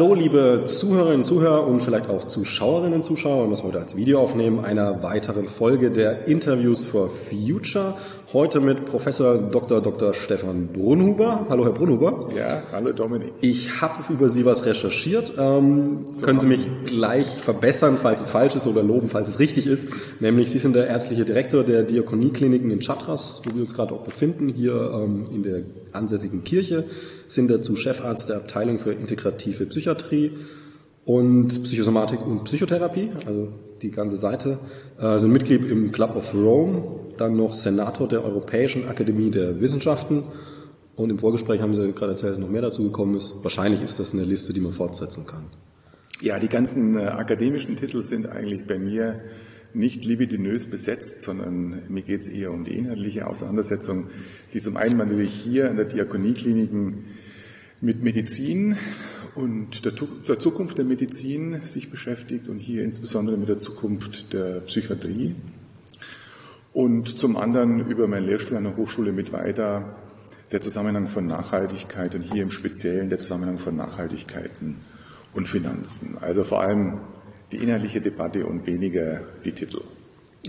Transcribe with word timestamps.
Hallo, 0.00 0.14
liebe 0.14 0.62
Zuhörerinnen 0.64 1.18
und 1.18 1.24
Zuhörer 1.26 1.66
und 1.66 1.82
vielleicht 1.82 2.08
auch 2.08 2.24
Zuschauerinnen 2.24 2.94
und 2.94 3.04
Zuschauer, 3.04 3.42
wir 3.42 3.48
müssen 3.48 3.64
heute 3.64 3.80
als 3.80 3.96
Video 3.96 4.18
aufnehmen, 4.22 4.64
einer 4.64 5.02
weiteren 5.02 5.44
Folge 5.44 5.90
der 5.90 6.26
Interviews 6.26 6.82
for 6.82 7.10
Future. 7.10 7.98
Heute 8.32 8.60
mit 8.60 8.86
Professor 8.86 9.36
Dr. 9.36 9.82
Dr. 9.82 10.14
Stefan 10.14 10.68
Brunhuber. 10.68 11.44
Hallo, 11.50 11.66
Herr 11.66 11.72
Brunhuber. 11.72 12.30
Ja, 12.34 12.62
hallo 12.72 12.92
Dominik. 12.92 13.34
Ich 13.42 13.82
habe 13.82 14.10
über 14.10 14.30
Sie 14.30 14.46
was 14.46 14.64
recherchiert. 14.64 15.32
Ähm, 15.36 16.06
so 16.06 16.24
können 16.24 16.38
Sie 16.38 16.46
mich 16.46 16.66
gleich 16.86 17.26
verbessern, 17.26 17.98
falls 18.00 18.22
es 18.22 18.30
falsch 18.30 18.56
ist 18.56 18.66
oder 18.66 18.82
loben, 18.82 19.10
falls 19.10 19.28
es 19.28 19.38
richtig 19.38 19.66
ist. 19.66 19.84
Nämlich, 20.18 20.48
Sie 20.48 20.60
sind 20.60 20.76
der 20.76 20.86
ärztliche 20.86 21.26
Direktor 21.26 21.62
der 21.62 21.82
Diakoniekliniken 21.82 22.70
in 22.70 22.80
Chatras, 22.80 23.42
wo 23.44 23.54
wir 23.54 23.64
uns 23.64 23.74
gerade 23.74 23.92
auch 23.92 24.04
befinden, 24.04 24.48
hier 24.48 24.92
ähm, 24.94 25.24
in 25.30 25.42
der 25.42 25.60
ansässigen 25.92 26.44
Kirche, 26.44 26.84
sind 27.26 27.50
dazu 27.50 27.76
Chefarzt 27.76 28.28
der 28.28 28.36
Abteilung 28.36 28.78
für 28.78 28.92
integrative 28.92 29.66
Psychiatrie 29.66 30.32
und 31.04 31.62
Psychosomatik 31.64 32.24
und 32.26 32.44
Psychotherapie, 32.44 33.10
also 33.26 33.48
die 33.82 33.90
ganze 33.90 34.16
Seite, 34.16 34.58
äh, 34.98 35.18
sind 35.18 35.32
Mitglied 35.32 35.64
im 35.64 35.92
Club 35.92 36.16
of 36.16 36.34
Rome, 36.34 36.82
dann 37.16 37.36
noch 37.36 37.54
Senator 37.54 38.08
der 38.08 38.24
Europäischen 38.24 38.88
Akademie 38.88 39.30
der 39.30 39.60
Wissenschaften 39.60 40.24
und 40.96 41.10
im 41.10 41.18
Vorgespräch 41.18 41.62
haben 41.62 41.74
Sie 41.74 41.92
gerade 41.92 42.12
erzählt, 42.12 42.34
dass 42.34 42.38
noch 42.38 42.50
mehr 42.50 42.62
dazu 42.62 42.82
gekommen 42.82 43.16
ist. 43.16 43.42
Wahrscheinlich 43.42 43.82
ist 43.82 43.98
das 43.98 44.12
eine 44.12 44.24
Liste, 44.24 44.52
die 44.52 44.60
man 44.60 44.72
fortsetzen 44.72 45.26
kann. 45.26 45.44
Ja, 46.20 46.38
die 46.38 46.48
ganzen 46.48 46.98
äh, 46.98 47.04
akademischen 47.04 47.76
Titel 47.76 48.02
sind 48.02 48.28
eigentlich 48.28 48.66
bei 48.66 48.78
mir 48.78 49.20
nicht 49.74 50.04
libidinös 50.04 50.66
besetzt, 50.66 51.22
sondern 51.22 51.82
mir 51.88 52.02
geht 52.02 52.20
es 52.20 52.28
eher 52.28 52.52
um 52.52 52.64
die 52.64 52.76
inhaltliche 52.76 53.26
Auseinandersetzung, 53.26 54.08
die 54.52 54.60
zum 54.60 54.76
einen 54.76 54.96
natürlich 54.96 55.32
hier 55.32 55.70
an 55.70 55.76
der 55.76 55.86
Diakoniekliniken 55.86 57.04
mit 57.80 58.02
Medizin 58.02 58.76
und 59.34 59.84
der, 59.84 59.92
der, 60.28 60.38
Zukunft 60.38 60.78
der 60.78 60.84
Medizin 60.84 61.60
sich 61.64 61.90
beschäftigt 61.90 62.48
und 62.48 62.58
hier 62.58 62.84
insbesondere 62.84 63.36
mit 63.36 63.48
der 63.48 63.58
Zukunft 63.58 64.32
der 64.32 64.60
Psychiatrie. 64.60 65.34
Und 66.72 67.18
zum 67.18 67.36
anderen 67.36 67.88
über 67.88 68.06
meinen 68.06 68.26
Lehrstuhl 68.26 68.56
an 68.56 68.64
der 68.64 68.76
Hochschule 68.76 69.12
mit 69.12 69.32
weiter 69.32 69.96
der 70.52 70.60
Zusammenhang 70.60 71.08
von 71.08 71.26
Nachhaltigkeit 71.26 72.14
und 72.14 72.22
hier 72.22 72.42
im 72.42 72.50
Speziellen 72.50 73.08
der 73.08 73.18
Zusammenhang 73.18 73.58
von 73.58 73.76
Nachhaltigkeiten 73.76 74.76
und 75.32 75.48
Finanzen. 75.48 76.16
Also 76.20 76.44
vor 76.44 76.60
allem 76.60 77.00
die 77.52 77.58
inhaltliche 77.58 78.00
Debatte 78.00 78.46
und 78.46 78.66
weniger 78.66 79.22
die 79.44 79.52
Titel. 79.52 79.80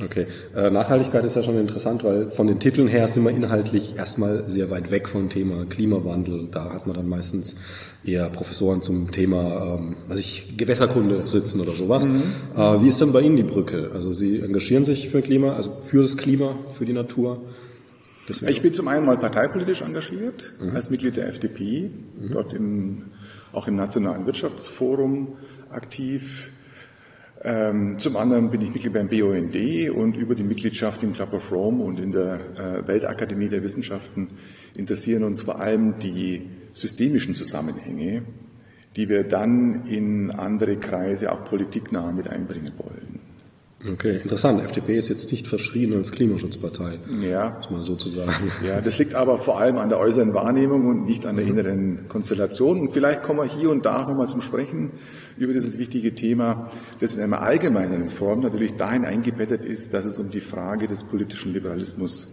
Okay, 0.01 0.27
äh, 0.55 0.69
Nachhaltigkeit 0.69 1.25
ist 1.25 1.35
ja 1.35 1.43
schon 1.43 1.57
interessant, 1.57 2.05
weil 2.05 2.29
von 2.29 2.47
den 2.47 2.59
Titeln 2.59 2.87
her 2.87 3.09
sind 3.09 3.23
wir 3.25 3.31
inhaltlich 3.31 3.97
erstmal 3.97 4.49
sehr 4.49 4.69
weit 4.69 4.89
weg 4.89 5.09
vom 5.09 5.29
Thema 5.29 5.65
Klimawandel. 5.65 6.47
Da 6.49 6.71
hat 6.73 6.87
man 6.87 6.95
dann 6.95 7.09
meistens 7.09 7.57
eher 8.05 8.29
Professoren 8.29 8.81
zum 8.81 9.11
Thema, 9.11 9.75
ähm, 9.75 9.97
was 10.07 10.19
ich 10.19 10.55
Gewässerkunde 10.55 11.27
sitzen 11.27 11.59
oder 11.59 11.73
sowas. 11.73 12.05
Mhm. 12.05 12.23
Äh, 12.55 12.81
wie 12.81 12.87
ist 12.87 13.01
denn 13.01 13.11
bei 13.11 13.19
Ihnen 13.19 13.35
die 13.35 13.43
Brücke? 13.43 13.91
Also 13.93 14.13
Sie 14.13 14.39
engagieren 14.39 14.85
sich 14.85 15.09
für 15.09 15.21
Klima, 15.21 15.55
also 15.55 15.75
für 15.81 16.01
das 16.01 16.15
Klima, 16.15 16.57
für 16.77 16.85
die 16.85 16.93
Natur? 16.93 17.41
Ich 18.47 18.61
bin 18.61 18.71
zum 18.71 18.87
einen 18.87 19.05
mal 19.05 19.17
parteipolitisch 19.17 19.81
engagiert 19.81 20.53
mhm. 20.61 20.73
als 20.73 20.89
Mitglied 20.89 21.17
der 21.17 21.27
FDP, 21.27 21.89
mhm. 22.19 22.31
dort 22.31 22.53
im, 22.53 23.03
auch 23.51 23.67
im 23.67 23.75
Nationalen 23.75 24.25
Wirtschaftsforum 24.25 25.33
aktiv. 25.69 26.49
Ähm, 27.43 27.97
zum 27.97 28.17
anderen 28.17 28.51
bin 28.51 28.61
ich 28.61 28.71
Mitglied 28.71 28.93
beim 28.93 29.07
BUND 29.07 29.55
und 29.95 30.15
über 30.15 30.35
die 30.35 30.43
Mitgliedschaft 30.43 31.01
im 31.01 31.13
Club 31.13 31.33
of 31.33 31.51
Rome 31.51 31.83
und 31.83 31.99
in 31.99 32.11
der 32.11 32.39
äh, 32.55 32.87
Weltakademie 32.87 33.49
der 33.49 33.63
Wissenschaften 33.63 34.29
interessieren 34.75 35.23
uns 35.23 35.41
vor 35.41 35.59
allem 35.59 35.97
die 35.97 36.43
systemischen 36.73 37.33
Zusammenhänge, 37.33 38.23
die 38.95 39.09
wir 39.09 39.23
dann 39.23 39.87
in 39.87 40.29
andere 40.29 40.75
Kreise, 40.77 41.31
auch 41.31 41.43
politiknah 41.43 42.11
mit 42.11 42.27
einbringen 42.27 42.73
wollen. 42.77 43.10
Okay, 43.89 44.19
interessant. 44.21 44.61
FDP 44.61 44.97
ist 44.97 45.09
jetzt 45.09 45.31
nicht 45.31 45.47
verschrien 45.47 45.93
als 45.95 46.11
Klimaschutzpartei. 46.11 46.99
Ja. 47.21 47.57
Muss 47.57 47.69
man 47.71 47.83
so 47.83 47.95
zu 47.95 48.09
sagen. 48.09 48.51
Ja, 48.65 48.79
das 48.81 48.99
liegt 48.99 49.15
aber 49.15 49.39
vor 49.39 49.59
allem 49.59 49.77
an 49.77 49.89
der 49.89 49.99
äußeren 49.99 50.33
Wahrnehmung 50.33 50.87
und 50.87 51.05
nicht 51.05 51.25
an 51.25 51.35
der 51.35 51.45
inneren 51.45 52.07
Konstellation. 52.07 52.79
Und 52.79 52.91
vielleicht 52.91 53.23
kommen 53.23 53.39
wir 53.39 53.45
hier 53.45 53.69
und 53.71 53.85
da 53.85 54.03
nochmal 54.07 54.27
zum 54.27 54.41
Sprechen 54.41 54.91
über 55.37 55.53
dieses 55.53 55.79
wichtige 55.79 56.13
Thema, 56.13 56.69
das 56.99 57.15
in 57.15 57.23
einer 57.23 57.41
allgemeinen 57.41 58.09
Form 58.09 58.41
natürlich 58.41 58.75
dahin 58.75 59.05
eingebettet 59.05 59.65
ist, 59.65 59.93
dass 59.93 60.05
es 60.05 60.19
um 60.19 60.29
die 60.29 60.41
Frage 60.41 60.87
des 60.87 61.03
politischen 61.03 61.53
Liberalismus 61.53 62.27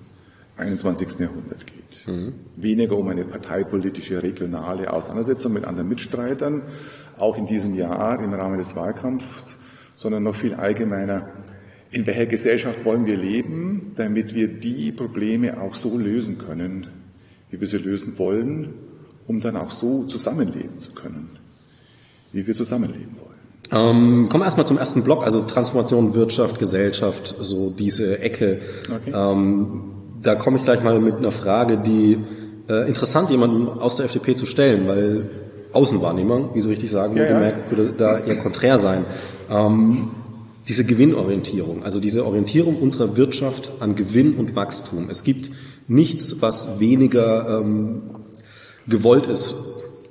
21. 0.58 1.20
Jahrhundert 1.20 1.66
geht. 1.66 2.06
Mhm. 2.06 2.34
Weniger 2.56 2.96
um 2.96 3.08
eine 3.08 3.24
parteipolitische, 3.24 4.22
regionale 4.22 4.92
Auseinandersetzung 4.92 5.52
mit 5.52 5.64
anderen 5.64 5.88
Mitstreitern, 5.88 6.62
auch 7.18 7.38
in 7.38 7.46
diesem 7.46 7.74
Jahr 7.74 8.20
im 8.20 8.34
Rahmen 8.34 8.58
des 8.58 8.76
Wahlkampfs 8.76 9.57
sondern 9.98 10.22
noch 10.22 10.36
viel 10.36 10.54
allgemeiner, 10.54 11.28
in 11.90 12.06
welcher 12.06 12.26
Gesellschaft 12.26 12.84
wollen 12.84 13.04
wir 13.06 13.16
leben, 13.16 13.94
damit 13.96 14.32
wir 14.32 14.46
die 14.46 14.92
Probleme 14.92 15.60
auch 15.60 15.74
so 15.74 15.98
lösen 15.98 16.38
können, 16.38 16.86
wie 17.50 17.60
wir 17.60 17.66
sie 17.66 17.78
lösen 17.78 18.16
wollen, 18.16 18.74
um 19.26 19.40
dann 19.40 19.56
auch 19.56 19.72
so 19.72 20.04
zusammenleben 20.04 20.78
zu 20.78 20.92
können, 20.92 21.30
wie 22.32 22.46
wir 22.46 22.54
zusammenleben 22.54 23.16
wollen. 23.16 23.38
Ähm, 23.72 24.28
kommen 24.28 24.42
wir 24.42 24.44
erstmal 24.44 24.68
zum 24.68 24.78
ersten 24.78 25.02
Block, 25.02 25.24
also 25.24 25.40
Transformation 25.40 26.14
Wirtschaft, 26.14 26.60
Gesellschaft, 26.60 27.34
so 27.40 27.70
diese 27.70 28.20
Ecke. 28.20 28.60
Okay. 28.84 29.12
Ähm, 29.12 29.80
da 30.22 30.36
komme 30.36 30.58
ich 30.58 30.64
gleich 30.64 30.80
mal 30.80 31.00
mit 31.00 31.16
einer 31.16 31.32
Frage, 31.32 31.78
die 31.78 32.18
äh, 32.68 32.86
interessant 32.86 33.30
jemandem 33.30 33.68
aus 33.68 33.96
der 33.96 34.06
FDP 34.06 34.36
zu 34.36 34.46
stellen, 34.46 34.86
weil 34.86 35.28
Außenwahrnehmung, 35.72 36.54
wie 36.54 36.60
so 36.60 36.68
richtig 36.68 36.88
sagen, 36.88 37.16
ja, 37.16 37.26
gemerkt, 37.26 37.70
würde 37.70 37.92
da 37.98 38.20
eher 38.20 38.36
konträr 38.36 38.78
sein. 38.78 39.04
Ähm, 39.50 40.10
diese 40.68 40.84
Gewinnorientierung, 40.84 41.82
also 41.82 41.98
diese 41.98 42.26
Orientierung 42.26 42.76
unserer 42.76 43.16
Wirtschaft 43.16 43.72
an 43.80 43.94
Gewinn 43.94 44.34
und 44.34 44.54
Wachstum. 44.54 45.08
Es 45.08 45.24
gibt 45.24 45.50
nichts, 45.86 46.42
was 46.42 46.78
weniger 46.78 47.60
ähm, 47.60 48.02
gewollt 48.86 49.26
ist 49.26 49.54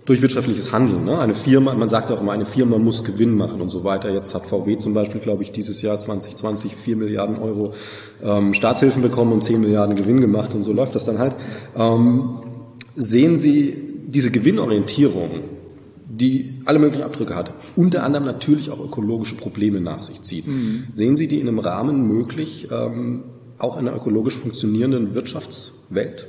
durch 0.05 0.21
wirtschaftliches 0.21 0.71
Handeln. 0.71 1.03
Ne? 1.03 1.19
Eine 1.19 1.35
Firma, 1.35 1.73
man 1.73 1.89
sagt 1.89 2.09
auch 2.11 2.21
immer, 2.21 2.31
eine 2.31 2.45
Firma 2.45 2.77
muss 2.79 3.03
Gewinn 3.03 3.35
machen 3.35 3.61
und 3.61 3.69
so 3.69 3.83
weiter. 3.83 4.09
Jetzt 4.09 4.33
hat 4.33 4.45
VW 4.45 4.77
zum 4.77 4.93
Beispiel, 4.93 5.19
glaube 5.19 5.43
ich, 5.43 5.51
dieses 5.51 5.81
Jahr 5.81 5.99
2020 5.99 6.75
4 6.75 6.95
Milliarden 6.95 7.37
Euro 7.39 7.73
ähm, 8.23 8.53
Staatshilfen 8.53 9.01
bekommen 9.01 9.33
und 9.33 9.43
10 9.43 9.59
Milliarden 9.59 9.95
Gewinn 9.95 10.21
gemacht 10.21 10.55
und 10.55 10.63
so 10.63 10.71
läuft 10.71 10.95
das 10.95 11.03
dann 11.05 11.19
halt. 11.19 11.35
Ähm, 11.75 12.39
sehen 12.95 13.37
Sie 13.37 13.83
diese 14.07 14.31
Gewinnorientierung, 14.31 15.29
die 16.09 16.61
alle 16.65 16.79
möglichen 16.79 17.03
Abdrücke 17.03 17.35
hat, 17.35 17.53
unter 17.75 18.03
anderem 18.03 18.25
natürlich 18.25 18.69
auch 18.69 18.79
ökologische 18.79 19.35
Probleme 19.35 19.81
nach 19.81 20.03
sich 20.03 20.21
zieht. 20.21 20.47
Mhm. 20.47 20.87
Sehen 20.93 21.15
Sie 21.15 21.27
die 21.27 21.39
in 21.39 21.47
einem 21.47 21.59
Rahmen 21.59 22.07
möglich, 22.07 22.69
ähm, 22.71 23.23
auch 23.57 23.79
in 23.79 23.87
einer 23.87 23.97
ökologisch 23.97 24.37
funktionierenden 24.37 25.13
Wirtschaftswelt? 25.13 26.27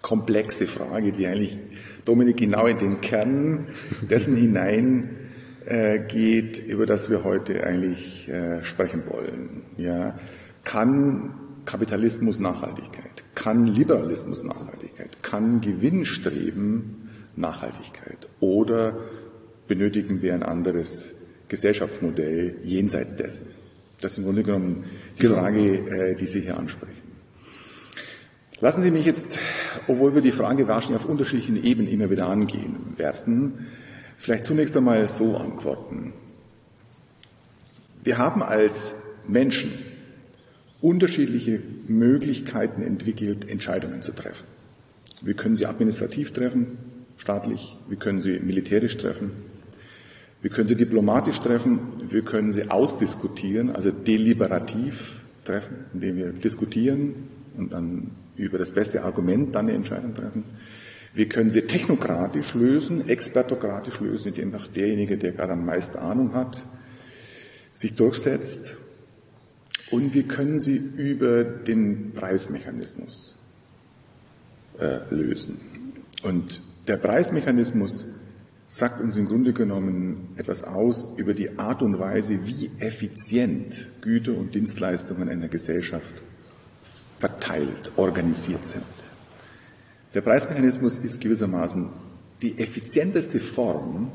Komplexe 0.00 0.66
Frage, 0.66 1.12
die 1.12 1.26
eigentlich, 1.26 1.58
Dominik, 2.06 2.38
genau 2.38 2.66
in 2.66 2.78
den 2.78 3.00
Kern 3.02 3.66
dessen 4.08 4.34
hinein 4.34 5.10
äh, 5.66 6.00
geht, 6.00 6.66
über 6.66 6.86
das 6.86 7.10
wir 7.10 7.22
heute 7.22 7.62
eigentlich 7.64 8.26
äh, 8.28 8.64
sprechen 8.64 9.02
wollen. 9.10 9.62
Ja, 9.76 10.18
kann 10.64 11.34
Kapitalismus 11.66 12.38
Nachhaltigkeit? 12.38 13.24
Kann 13.34 13.66
Liberalismus 13.66 14.42
Nachhaltigkeit? 14.42 15.22
Kann 15.22 15.60
Gewinnstreben 15.60 16.99
Nachhaltigkeit? 17.40 18.28
Oder 18.40 18.96
benötigen 19.68 20.22
wir 20.22 20.34
ein 20.34 20.42
anderes 20.42 21.14
Gesellschaftsmodell 21.48 22.56
jenseits 22.64 23.16
dessen? 23.16 23.48
Das 24.00 24.12
ist 24.12 24.18
im 24.18 24.24
Grunde 24.24 24.42
genommen 24.42 24.84
die 25.18 25.22
genau. 25.22 25.36
Frage, 25.36 25.60
äh, 25.60 26.14
die 26.14 26.26
Sie 26.26 26.40
hier 26.40 26.58
ansprechen. 26.58 26.96
Lassen 28.60 28.82
Sie 28.82 28.90
mich 28.90 29.06
jetzt, 29.06 29.38
obwohl 29.86 30.14
wir 30.14 30.22
die 30.22 30.32
Frage 30.32 30.68
wahrscheinlich 30.68 31.02
auf 31.02 31.08
unterschiedlichen 31.08 31.62
Ebenen 31.62 31.90
immer 31.90 32.10
wieder 32.10 32.28
angehen 32.28 32.94
werden, 32.96 33.68
vielleicht 34.18 34.44
zunächst 34.44 34.76
einmal 34.76 35.08
so 35.08 35.36
antworten. 35.36 36.12
Wir 38.04 38.18
haben 38.18 38.42
als 38.42 39.02
Menschen 39.26 39.78
unterschiedliche 40.80 41.60
Möglichkeiten 41.88 42.82
entwickelt, 42.82 43.48
Entscheidungen 43.48 44.02
zu 44.02 44.12
treffen. 44.12 44.46
Wir 45.22 45.34
können 45.34 45.54
sie 45.54 45.66
administrativ 45.66 46.32
treffen, 46.32 46.78
staatlich, 47.20 47.76
wir 47.88 47.98
können 47.98 48.22
sie 48.22 48.40
militärisch 48.40 48.96
treffen, 48.96 49.30
wir 50.42 50.50
können 50.50 50.68
sie 50.68 50.76
diplomatisch 50.76 51.38
treffen, 51.40 51.80
wir 52.08 52.22
können 52.22 52.50
sie 52.50 52.70
ausdiskutieren, 52.70 53.74
also 53.74 53.90
deliberativ 53.90 55.20
treffen, 55.44 55.84
indem 55.92 56.16
wir 56.16 56.32
diskutieren 56.32 57.14
und 57.56 57.72
dann 57.72 58.12
über 58.36 58.56
das 58.56 58.72
beste 58.72 59.04
Argument 59.04 59.54
dann 59.54 59.66
eine 59.66 59.76
Entscheidung 59.76 60.14
treffen. 60.14 60.44
Wir 61.12 61.28
können 61.28 61.50
sie 61.50 61.62
technokratisch 61.62 62.54
lösen, 62.54 63.06
expertokratisch 63.08 64.00
lösen, 64.00 64.28
indem 64.28 64.54
auch 64.54 64.66
derjenige, 64.68 65.18
der 65.18 65.32
gerade 65.32 65.52
am 65.52 65.66
meisten 65.66 65.98
Ahnung 65.98 66.34
hat, 66.34 66.62
sich 67.74 67.96
durchsetzt 67.96 68.78
und 69.90 70.14
wir 70.14 70.22
können 70.22 70.58
sie 70.58 70.76
über 70.76 71.44
den 71.44 72.12
Preismechanismus 72.14 73.36
äh, 74.78 75.00
lösen. 75.10 75.60
Und 76.22 76.62
der 76.86 76.96
Preismechanismus 76.96 78.06
sagt 78.68 79.00
uns 79.00 79.16
im 79.16 79.26
Grunde 79.26 79.52
genommen 79.52 80.28
etwas 80.36 80.62
aus 80.62 81.04
über 81.16 81.34
die 81.34 81.58
Art 81.58 81.82
und 81.82 81.98
Weise, 81.98 82.46
wie 82.46 82.70
effizient 82.78 83.88
Güter 84.00 84.36
und 84.36 84.54
Dienstleistungen 84.54 85.22
in 85.22 85.38
einer 85.38 85.48
Gesellschaft 85.48 86.14
verteilt, 87.18 87.92
organisiert 87.96 88.64
sind. 88.64 88.84
Der 90.14 90.20
Preismechanismus 90.20 90.98
ist 90.98 91.20
gewissermaßen 91.20 91.88
die 92.42 92.58
effizienteste 92.58 93.40
Form, 93.40 94.10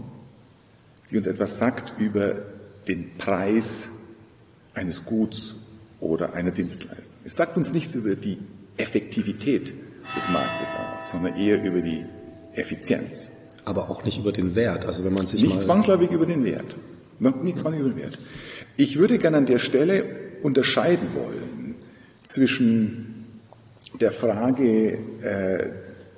die 1.11 1.17
uns 1.17 1.27
etwas 1.27 1.59
sagt 1.59 1.99
über 1.99 2.35
den 2.87 3.15
Preis 3.17 3.89
eines 4.73 5.05
Guts 5.05 5.55
oder 5.99 6.33
einer 6.33 6.51
Dienstleistung. 6.51 7.19
Es 7.23 7.35
sagt 7.35 7.57
uns 7.57 7.73
nichts 7.73 7.93
über 7.93 8.15
die 8.15 8.39
Effektivität 8.77 9.73
des 10.15 10.29
Marktes 10.29 10.75
aus, 10.75 11.11
sondern 11.11 11.37
eher 11.37 11.63
über 11.63 11.81
die 11.81 12.05
Effizienz. 12.55 13.31
Aber 13.63 13.89
auch 13.89 14.03
nicht 14.03 14.19
über 14.19 14.31
den 14.31 14.55
Wert. 14.55 14.85
Also 14.85 15.03
wenn 15.03 15.13
man 15.13 15.27
sich 15.27 15.41
nicht 15.41 15.61
zwangsläufig 15.61 16.11
über 16.11 16.25
den 16.25 16.43
Wert, 16.43 16.75
nicht 17.19 17.59
zwangsläufig 17.59 17.79
über 17.79 17.89
den 17.89 17.97
Wert. 17.97 18.17
Ich 18.77 18.97
würde 18.97 19.17
gerne 19.17 19.37
an 19.37 19.45
der 19.45 19.59
Stelle 19.59 20.05
unterscheiden 20.43 21.09
wollen 21.15 21.75
zwischen 22.23 23.25
der 23.99 24.11
Frage 24.11 24.97
äh, 25.21 25.69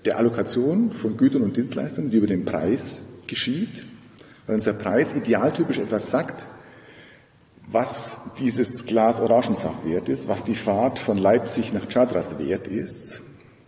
der 0.05 0.17
Allokation 0.17 0.91
von 0.91 1.17
Gütern 1.17 1.43
und 1.43 1.55
Dienstleistungen, 1.55 2.11
die 2.11 2.17
über 2.17 2.27
den 2.27 2.45
Preis 2.45 3.01
geschieht, 3.27 3.83
weil 4.45 4.55
uns 4.55 4.63
der 4.63 4.73
Preis 4.73 5.15
idealtypisch 5.15 5.79
etwas 5.79 6.09
sagt, 6.09 6.47
was 7.69 8.31
dieses 8.39 8.85
Glas 8.85 9.19
Orangensaft 9.19 9.85
wert 9.85 10.07
ist, 10.07 10.27
was 10.27 10.45
die 10.45 10.55
Fahrt 10.55 10.99
von 10.99 11.17
Leipzig 11.17 11.73
nach 11.73 11.87
Chadras 11.89 12.39
wert 12.39 12.67
ist, 12.67 13.26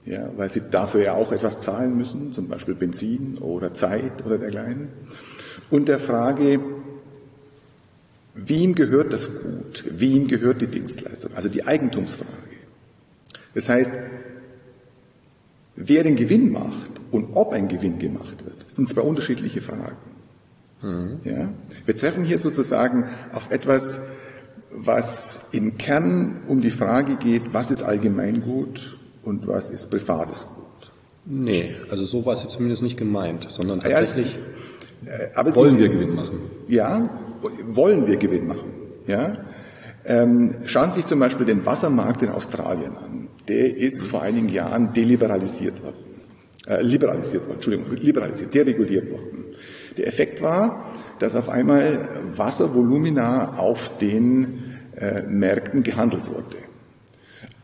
ja, 0.09 0.27
weil 0.35 0.49
sie 0.49 0.63
dafür 0.71 1.03
ja 1.03 1.13
auch 1.13 1.31
etwas 1.31 1.59
zahlen 1.59 1.95
müssen, 1.95 2.31
zum 2.31 2.47
Beispiel 2.47 2.73
Benzin 2.73 3.37
oder 3.37 3.75
Zeit 3.75 4.25
oder 4.25 4.39
dergleichen. 4.39 4.87
Und 5.69 5.87
der 5.87 5.99
Frage, 5.99 6.59
wem 8.33 8.73
gehört 8.73 9.13
das 9.13 9.43
Gut, 9.43 9.85
wem 9.87 10.27
gehört 10.27 10.61
die 10.61 10.67
Dienstleistung, 10.67 11.35
also 11.35 11.47
die 11.47 11.67
Eigentumsfrage. 11.67 12.31
Das 13.53 13.69
heißt, 13.69 13.91
wer 15.75 16.03
den 16.03 16.15
Gewinn 16.15 16.51
macht 16.51 16.89
und 17.11 17.35
ob 17.35 17.53
ein 17.53 17.67
Gewinn 17.67 17.99
gemacht 17.99 18.43
wird, 18.43 18.65
sind 18.67 18.89
zwei 18.89 19.01
unterschiedliche 19.01 19.61
Fragen. 19.61 19.97
Mhm. 20.81 21.19
Ja? 21.23 21.49
Wir 21.85 21.95
treffen 21.95 22.25
hier 22.25 22.39
sozusagen 22.39 23.07
auf 23.31 23.51
etwas, 23.51 23.99
was 24.71 25.49
im 25.51 25.77
Kern 25.77 26.37
um 26.47 26.61
die 26.61 26.71
Frage 26.71 27.15
geht, 27.17 27.53
was 27.53 27.69
ist 27.69 27.83
Allgemeingut 27.83 28.98
und 29.29 29.47
was 29.47 29.69
ist 29.69 29.89
privates 29.89 30.47
Gut. 30.47 30.65
Nee, 31.25 31.75
also 31.91 32.03
so 32.03 32.25
war 32.25 32.33
es 32.33 32.41
jetzt 32.41 32.53
zumindest 32.53 32.81
nicht 32.81 32.97
gemeint, 32.97 33.45
sondern 33.49 33.81
tatsächlich 33.81 34.37
ja, 35.05 35.41
äh, 35.41 35.55
wollen 35.55 35.77
wir 35.77 35.89
Gewinn 35.89 36.15
machen. 36.15 36.39
Ja, 36.67 37.03
wollen 37.67 38.07
wir 38.07 38.17
Gewinn 38.17 38.47
machen. 38.47 38.73
Ja? 39.05 39.37
Ähm, 40.05 40.55
schauen 40.65 40.89
Sie 40.89 41.01
sich 41.01 41.05
zum 41.05 41.19
Beispiel 41.19 41.45
den 41.45 41.65
Wassermarkt 41.65 42.23
in 42.23 42.29
Australien 42.29 42.97
an. 42.97 43.27
Der 43.47 43.77
ist 43.77 44.07
vor 44.07 44.23
einigen 44.23 44.49
Jahren 44.49 44.91
deliberalisiert 44.93 45.81
worden. 45.83 46.09
Äh, 46.67 46.81
liberalisiert 46.81 47.43
worden, 47.43 47.55
Entschuldigung, 47.55 47.95
liberalisiert, 47.95 48.53
dereguliert 48.53 49.11
worden. 49.11 49.45
Der 49.97 50.07
Effekt 50.07 50.41
war, 50.41 50.85
dass 51.19 51.35
auf 51.35 51.49
einmal 51.49 52.07
Wasservolumina 52.35 53.57
auf 53.57 53.97
den 53.97 54.77
äh, 54.95 55.21
Märkten 55.23 55.83
gehandelt 55.83 56.27
wurde. 56.27 56.57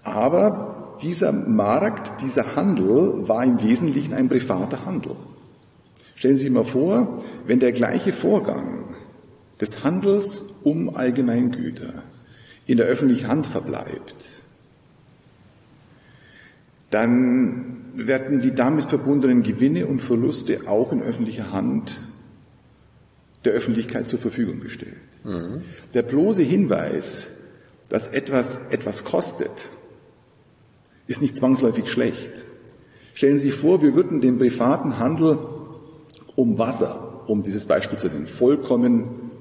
Aber 0.03 0.74
dieser 1.01 1.31
Markt, 1.31 2.21
dieser 2.21 2.55
Handel 2.55 3.27
war 3.27 3.43
im 3.43 3.61
Wesentlichen 3.61 4.13
ein 4.13 4.29
privater 4.29 4.85
Handel. 4.85 5.15
Stellen 6.15 6.37
Sie 6.37 6.43
sich 6.43 6.51
mal 6.51 6.63
vor, 6.63 7.23
wenn 7.45 7.59
der 7.59 7.71
gleiche 7.71 8.13
Vorgang 8.13 8.95
des 9.59 9.83
Handels 9.83 10.55
um 10.63 10.95
Allgemeingüter 10.95 12.03
in 12.67 12.77
der 12.77 12.87
öffentlichen 12.87 13.27
Hand 13.27 13.45
verbleibt, 13.45 14.15
dann 16.89 17.85
werden 17.95 18.41
die 18.41 18.53
damit 18.53 18.85
verbundenen 18.85 19.43
Gewinne 19.43 19.87
und 19.87 20.01
Verluste 20.01 20.67
auch 20.67 20.91
in 20.91 21.01
öffentlicher 21.01 21.51
Hand 21.51 21.99
der 23.43 23.53
Öffentlichkeit 23.53 24.07
zur 24.09 24.19
Verfügung 24.19 24.59
gestellt. 24.59 24.95
Mhm. 25.23 25.63
Der 25.93 26.01
bloße 26.01 26.41
Hinweis, 26.41 27.37
dass 27.89 28.07
etwas 28.07 28.69
etwas 28.69 29.03
kostet, 29.03 29.69
ist 31.07 31.21
nicht 31.21 31.35
zwangsläufig 31.35 31.87
schlecht. 31.87 32.43
Stellen 33.13 33.37
Sie 33.37 33.47
sich 33.47 33.55
vor, 33.55 33.81
wir 33.81 33.95
würden 33.95 34.21
den 34.21 34.37
privaten 34.37 34.99
Handel 34.99 35.37
um 36.35 36.57
Wasser, 36.57 37.23
um 37.27 37.43
dieses 37.43 37.65
Beispiel 37.65 37.97
zu 37.97 38.07
nennen, 38.07 38.27
vollkommen 38.27 39.31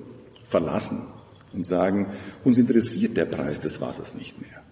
verlassen 0.48 1.02
und 1.52 1.66
sagen, 1.66 2.12
uns 2.44 2.58
interessiert 2.58 3.16
der 3.16 3.24
Preis 3.24 3.60
des 3.60 3.80
Wassers 3.80 4.14
nicht 4.14 4.40
mehr. 4.40 4.62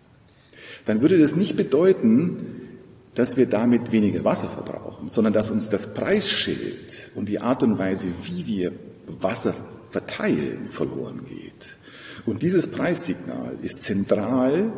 Dann 0.85 1.00
würde 1.00 1.19
das 1.19 1.37
nicht 1.37 1.56
bedeuten, 1.56 2.47
dass 3.15 3.37
wir 3.37 3.47
damit 3.47 3.93
weniger 3.93 4.25
Wasser 4.25 4.49
verbrauchen, 4.49 5.09
sondern 5.09 5.33
dass 5.33 5.50
uns 5.50 5.69
das 5.69 5.95
Preisschild 5.95 7.11
und 7.15 7.29
die 7.29 7.41
Art 7.41 7.62
und 7.62 7.79
Weise, 7.79 8.09
wie 8.23 8.47
wir 8.47 8.73
Wasser 9.21 9.55
verteilen, 9.91 10.69
verloren 10.71 11.23
geht. 11.29 11.77
Und 12.25 12.43
dieses 12.43 12.69
Preissignal 12.69 13.59
ist 13.62 13.85
zentral 13.85 14.73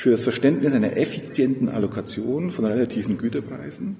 für 0.00 0.10
das 0.10 0.22
Verständnis 0.22 0.72
einer 0.72 0.96
effizienten 0.96 1.68
Allokation 1.68 2.52
von 2.52 2.64
relativen 2.64 3.18
Güterpreisen. 3.18 3.98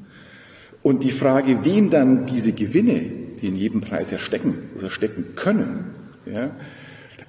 Und 0.83 1.05
die 1.05 1.11
Frage, 1.11 1.59
wem 1.63 1.91
dann 1.91 2.25
diese 2.25 2.53
Gewinne, 2.53 3.03
die 3.39 3.49
in 3.49 3.55
jedem 3.55 3.83
Preis 3.83 4.11
ja 4.11 4.17
stecken 4.17 4.55
oder 4.79 4.89
stecken 4.89 5.35
können, 5.37 5.91
ja, 6.25 6.53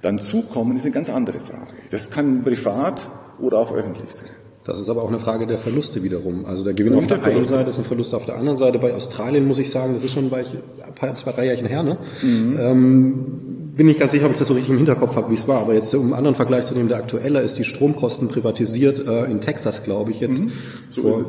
dann 0.01 0.19
zukommen, 0.19 0.77
ist 0.77 0.85
eine 0.85 0.93
ganz 0.93 1.09
andere 1.09 1.41
Frage. 1.41 1.73
Das 1.89 2.11
kann 2.11 2.45
privat 2.45 3.09
oder 3.39 3.57
auch 3.57 3.73
öffentlich 3.73 4.09
sein. 4.09 4.29
Das 4.63 4.79
ist 4.79 4.89
aber 4.89 5.03
auch 5.03 5.09
eine 5.09 5.19
Frage 5.19 5.47
der 5.47 5.57
Verluste 5.57 6.01
wiederum. 6.01 6.45
Also 6.45 6.63
der 6.63 6.73
Gewinn 6.73 6.93
auf 6.93 7.07
der 7.07 7.21
einen 7.21 7.43
Seite 7.43 7.71
ist 7.71 7.77
ein 7.77 7.83
Verlust 7.83 8.13
auf 8.13 8.25
der 8.25 8.37
anderen 8.37 8.57
Seite. 8.57 8.79
Bei 8.79 8.93
Australien 8.93 9.47
muss 9.47 9.57
ich 9.57 9.69
sagen, 9.69 9.95
das 9.95 10.05
ist 10.05 10.13
schon 10.13 10.31
ein 10.31 10.95
paar, 10.95 11.43
Jahrchen 11.43 11.67
her, 11.67 11.83
ne? 11.83 11.97
Mhm. 12.21 12.57
Ähm, 12.57 13.50
bin 13.75 13.85
nicht 13.85 13.99
ganz 13.99 14.11
sicher, 14.11 14.25
ob 14.25 14.31
ich 14.31 14.37
das 14.37 14.47
so 14.47 14.53
richtig 14.53 14.71
im 14.71 14.77
Hinterkopf 14.77 15.15
habe, 15.15 15.29
wie 15.31 15.35
es 15.35 15.47
war. 15.47 15.61
Aber 15.61 15.73
jetzt, 15.73 15.93
um 15.95 16.05
einen 16.05 16.13
anderen 16.13 16.35
Vergleich 16.35 16.65
zu 16.65 16.73
nehmen, 16.73 16.89
der 16.89 16.97
aktuelle 16.97 17.41
ist 17.41 17.57
die 17.57 17.65
Stromkosten 17.65 18.27
privatisiert 18.27 18.99
äh, 18.99 19.25
in 19.25 19.39
Texas, 19.39 19.83
glaube 19.83 20.11
ich, 20.11 20.19
jetzt 20.19 20.43
mhm, 20.43 20.51
so 20.87 21.01
vor 21.03 21.23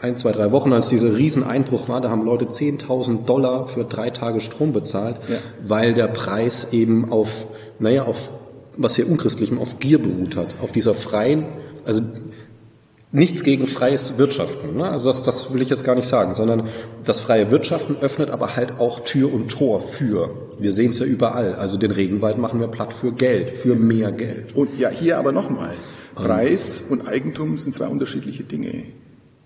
ein, 0.00 0.16
zwei, 0.16 0.32
drei 0.32 0.52
Wochen, 0.52 0.72
als 0.72 0.88
dieser 0.88 1.16
Rieseneinbruch 1.16 1.88
war. 1.88 2.00
Da 2.00 2.10
haben 2.10 2.24
Leute 2.24 2.46
10.000 2.46 3.24
Dollar 3.24 3.66
für 3.66 3.84
drei 3.84 4.10
Tage 4.10 4.40
Strom 4.40 4.72
bezahlt, 4.72 5.16
ja. 5.28 5.36
weil 5.66 5.94
der 5.94 6.08
Preis 6.08 6.72
eben 6.72 7.10
auf, 7.10 7.46
naja, 7.78 8.04
auf 8.04 8.30
was 8.76 8.94
hier 8.94 9.10
unchristlichem, 9.10 9.58
auf 9.58 9.80
Gier 9.80 9.98
beruht 9.98 10.36
hat, 10.36 10.48
auf 10.62 10.70
dieser 10.72 10.94
freien, 10.94 11.46
also 11.84 12.02
nichts 13.10 13.42
gegen 13.42 13.66
freies 13.66 14.18
Wirtschaften. 14.18 14.76
Ne? 14.76 14.88
Also 14.88 15.06
das, 15.06 15.22
das 15.22 15.52
will 15.52 15.62
ich 15.62 15.70
jetzt 15.70 15.84
gar 15.84 15.94
nicht 15.94 16.08
sagen, 16.08 16.34
sondern 16.34 16.68
das 17.04 17.20
freie 17.20 17.50
Wirtschaften 17.50 17.96
öffnet 18.00 18.30
aber 18.30 18.56
halt 18.56 18.78
auch 18.78 19.00
Tür 19.00 19.32
und 19.32 19.48
Tor 19.48 19.80
für. 19.80 20.30
Wir 20.58 20.72
sehen 20.72 20.90
es 20.90 20.98
ja 20.98 21.06
überall. 21.06 21.54
Also 21.54 21.78
den 21.78 21.90
Regenwald 21.90 22.38
machen 22.38 22.60
wir 22.60 22.68
platt 22.68 22.92
für 22.92 23.12
Geld, 23.12 23.50
für 23.50 23.74
mehr 23.74 24.12
Geld. 24.12 24.54
Und 24.54 24.78
ja, 24.78 24.90
hier 24.90 25.18
aber 25.18 25.32
nochmal. 25.32 25.74
Preis 26.14 26.86
und 26.90 27.06
Eigentum 27.06 27.56
sind 27.56 27.74
zwei 27.74 27.86
unterschiedliche 27.86 28.42
Dinge. 28.42 28.84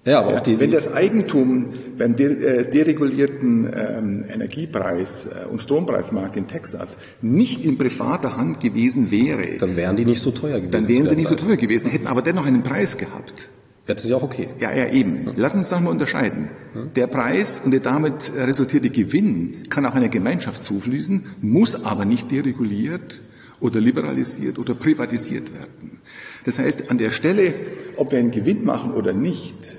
Ja, 0.05 0.19
aber 0.19 0.35
auch 0.35 0.41
die, 0.41 0.59
wenn 0.59 0.73
das 0.73 0.93
Eigentum 0.93 1.75
beim 1.97 2.15
äh, 2.15 2.65
deregulierten 2.65 3.73
ähm, 3.73 4.25
Energiepreis 4.29 5.27
äh, 5.27 5.49
und 5.49 5.61
Strompreismarkt 5.61 6.37
in 6.37 6.49
Texas 6.49 6.99
nicht 7.21 7.65
in 7.65 7.79
privater 7.79 8.37
Hand 8.37 8.59
gewesen 8.59 9.13
wäre, 9.13 9.59
dann 9.59 9.77
wären 9.77 9.95
die 9.97 10.05
nicht 10.05 10.21
so 10.21 10.33
teuer 10.33 10.57
gewesen. 10.59 10.73
Dann 10.73 10.89
wären 10.89 11.07
sie 11.07 11.15
nicht 11.15 11.29
so 11.29 11.37
teuer 11.37 11.57
gewesen, 11.57 11.89
hätten 11.89 12.09
aber 12.09 12.21
dennoch 12.23 12.47
einen 12.47 12.65
Preis 12.65 12.99
gehabt. 12.99 13.49
Ja, 13.87 13.95
das 13.95 14.05
ist 14.05 14.11
ja 14.11 14.17
auch 14.17 14.25
okay. 14.25 14.49
Ja, 14.59 14.73
ja, 14.73 14.89
eben. 14.89 15.29
Lass 15.37 15.55
uns 15.55 15.69
doch 15.69 15.79
mal 15.79 15.91
unterscheiden. 15.91 16.51
Ja. 16.75 16.83
Der 16.97 17.07
Preis 17.07 17.63
und 17.65 17.71
der 17.71 17.81
damit 17.81 18.33
resultierte 18.37 18.91
Gewinn 18.91 19.69
kann 19.71 19.87
auch 19.87 19.95
einer 19.95 20.09
Gemeinschaft 20.09 20.65
zufließen, 20.65 21.27
muss 21.43 21.85
aber 21.85 22.05
nicht 22.05 22.31
dereguliert 22.33 23.21
oder 23.61 23.81
liberalisiert 23.81 24.59
oder 24.59 24.75
privatisiert 24.75 25.53
werden. 25.55 26.01
Das 26.45 26.59
heißt, 26.59 26.91
an 26.91 26.99
der 26.99 27.11
Stelle, 27.11 27.55
ob 27.97 28.11
wir 28.11 28.19
einen 28.19 28.33
Gewinn 28.33 28.65
machen 28.65 28.93
oder 28.93 29.13
nicht, 29.13 29.77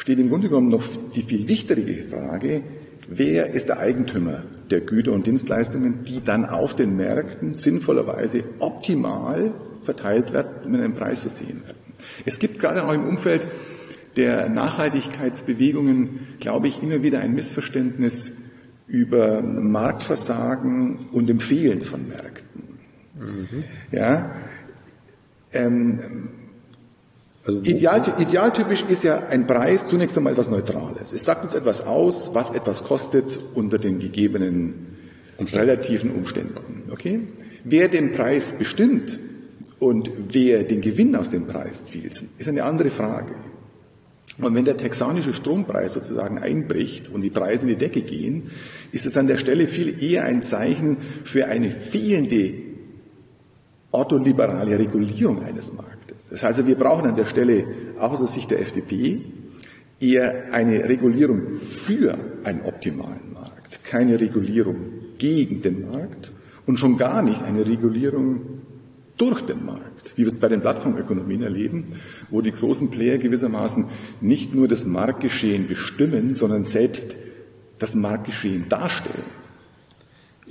steht 0.00 0.18
im 0.18 0.30
Grunde 0.30 0.48
genommen 0.48 0.70
noch 0.70 0.84
die 1.14 1.22
viel 1.22 1.46
wichtigere 1.46 2.08
Frage, 2.08 2.62
wer 3.06 3.50
ist 3.50 3.68
der 3.68 3.80
Eigentümer 3.80 4.44
der 4.70 4.80
Güter 4.80 5.12
und 5.12 5.26
Dienstleistungen, 5.26 6.04
die 6.04 6.22
dann 6.24 6.46
auf 6.46 6.74
den 6.74 6.96
Märkten 6.96 7.52
sinnvollerweise 7.52 8.44
optimal 8.60 9.52
verteilt 9.82 10.32
werden 10.32 10.64
und 10.64 10.72
mit 10.72 10.80
einem 10.80 10.94
Preis 10.94 11.20
versehen 11.20 11.62
werden. 11.64 11.76
Es 12.24 12.38
gibt 12.38 12.60
gerade 12.60 12.84
auch 12.84 12.94
im 12.94 13.06
Umfeld 13.06 13.46
der 14.16 14.48
Nachhaltigkeitsbewegungen, 14.48 16.20
glaube 16.40 16.68
ich, 16.68 16.82
immer 16.82 17.02
wieder 17.02 17.20
ein 17.20 17.34
Missverständnis 17.34 18.38
über 18.86 19.42
Marktversagen 19.42 21.10
und 21.12 21.26
dem 21.26 21.40
Fehlen 21.40 21.82
von 21.82 22.08
Märkten. 22.08 22.78
Mhm. 23.18 23.64
Ja, 23.92 24.34
ähm, 25.52 26.30
Also 27.44 27.60
Ideal, 27.60 28.02
idealtypisch 28.18 28.84
ist 28.88 29.02
ja 29.02 29.26
ein 29.28 29.46
Preis 29.46 29.88
zunächst 29.88 30.16
einmal 30.16 30.34
etwas 30.34 30.50
Neutrales. 30.50 31.12
Es 31.12 31.24
sagt 31.24 31.42
uns 31.42 31.54
etwas 31.54 31.86
aus, 31.86 32.34
was 32.34 32.50
etwas 32.50 32.84
kostet 32.84 33.38
unter 33.54 33.78
den 33.78 33.98
gegebenen 33.98 34.96
relativen 35.38 36.10
Umständen. 36.10 36.90
Okay? 36.90 37.20
Wer 37.64 37.88
den 37.88 38.12
Preis 38.12 38.58
bestimmt 38.58 39.18
und 39.78 40.10
wer 40.28 40.64
den 40.64 40.82
Gewinn 40.82 41.16
aus 41.16 41.30
dem 41.30 41.46
Preis 41.46 41.86
zielt, 41.86 42.12
ist 42.12 42.48
eine 42.48 42.64
andere 42.64 42.90
Frage. 42.90 43.34
Und 44.38 44.54
wenn 44.54 44.64
der 44.64 44.76
texanische 44.76 45.32
Strompreis 45.32 45.94
sozusagen 45.94 46.38
einbricht 46.38 47.10
und 47.10 47.22
die 47.22 47.30
Preise 47.30 47.62
in 47.62 47.68
die 47.70 47.76
Decke 47.76 48.02
gehen, 48.02 48.50
ist 48.92 49.06
es 49.06 49.16
an 49.16 49.26
der 49.26 49.36
Stelle 49.36 49.66
viel 49.66 50.02
eher 50.02 50.24
ein 50.24 50.42
Zeichen 50.42 50.98
für 51.24 51.46
eine 51.46 51.70
fehlende 51.70 52.54
ortholiberale 53.90 54.78
Regulierung 54.78 55.42
eines 55.42 55.72
Marktes. 55.72 55.99
Das 56.28 56.42
heißt, 56.42 56.66
wir 56.66 56.74
brauchen 56.74 57.08
an 57.08 57.16
der 57.16 57.24
Stelle 57.24 57.64
auch 57.98 58.12
aus 58.12 58.18
der 58.18 58.28
Sicht 58.28 58.50
der 58.50 58.60
FDP 58.60 59.22
eher 60.00 60.52
eine 60.52 60.88
Regulierung 60.88 61.52
für 61.52 62.18
einen 62.44 62.62
optimalen 62.62 63.32
Markt, 63.32 63.84
keine 63.84 64.20
Regulierung 64.20 64.76
gegen 65.18 65.62
den 65.62 65.90
Markt 65.90 66.32
und 66.66 66.78
schon 66.78 66.98
gar 66.98 67.22
nicht 67.22 67.42
eine 67.42 67.66
Regulierung 67.66 68.60
durch 69.16 69.42
den 69.42 69.64
Markt, 69.64 70.16
wie 70.16 70.22
wir 70.22 70.28
es 70.28 70.38
bei 70.38 70.48
den 70.48 70.60
Plattformökonomien 70.60 71.42
erleben, 71.42 71.88
wo 72.30 72.40
die 72.40 72.52
großen 72.52 72.90
Player 72.90 73.18
gewissermaßen 73.18 73.86
nicht 74.20 74.54
nur 74.54 74.68
das 74.68 74.86
Marktgeschehen 74.86 75.68
bestimmen, 75.68 76.34
sondern 76.34 76.62
selbst 76.62 77.14
das 77.78 77.94
Marktgeschehen 77.94 78.68
darstellen. 78.68 79.39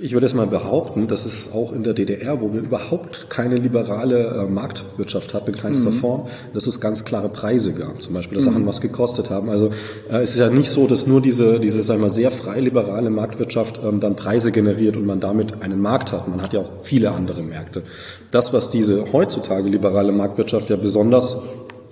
Ich 0.02 0.14
würde 0.14 0.24
es 0.24 0.32
mal 0.32 0.46
behaupten, 0.46 1.08
dass 1.08 1.26
es 1.26 1.52
auch 1.52 1.72
in 1.72 1.82
der 1.82 1.92
DDR, 1.92 2.40
wo 2.40 2.54
wir 2.54 2.60
überhaupt 2.60 3.26
keine 3.28 3.56
liberale 3.56 4.28
äh, 4.28 4.50
Marktwirtschaft 4.50 5.34
hatten 5.34 5.50
in 5.50 5.56
kleinster 5.56 5.90
mhm. 5.90 6.00
Form, 6.00 6.26
dass 6.54 6.66
es 6.66 6.80
ganz 6.80 7.04
klare 7.04 7.28
Preise 7.28 7.74
gab, 7.74 8.00
zum 8.00 8.14
Beispiel, 8.14 8.36
dass 8.36 8.46
mhm. 8.46 8.52
Sachen 8.52 8.66
was 8.66 8.80
gekostet 8.80 9.28
haben. 9.28 9.50
Also 9.50 9.70
äh, 10.10 10.22
es 10.22 10.30
ist 10.30 10.38
ja 10.38 10.48
nicht 10.48 10.70
so, 10.70 10.86
dass 10.86 11.06
nur 11.06 11.20
diese, 11.20 11.60
diese 11.60 11.82
sagen 11.82 12.00
wir 12.00 12.06
mal, 12.06 12.10
sehr 12.10 12.30
frei 12.30 12.60
liberale 12.60 13.10
Marktwirtschaft 13.10 13.78
ähm, 13.84 14.00
dann 14.00 14.16
Preise 14.16 14.52
generiert 14.52 14.96
und 14.96 15.04
man 15.04 15.20
damit 15.20 15.62
einen 15.62 15.82
Markt 15.82 16.12
hat. 16.12 16.28
Man 16.28 16.40
hat 16.40 16.54
ja 16.54 16.60
auch 16.60 16.70
viele 16.82 17.10
andere 17.10 17.42
Märkte. 17.42 17.82
Das, 18.30 18.54
was 18.54 18.70
diese 18.70 19.12
heutzutage 19.12 19.68
liberale 19.68 20.12
Marktwirtschaft 20.12 20.70
ja 20.70 20.76
besonders 20.76 21.36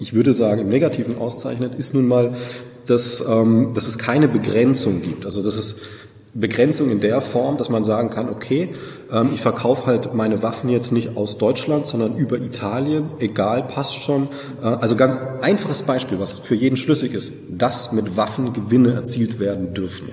ich 0.00 0.14
würde 0.14 0.32
sagen, 0.32 0.60
im 0.60 0.68
Negativen 0.68 1.18
auszeichnet, 1.18 1.74
ist 1.74 1.92
nun 1.92 2.06
mal, 2.06 2.32
dass, 2.86 3.24
ähm, 3.28 3.72
dass 3.74 3.88
es 3.88 3.98
keine 3.98 4.28
Begrenzung 4.28 5.02
gibt. 5.02 5.24
Also 5.24 5.42
dass 5.42 5.56
es 5.56 5.80
Begrenzung 6.34 6.90
in 6.90 7.00
der 7.00 7.20
Form, 7.20 7.56
dass 7.56 7.68
man 7.68 7.84
sagen 7.84 8.10
kann, 8.10 8.28
okay, 8.28 8.74
ähm, 9.10 9.30
ich 9.34 9.40
verkaufe 9.40 9.86
halt 9.86 10.14
meine 10.14 10.42
Waffen 10.42 10.68
jetzt 10.70 10.92
nicht 10.92 11.16
aus 11.16 11.38
Deutschland, 11.38 11.86
sondern 11.86 12.16
über 12.16 12.38
Italien, 12.38 13.10
egal, 13.18 13.64
passt 13.64 14.00
schon. 14.00 14.28
Äh, 14.62 14.66
also 14.66 14.96
ganz 14.96 15.18
einfaches 15.40 15.82
Beispiel, 15.82 16.20
was 16.20 16.38
für 16.38 16.54
jeden 16.54 16.76
schlüssig 16.76 17.14
ist, 17.14 17.32
dass 17.50 17.92
mit 17.92 18.16
Waffen 18.16 18.52
Gewinne 18.52 18.92
erzielt 18.92 19.40
werden 19.40 19.74
dürfen. 19.74 20.08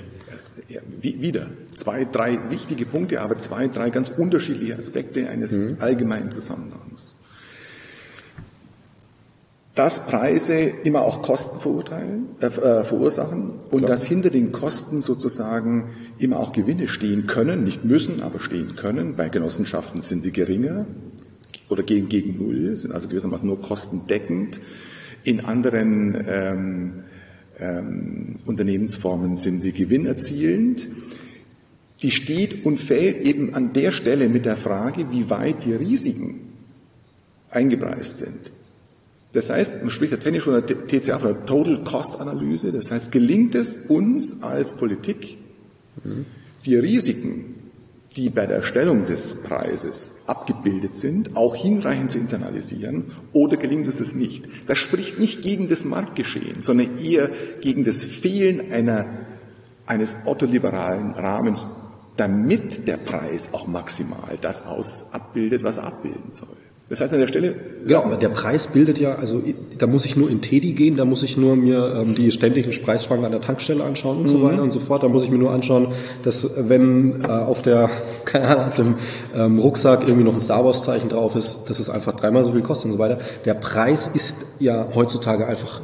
Ja, 0.67 0.81
wieder 0.99 1.47
zwei, 1.73 2.05
drei 2.05 2.39
wichtige 2.49 2.85
Punkte, 2.85 3.21
aber 3.21 3.37
zwei, 3.37 3.67
drei 3.67 3.91
ganz 3.91 4.09
unterschiedliche 4.09 4.77
Aspekte 4.77 5.29
eines 5.29 5.51
mhm. 5.51 5.77
allgemeinen 5.79 6.31
Zusammenhangs 6.31 7.14
dass 9.75 10.07
Preise 10.07 10.55
immer 10.83 11.01
auch 11.01 11.21
Kosten 11.21 11.59
verurteilen, 11.59 12.29
äh, 12.39 12.45
äh, 12.45 12.83
verursachen 12.85 13.55
und 13.71 13.79
Klar. 13.79 13.81
dass 13.81 14.05
hinter 14.05 14.29
den 14.29 14.53
Kosten 14.53 15.01
sozusagen 15.01 15.89
immer 16.17 16.39
auch 16.39 16.53
Gewinne 16.53 16.87
stehen 16.87 17.27
können, 17.27 17.65
nicht 17.65 17.83
müssen, 17.83 18.21
aber 18.21 18.39
stehen 18.39 18.75
können. 18.77 19.15
Bei 19.17 19.27
Genossenschaften 19.27 20.01
sind 20.01 20.21
sie 20.21 20.31
geringer 20.31 20.85
oder 21.67 21.83
gehen 21.83 22.07
gegen 22.07 22.37
Null, 22.37 22.75
sind 22.77 22.93
also 22.93 23.09
gewissermaßen 23.09 23.45
nur 23.45 23.61
kostendeckend. 23.61 24.61
In 25.23 25.43
anderen 25.43 26.23
ähm, 26.25 26.93
ähm, 27.59 28.35
Unternehmensformen 28.45 29.35
sind 29.35 29.59
sie 29.59 29.73
gewinnerzielend. 29.73 30.87
Die 32.01 32.11
steht 32.11 32.65
und 32.65 32.79
fällt 32.79 33.21
eben 33.21 33.53
an 33.55 33.73
der 33.73 33.91
Stelle 33.91 34.29
mit 34.29 34.45
der 34.45 34.57
Frage, 34.57 35.11
wie 35.11 35.29
weit 35.29 35.65
die 35.65 35.73
Risiken 35.73 36.41
eingepreist 37.49 38.19
sind. 38.19 38.51
Das 39.35 39.49
heißt, 39.49 39.81
man 39.81 39.91
spricht 39.91 40.13
ja 40.13 40.17
technisch 40.17 40.45
von 40.45 40.53
der 40.53 40.65
TCA, 40.65 41.19
von 41.19 41.33
der 41.33 41.45
Total 41.45 41.83
Cost 41.83 42.21
Analyse. 42.21 42.71
Das 42.71 42.89
heißt, 42.89 43.11
gelingt 43.11 43.53
es 43.53 43.75
uns 43.89 44.41
als 44.41 44.77
Politik, 44.77 45.37
die 46.65 46.75
Risiken, 46.77 47.55
die 48.15 48.29
bei 48.29 48.45
der 48.45 48.57
Erstellung 48.57 49.05
des 49.05 49.43
Preises 49.43 50.23
abgebildet 50.25 50.95
sind, 50.95 51.35
auch 51.35 51.53
hinreichend 51.53 52.11
zu 52.11 52.17
internalisieren, 52.17 53.11
oder 53.33 53.57
gelingt 53.57 53.85
uns 53.85 53.97
das 53.97 54.15
nicht? 54.15 54.47
Das 54.67 54.77
spricht 54.77 55.19
nicht 55.19 55.41
gegen 55.41 55.67
das 55.67 55.83
Marktgeschehen, 55.83 56.61
sondern 56.61 56.97
eher 56.97 57.29
gegen 57.59 57.83
das 57.83 58.05
Fehlen 58.05 58.71
einer, 58.71 59.05
eines 59.85 60.15
ortholiberalen 60.23 61.11
Rahmens, 61.11 61.67
damit 62.15 62.87
der 62.87 62.95
Preis 62.95 63.49
auch 63.51 63.67
maximal 63.67 64.37
das 64.39 64.65
aus 64.65 65.09
abbildet, 65.11 65.63
was 65.63 65.77
er 65.77 65.87
abbilden 65.87 66.31
soll. 66.31 66.55
Das 66.87 67.01
heißt 67.01 67.13
an 67.13 67.19
der 67.19 67.27
Stelle. 67.27 67.55
Ja, 67.87 68.03
aber 68.03 68.15
der 68.15 68.29
Preis 68.29 68.67
bildet 68.67 68.99
ja, 68.99 69.15
also 69.15 69.41
da 69.79 69.87
muss 69.87 70.05
ich 70.05 70.15
nur 70.15 70.29
in 70.29 70.41
Teddy 70.41 70.73
gehen, 70.73 70.97
da 70.97 71.05
muss 71.05 71.23
ich 71.23 71.35
nur 71.35 71.55
mir 71.55 71.95
ähm, 71.95 72.13
die 72.13 72.29
ständigen 72.31 72.69
Preisfragen 72.69 73.25
an 73.25 73.31
der 73.31 73.41
Tankstelle 73.41 73.83
anschauen 73.83 74.17
und 74.17 74.23
mhm. 74.23 74.27
so 74.27 74.43
weiter 74.43 74.61
und 74.61 74.69
so 74.69 74.79
fort. 74.79 75.01
Da 75.01 75.07
muss 75.07 75.23
ich 75.23 75.31
mir 75.31 75.39
nur 75.39 75.51
anschauen, 75.51 75.87
dass 76.21 76.47
wenn 76.69 77.23
äh, 77.23 77.27
auf 77.27 77.63
der, 77.63 77.89
keine 78.25 78.47
Ahnung, 78.49 78.65
auf 78.67 78.75
dem 78.75 78.95
ähm, 79.33 79.57
Rucksack 79.57 80.03
irgendwie 80.03 80.23
noch 80.23 80.33
ein 80.33 80.39
Star 80.39 80.63
Wars 80.63 80.83
Zeichen 80.83 81.09
drauf 81.09 81.35
ist, 81.35 81.69
dass 81.69 81.79
es 81.79 81.89
einfach 81.89 82.13
dreimal 82.13 82.43
so 82.43 82.51
viel 82.51 82.61
kostet 82.61 82.85
und 82.85 82.91
so 82.93 82.99
weiter. 82.99 83.17
Der 83.45 83.55
Preis 83.55 84.05
ist 84.05 84.45
ja 84.59 84.87
heutzutage 84.93 85.47
einfach 85.47 85.81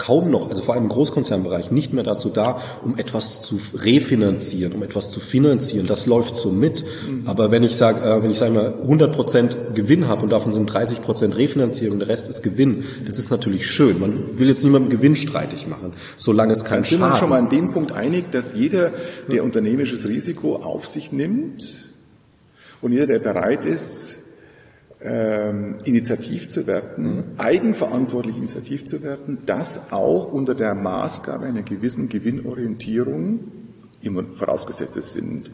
kaum 0.00 0.30
noch, 0.30 0.48
also 0.48 0.62
vor 0.62 0.74
allem 0.74 0.84
im 0.84 0.88
Großkonzernbereich, 0.88 1.70
nicht 1.70 1.92
mehr 1.92 2.02
dazu 2.02 2.30
da, 2.30 2.60
um 2.82 2.96
etwas 2.96 3.42
zu 3.42 3.60
refinanzieren, 3.74 4.72
um 4.72 4.82
etwas 4.82 5.10
zu 5.10 5.20
finanzieren. 5.20 5.86
Das 5.86 6.06
läuft 6.06 6.36
so 6.36 6.50
mit. 6.50 6.84
Aber 7.26 7.50
wenn 7.50 7.62
ich 7.62 7.76
sage, 7.76 8.00
äh, 8.00 8.22
wenn 8.22 8.30
ich 8.30 8.38
sage 8.38 8.52
mal 8.52 8.74
100 8.82 9.14
Prozent 9.14 9.56
Gewinn 9.74 10.08
habe 10.08 10.22
und 10.22 10.30
davon 10.30 10.54
sind 10.54 10.66
30 10.66 11.02
Prozent 11.02 11.36
Refinanzierung, 11.36 11.98
der 11.98 12.08
Rest 12.08 12.28
ist 12.30 12.42
Gewinn, 12.42 12.82
das 13.06 13.18
ist 13.18 13.30
natürlich 13.30 13.70
schön. 13.70 14.00
Man 14.00 14.38
will 14.38 14.48
jetzt 14.48 14.64
niemandem 14.64 14.90
Gewinn 14.90 15.16
streitig 15.16 15.66
machen, 15.66 15.92
solange 16.16 16.54
es 16.54 16.64
kein 16.64 16.82
Schaden. 16.82 17.00
Sind 17.00 17.00
wir 17.00 17.16
schon 17.16 17.28
mal 17.28 17.38
an 17.38 17.50
dem 17.50 17.70
Punkt 17.70 17.92
einig, 17.92 18.32
dass 18.32 18.54
jeder, 18.56 18.92
der 19.30 19.44
unternehmisches 19.44 20.08
Risiko 20.08 20.56
auf 20.56 20.86
sich 20.86 21.12
nimmt 21.12 21.78
und 22.80 22.92
jeder, 22.92 23.06
der 23.06 23.18
bereit 23.18 23.66
ist, 23.66 24.19
ähm, 25.02 25.76
initiativ 25.84 26.48
zu 26.48 26.66
werden, 26.66 27.24
eigenverantwortlich 27.38 28.36
initiativ 28.36 28.84
zu 28.84 29.02
werden, 29.02 29.38
das 29.46 29.92
auch 29.92 30.32
unter 30.32 30.54
der 30.54 30.74
Maßgabe 30.74 31.46
einer 31.46 31.62
gewissen 31.62 32.08
Gewinnorientierung, 32.08 33.40
immer 34.02 34.24
vorausgesetzt 34.34 34.96
es 34.96 35.12
sind 35.12 35.50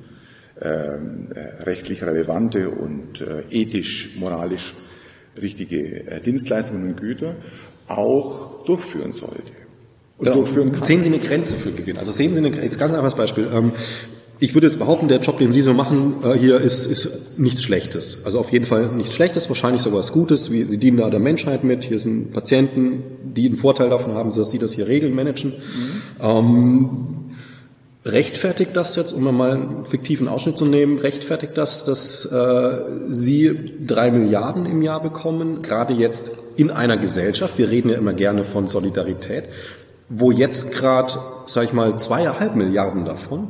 ähm, 0.60 1.28
äh, 1.34 1.62
rechtlich 1.64 2.02
relevante 2.02 2.70
und 2.70 3.20
äh, 3.20 3.42
ethisch, 3.50 4.16
moralisch 4.18 4.74
richtige 5.40 6.06
äh, 6.06 6.20
Dienstleistungen 6.20 6.88
und 6.88 6.96
Güter, 6.96 7.36
auch 7.88 8.64
durchführen 8.64 9.12
sollte. 9.12 9.52
Und 10.18 10.24
genau. 10.24 10.36
durchführen 10.36 10.72
kann. 10.72 10.82
Sehen 10.82 11.02
Sie 11.02 11.08
eine 11.08 11.18
Grenze 11.18 11.56
für 11.56 11.72
Gewinn? 11.72 11.98
Also 11.98 12.10
sehen 12.10 12.32
Sie 12.32 12.38
eine, 12.38 12.48
jetzt 12.48 12.78
ganz 12.78 12.92
einfaches 12.94 13.16
Beispiel. 13.16 13.48
Ähm, 13.52 13.72
ich 14.38 14.55
würde 14.55 14.66
jetzt 14.66 14.78
behaupten, 14.78 15.09
der 15.09 15.21
Job, 15.21 15.38
den 15.38 15.50
Sie 15.50 15.62
so 15.62 15.73
machen, 15.73 16.16
äh, 16.23 16.35
hier 16.35 16.61
ist, 16.61 16.85
ist 16.87 17.38
nichts 17.38 17.62
Schlechtes. 17.62 18.19
Also 18.25 18.38
auf 18.38 18.50
jeden 18.52 18.66
Fall 18.66 18.88
nichts 18.93 19.14
Schlechtes, 19.14 19.49
wahrscheinlich 19.49 19.81
sogar 19.81 20.00
was 20.00 20.12
Gutes. 20.12 20.52
Wie, 20.52 20.64
Sie 20.64 20.78
dienen 20.78 20.99
da 20.99 21.09
der 21.09 21.21
Menschheit 21.21 21.64
mit. 21.64 21.85
Hier 21.85 21.99
sind 21.99 22.33
Patienten, 22.33 23.02
die 23.25 23.47
einen 23.47 23.57
Vorteil 23.57 23.88
davon 23.88 24.12
haben, 24.12 24.35
dass 24.35 24.50
Sie 24.50 24.59
das 24.59 24.73
hier 24.73 24.88
regeln, 24.88 25.14
managen. 25.14 25.52
Mhm. 25.52 26.21
Ähm, 26.21 27.16
rechtfertigt 28.05 28.73
das 28.75 28.95
jetzt, 28.97 29.12
um 29.12 29.25
mal 29.25 29.52
einen 29.52 29.85
fiktiven 29.87 30.28
Ausschnitt 30.28 30.59
zu 30.59 30.66
nehmen, 30.66 30.99
rechtfertigt 30.99 31.57
das, 31.57 31.85
dass 31.85 32.26
äh, 32.26 32.78
Sie 33.09 33.73
drei 33.87 34.11
Milliarden 34.11 34.66
im 34.66 34.83
Jahr 34.83 35.02
bekommen, 35.02 35.62
gerade 35.62 35.95
jetzt 35.95 36.31
in 36.57 36.71
einer 36.71 36.99
Gesellschaft, 36.99 37.57
wir 37.59 37.71
reden 37.71 37.88
ja 37.88 37.97
immer 37.97 38.12
gerne 38.12 38.45
von 38.45 38.66
Solidarität, 38.66 39.45
wo 40.09 40.31
jetzt 40.31 40.73
gerade, 40.73 41.14
sage 41.47 41.66
ich 41.66 41.73
mal, 41.73 41.97
zweieinhalb 41.97 42.55
Milliarden 42.55 43.05
davon 43.07 43.49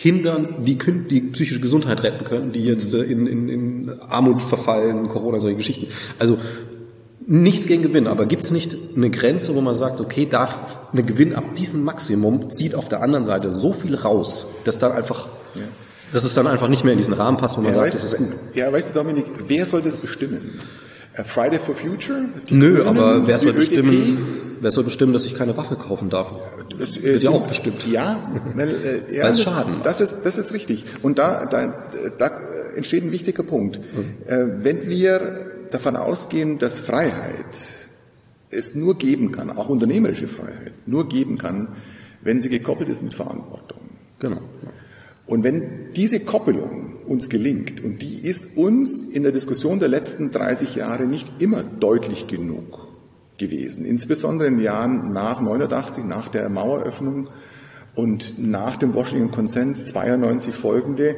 Kindern, 0.00 0.64
die, 0.64 0.78
die 0.78 1.20
psychische 1.20 1.60
Gesundheit 1.60 2.02
retten 2.02 2.24
können, 2.24 2.52
die 2.52 2.60
jetzt 2.60 2.94
äh, 2.94 3.02
in, 3.02 3.26
in, 3.26 3.48
in 3.50 4.00
Armut 4.00 4.40
verfallen, 4.40 5.08
Corona, 5.08 5.40
solche 5.40 5.58
Geschichten. 5.58 5.88
Also 6.18 6.38
nichts 7.26 7.66
gegen 7.66 7.82
Gewinn, 7.82 8.06
aber 8.06 8.24
gibt 8.24 8.44
es 8.44 8.50
nicht 8.50 8.74
eine 8.96 9.10
Grenze, 9.10 9.54
wo 9.54 9.60
man 9.60 9.74
sagt, 9.74 10.00
okay, 10.00 10.24
darf 10.24 10.78
eine 10.90 11.02
Gewinn 11.02 11.34
ab 11.34 11.54
diesem 11.54 11.84
Maximum 11.84 12.50
zieht 12.50 12.74
auf 12.74 12.88
der 12.88 13.02
anderen 13.02 13.26
Seite 13.26 13.52
so 13.52 13.74
viel 13.74 13.94
raus, 13.94 14.46
dass 14.64 14.78
dann 14.78 14.92
einfach, 14.92 15.28
ja. 15.54 15.60
dass 16.14 16.24
es 16.24 16.32
dann 16.32 16.46
einfach 16.46 16.68
nicht 16.68 16.82
mehr 16.82 16.94
in 16.94 16.98
diesen 16.98 17.12
Rahmen 17.12 17.36
passt, 17.36 17.58
wo 17.58 17.60
man 17.60 17.72
ja, 17.72 17.74
sagt, 17.74 17.92
weißt, 17.92 18.02
das 18.02 18.12
ist 18.14 18.18
gut. 18.18 18.32
Ja, 18.54 18.72
weißt 18.72 18.88
du, 18.88 18.94
Dominik, 18.94 19.26
wer 19.48 19.66
soll 19.66 19.82
das 19.82 19.98
bestimmen? 19.98 20.58
Friday 21.24 21.58
for 21.58 21.74
Future? 21.74 22.28
Nö, 22.50 22.76
Grünen, 22.76 22.86
aber 22.86 23.26
wer 23.26 23.38
soll 23.38 23.52
bestimmen, 23.52 24.56
wer 24.60 24.70
soll 24.70 24.84
bestimmen, 24.84 25.12
dass 25.12 25.24
ich 25.24 25.34
keine 25.34 25.56
Waffe 25.56 25.76
kaufen 25.76 26.10
darf? 26.10 26.32
Das 26.78 26.96
ist 26.96 27.24
ja 27.24 27.30
auch 27.30 27.46
bestimmt. 27.46 27.86
Ja, 27.86 28.30
weil, 28.54 28.68
äh, 28.68 29.16
ja 29.16 29.28
das, 29.28 29.42
Schaden 29.42 29.76
das 29.82 30.00
ist, 30.00 30.22
das 30.24 30.38
ist 30.38 30.52
richtig. 30.52 30.84
Und 31.02 31.18
da, 31.18 31.46
da, 31.46 31.74
da 32.18 32.40
entsteht 32.76 33.04
ein 33.04 33.12
wichtiger 33.12 33.42
Punkt. 33.42 33.78
Mhm. 33.78 34.26
Äh, 34.26 34.64
wenn 34.64 34.88
wir 34.88 35.66
davon 35.70 35.96
ausgehen, 35.96 36.58
dass 36.58 36.78
Freiheit 36.78 37.44
es 38.50 38.74
nur 38.74 38.98
geben 38.98 39.32
kann, 39.32 39.50
auch 39.50 39.68
unternehmerische 39.68 40.28
Freiheit, 40.28 40.72
nur 40.86 41.08
geben 41.08 41.38
kann, 41.38 41.68
wenn 42.22 42.38
sie 42.38 42.48
gekoppelt 42.48 42.88
ist 42.88 43.02
mit 43.02 43.14
Verantwortung. 43.14 43.80
Genau. 44.18 44.40
Und 45.30 45.44
wenn 45.44 45.92
diese 45.94 46.18
Koppelung 46.18 46.96
uns 47.06 47.28
gelingt, 47.28 47.84
und 47.84 48.02
die 48.02 48.18
ist 48.18 48.56
uns 48.56 49.00
in 49.10 49.22
der 49.22 49.30
Diskussion 49.30 49.78
der 49.78 49.86
letzten 49.86 50.32
30 50.32 50.74
Jahre 50.74 51.04
nicht 51.04 51.40
immer 51.40 51.62
deutlich 51.62 52.26
genug 52.26 52.88
gewesen, 53.38 53.84
insbesondere 53.84 54.48
in 54.48 54.56
den 54.56 54.64
Jahren 54.64 55.12
nach 55.12 55.40
89, 55.40 56.04
nach 56.04 56.30
der 56.30 56.48
Maueröffnung 56.48 57.28
und 57.94 58.40
nach 58.40 58.74
dem 58.74 58.92
Washington 58.92 59.30
Konsens 59.30 59.86
92 59.86 60.52
folgende, 60.52 61.14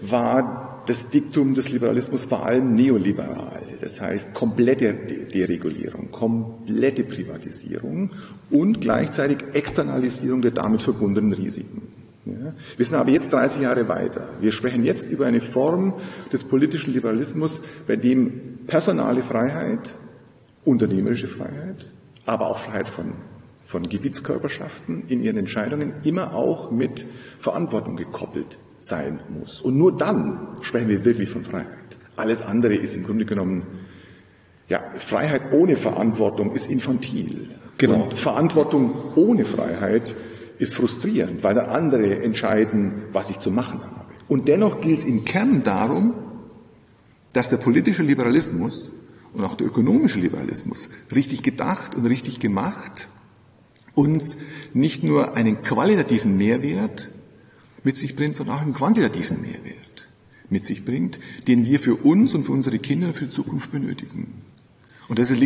war 0.00 0.82
das 0.88 1.10
Diktum 1.10 1.54
des 1.54 1.70
Liberalismus 1.70 2.24
vor 2.24 2.44
allem 2.44 2.74
neoliberal. 2.74 3.62
Das 3.80 4.00
heißt 4.00 4.34
komplette 4.34 4.92
Deregulierung, 4.92 6.10
komplette 6.10 7.04
Privatisierung 7.04 8.10
und 8.50 8.80
gleichzeitig 8.80 9.38
Externalisierung 9.52 10.42
der 10.42 10.50
damit 10.50 10.82
verbundenen 10.82 11.32
Risiken. 11.32 12.01
Ja. 12.24 12.54
Wir 12.76 12.86
sind 12.86 12.96
aber 12.96 13.10
jetzt 13.10 13.32
30 13.32 13.62
Jahre 13.62 13.88
weiter. 13.88 14.28
Wir 14.40 14.52
sprechen 14.52 14.84
jetzt 14.84 15.10
über 15.10 15.26
eine 15.26 15.40
Form 15.40 15.94
des 16.32 16.44
politischen 16.44 16.92
Liberalismus, 16.92 17.62
bei 17.86 17.96
dem 17.96 18.58
personale 18.66 19.22
Freiheit, 19.22 19.94
unternehmerische 20.64 21.26
Freiheit, 21.26 21.90
aber 22.24 22.46
auch 22.48 22.58
Freiheit 22.58 22.88
von, 22.88 23.14
von 23.64 23.88
Gebietskörperschaften 23.88 25.04
in 25.08 25.20
ihren 25.20 25.36
Entscheidungen 25.36 25.94
immer 26.04 26.34
auch 26.34 26.70
mit 26.70 27.06
Verantwortung 27.40 27.96
gekoppelt 27.96 28.58
sein 28.78 29.18
muss. 29.28 29.60
Und 29.60 29.76
nur 29.76 29.96
dann 29.96 30.48
sprechen 30.60 30.88
wir 30.88 31.04
wirklich 31.04 31.28
von 31.28 31.44
Freiheit. 31.44 31.66
Alles 32.14 32.42
andere 32.42 32.74
ist 32.74 32.96
im 32.96 33.04
Grunde 33.04 33.24
genommen, 33.24 33.66
ja, 34.68 34.80
Freiheit 34.96 35.52
ohne 35.52 35.76
Verantwortung 35.76 36.52
ist 36.52 36.70
infantil. 36.70 37.48
Genau. 37.78 38.04
Und 38.04 38.14
Verantwortung 38.14 38.94
ohne 39.16 39.44
Freiheit 39.44 40.14
ist 40.58 40.74
frustrierend, 40.74 41.42
weil 41.42 41.54
dann 41.54 41.66
andere 41.66 42.22
entscheiden, 42.22 43.02
was 43.12 43.30
ich 43.30 43.38
zu 43.38 43.50
machen 43.50 43.80
habe. 43.80 44.06
Und 44.28 44.48
dennoch 44.48 44.80
gilt 44.80 44.98
es 44.98 45.04
im 45.04 45.24
Kern 45.24 45.62
darum, 45.62 46.14
dass 47.32 47.50
der 47.50 47.56
politische 47.56 48.02
Liberalismus 48.02 48.92
und 49.32 49.44
auch 49.44 49.54
der 49.54 49.66
ökonomische 49.66 50.18
Liberalismus 50.18 50.88
richtig 51.14 51.42
gedacht 51.42 51.94
und 51.94 52.06
richtig 52.06 52.40
gemacht 52.40 53.08
uns 53.94 54.38
nicht 54.72 55.02
nur 55.02 55.34
einen 55.34 55.62
qualitativen 55.62 56.36
Mehrwert 56.36 57.10
mit 57.84 57.98
sich 57.98 58.16
bringt, 58.16 58.34
sondern 58.34 58.56
auch 58.56 58.62
einen 58.62 58.74
quantitativen 58.74 59.40
Mehrwert 59.40 60.08
mit 60.48 60.64
sich 60.64 60.84
bringt, 60.84 61.18
den 61.46 61.64
wir 61.64 61.80
für 61.80 61.96
uns 61.96 62.34
und 62.34 62.44
für 62.44 62.52
unsere 62.52 62.78
Kinder 62.78 63.12
für 63.12 63.26
die 63.26 63.30
Zukunft 63.30 63.72
benötigen. 63.72 64.42
Und 65.08 65.18
das 65.18 65.30
ist, 65.30 65.42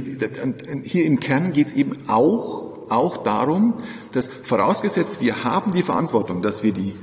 hier 0.85 1.05
im 1.05 1.19
Kern 1.19 1.53
geht 1.53 1.69
es 1.69 1.75
eben 1.75 2.09
auch 2.09 2.76
auch 2.89 3.23
darum, 3.23 3.75
dass 4.13 4.29
vorausgesetzt, 4.43 5.21
wir 5.21 5.45
haben 5.45 5.73
die 5.73 5.83
Verantwortung, 5.83 6.43
dass 6.43 6.63
wir 6.63 6.73
die 6.73 6.95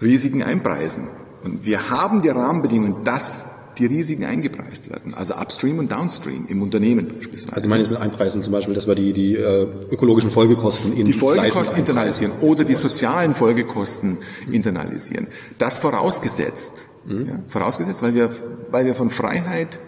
Risiken 0.00 0.42
einpreisen. 0.42 1.08
Und 1.44 1.64
wir 1.64 1.90
haben 1.90 2.22
die 2.22 2.30
Rahmenbedingungen, 2.30 3.04
dass 3.04 3.54
die 3.78 3.86
Risiken 3.86 4.24
eingepreist 4.24 4.88
werden, 4.88 5.14
also 5.14 5.34
Upstream 5.34 5.78
und 5.78 5.90
Downstream 5.90 6.46
im 6.48 6.62
Unternehmen 6.62 7.08
beispielsweise. 7.08 7.52
Also 7.54 7.66
ich 7.66 7.70
meine 7.70 7.82
jetzt 7.82 7.90
mit 7.90 8.00
Einpreisen 8.00 8.42
zum 8.42 8.52
Beispiel, 8.52 8.74
dass 8.74 8.86
wir 8.86 8.94
die, 8.94 9.12
die 9.12 9.34
äh, 9.34 9.66
ökologischen 9.90 10.30
Folgekosten 10.30 10.92
in 10.96 11.04
Die 11.04 11.12
Folgekosten 11.12 11.78
internalisieren 11.78 12.32
oder 12.40 12.64
die 12.64 12.74
sozialen 12.74 13.34
Folgekosten 13.34 14.18
internalisieren. 14.50 15.26
Das 15.58 15.78
vorausgesetzt, 15.78 16.86
mhm. 17.04 17.26
ja, 17.26 17.38
vorausgesetzt, 17.48 18.02
weil 18.02 18.14
wir, 18.14 18.30
weil 18.70 18.86
wir 18.86 18.94
von 18.94 19.10
Freiheit 19.10 19.78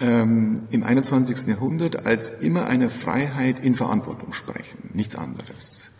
ähm, 0.00 0.66
im 0.70 0.82
21. 0.82 1.46
Jahrhundert 1.46 2.06
als 2.06 2.40
immer 2.40 2.66
eine 2.66 2.90
Freiheit 2.90 3.64
in 3.64 3.74
Verantwortung 3.74 4.32
sprechen, 4.32 4.90
nichts 4.92 5.16
anderes. 5.16 5.90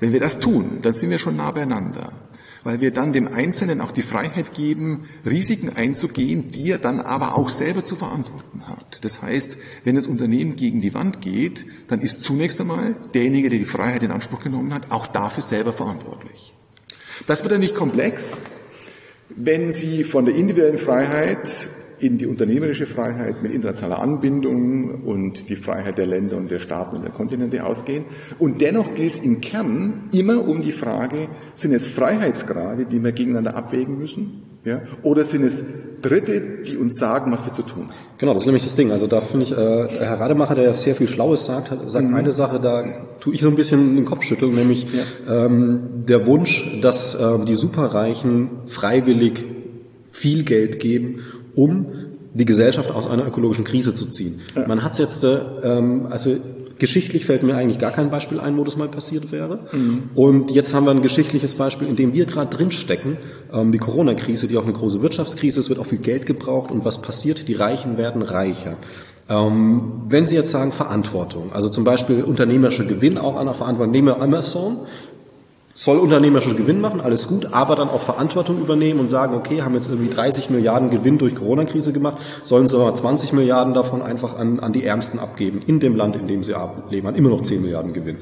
Wenn 0.00 0.12
wir 0.12 0.20
das 0.20 0.38
tun, 0.40 0.78
dann 0.82 0.92
sind 0.92 1.10
wir 1.10 1.18
schon 1.18 1.36
nah 1.36 1.50
beieinander, 1.50 2.12
weil 2.64 2.80
wir 2.80 2.90
dann 2.90 3.12
dem 3.12 3.32
Einzelnen 3.32 3.80
auch 3.80 3.92
die 3.92 4.02
Freiheit 4.02 4.52
geben, 4.52 5.08
Risiken 5.24 5.70
einzugehen, 5.74 6.48
die 6.48 6.70
er 6.70 6.78
dann 6.78 7.00
aber 7.00 7.36
auch 7.36 7.48
selber 7.48 7.84
zu 7.84 7.96
verantworten 7.96 8.66
hat. 8.66 9.04
Das 9.04 9.22
heißt, 9.22 9.56
wenn 9.84 9.96
das 9.96 10.06
Unternehmen 10.06 10.56
gegen 10.56 10.80
die 10.80 10.92
Wand 10.92 11.22
geht, 11.22 11.64
dann 11.88 12.00
ist 12.00 12.22
zunächst 12.22 12.60
einmal 12.60 12.96
derjenige, 13.14 13.48
der 13.48 13.58
die 13.58 13.64
Freiheit 13.64 14.02
in 14.02 14.10
Anspruch 14.10 14.42
genommen 14.42 14.74
hat, 14.74 14.90
auch 14.90 15.06
dafür 15.06 15.42
selber 15.42 15.72
verantwortlich. 15.72 16.54
Das 17.26 17.42
wird 17.42 17.52
dann 17.52 17.60
nicht 17.60 17.74
komplex, 17.74 18.42
wenn 19.34 19.72
Sie 19.72 20.04
von 20.04 20.26
der 20.26 20.34
individuellen 20.34 20.78
Freiheit 20.78 21.70
in 21.98 22.18
die 22.18 22.26
unternehmerische 22.26 22.86
Freiheit 22.86 23.42
mit 23.42 23.52
internationaler 23.52 24.02
Anbindung 24.02 25.02
und 25.04 25.48
die 25.48 25.56
Freiheit 25.56 25.98
der 25.98 26.06
Länder 26.06 26.36
und 26.36 26.50
der 26.50 26.58
Staaten 26.58 26.96
und 26.96 27.02
der 27.02 27.12
Kontinente 27.12 27.64
ausgehen. 27.64 28.04
Und 28.38 28.60
dennoch 28.60 28.94
gilt 28.94 29.12
es 29.12 29.20
im 29.20 29.40
Kern 29.40 30.08
immer 30.12 30.46
um 30.46 30.62
die 30.62 30.72
Frage, 30.72 31.28
sind 31.52 31.72
es 31.72 31.86
Freiheitsgrade, 31.86 32.86
die 32.86 33.02
wir 33.02 33.12
gegeneinander 33.12 33.56
abwägen 33.56 33.98
müssen? 33.98 34.42
Ja? 34.66 34.82
Oder 35.02 35.22
sind 35.22 35.44
es 35.44 35.64
Dritte, 36.02 36.62
die 36.66 36.76
uns 36.76 36.98
sagen, 36.98 37.32
was 37.32 37.46
wir 37.46 37.52
zu 37.52 37.62
tun? 37.62 37.86
Genau, 38.18 38.32
das 38.32 38.42
ist 38.42 38.46
nämlich 38.46 38.64
das 38.64 38.74
Ding. 38.74 38.90
Also 38.90 39.06
da 39.06 39.20
finde 39.20 39.46
ich, 39.46 39.52
äh, 39.52 39.88
Herr 40.04 40.20
Rademacher, 40.20 40.56
der 40.56 40.74
sehr 40.74 40.96
viel 40.96 41.08
Schlaues 41.08 41.46
sagt, 41.46 41.70
hat, 41.70 41.88
sagt 41.90 42.08
mhm. 42.08 42.14
eine 42.14 42.32
Sache, 42.32 42.60
da 42.60 42.84
tue 43.20 43.34
ich 43.34 43.40
so 43.40 43.48
ein 43.48 43.54
bisschen 43.54 43.94
den 43.94 44.04
Kopf 44.04 44.24
schütteln, 44.24 44.52
nämlich 44.52 44.86
ja. 44.92 45.46
ähm, 45.46 46.04
der 46.06 46.26
Wunsch, 46.26 46.80
dass 46.82 47.14
äh, 47.14 47.44
die 47.44 47.54
Superreichen 47.54 48.50
freiwillig 48.66 49.44
viel 50.10 50.44
Geld 50.44 50.80
geben, 50.80 51.20
um 51.56 51.86
die 52.34 52.44
Gesellschaft 52.44 52.90
aus 52.90 53.08
einer 53.08 53.26
ökologischen 53.26 53.64
Krise 53.64 53.94
zu 53.94 54.06
ziehen. 54.06 54.40
Ja. 54.54 54.68
Man 54.68 54.84
hat 54.84 54.92
es 54.92 54.98
jetzt, 54.98 55.24
äh, 55.24 55.38
ähm, 55.64 56.06
also 56.10 56.36
geschichtlich 56.78 57.24
fällt 57.24 57.42
mir 57.42 57.56
eigentlich 57.56 57.78
gar 57.78 57.90
kein 57.90 58.10
Beispiel 58.10 58.38
ein, 58.38 58.56
wo 58.58 58.64
das 58.64 58.76
mal 58.76 58.88
passiert 58.88 59.32
wäre. 59.32 59.60
Mhm. 59.72 60.10
Und 60.14 60.50
jetzt 60.50 60.74
haben 60.74 60.84
wir 60.84 60.90
ein 60.90 61.02
geschichtliches 61.02 61.54
Beispiel, 61.54 61.88
in 61.88 61.96
dem 61.96 62.12
wir 62.12 62.26
gerade 62.26 62.54
drinstecken, 62.54 63.16
ähm, 63.52 63.72
die 63.72 63.78
Corona-Krise, 63.78 64.46
die 64.46 64.58
auch 64.58 64.64
eine 64.64 64.74
große 64.74 65.00
Wirtschaftskrise 65.00 65.60
ist, 65.60 65.70
wird 65.70 65.78
auch 65.78 65.86
viel 65.86 65.98
Geld 65.98 66.26
gebraucht 66.26 66.70
und 66.70 66.84
was 66.84 67.00
passiert? 67.00 67.48
Die 67.48 67.54
Reichen 67.54 67.96
werden 67.96 68.20
reicher. 68.20 68.76
Ähm, 69.28 70.02
wenn 70.08 70.26
Sie 70.26 70.36
jetzt 70.36 70.50
sagen 70.50 70.72
Verantwortung, 70.72 71.52
also 71.52 71.68
zum 71.68 71.84
Beispiel 71.84 72.22
unternehmerischer 72.22 72.84
Gewinn 72.84 73.18
auch 73.18 73.36
an 73.36 73.46
der 73.46 73.54
Verantwortung, 73.54 73.92
nehmen 73.92 74.08
wir 74.08 74.20
Amazon, 74.20 74.80
soll 75.76 75.98
unternehmerischen 75.98 76.56
Gewinn 76.56 76.80
machen, 76.80 77.02
alles 77.02 77.28
gut, 77.28 77.52
aber 77.52 77.76
dann 77.76 77.90
auch 77.90 78.00
Verantwortung 78.00 78.58
übernehmen 78.58 78.98
und 78.98 79.10
sagen, 79.10 79.34
okay, 79.34 79.60
haben 79.60 79.74
jetzt 79.74 79.88
irgendwie 79.88 80.08
30 80.08 80.48
Milliarden 80.48 80.88
Gewinn 80.88 81.18
durch 81.18 81.34
Corona-Krise 81.34 81.92
gemacht, 81.92 82.16
sollen 82.42 82.66
sie 82.66 82.76
aber 82.76 82.92
20 82.94 83.34
Milliarden 83.34 83.74
davon 83.74 84.00
einfach 84.00 84.36
an, 84.38 84.58
an 84.58 84.72
die 84.72 84.84
Ärmsten 84.84 85.20
abgeben, 85.20 85.60
in 85.66 85.78
dem 85.78 85.94
Land, 85.94 86.16
in 86.16 86.26
dem 86.26 86.42
sie 86.42 86.54
leben, 86.88 87.06
an 87.06 87.14
immer 87.14 87.28
noch 87.28 87.42
10 87.42 87.60
Milliarden 87.60 87.92
Gewinn. 87.92 88.16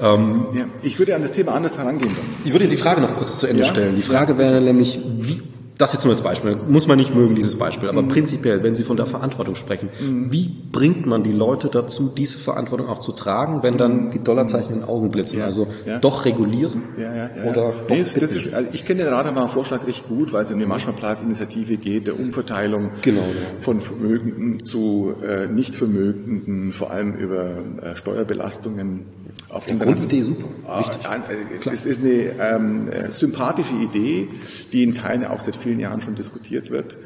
Ähm, 0.00 0.46
ja, 0.52 0.64
ich 0.82 0.98
würde 0.98 1.14
an 1.14 1.22
das 1.22 1.30
Thema 1.30 1.52
anders 1.52 1.78
herangehen. 1.78 2.14
Ich 2.44 2.52
würde 2.52 2.66
die 2.66 2.76
Frage 2.76 3.00
noch 3.00 3.14
kurz 3.14 3.36
zu 3.36 3.46
Ende 3.46 3.62
ja? 3.62 3.68
stellen. 3.68 3.94
Die 3.94 4.02
Frage 4.02 4.36
wäre 4.36 4.60
nämlich, 4.60 4.98
wie, 5.16 5.40
das 5.78 5.92
jetzt 5.92 6.04
nur 6.04 6.12
als 6.12 6.22
Beispiel, 6.22 6.56
muss 6.68 6.86
man 6.86 6.98
nicht 6.98 7.14
mögen, 7.14 7.34
dieses 7.34 7.56
Beispiel, 7.56 7.88
aber 7.88 8.02
mhm. 8.02 8.08
prinzipiell, 8.08 8.62
wenn 8.62 8.74
Sie 8.74 8.84
von 8.84 8.96
der 8.96 9.06
Verantwortung 9.06 9.56
sprechen, 9.56 9.90
mhm. 10.00 10.32
wie 10.32 10.48
bringt 10.48 11.06
man 11.06 11.22
die 11.22 11.32
Leute 11.32 11.68
dazu, 11.68 12.10
diese 12.16 12.38
Verantwortung 12.38 12.88
auch 12.88 13.00
zu 13.00 13.12
tragen, 13.12 13.62
wenn 13.62 13.76
dann 13.76 14.10
die 14.10 14.18
Dollarzeichen 14.18 14.72
in 14.72 14.80
den 14.80 14.88
Augen 14.88 15.10
blitzen? 15.10 15.40
Ja. 15.40 15.44
Also 15.44 15.66
ja. 15.84 15.98
doch 15.98 16.24
regulieren 16.24 16.82
ja, 16.96 17.14
ja, 17.14 17.30
ja, 17.36 17.50
oder 17.50 17.72
nee, 17.88 17.98
das 17.98 18.14
ist, 18.14 18.54
also 18.54 18.68
Ich 18.72 18.84
kenne 18.86 19.04
den 19.04 19.12
Rademer 19.12 19.48
Vorschlag 19.48 19.86
recht 19.86 20.08
gut, 20.08 20.32
weil 20.32 20.42
es 20.42 20.50
um 20.50 20.58
die 20.58 20.66
Marshallplatz-Initiative 20.66 21.76
geht, 21.76 22.06
der 22.06 22.18
Umverteilung 22.18 22.90
genau, 23.02 23.24
von 23.60 23.80
Vermögenden 23.80 24.60
zu 24.60 25.14
äh, 25.22 25.46
Nichtvermögenden, 25.46 26.72
vor 26.72 26.90
allem 26.90 27.14
über 27.14 27.56
äh, 27.82 27.96
Steuerbelastungen 27.96 29.06
auf 29.48 29.66
der 29.66 29.76
Grundidee 29.76 30.22
super. 30.22 30.46
Ah, 30.66 30.84
äh, 31.28 31.70
es 31.70 31.86
ist 31.86 32.02
eine 32.02 32.34
ähm, 32.40 32.90
äh, 32.90 33.10
sympathische 33.10 33.74
Idee, 33.74 34.28
die 34.72 34.82
in 34.82 34.94
Teilen 34.94 35.24
auch 35.24 35.40
seit 35.40 35.56
vielen 35.66 35.80
Jahren 35.80 36.00
schon 36.00 36.14
diskutiert 36.14 36.70
wird, 36.70 36.96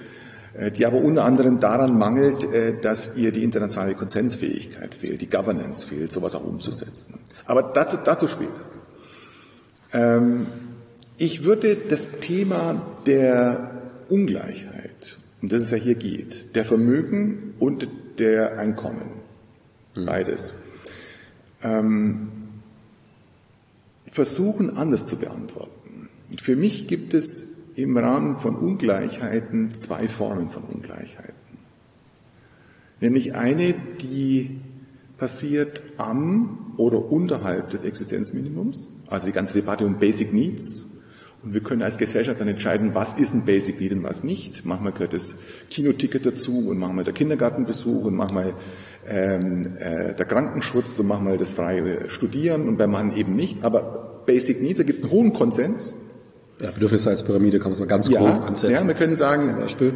äh, 0.54 0.70
die 0.70 0.84
aber 0.86 0.98
unter 0.98 1.24
anderem 1.24 1.60
daran 1.60 1.96
mangelt, 1.96 2.44
äh, 2.44 2.80
dass 2.80 3.16
ihr 3.16 3.32
die 3.32 3.42
internationale 3.42 3.94
Konsensfähigkeit 3.94 4.94
fehlt, 4.94 5.20
die 5.20 5.30
Governance 5.30 5.86
fehlt, 5.86 6.12
sowas 6.12 6.34
auch 6.34 6.44
umzusetzen. 6.44 7.14
Aber 7.46 7.62
dazu, 7.62 7.96
dazu 8.04 8.28
später. 8.28 8.60
Ähm, 9.92 10.46
ich 11.16 11.44
würde 11.44 11.76
das 11.76 12.20
Thema 12.20 12.82
der 13.06 13.70
Ungleichheit, 14.08 15.18
um 15.40 15.48
das 15.48 15.62
es 15.62 15.70
ja 15.70 15.76
hier 15.76 15.94
geht, 15.94 16.54
der 16.56 16.64
Vermögen 16.64 17.54
und 17.58 17.88
der 18.18 18.58
Einkommen, 18.58 19.10
mhm. 19.96 20.06
beides, 20.06 20.54
ähm, 21.62 22.28
versuchen 24.08 24.76
anders 24.76 25.06
zu 25.06 25.16
beantworten. 25.16 26.08
Und 26.30 26.40
für 26.40 26.56
mich 26.56 26.88
gibt 26.88 27.14
es 27.14 27.49
im 27.74 27.96
Rahmen 27.96 28.36
von 28.36 28.56
Ungleichheiten 28.56 29.74
zwei 29.74 30.08
Formen 30.08 30.48
von 30.48 30.64
Ungleichheiten. 30.64 31.34
Nämlich 33.00 33.34
eine, 33.34 33.74
die 34.00 34.60
passiert 35.16 35.82
am 35.96 36.74
oder 36.76 37.10
unterhalb 37.10 37.70
des 37.70 37.84
Existenzminimums, 37.84 38.88
also 39.06 39.26
die 39.26 39.32
ganze 39.32 39.54
Debatte 39.54 39.86
um 39.86 39.98
Basic 39.98 40.32
Needs. 40.32 40.86
Und 41.42 41.54
wir 41.54 41.62
können 41.62 41.82
als 41.82 41.96
Gesellschaft 41.96 42.40
dann 42.40 42.48
entscheiden, 42.48 42.94
was 42.94 43.14
ist 43.18 43.34
ein 43.34 43.46
Basic 43.46 43.80
Need 43.80 43.92
und 43.92 44.02
was 44.02 44.24
nicht. 44.24 44.66
Manchmal 44.66 44.92
gehört 44.92 45.14
das 45.14 45.38
Kinoticket 45.70 46.26
dazu 46.26 46.68
und 46.68 46.78
manchmal 46.78 47.04
der 47.04 47.14
Kindergartenbesuch 47.14 48.04
und 48.04 48.14
manchmal 48.14 48.54
ähm, 49.08 49.76
äh, 49.78 50.14
der 50.14 50.26
Krankenschutz, 50.26 50.98
machen 51.02 51.26
wir 51.26 51.38
das 51.38 51.54
freie 51.54 52.10
Studieren 52.10 52.68
und 52.68 52.76
beim 52.76 52.90
Mann 52.90 53.16
eben 53.16 53.34
nicht. 53.34 53.64
Aber 53.64 54.22
Basic 54.26 54.60
Needs, 54.60 54.78
da 54.78 54.84
gibt 54.84 54.98
es 54.98 55.02
einen 55.02 55.12
hohen 55.12 55.32
Konsens. 55.32 55.96
Ja, 56.60 56.70
Bedürfnisseitspyramide 56.70 57.58
kann 57.58 57.68
man 57.68 57.74
es 57.74 57.80
mal 57.80 57.86
ganz 57.86 58.08
grob 58.08 58.28
Ja, 58.28 58.40
ansetzen. 58.40 58.74
ja, 58.74 58.86
wir 58.86 58.94
können 58.94 59.16
sagen, 59.16 59.42
Zum 59.42 59.56
Beispiel. 59.56 59.94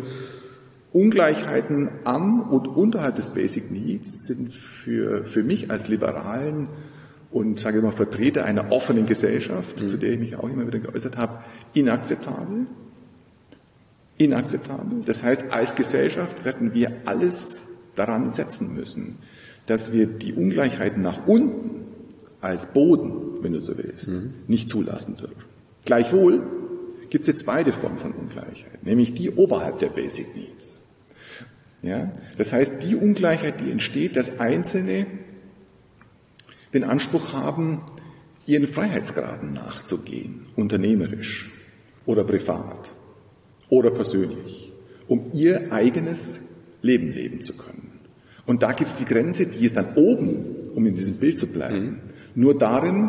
Ungleichheiten 0.93 1.91
am 2.05 2.41
und 2.41 2.69
unterhalb 2.69 3.17
des 3.17 3.31
Basic 3.31 3.71
Needs 3.71 4.27
sind 4.27 4.53
für, 4.53 5.25
für 5.25 5.43
mich 5.43 5.71
als 5.71 5.89
Liberalen 5.89 6.69
und 7.33 7.59
sage 7.59 7.79
ich 7.79 7.83
mal 7.83 7.91
Vertreter 7.91 8.45
einer 8.45 8.71
offenen 8.71 9.05
Gesellschaft, 9.07 9.89
zu 9.89 9.97
der 9.97 10.13
ich 10.13 10.21
mich 10.21 10.37
auch 10.37 10.49
immer 10.49 10.67
wieder 10.69 10.79
geäußert 10.79 11.17
habe, 11.17 11.39
inakzeptabel. 11.73 12.67
Inakzeptabel. 14.19 15.01
Das 15.05 15.25
heißt, 15.25 15.51
als 15.51 15.75
Gesellschaft 15.75 16.45
werden 16.45 16.75
wir 16.75 16.93
alles 17.05 17.69
daran 17.97 18.31
setzen 18.31 18.75
müssen, 18.75 19.17
dass 19.67 19.93
wir 19.93 20.07
die 20.07 20.33
Ungleichheiten 20.33 21.03
nach 21.03 21.27
unten 21.27 21.87
als 22.41 22.67
Boden, 22.73 23.43
wenn 23.43 23.53
du 23.53 23.61
so 23.61 23.77
willst, 23.77 24.11
nicht 24.47 24.69
zulassen 24.69 25.17
dürfen. 25.17 25.44
Gleichwohl 25.85 26.43
gibt 27.11 27.23
es 27.23 27.29
jetzt 27.29 27.47
beide 27.47 27.73
Formen 27.73 27.99
von 27.99 28.13
Ungleichheit, 28.13 28.83
nämlich 28.83 29.15
die 29.15 29.31
oberhalb 29.31 29.79
der 29.79 29.89
Basic 29.89 30.35
Needs. 30.35 30.85
Ja? 31.83 32.13
Das 32.39 32.53
heißt, 32.53 32.83
die 32.83 32.97
Ungleichheit, 32.97 33.61
die 33.61 33.71
entsteht, 33.71 34.17
dass 34.17 34.41
Einzelne 34.41 35.07
den 36.73 36.85
Anspruch 36.85 37.33
haben, 37.33 37.83
ihren 38.47 38.67
Freiheitsgraden 38.67 39.53
nachzugehen, 39.53 40.47
unternehmerisch 40.57 41.53
oder 42.05 42.25
privat 42.25 42.91
oder 43.69 43.91
persönlich, 43.91 44.73
um 45.09 45.31
ihr 45.33 45.73
eigenes 45.73 46.43
Leben 46.83 47.13
leben 47.13 47.41
zu 47.41 47.55
können. 47.55 48.01
Und 48.47 48.63
da 48.63 48.73
gibt 48.73 48.91
es 48.91 48.97
die 48.97 49.07
Grenze, 49.07 49.47
die 49.47 49.65
ist 49.65 49.77
dann 49.77 49.95
oben, 49.95 50.69
um 50.75 50.85
in 50.87 50.95
diesem 50.95 51.17
Bild 51.17 51.39
zu 51.39 51.47
bleiben, 51.47 52.01
nur 52.35 52.59
darin, 52.59 53.09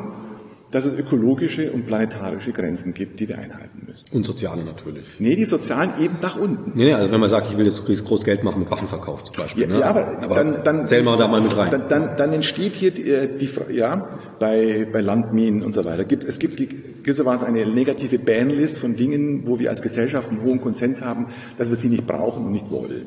dass 0.75 0.83
es 0.83 0.93
ökologische 0.93 1.71
und 1.71 1.87
planetarische 1.87 2.51
Grenzen 2.51 2.93
gibt, 2.93 3.21
die 3.21 3.29
wir 3.29 3.37
einhalten 3.37 3.87
müssen. 3.87 4.07
Und 4.11 4.25
Soziale 4.25 4.65
natürlich. 4.65 5.05
Nee, 5.19 5.37
die 5.37 5.45
sozialen 5.45 5.91
eben 6.01 6.17
nach 6.21 6.37
unten. 6.37 6.73
Nee, 6.75 6.83
nee, 6.83 6.93
also 6.93 7.09
wenn 7.13 7.19
man 7.21 7.29
sagt, 7.29 7.49
ich 7.49 7.57
will 7.57 7.63
jetzt 7.63 7.85
groß 7.85 8.25
Geld 8.25 8.43
machen 8.43 8.59
mit 8.59 8.69
Waffenverkauf 8.69 9.23
zum 9.23 9.41
Beispiel. 9.41 9.63
Ja, 9.63 9.69
ne? 9.69 9.79
ja 9.79 9.85
aber, 9.85 10.35
dann, 10.35 10.65
dann, 10.65 10.85
zählen 10.85 11.05
wir 11.05 11.15
da 11.15 11.29
mal 11.29 11.39
mit 11.39 11.55
rein. 11.55 11.71
Dann, 11.71 11.87
dann, 11.87 12.17
dann 12.17 12.33
entsteht 12.33 12.75
hier 12.75 12.91
die, 12.91 13.09
äh, 13.09 13.29
die 13.37 13.49
ja 13.73 14.19
bei, 14.37 14.85
bei 14.91 14.99
Landminen 14.99 15.63
und 15.63 15.71
so 15.71 15.85
weiter. 15.85 16.03
Gibt, 16.03 16.25
es 16.25 16.39
gibt 16.39 16.59
die- 16.59 16.67
gewissermaßen 17.03 17.47
eine 17.47 17.65
negative 17.65 18.19
Banlist 18.19 18.79
von 18.79 18.97
Dingen, 18.97 19.47
wo 19.47 19.59
wir 19.59 19.69
als 19.69 19.81
Gesellschaft 19.81 20.29
einen 20.29 20.41
hohen 20.41 20.59
Konsens 20.59 21.05
haben, 21.05 21.27
dass 21.57 21.69
wir 21.69 21.77
sie 21.77 21.87
nicht 21.87 22.05
brauchen 22.05 22.47
und 22.47 22.51
nicht 22.51 22.69
wollen. 22.69 23.05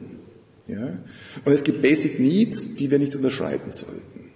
Ja? 0.67 1.01
Und 1.45 1.53
es 1.53 1.65
gibt 1.65 1.83
Basic 1.83 2.19
Needs, 2.19 2.77
die 2.77 2.91
wir 2.91 2.99
nicht 2.99 3.15
unterschreiten 3.15 3.71
sollten. 3.71 4.28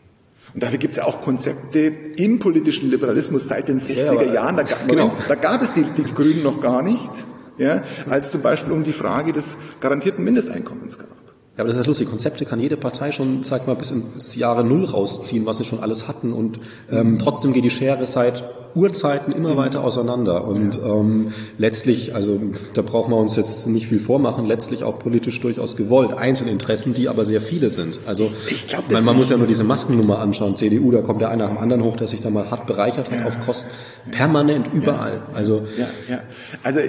Und 0.55 0.63
dafür 0.63 0.79
gibt 0.79 0.93
es 0.93 0.99
ja 0.99 1.05
auch 1.05 1.23
Konzepte 1.23 1.79
im 2.17 2.39
politischen 2.39 2.91
Liberalismus 2.91 3.49
seit 3.49 3.69
den 3.69 3.79
60er 3.79 4.11
aber- 4.11 4.33
Jahren. 4.33 4.57
Da, 4.57 4.63
gab- 4.65 4.87
genau. 4.89 5.13
Da 5.29 5.35
gab 5.35 5.63
es 5.63 5.73
die, 5.73 5.83
die 5.83 6.05
Grünen 6.05 6.43
noch 6.43 6.61
gar 6.61 6.83
nicht. 6.83 7.25
Ja, 7.59 7.83
als 8.09 8.27
es 8.27 8.31
zum 8.33 8.43
Beispiel 8.43 8.73
um 8.73 8.83
die 8.83 8.93
Frage 8.95 9.33
des 9.33 9.59
garantierten 9.81 10.25
Mindesteinkommens 10.25 10.99
gab. 10.99 11.09
Ja, 11.57 11.59
aber 11.59 11.69
das 11.69 11.77
ist 11.77 11.83
ja 11.83 11.87
lustig. 11.87 12.09
Konzepte 12.09 12.47
kann 12.47 12.61
jede 12.61 12.79
Partei 12.79 13.13
schon, 13.13 13.43
sag 13.43 13.67
mal, 13.67 13.77
bis 13.77 13.91
ins 13.91 14.37
Jahre 14.37 14.65
Null 14.65 14.87
rausziehen, 14.87 15.45
was 15.45 15.59
sie 15.59 15.67
schon 15.67 15.81
alles 15.81 16.09
hatten. 16.09 16.33
Und 16.33 16.59
ähm, 16.91 17.19
trotzdem 17.19 17.53
geht 17.53 17.63
die 17.63 17.71
Schere 17.71 18.07
seit 18.07 18.43
Urzeiten 18.75 19.35
immer 19.35 19.55
weiter 19.59 19.85
auseinander. 19.85 20.47
Und 20.47 20.79
ähm, 20.83 21.35
letztlich, 21.59 22.15
also 22.15 22.41
da 22.73 22.81
brauchen 22.81 23.11
wir 23.11 23.19
uns 23.19 23.37
jetzt 23.37 23.67
nicht 23.67 23.87
viel 23.87 23.99
vormachen, 23.99 24.47
letztlich 24.47 24.83
auch 24.83 24.99
politisch 24.99 25.43
durchaus 25.43 25.77
gewollt. 25.77 26.15
Einzelinteressen, 26.15 26.95
die 26.95 27.11
aber 27.11 27.27
sehr 27.27 27.43
viele 27.43 27.69
sind. 27.69 27.99
Also 28.07 28.33
Ich 28.49 28.69
glaub, 28.69 28.91
man, 28.91 29.05
man 29.05 29.17
muss 29.17 29.29
ja 29.29 29.37
nur 29.37 29.47
diese 29.47 29.65
Maskennummer 29.65 30.21
anschauen. 30.21 30.57
CDU, 30.57 30.91
da 30.91 31.03
kommt 31.03 31.21
der 31.21 31.29
eine 31.29 31.45
nach 31.45 31.51
dem 31.51 31.59
anderen 31.59 31.85
hoch, 31.85 31.97
der 31.97 32.07
sich 32.07 32.23
da 32.23 32.31
mal 32.31 32.51
hart 32.51 32.67
bereichert 32.67 33.11
hat 33.11 33.27
auf 33.27 33.45
Kosten. 33.45 33.71
Permanent 34.11 34.73
überall. 34.73 35.21
Also 35.35 35.67
Ja, 35.77 35.87
ja. 36.09 36.23
Also 36.63 36.81
äh, 36.81 36.89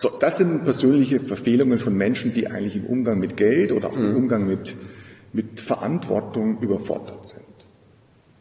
so, 0.00 0.10
das 0.20 0.38
sind 0.38 0.64
persönliche 0.64 1.18
Verfehlungen 1.20 1.78
von 1.78 1.94
Menschen, 1.94 2.32
die 2.32 2.46
eigentlich 2.46 2.76
im 2.76 2.84
Umgang 2.86 3.18
mit 3.18 3.36
Geld 3.36 3.72
oder 3.72 3.88
auch 3.90 3.96
im 3.96 4.14
Umgang 4.16 4.46
mit, 4.46 4.76
mit 5.32 5.60
Verantwortung 5.60 6.60
überfordert 6.60 7.26
sind. 7.26 7.42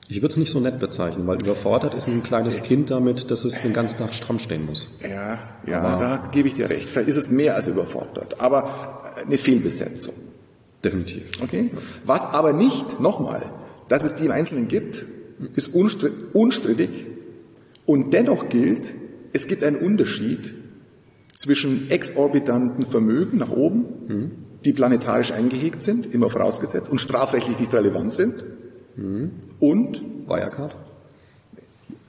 ich 0.07 0.17
würde 0.21 0.33
es 0.33 0.37
nicht 0.37 0.51
so 0.51 0.59
nett 0.59 0.79
bezeichnen, 0.79 1.25
weil 1.27 1.37
überfordert 1.41 1.93
ist 1.95 2.07
ein 2.07 2.21
kleines 2.21 2.61
Kind 2.63 2.91
damit, 2.91 3.31
dass 3.31 3.43
es 3.43 3.61
den 3.61 3.73
ganzen 3.73 3.97
Tag 3.97 4.13
stramm 4.13 4.39
stehen 4.39 4.65
muss. 4.65 4.87
Ja, 5.01 5.39
ja, 5.65 5.99
da 5.99 6.29
gebe 6.31 6.47
ich 6.47 6.55
dir 6.55 6.69
recht. 6.69 6.87
Vielleicht 6.89 7.09
ist 7.09 7.17
es 7.17 7.31
mehr 7.31 7.55
als 7.55 7.67
überfordert, 7.67 8.39
aber 8.39 9.01
eine 9.25 9.37
Fehlbesetzung. 9.37 10.13
Definitiv. 10.83 11.41
Okay? 11.41 11.71
Was 12.05 12.23
aber 12.23 12.53
nicht, 12.53 12.99
nochmal, 12.99 13.51
dass 13.87 14.03
es 14.03 14.15
die 14.15 14.25
im 14.25 14.31
Einzelnen 14.31 14.67
gibt, 14.67 15.05
ist 15.55 15.73
unstri- 15.73 16.11
unstrittig 16.33 17.07
und 17.85 18.13
dennoch 18.13 18.47
gilt, 18.49 18.93
es 19.33 19.47
gibt 19.47 19.63
einen 19.63 19.77
Unterschied 19.77 20.53
zwischen 21.37 21.89
exorbitanten 21.91 22.87
Vermögen 22.87 23.37
nach 23.37 23.51
oben, 23.51 23.85
die 24.65 24.73
planetarisch 24.73 25.31
eingehegt 25.31 25.79
sind, 25.79 26.11
immer 26.13 26.29
vorausgesetzt, 26.29 26.89
und 26.89 26.99
strafrechtlich 26.99 27.59
nicht 27.59 27.73
relevant 27.73 28.13
sind, 28.13 28.43
und 29.59 30.03
Wirecard? 30.27 30.75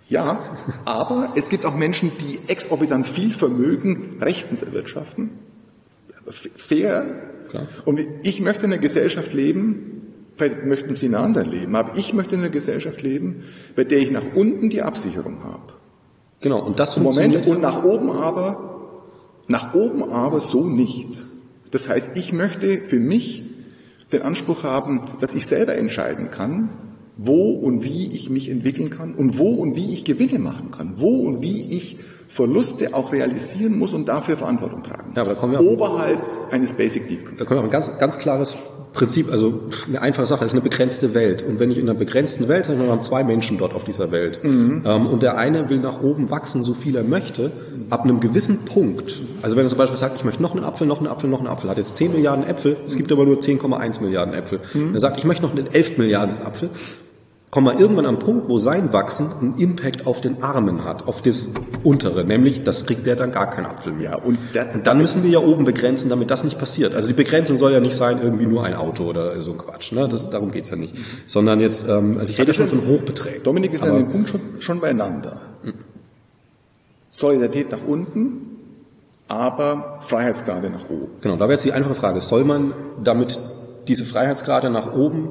ja, 0.09 0.41
aber 0.87 1.33
es 1.37 1.51
gibt 1.51 1.67
auch 1.67 1.77
Menschen, 1.77 2.13
die 2.19 2.39
exorbitant 2.51 3.07
viel 3.07 3.31
Vermögen 3.31 4.17
rechtens 4.21 4.63
erwirtschaften. 4.63 5.31
Fair. 6.31 7.07
Klar. 7.51 7.69
Und 7.85 8.01
ich 8.23 8.41
möchte 8.41 8.65
in 8.65 8.73
einer 8.73 8.81
Gesellschaft 8.81 9.35
leben, 9.35 10.15
vielleicht 10.37 10.65
möchten 10.65 10.95
Sie 10.95 11.07
in 11.07 11.15
einer 11.15 11.25
anderen 11.25 11.51
leben, 11.51 11.77
aber 11.77 11.97
ich 11.97 12.15
möchte 12.15 12.35
in 12.35 12.41
einer 12.41 12.51
Gesellschaft 12.51 13.03
leben, 13.03 13.45
bei 13.77 13.85
der 13.85 13.99
ich 13.99 14.11
nach 14.11 14.35
unten 14.35 14.71
die 14.71 14.81
Absicherung 14.83 15.45
habe. 15.45 15.75
Genau, 16.41 16.65
und 16.65 16.79
das 16.79 16.97
Moment, 16.97 17.35
funktioniert. 17.35 17.47
und 17.49 17.61
nach 17.61 17.83
oben 17.85 18.11
aber, 18.11 18.68
nach 19.49 19.75
oben 19.75 20.03
aber 20.03 20.41
so 20.41 20.67
nicht. 20.67 21.27
Das 21.71 21.89
heißt, 21.89 22.17
ich 22.17 22.33
möchte 22.33 22.81
für 22.81 22.99
mich 22.99 23.45
den 24.13 24.23
Anspruch 24.23 24.63
haben, 24.65 25.03
dass 25.21 25.35
ich 25.35 25.47
selber 25.47 25.75
entscheiden 25.75 26.31
kann, 26.31 26.71
wo 27.17 27.51
und 27.53 27.83
wie 27.85 28.15
ich 28.15 28.31
mich 28.31 28.49
entwickeln 28.49 28.91
kann 28.91 29.15
und 29.15 29.39
wo 29.39 29.51
und 29.55 29.75
wie 29.75 29.93
ich 29.93 30.05
Gewinne 30.05 30.39
machen 30.39 30.71
kann, 30.71 30.95
wo 30.97 31.23
und 31.27 31.43
wie 31.43 31.77
ich 31.77 31.99
Verluste 32.29 32.95
auch 32.95 33.13
realisieren 33.13 33.79
muss 33.79 33.95
und 33.95 34.09
dafür 34.09 34.37
Verantwortung 34.37 34.83
tragen 34.83 35.09
muss. 35.09 35.17
Ja, 35.17 35.23
aber 35.23 35.31
da 35.31 35.37
kommen 35.41 35.53
wir 35.55 35.61
Oberhalb 35.61 36.21
eines 36.51 36.75
Basic 36.75 37.09
Needs 37.11 37.23
Da 37.25 37.29
Konzepts. 37.29 37.49
kommt 37.49 37.61
auch 37.61 37.65
ein 37.65 37.71
ganz, 37.71 37.99
ganz 37.99 38.19
klares 38.19 38.55
Prinzip, 38.93 39.31
also 39.31 39.63
eine 39.87 40.01
einfache 40.01 40.27
Sache, 40.27 40.45
es 40.45 40.53
ist 40.53 40.55
eine 40.55 40.63
begrenzte 40.63 41.15
Welt. 41.15 41.45
Und 41.47 41.61
wenn 41.61 41.71
ich 41.71 41.79
in 41.79 41.89
einer 41.89 41.99
begrenzten 41.99 42.49
Welt, 42.49 42.69
dann 42.69 42.81
haben 42.81 43.03
zwei 43.03 43.23
Menschen 43.25 43.59
dort 43.59 43.75
auf 43.75 43.85
dieser 43.85 44.11
Welt. 44.11 44.41
Ähm, 44.85 45.07
und 45.07 45.23
der 45.23 45.39
eine 45.39 45.69
will 45.69 45.79
nach 45.79 46.03
oben 46.03 46.31
wachsen, 46.31 46.63
so 46.63 46.75
viel 46.75 46.97
er 46.97 47.05
möchte, 47.05 47.51
ab 47.91 48.05
einem 48.05 48.21
gewissen 48.21 48.65
Punkt. 48.65 49.21
Also 49.43 49.57
wenn 49.57 49.65
er 49.67 49.69
zum 49.69 49.79
Beispiel 49.79 49.97
sagt, 49.97 50.17
ich 50.17 50.25
möchte 50.25 50.43
noch 50.43 50.55
einen 50.55 50.65
Apfel, 50.65 50.87
noch 50.87 50.99
einen 50.99 51.07
Apfel, 51.09 51.31
noch 51.31 51.39
einen 51.39 51.49
Apfel, 51.49 51.71
hat 51.71 51.79
jetzt 51.79 51.97
10 51.97 52.13
Milliarden 52.13 52.47
Äpfel, 52.47 52.77
es 52.87 52.97
gibt 52.97 53.13
aber 53.13 53.25
nur 53.25 53.39
10,1 53.39 54.03
Milliarden 54.03 54.35
Äpfel. 54.35 54.61
Er 54.93 55.01
sagt, 55.01 55.19
ich 55.19 55.25
möchte 55.25 55.43
noch 55.43 55.53
einen 55.53 55.67
11 55.67 55.99
Milliarden 55.99 56.37
Apfel, 56.45 56.71
kommen 57.51 57.67
wir 57.67 57.81
irgendwann 57.81 58.05
am 58.05 58.19
Punkt, 58.19 58.49
wo 58.49 58.59
sein 58.59 58.93
Wachsen 58.93 59.31
einen 59.41 59.57
Impact 59.57 60.07
auf 60.07 60.21
den 60.21 60.43
Armen 60.43 60.85
hat, 60.85 61.09
auf 61.09 61.23
das 61.23 61.49
untere, 61.83 62.23
nämlich 62.25 62.63
das 62.63 62.85
kriegt 62.85 63.07
der 63.07 63.17
dann 63.17 63.33
gar 63.33 63.49
keinen 63.49 63.65
Apfel 63.67 63.93
mehr. 63.95 64.11
Ja, 64.11 64.17
und 64.17 64.39
das- 64.53 64.75
und 64.75 64.87
dann 64.87 64.99
müssen 64.99 65.23
wir 65.23 65.31
ja 65.31 65.39
oben 65.39 65.65
begrenzen, 65.65 66.11
damit 66.11 66.31
das 66.31 66.45
nicht 66.45 66.59
passiert. 66.59 66.95
Also 66.95 67.09
die 67.09 67.15
Begrenzung 67.15 67.57
soll 67.57 67.73
ja 67.73 67.81
nicht 67.81 67.95
sein, 67.97 68.21
irgendwie 68.23 68.45
nur 68.47 68.65
ein 68.65 68.75
Auto 68.75 69.05
oder 69.05 69.41
so 69.41 69.53
ein 69.53 69.59
Quatsch. 69.59 69.93
Ne? 69.93 70.09
Das, 70.11 70.29
darum 70.29 70.51
geht's 70.51 70.69
ja 70.69 70.77
nicht. 70.77 70.95
Sondern 71.27 71.61
jetzt, 71.61 71.89
ähm, 71.89 72.19
also 72.19 72.31
ich 72.31 72.39
rede 72.39 72.53
schon 72.53 72.69
von 72.69 72.87
Hochbeträgen. 72.87 73.43
Dominik 73.43 73.73
ist 73.73 73.83
Aber- 73.83 73.93
an 73.93 73.97
dem 73.99 74.09
Punkt 74.11 74.29
schon, 74.29 74.41
schon 74.59 74.81
beieinander. 74.81 75.41
Solidarität 77.09 77.71
nach 77.71 77.87
unten, 77.87 78.43
aber 79.27 80.01
Freiheitsgrade 80.07 80.69
nach 80.71 80.89
oben. 80.91 81.09
Genau, 81.23 81.35
da 81.37 81.41
wäre 81.41 81.53
jetzt 81.53 81.65
die 81.65 81.73
einfache 81.73 81.95
Frage, 81.95 82.21
soll 82.21 82.45
man 82.45 82.73
damit 83.03 83.39
diese 83.89 84.05
Freiheitsgrade 84.05 84.69
nach 84.69 84.93
oben 84.95 85.31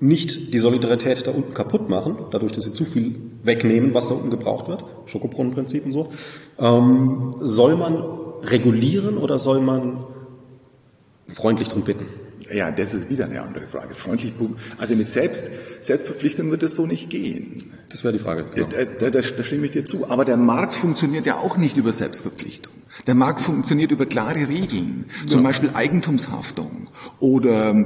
nicht 0.00 0.52
die 0.54 0.58
Solidarität 0.58 1.26
da 1.26 1.32
unten 1.32 1.54
kaputt 1.54 1.88
machen, 1.88 2.16
dadurch, 2.30 2.52
dass 2.52 2.64
sie 2.64 2.72
zu 2.72 2.84
viel 2.84 3.16
wegnehmen, 3.42 3.94
was 3.94 4.08
da 4.08 4.14
unten 4.14 4.30
gebraucht 4.30 4.68
wird, 4.68 4.84
Schokobrunnenprinzip 5.06 5.86
und 5.86 5.92
so. 5.92 6.12
Ähm, 6.58 7.34
soll 7.40 7.76
man 7.76 8.02
regulieren 8.42 9.18
oder 9.18 9.38
soll 9.38 9.60
man 9.60 10.04
freundlich 11.26 11.68
drum 11.68 11.82
bitten? 11.82 12.06
Ja, 12.52 12.70
das 12.70 12.94
ist 12.94 13.10
wieder 13.10 13.26
eine 13.26 13.42
andere 13.42 13.66
Frage. 13.66 13.94
Freundlich, 13.94 14.32
also 14.78 14.94
mit 14.94 15.08
Selbst, 15.08 15.48
Selbstverpflichtung 15.80 16.50
wird 16.50 16.62
es 16.62 16.76
so 16.76 16.86
nicht 16.86 17.10
gehen. 17.10 17.72
Das 17.90 18.04
wäre 18.04 18.12
die 18.12 18.20
Frage. 18.20 18.46
Genau. 18.54 18.68
Da, 18.68 18.84
da, 18.84 19.10
da, 19.10 19.10
da 19.10 19.22
stimme 19.22 19.66
ich 19.66 19.72
dir 19.72 19.84
zu. 19.84 20.08
Aber 20.08 20.24
der 20.24 20.36
Markt 20.36 20.74
funktioniert 20.74 21.26
ja 21.26 21.36
auch 21.36 21.56
nicht 21.56 21.76
über 21.76 21.92
Selbstverpflichtung. 21.92 22.72
Der 23.06 23.14
Markt 23.14 23.40
funktioniert 23.40 23.90
über 23.90 24.06
klare 24.06 24.48
Regeln. 24.48 25.06
Zum 25.26 25.42
Beispiel 25.42 25.70
Eigentumshaftung 25.74 26.88
oder 27.20 27.70
äh, 27.70 27.84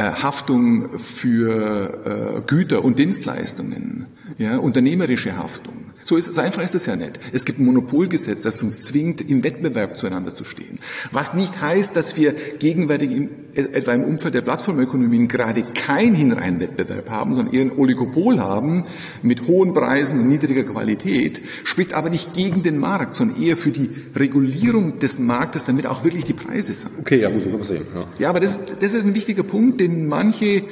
Haftung 0.00 0.98
für 0.98 2.38
äh, 2.38 2.40
Güter 2.46 2.84
und 2.84 2.98
Dienstleistungen, 2.98 4.06
ja, 4.38 4.58
unternehmerische 4.58 5.36
Haftung. 5.36 5.93
So, 6.04 6.18
ist, 6.18 6.34
so 6.34 6.40
einfach 6.42 6.62
ist 6.62 6.74
es 6.74 6.84
ja 6.84 6.96
nicht. 6.96 7.18
Es 7.32 7.46
gibt 7.46 7.58
ein 7.58 7.64
Monopolgesetz, 7.64 8.42
das 8.42 8.62
uns 8.62 8.82
zwingt, 8.82 9.22
im 9.22 9.42
Wettbewerb 9.42 9.96
zueinander 9.96 10.32
zu 10.32 10.44
stehen. 10.44 10.78
Was 11.12 11.32
nicht 11.32 11.62
heißt, 11.62 11.96
dass 11.96 12.16
wir 12.16 12.34
gegenwärtig 12.58 13.10
im, 13.10 13.30
etwa 13.54 13.92
im 13.92 14.04
Umfeld 14.04 14.34
der 14.34 14.42
Plattformökonomien 14.42 15.28
gerade 15.28 15.62
keinen 15.62 16.14
hinreinen 16.14 16.60
Wettbewerb 16.60 17.08
haben, 17.08 17.34
sondern 17.34 17.54
eher 17.54 17.62
ein 17.62 17.72
Oligopol 17.72 18.38
haben 18.38 18.84
mit 19.22 19.46
hohen 19.46 19.72
Preisen 19.72 20.20
und 20.20 20.28
niedriger 20.28 20.64
Qualität, 20.64 21.40
spricht 21.64 21.94
aber 21.94 22.10
nicht 22.10 22.34
gegen 22.34 22.62
den 22.62 22.78
Markt, 22.78 23.14
sondern 23.14 23.42
eher 23.42 23.56
für 23.56 23.70
die 23.70 23.88
Regulierung 24.14 24.98
des 24.98 25.18
Marktes, 25.18 25.64
damit 25.64 25.86
auch 25.86 26.04
wirklich 26.04 26.26
die 26.26 26.34
Preise 26.34 26.74
sind. 26.74 26.90
Okay, 27.00 27.20
ja, 27.20 27.30
muss 27.30 27.46
ich 27.46 27.52
mal 27.52 27.64
sehen. 27.64 27.86
Ja, 27.94 28.04
ja 28.18 28.28
aber 28.28 28.40
das, 28.40 28.60
das 28.78 28.92
ist 28.92 29.06
ein 29.06 29.14
wichtiger 29.14 29.42
Punkt, 29.42 29.80
den 29.80 30.06
manche 30.06 30.64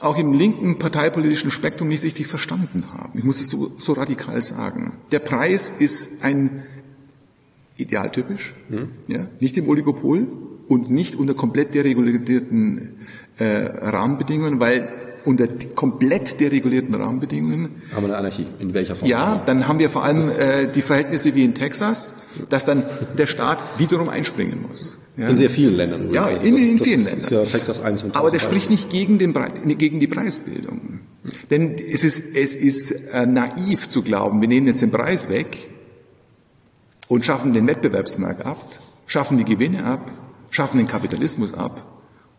auch 0.00 0.18
im 0.18 0.32
linken 0.32 0.78
parteipolitischen 0.78 1.50
Spektrum 1.50 1.88
nicht 1.88 2.02
richtig 2.02 2.26
verstanden 2.26 2.84
haben. 2.92 3.18
Ich 3.18 3.24
muss 3.24 3.40
es 3.40 3.48
so, 3.48 3.72
so 3.78 3.92
radikal 3.92 4.40
sagen. 4.42 4.92
Der 5.10 5.18
Preis 5.18 5.68
ist 5.70 6.24
ein 6.24 6.62
idealtypisch, 7.76 8.54
hm. 8.68 8.88
ja, 9.08 9.26
nicht 9.40 9.56
im 9.56 9.68
Oligopol 9.68 10.26
und 10.68 10.90
nicht 10.90 11.16
unter 11.16 11.34
komplett 11.34 11.74
deregulierten 11.74 13.06
äh, 13.38 13.44
Rahmenbedingungen, 13.44 14.60
weil 14.60 14.88
unter 15.24 15.46
komplett 15.74 16.40
deregulierten 16.40 16.94
Rahmenbedingungen. 16.94 17.82
Haben 17.92 18.02
wir 18.02 18.08
eine 18.08 18.16
Anarchie? 18.16 18.46
In 18.58 18.74
welcher 18.74 18.96
Form? 18.96 19.08
Ja, 19.08 19.42
dann 19.46 19.68
haben 19.68 19.78
wir 19.78 19.90
vor 19.90 20.04
allem 20.04 20.22
äh, 20.22 20.66
die 20.72 20.82
Verhältnisse 20.82 21.34
wie 21.34 21.44
in 21.44 21.54
Texas, 21.54 22.14
dass 22.48 22.66
dann 22.66 22.84
der 23.18 23.26
Staat 23.26 23.58
wiederum 23.78 24.08
einspringen 24.08 24.62
muss. 24.66 24.98
Ja. 25.16 25.28
In 25.28 25.36
sehr 25.36 25.50
vielen 25.50 25.74
Ländern. 25.74 26.10
Ja, 26.12 26.24
also 26.24 26.44
in, 26.44 26.54
das, 26.54 26.62
in 26.62 26.78
vielen 26.78 27.04
Ländern. 27.04 27.30
Ja 27.30 27.44
Texas 27.44 27.80
1 27.80 28.02
und 28.02 28.16
Aber 28.16 28.30
der 28.30 28.38
spricht 28.38 28.70
nicht 28.70 28.88
gegen, 28.88 29.18
den, 29.18 29.34
gegen 29.76 30.00
die 30.00 30.06
Preisbildung. 30.06 31.00
Denn 31.50 31.76
es 31.76 32.02
ist, 32.02 32.34
es 32.34 32.54
ist 32.54 32.92
äh, 33.12 33.26
naiv 33.26 33.88
zu 33.88 34.02
glauben, 34.02 34.40
wir 34.40 34.48
nehmen 34.48 34.66
jetzt 34.66 34.80
den 34.80 34.90
Preis 34.90 35.28
weg 35.28 35.68
und 37.08 37.24
schaffen 37.24 37.52
den 37.52 37.66
Wettbewerbsmarkt 37.66 38.46
ab, 38.46 38.58
schaffen 39.06 39.36
die 39.36 39.44
Gewinne 39.44 39.84
ab, 39.84 40.10
schaffen 40.50 40.78
den 40.78 40.88
Kapitalismus 40.88 41.52
ab. 41.52 41.84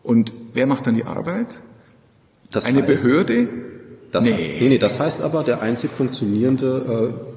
Und 0.02 0.32
wer 0.52 0.66
macht 0.66 0.86
dann 0.86 0.96
die 0.96 1.04
Arbeit? 1.04 1.58
Das 2.50 2.66
Eine 2.66 2.82
heißt, 2.82 3.02
Behörde? 3.04 3.48
Das, 4.10 4.24
nee. 4.24 4.58
nee, 4.60 4.68
nee, 4.68 4.78
das 4.78 4.98
heißt 4.98 5.22
aber, 5.22 5.44
der 5.44 5.62
einzig 5.62 5.90
funktionierende 5.90 7.12
äh, 7.14 7.33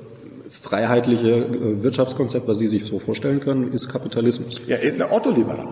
freiheitliche 0.68 1.30
äh, 1.30 1.84
Wirtschaftskonzept, 1.84 2.48
was 2.48 2.58
Sie 2.58 2.68
sich 2.68 2.86
so 2.86 3.00
vorstellen 3.00 3.40
können, 3.40 3.72
ist 3.72 3.90
Kapitalismus. 3.90 4.62
Ja, 4.68 4.78
ein 4.78 5.02
ortholiberal. 5.02 5.68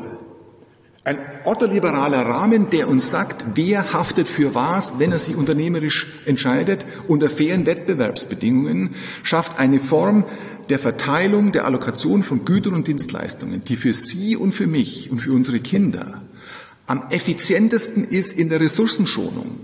Ein 1.03 1.19
ortholiberaler 1.43 2.25
Rahmen, 2.25 2.71
der 2.71 2.87
uns 2.87 3.11
sagt, 3.11 3.45
wer 3.53 3.93
haftet 3.93 4.27
für 4.27 4.55
was, 4.55 4.97
wenn 4.97 5.11
er 5.11 5.19
sich 5.19 5.35
unternehmerisch 5.35 6.07
entscheidet, 6.25 6.83
unter 7.07 7.29
fairen 7.29 7.67
Wettbewerbsbedingungen, 7.67 8.95
schafft 9.21 9.59
eine 9.59 9.79
Form 9.79 10.23
der 10.69 10.79
Verteilung, 10.79 11.51
der 11.51 11.65
Allokation 11.65 12.23
von 12.23 12.43
Gütern 12.43 12.73
und 12.73 12.87
Dienstleistungen, 12.87 13.63
die 13.63 13.75
für 13.75 13.93
Sie 13.93 14.35
und 14.35 14.53
für 14.53 14.65
mich 14.65 15.11
und 15.11 15.19
für 15.19 15.31
unsere 15.31 15.59
Kinder 15.59 16.23
am 16.87 17.03
effizientesten 17.09 18.03
ist 18.03 18.37
in 18.37 18.49
der 18.49 18.59
Ressourcenschonung. 18.59 19.59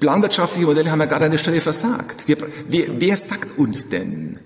Planwirtschaftliche 0.00 0.66
Modelle 0.66 0.90
haben 0.90 1.00
ja 1.00 1.06
gerade 1.06 1.26
an 1.26 1.30
der 1.30 1.38
Stelle 1.38 1.60
versagt. 1.60 2.26
Wir, 2.26 2.36
wer, 2.68 2.86
wer 2.98 3.16
sagt 3.16 3.58
uns 3.58 3.88
denn, 3.88 4.38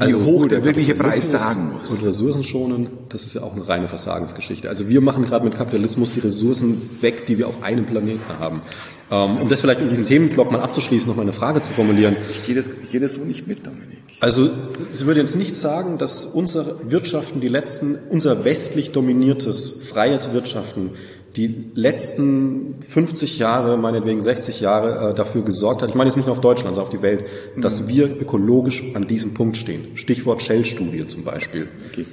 wie 0.00 0.04
also 0.04 0.24
hoch 0.24 0.48
der 0.48 0.64
wirkliche 0.64 0.94
Preis 0.94 1.30
sagen 1.30 1.72
muss? 1.78 1.90
Und 1.90 2.06
Ressourcen 2.06 2.42
schonen, 2.42 2.88
das 3.10 3.22
ist 3.22 3.34
ja 3.34 3.42
auch 3.42 3.54
eine 3.54 3.68
reine 3.68 3.86
Versagensgeschichte. 3.86 4.66
Also 4.68 4.88
wir 4.88 5.02
machen 5.02 5.24
gerade 5.24 5.44
mit 5.44 5.54
Kapitalismus 5.56 6.14
die 6.14 6.20
Ressourcen 6.20 6.80
weg, 7.02 7.26
die 7.26 7.36
wir 7.36 7.48
auf 7.48 7.62
einem 7.62 7.84
Planeten 7.84 8.38
haben. 8.38 8.62
Ähm, 9.10 9.36
um 9.36 9.48
das 9.48 9.60
vielleicht 9.60 9.80
in 9.80 9.90
diesem 9.90 10.06
Themenblock 10.06 10.52
mal 10.52 10.62
abzuschließen, 10.62 11.06
noch 11.06 11.16
mal 11.16 11.22
eine 11.22 11.34
Frage 11.34 11.60
zu 11.60 11.72
formulieren. 11.72 12.16
Ich 12.30 12.46
gehe 12.46 12.54
das, 12.54 12.68
ich 12.68 12.90
gehe 12.90 13.00
das 13.00 13.16
so 13.16 13.24
nicht 13.24 13.46
mit, 13.46 13.66
Dominik. 13.66 13.98
Also 14.20 14.48
Sie 14.92 15.06
würden 15.06 15.18
jetzt 15.18 15.36
nicht 15.36 15.56
sagen, 15.56 15.98
dass 15.98 16.26
unsere 16.26 16.90
Wirtschaften, 16.90 17.40
die 17.40 17.48
letzten, 17.48 17.98
unser 18.08 18.44
westlich 18.44 18.92
dominiertes, 18.92 19.80
freies 19.82 20.32
Wirtschaften 20.32 20.90
die 21.36 21.70
letzten 21.74 22.76
50 22.80 23.38
Jahre, 23.38 23.76
meinetwegen 23.76 24.20
60 24.20 24.60
Jahre 24.60 25.10
äh, 25.10 25.14
dafür 25.14 25.42
gesorgt 25.42 25.82
hat, 25.82 25.90
ich 25.90 25.94
meine 25.94 26.08
jetzt 26.08 26.16
nicht 26.16 26.26
nur 26.26 26.32
auf 26.32 26.40
Deutschland, 26.40 26.74
sondern 26.74 26.84
auf 26.84 26.90
die 26.90 27.02
Welt, 27.02 27.24
mhm. 27.54 27.60
dass 27.60 27.86
wir 27.86 28.20
ökologisch 28.20 28.82
an 28.94 29.06
diesem 29.06 29.34
Punkt 29.34 29.56
stehen. 29.56 29.96
Stichwort 29.96 30.42
Shell-Studie 30.42 31.06
zum 31.06 31.24
Beispiel. 31.24 31.68
Okay. 31.90 32.06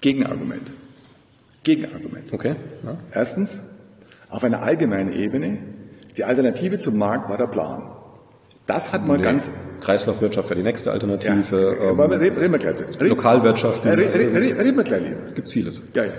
Gegenargument. 0.00 0.70
Gegenargument. 1.64 2.32
Okay. 2.32 2.54
Ja. 2.84 2.96
Erstens, 3.12 3.60
auf 4.28 4.44
einer 4.44 4.62
allgemeinen 4.62 5.12
Ebene, 5.12 5.58
die 6.16 6.24
Alternative 6.24 6.78
zum 6.78 6.98
Markt 6.98 7.28
war 7.28 7.38
der 7.38 7.46
Plan. 7.46 7.82
Das 8.66 8.92
hat 8.92 9.06
man 9.06 9.16
nee. 9.16 9.22
ganz. 9.24 9.50
Kreislaufwirtschaft 9.80 10.48
wäre 10.48 10.60
die 10.60 10.64
nächste 10.64 10.92
Alternative. 10.92 11.76
Ja. 11.80 11.90
Ähm, 11.90 12.00
reden 12.00 12.52
wir 12.52 12.58
gleich. 12.58 13.00
Lokalwirtschaft. 13.00 13.84
Reden, 13.84 14.36
reden 14.36 14.76
wir 14.76 14.84
gleich. 14.84 15.02
Es 15.24 15.34
gibt 15.34 15.50
vieles. 15.50 15.82
Ja, 15.94 16.04
ja. 16.04 16.12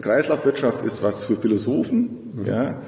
Kreislaufwirtschaft 0.00 0.84
ist 0.84 1.02
was 1.02 1.24
für 1.24 1.36
Philosophen, 1.36 2.32
mhm. 2.34 2.46
ja. 2.46 2.82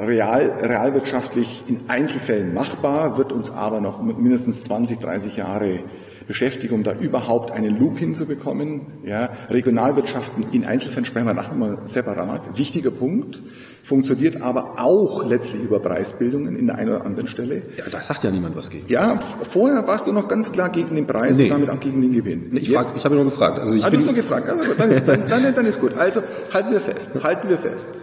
Real, 0.00 0.50
realwirtschaftlich 0.62 1.64
in 1.68 1.90
Einzelfällen 1.90 2.54
machbar, 2.54 3.18
wird 3.18 3.32
uns 3.32 3.50
aber 3.50 3.82
noch 3.82 4.02
mindestens 4.02 4.62
20, 4.62 4.98
30 4.98 5.36
Jahre 5.36 5.80
beschäftigen, 6.26 6.74
um 6.74 6.82
da 6.82 6.92
überhaupt 6.92 7.50
einen 7.50 7.78
Loop 7.78 7.98
hinzubekommen. 7.98 8.80
Ja, 9.04 9.30
Regionalwirtschaften 9.50 10.46
in 10.52 10.64
Einzelfällen 10.64 11.04
sprechen 11.04 11.26
wir 11.26 11.34
nachher 11.34 11.54
mal 11.54 11.78
separat. 11.82 12.56
Wichtiger 12.56 12.90
Punkt. 12.90 13.42
Funktioniert 13.84 14.40
aber 14.40 14.78
auch 14.78 15.26
letztlich 15.26 15.62
über 15.62 15.78
Preisbildungen 15.78 16.56
in 16.56 16.68
der 16.68 16.76
einen 16.76 16.88
oder 16.88 17.04
anderen 17.04 17.28
Stelle. 17.28 17.56
Ja, 17.76 17.84
da 17.90 18.02
sagt 18.02 18.24
ja 18.24 18.30
niemand 18.30 18.56
was 18.56 18.70
gegen. 18.70 18.88
Ja, 18.88 19.18
vorher 19.18 19.86
warst 19.86 20.06
du 20.06 20.12
noch 20.12 20.26
ganz 20.26 20.52
klar 20.52 20.70
gegen 20.70 20.96
den 20.96 21.06
Preis 21.06 21.36
nee. 21.36 21.44
und 21.44 21.50
damit 21.50 21.68
auch 21.68 21.80
gegen 21.80 22.00
den 22.00 22.14
Gewinn. 22.14 22.48
Nee, 22.50 22.60
ich, 22.60 22.72
frag, 22.72 22.86
ich 22.96 23.04
habe 23.04 23.14
nur 23.14 23.26
gefragt. 23.26 23.58
Also 23.58 23.76
ich 23.76 23.84
ah, 23.84 23.90
bin 23.90 24.02
nur 24.02 24.14
gefragt. 24.14 24.48
Also, 24.48 24.72
dann, 24.72 24.90
ist, 24.90 25.06
dann, 25.06 25.28
dann, 25.28 25.54
dann 25.54 25.66
ist 25.66 25.82
gut. 25.82 25.98
Also 25.98 26.22
halten 26.54 26.72
wir 26.72 26.80
fest. 26.80 27.22
Halten 27.22 27.50
wir 27.50 27.58
fest. 27.58 28.00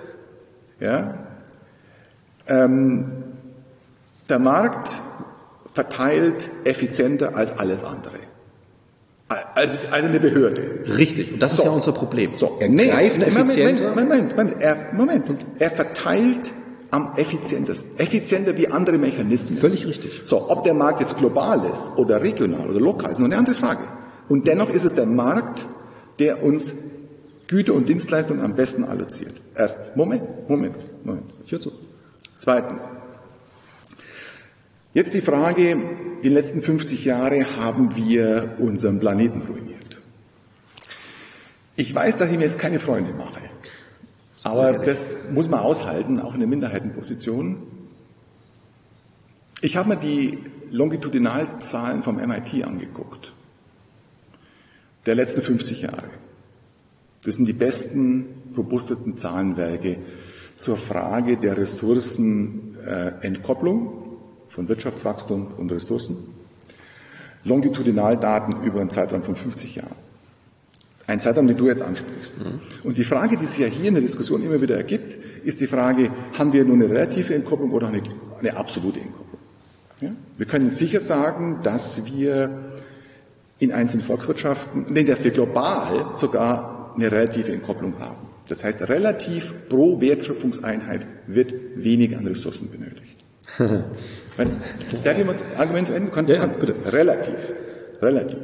Ja. 0.80 1.16
Ähm, 2.48 3.12
der 4.30 4.38
Markt 4.38 5.00
verteilt 5.74 6.52
effizienter 6.64 7.36
als 7.36 7.58
alles 7.58 7.84
andere. 7.84 8.21
Also, 9.56 9.78
also 9.92 10.08
eine 10.08 10.20
Behörde. 10.20 10.84
Richtig, 10.98 11.34
und 11.34 11.42
das 11.42 11.56
so. 11.56 11.64
ist 11.64 11.66
ja 11.66 11.72
unser 11.72 11.92
Problem. 11.94 12.34
So. 12.34 12.58
Er 12.60 12.68
nee, 12.68 12.88
greift 12.88 13.18
nee, 13.18 13.26
effizienter. 13.26 13.90
Moment, 13.90 14.10
Moment, 14.10 14.38
Moment, 14.38 14.62
er, 14.62 14.78
Moment. 14.94 15.26
Er 15.58 15.72
verteilt 15.72 16.52
am 16.90 17.14
effizientesten. 17.16 17.98
Effizienter 17.98 18.58
wie 18.58 18.68
andere 18.68 18.98
Mechanismen. 18.98 19.58
Völlig 19.58 19.88
richtig. 19.88 20.22
So, 20.26 20.50
ob 20.50 20.64
der 20.64 20.74
Markt 20.74 21.00
jetzt 21.00 21.18
global 21.18 21.66
ist 21.70 21.92
oder 21.96 22.22
regional 22.22 22.70
oder 22.70 22.80
lokal, 22.80 23.12
ist 23.12 23.20
noch 23.20 23.28
eine 23.28 23.38
andere 23.38 23.56
Frage. 23.56 23.84
Und 24.28 24.48
dennoch 24.48 24.70
ist 24.70 24.84
es 24.84 24.94
der 24.94 25.06
Markt, 25.06 25.66
der 26.20 26.44
uns 26.44 26.84
Güter 27.48 27.74
und 27.74 27.88
Dienstleistungen 27.88 28.42
am 28.42 28.56
besten 28.56 28.84
alloziert. 28.84 29.34
Erst, 29.56 29.96
Moment, 29.96 30.50
Moment, 30.50 30.76
Moment. 31.06 31.34
Ich 31.46 31.52
höre 31.52 31.60
zu. 31.60 31.72
Zweitens, 32.38 32.88
Jetzt 34.94 35.14
die 35.14 35.22
Frage, 35.22 35.78
die 36.22 36.28
letzten 36.28 36.62
50 36.62 37.06
Jahre 37.06 37.56
haben 37.56 37.96
wir 37.96 38.58
unseren 38.60 39.00
Planeten 39.00 39.42
ruiniert. 39.42 40.02
Ich 41.78 41.96
weiß, 41.96 42.18
dass 42.18 42.30
ich 42.30 42.38
mir 42.38 42.44
jetzt 42.44 42.60
keine 42.60 42.78
Freunde 42.78 43.14
mache. 43.14 43.40
Aber 44.44 44.80
das 44.80 45.32
muss 45.32 45.48
man 45.48 45.62
aushalten, 45.62 46.20
auch 46.20 46.34
in 46.34 46.42
der 46.42 46.50
Minderheitenposition. 46.50 47.64
Ich 49.62 49.78
habe 49.78 49.88
mir 49.90 49.96
die 49.96 50.40
Longitudinalzahlen 50.72 52.04
vom 52.04 52.18
MIT 52.18 52.66
angeguckt. 52.66 53.32
Der 55.06 55.16
letzten 55.16 55.42
50 55.42 55.84
Jahre. 55.84 56.10
Das 57.24 57.36
sind 57.36 57.48
die 57.48 57.54
besten, 57.54 58.26
robustesten 58.58 59.16
Zahlenwerke 59.16 60.00
zur 60.58 60.76
Frage 60.76 61.38
der 61.38 61.56
Ressourcenentkopplung 61.56 64.02
von 64.54 64.68
Wirtschaftswachstum 64.68 65.48
und 65.58 65.72
Ressourcen. 65.72 66.18
Longitudinaldaten 67.44 68.64
über 68.64 68.82
einen 68.82 68.90
Zeitraum 68.90 69.24
von 69.24 69.36
50 69.36 69.76
Jahren. 69.76 69.96
Ein 71.08 71.20
Zeitraum, 71.20 71.48
den 71.48 71.58
du 71.58 71.68
jetzt 71.68 71.82
ansprichst. 71.82 72.40
Mhm. 72.40 72.60
Und 72.84 72.98
die 72.98 73.04
Frage, 73.04 73.36
die 73.36 73.46
sich 73.46 73.60
ja 73.60 73.68
hier 73.68 73.88
in 73.88 73.96
der 73.96 74.02
Diskussion 74.02 74.44
immer 74.44 74.62
wieder 74.62 74.78
ergibt, 74.78 75.18
ist 75.44 75.60
die 75.60 75.68
Frage, 75.68 76.12
haben 76.38 76.54
wir 76.54 76.64
nur 76.64 76.76
eine 76.76 76.90
relative 76.90 77.34
Entkopplung 77.34 77.72
oder 77.72 77.88
eine, 77.88 78.04
eine 78.40 78.56
absolute 78.56 79.00
Entkopplung? 79.00 79.40
Ja? 80.02 80.12
Wir 80.38 80.46
können 80.46 80.70
sicher 80.70 81.00
sagen, 81.00 81.60
dass 81.64 82.06
wir 82.06 82.72
in 83.60 83.72
einzelnen 83.72 84.04
Volkswirtschaften, 84.04 84.86
nee, 84.90 85.04
dass 85.04 85.24
wir 85.24 85.32
global 85.32 86.12
sogar 86.14 86.94
eine 86.96 87.12
relative 87.12 87.52
Entkopplung 87.52 88.00
haben. 88.00 88.28
Das 88.48 88.64
heißt, 88.64 88.82
relativ 88.90 89.54
pro 89.70 90.02
Wertschöpfungseinheit 90.02 91.06
wird 91.28 91.54
weniger 91.76 92.18
an 92.18 92.28
Ressourcen 92.28 92.70
benötigt. 92.70 93.18
Darf 94.38 95.18
ich 95.18 95.26
mal 95.26 95.34
das 95.34 95.44
Argument 95.58 95.88
zu 95.88 95.94
Ende? 95.94 96.12
Kann, 96.12 96.28
ja, 96.28 96.46
bitte. 96.46 96.76
Relativ. 96.92 97.36
Relativ. 98.02 98.40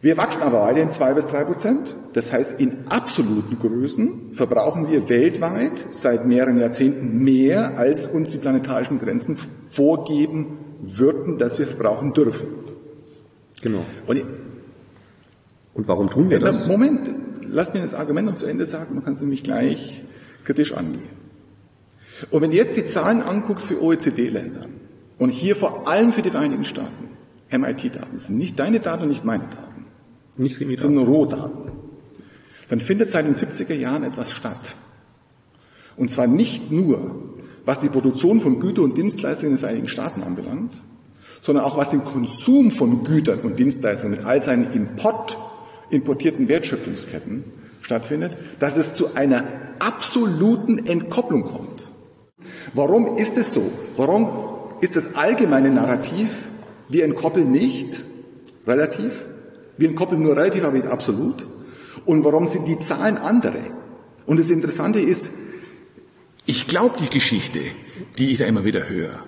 Wir 0.00 0.18
wachsen 0.18 0.42
aber 0.42 0.60
weiter 0.60 0.82
in 0.82 0.90
zwei 0.90 1.14
bis 1.14 1.26
drei 1.26 1.44
Prozent. 1.44 1.94
Das 2.12 2.30
heißt, 2.30 2.60
in 2.60 2.84
absoluten 2.90 3.58
Größen 3.58 4.34
verbrauchen 4.34 4.90
wir 4.90 5.08
weltweit 5.08 5.86
seit 5.88 6.26
mehreren 6.26 6.60
Jahrzehnten 6.60 7.24
mehr, 7.24 7.78
als 7.78 8.06
uns 8.06 8.30
die 8.30 8.38
planetarischen 8.38 8.98
Grenzen 8.98 9.38
vorgeben 9.70 10.58
würden, 10.82 11.38
dass 11.38 11.58
wir 11.58 11.66
verbrauchen 11.66 12.12
dürfen. 12.12 12.48
Genau. 13.62 13.86
Und, 14.06 14.22
Und 15.72 15.88
warum 15.88 16.10
tun 16.10 16.28
wir 16.28 16.38
das? 16.38 16.66
Moment, 16.66 17.08
lass 17.40 17.72
mir 17.72 17.80
das 17.80 17.94
Argument 17.94 18.28
noch 18.28 18.36
zu 18.36 18.44
Ende 18.44 18.66
sagen, 18.66 18.94
man 18.94 19.04
kann 19.04 19.14
es 19.14 19.22
nämlich 19.22 19.42
gleich 19.42 20.02
kritisch 20.44 20.74
angehen. 20.74 21.23
Und 22.30 22.42
wenn 22.42 22.50
du 22.50 22.56
jetzt 22.56 22.76
die 22.76 22.86
Zahlen 22.86 23.22
anguckst 23.22 23.66
für 23.66 23.82
OECD-Länder 23.82 24.66
und 25.18 25.30
hier 25.30 25.56
vor 25.56 25.88
allem 25.88 26.12
für 26.12 26.22
die 26.22 26.30
Vereinigten 26.30 26.64
Staaten, 26.64 27.10
MIT-Daten 27.50 28.18
sind 28.18 28.38
nicht 28.38 28.58
deine 28.58 28.80
Daten 28.80 29.04
und 29.04 29.08
nicht 29.08 29.24
meine 29.24 29.44
Daten. 29.44 29.86
Gegen 30.36 30.58
die 30.58 30.76
Daten. 30.76 30.82
Sondern 30.82 31.06
Rohdaten. 31.06 31.72
Dann 32.68 32.80
findet 32.80 33.10
seit 33.10 33.26
den 33.26 33.34
70er 33.34 33.74
Jahren 33.74 34.04
etwas 34.04 34.32
statt. 34.32 34.74
Und 35.96 36.10
zwar 36.10 36.26
nicht 36.26 36.70
nur, 36.70 37.34
was 37.64 37.80
die 37.80 37.88
Produktion 37.88 38.40
von 38.40 38.60
Gütern 38.60 38.84
und 38.84 38.98
Dienstleistungen 38.98 39.52
in 39.52 39.56
den 39.56 39.60
Vereinigten 39.60 39.88
Staaten 39.88 40.22
anbelangt, 40.22 40.82
sondern 41.40 41.64
auch 41.64 41.76
was 41.76 41.90
den 41.90 42.04
Konsum 42.04 42.70
von 42.70 43.04
Gütern 43.04 43.40
und 43.40 43.58
Dienstleistungen 43.58 44.16
mit 44.16 44.26
all 44.26 44.40
seinen 44.40 44.72
Import, 44.72 45.36
importierten 45.90 46.48
Wertschöpfungsketten 46.48 47.44
stattfindet, 47.82 48.36
dass 48.58 48.76
es 48.76 48.94
zu 48.94 49.14
einer 49.14 49.44
absoluten 49.78 50.86
Entkopplung 50.86 51.44
kommt. 51.44 51.73
Warum 52.72 53.16
ist 53.16 53.36
es 53.36 53.52
so? 53.52 53.70
Warum 53.96 54.28
ist 54.80 54.96
das 54.96 55.14
allgemeine 55.14 55.70
Narrativ, 55.70 56.30
wir 56.88 57.04
entkoppeln 57.04 57.50
nicht 57.50 58.02
relativ? 58.66 59.24
Wir 59.76 59.88
entkoppeln 59.88 60.22
nur 60.22 60.36
relativ, 60.36 60.64
aber 60.64 60.76
nicht 60.76 60.86
absolut. 60.86 61.46
Und 62.04 62.24
warum 62.24 62.46
sind 62.46 62.66
die 62.66 62.78
Zahlen 62.78 63.16
andere? 63.16 63.60
Und 64.26 64.38
das 64.38 64.50
Interessante 64.50 65.00
ist, 65.00 65.32
ich 66.46 66.66
glaube 66.66 66.96
die 67.00 67.10
Geschichte, 67.10 67.60
die 68.18 68.30
ich 68.30 68.38
da 68.38 68.44
immer 68.44 68.64
wieder 68.64 68.88
höre, 68.88 69.24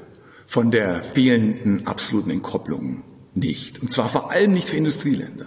von 0.46 0.70
der 0.70 1.02
fehlenden 1.02 1.86
absoluten 1.86 2.30
Entkopplung 2.30 3.02
nicht. 3.34 3.80
Und 3.82 3.90
zwar 3.90 4.08
vor 4.08 4.30
allem 4.30 4.52
nicht 4.52 4.68
für 4.68 4.76
Industrieländer. 4.76 5.46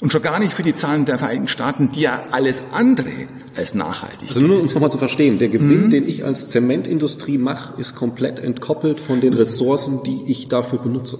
Und 0.00 0.12
schon 0.12 0.22
gar 0.22 0.38
nicht 0.38 0.52
für 0.52 0.62
die 0.62 0.74
Zahlen 0.74 1.04
der 1.04 1.18
Vereinigten 1.18 1.48
Staaten, 1.48 1.90
die 1.92 2.02
ja 2.02 2.24
alles 2.30 2.62
andere 2.72 3.28
als 3.56 3.74
nachhaltig. 3.74 4.28
Also 4.28 4.40
nur 4.40 4.56
um 4.56 4.62
uns 4.62 4.74
nochmal 4.74 4.92
zu 4.92 4.98
verstehen, 4.98 5.38
der 5.38 5.48
Gewinn, 5.48 5.86
mhm. 5.86 5.90
den 5.90 6.08
ich 6.08 6.24
als 6.24 6.48
Zementindustrie 6.48 7.38
mache, 7.38 7.80
ist 7.80 7.96
komplett 7.96 8.38
entkoppelt 8.38 9.00
von 9.00 9.20
den 9.20 9.32
Ressourcen, 9.32 10.02
die 10.04 10.22
ich 10.26 10.48
dafür 10.48 10.78
benutze. 10.78 11.18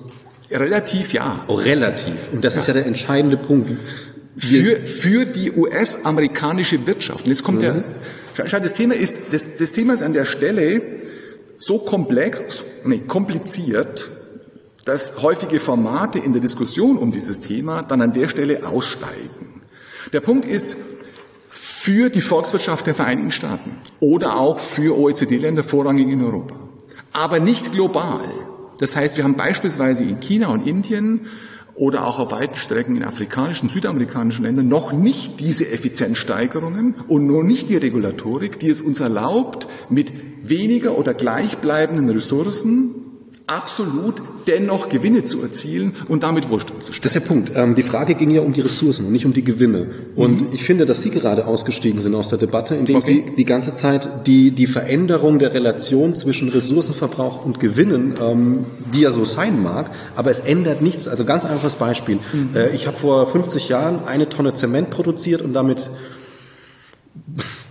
Relativ 0.50 1.12
ja. 1.12 1.44
Oh, 1.48 1.54
relativ. 1.54 2.32
Und 2.32 2.44
das 2.44 2.54
ja. 2.54 2.60
ist 2.60 2.66
ja 2.68 2.74
der 2.74 2.86
entscheidende 2.86 3.36
Punkt. 3.36 3.70
für, 4.36 4.76
für 4.76 5.24
die 5.24 5.52
US-amerikanische 5.52 6.86
Wirtschaft. 6.86 7.24
Und 7.24 7.30
jetzt 7.30 7.42
kommt 7.42 7.58
mhm. 7.58 7.82
der, 8.36 8.60
das 8.60 8.74
Thema 8.74 8.94
ist, 8.94 9.32
das, 9.32 9.56
das 9.58 9.72
Thema 9.72 9.94
ist 9.94 10.02
an 10.02 10.12
der 10.12 10.24
Stelle 10.24 10.80
so 11.56 11.78
komplex, 11.78 12.64
nee, 12.84 13.02
kompliziert, 13.06 14.08
dass 14.88 15.22
häufige 15.22 15.60
Formate 15.60 16.18
in 16.18 16.32
der 16.32 16.40
Diskussion 16.40 16.96
um 16.96 17.12
dieses 17.12 17.42
Thema 17.42 17.82
dann 17.82 18.00
an 18.00 18.14
der 18.14 18.26
Stelle 18.26 18.66
aussteigen. 18.66 19.60
Der 20.14 20.20
Punkt 20.20 20.46
ist, 20.46 20.78
für 21.50 22.08
die 22.08 22.22
Volkswirtschaft 22.22 22.86
der 22.86 22.94
Vereinigten 22.94 23.30
Staaten 23.30 23.72
oder 24.00 24.40
auch 24.40 24.58
für 24.58 24.96
OECD-Länder 24.96 25.62
vorrangig 25.62 26.08
in 26.08 26.24
Europa, 26.24 26.56
aber 27.12 27.38
nicht 27.38 27.70
global. 27.70 28.30
Das 28.78 28.96
heißt, 28.96 29.18
wir 29.18 29.24
haben 29.24 29.36
beispielsweise 29.36 30.04
in 30.04 30.20
China 30.20 30.48
und 30.48 30.66
Indien 30.66 31.26
oder 31.74 32.06
auch 32.06 32.18
auf 32.18 32.32
weiten 32.32 32.56
Strecken 32.56 32.96
in 32.96 33.04
afrikanischen, 33.04 33.68
südamerikanischen 33.68 34.44
Ländern 34.44 34.68
noch 34.68 34.92
nicht 34.92 35.38
diese 35.38 35.70
Effizienzsteigerungen 35.70 36.94
und 37.08 37.26
nur 37.26 37.44
nicht 37.44 37.68
die 37.68 37.76
Regulatorik, 37.76 38.58
die 38.58 38.70
es 38.70 38.80
uns 38.80 39.00
erlaubt, 39.00 39.68
mit 39.90 40.14
weniger 40.42 40.96
oder 40.96 41.12
gleichbleibenden 41.12 42.08
Ressourcen 42.08 43.04
absolut 43.48 44.16
dennoch 44.46 44.88
Gewinne 44.88 45.24
zu 45.24 45.42
erzielen 45.42 45.96
und 46.06 46.22
damit 46.22 46.48
Wohlstand 46.50 46.84
zu 46.84 46.92
stellen. 46.92 47.02
Das 47.02 47.16
ist 47.16 47.22
der 47.22 47.28
Punkt. 47.28 47.52
Ähm, 47.54 47.74
die 47.74 47.82
Frage 47.82 48.14
ging 48.14 48.30
ja 48.30 48.42
um 48.42 48.52
die 48.52 48.60
Ressourcen 48.60 49.06
und 49.06 49.12
nicht 49.12 49.26
um 49.26 49.32
die 49.32 49.42
Gewinne. 49.42 49.86
Und 50.14 50.42
mhm. 50.42 50.48
ich 50.52 50.62
finde, 50.62 50.86
dass 50.86 51.02
Sie 51.02 51.10
gerade 51.10 51.46
ausgestiegen 51.46 52.00
sind 52.00 52.14
aus 52.14 52.28
der 52.28 52.38
Debatte, 52.38 52.74
indem 52.74 52.96
okay. 52.96 53.24
Sie 53.26 53.34
die 53.34 53.44
ganze 53.44 53.74
Zeit 53.74 54.26
die, 54.26 54.50
die 54.50 54.66
Veränderung 54.66 55.38
der 55.38 55.54
Relation 55.54 56.14
zwischen 56.14 56.48
Ressourcenverbrauch 56.48 57.44
und 57.44 57.58
Gewinnen, 57.58 58.14
ähm, 58.20 58.66
die 58.94 59.00
ja 59.00 59.10
so 59.10 59.24
sein 59.24 59.62
mag, 59.62 59.90
aber 60.14 60.30
es 60.30 60.40
ändert 60.40 60.82
nichts. 60.82 61.08
Also 61.08 61.24
ganz 61.24 61.44
einfaches 61.44 61.76
Beispiel. 61.76 62.18
Mhm. 62.32 62.50
Äh, 62.54 62.70
ich 62.70 62.86
habe 62.86 62.96
vor 62.96 63.26
50 63.26 63.68
Jahren 63.68 64.04
eine 64.06 64.28
Tonne 64.28 64.52
Zement 64.52 64.90
produziert 64.90 65.42
und 65.42 65.54
damit 65.54 65.90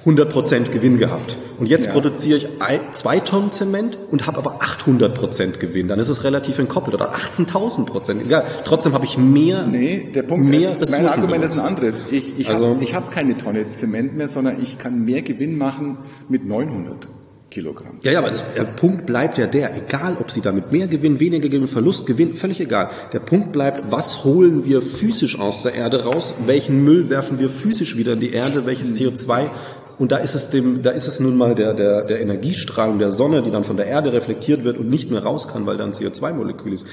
100% 0.08 0.70
Gewinn 0.70 0.98
gehabt. 0.98 1.38
Und 1.60 1.65
jetzt 1.65 1.88
ja. 1.88 1.91
produziere 1.91 2.38
ich 2.38 2.48
zwei 2.91 3.20
Tonnen 3.20 3.52
Zement 3.52 3.98
und 4.10 4.26
habe 4.26 4.38
aber 4.38 4.60
800% 4.62 5.58
Gewinn. 5.58 5.88
Dann 5.88 6.00
ist 6.00 6.08
es 6.08 6.24
relativ 6.24 6.60
entkoppelt. 6.60 6.96
Oder 6.96 7.13
18.000%. 7.13 8.22
Egal. 8.26 8.46
Trotzdem 8.63 8.93
habe 8.93 9.06
ich 9.06 9.17
mehr, 9.17 9.65
nee, 9.67 10.10
der 10.13 10.24
Punkt, 10.24 10.48
mehr 10.48 10.80
Ressourcen. 10.80 11.04
Mein 11.04 11.13
Argument 11.13 11.43
ist 11.43 11.60
ein 11.60 11.65
anderes. 11.65 12.04
Ich, 12.10 12.39
ich 12.39 12.48
also, 12.48 12.70
habe 12.70 12.86
hab 12.86 13.12
keine 13.12 13.36
Tonne 13.36 13.72
Zement 13.72 14.15
mehr, 14.15 14.30
sondern 14.30 14.62
ich 14.62 14.78
kann 14.78 15.04
mehr 15.04 15.22
Gewinn 15.24 15.58
machen 15.58 15.98
mit 16.30 16.46
900. 16.46 17.10
Kilogramm. 17.50 18.00
Ja, 18.02 18.12
ja, 18.12 18.20
aber 18.20 18.28
das, 18.28 18.43
der 18.54 18.65
Punkt 18.65 19.06
bleibt 19.06 19.38
ja 19.38 19.48
der, 19.48 19.76
egal 19.76 20.17
ob 20.20 20.32
Sie 20.32 20.41
damit 20.41 20.74
mehr 20.74 20.88
Gewinn, 20.88 21.20
weniger 21.22 21.48
Gewinn, 21.48 21.67
Verlust, 21.67 22.06
Gewinn, 22.06 22.34
völlig 22.34 22.60
egal. 22.60 22.89
Der 23.13 23.20
Punkt 23.20 23.54
bleibt, 23.54 23.89
was 23.89 24.26
holen 24.26 24.65
wir 24.65 24.82
physisch 24.82 25.39
aus 25.39 25.63
der 25.63 25.74
Erde 25.74 26.04
raus, 26.04 26.34
welchen 26.46 26.84
Müll 26.84 27.10
werfen 27.10 27.39
wir 27.39 27.50
physisch 27.50 27.96
wieder 27.96 28.13
in 28.13 28.20
die 28.20 28.34
Erde, 28.34 28.65
welches 28.65 29.00
hm. 29.00 29.08
CO2 29.08 29.50
und 29.99 30.12
da 30.12 30.17
ist 30.17 30.36
es 30.36 30.49
dem, 30.49 30.83
da 30.83 30.91
ist 30.91 31.07
es 31.07 31.19
nun 31.19 31.38
mal 31.38 31.55
der, 31.55 31.73
der, 31.73 32.03
der 32.03 32.21
Energiestrahlung 32.21 32.99
der 32.99 33.12
Sonne, 33.12 33.41
die 33.41 33.51
dann 33.51 33.63
von 33.63 33.77
der 33.77 33.88
Erde 33.88 34.13
reflektiert 34.13 34.63
wird 34.63 34.77
und 34.77 34.89
nicht 34.89 35.10
mehr 35.10 35.23
raus 35.23 35.47
kann, 35.47 35.65
weil 35.65 35.77
da 35.77 35.86
ein 35.86 35.93
CO2-Molekül 35.93 36.73
ist. 36.73 36.86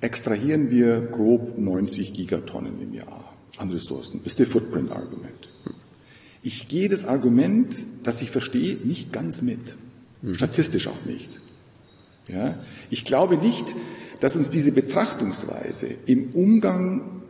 extrahieren 0.00 0.70
wir 0.70 1.00
grob 1.00 1.58
90 1.58 2.12
Gigatonnen 2.12 2.80
im 2.80 2.94
Jahr 2.94 3.34
an 3.58 3.70
Ressourcen. 3.70 4.20
Das 4.22 4.32
ist 4.32 4.38
der 4.38 4.46
Footprint-Argument. 4.46 5.48
Ich 6.44 6.68
gehe 6.68 6.90
das 6.90 7.06
Argument, 7.06 7.84
das 8.02 8.20
ich 8.20 8.30
verstehe, 8.30 8.76
nicht 8.84 9.12
ganz 9.12 9.40
mit. 9.40 9.76
Mhm. 10.20 10.36
Statistisch 10.36 10.88
auch 10.88 11.04
nicht. 11.06 11.30
Ja? 12.28 12.58
Ich 12.90 13.04
glaube 13.04 13.38
nicht, 13.38 13.74
dass 14.20 14.36
uns 14.36 14.50
diese 14.50 14.70
Betrachtungsweise 14.70 15.88
im 16.04 16.32
Umgang 16.34 17.22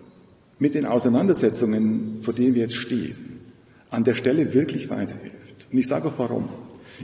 mit 0.58 0.74
den 0.74 0.84
Auseinandersetzungen, 0.84 2.18
vor 2.22 2.34
denen 2.34 2.56
wir 2.56 2.62
jetzt 2.62 2.74
stehen, 2.74 3.40
an 3.90 4.02
der 4.02 4.16
Stelle 4.16 4.52
wirklich 4.52 4.90
weiterhilft. 4.90 5.66
Und 5.70 5.78
ich 5.78 5.86
sage 5.86 6.08
auch 6.08 6.18
warum. 6.18 6.48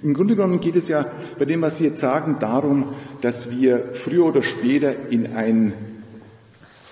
Im 0.03 0.13
Grunde 0.13 0.35
genommen 0.35 0.59
geht 0.59 0.75
es 0.75 0.89
ja 0.89 1.07
bei 1.39 1.45
dem, 1.45 1.63
was 1.63 1.79
Sie 1.79 1.85
jetzt 1.85 2.01
sagen, 2.01 2.39
darum, 2.41 2.89
dass 3.21 3.53
wir 3.53 3.91
früher 3.93 4.27
oder 4.27 4.43
später 4.43 5.11
in 5.11 5.33
ein 5.35 5.75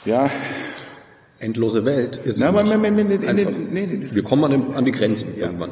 ja, 0.05 0.31
endlose 1.39 1.85
Welt 1.85 2.17
ist 2.17 2.41
es 2.41 2.53
nicht. 2.53 2.53
Nee, 2.53 2.91
nee, 2.91 3.05
nee, 3.71 3.87
nee, 3.87 3.99
Wir 4.01 4.23
kommen 4.23 4.45
an, 4.45 4.51
den, 4.51 4.75
an 4.75 4.85
die 4.85 4.93
Grenzen 4.93 5.35
ja. 5.37 5.47
irgendwann. 5.47 5.71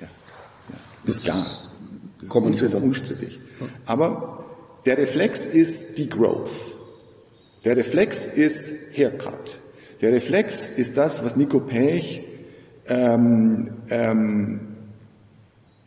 Ja. 0.00 0.06
ja. 0.06 0.76
Das 1.04 1.16
ist 1.16 1.24
klar. 1.24 1.46
Das 2.20 2.28
kommen 2.28 2.54
ist, 2.54 2.62
nicht 2.62 2.74
unstrittig. 2.82 3.38
Aber 3.84 4.44
der 4.84 4.98
Reflex 4.98 5.46
ist 5.46 5.98
die 5.98 6.08
Growth. 6.08 6.50
Der 7.64 7.76
Reflex 7.76 8.26
ist 8.26 8.72
Haircut. 8.96 9.58
Der 10.00 10.12
Reflex 10.12 10.70
ist 10.70 10.96
das, 10.96 11.24
was 11.24 11.36
Nico 11.36 11.60
Pech 11.60 12.22
ähm, 12.86 13.70
ähm, 13.90 14.60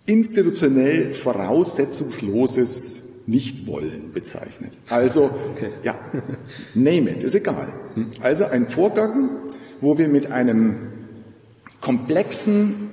institutionell 0.05 1.13
voraussetzungsloses 1.13 3.03
Nichtwollen 3.27 4.11
bezeichnet. 4.11 4.73
Also, 4.89 5.29
okay. 5.53 5.71
ja, 5.83 5.99
name 6.73 7.11
it, 7.11 7.23
ist 7.23 7.35
egal. 7.35 7.71
Also 8.21 8.45
ein 8.45 8.67
Vorgang, 8.67 9.29
wo 9.81 9.97
wir 9.97 10.07
mit 10.07 10.31
einem 10.31 10.89
komplexen 11.81 12.91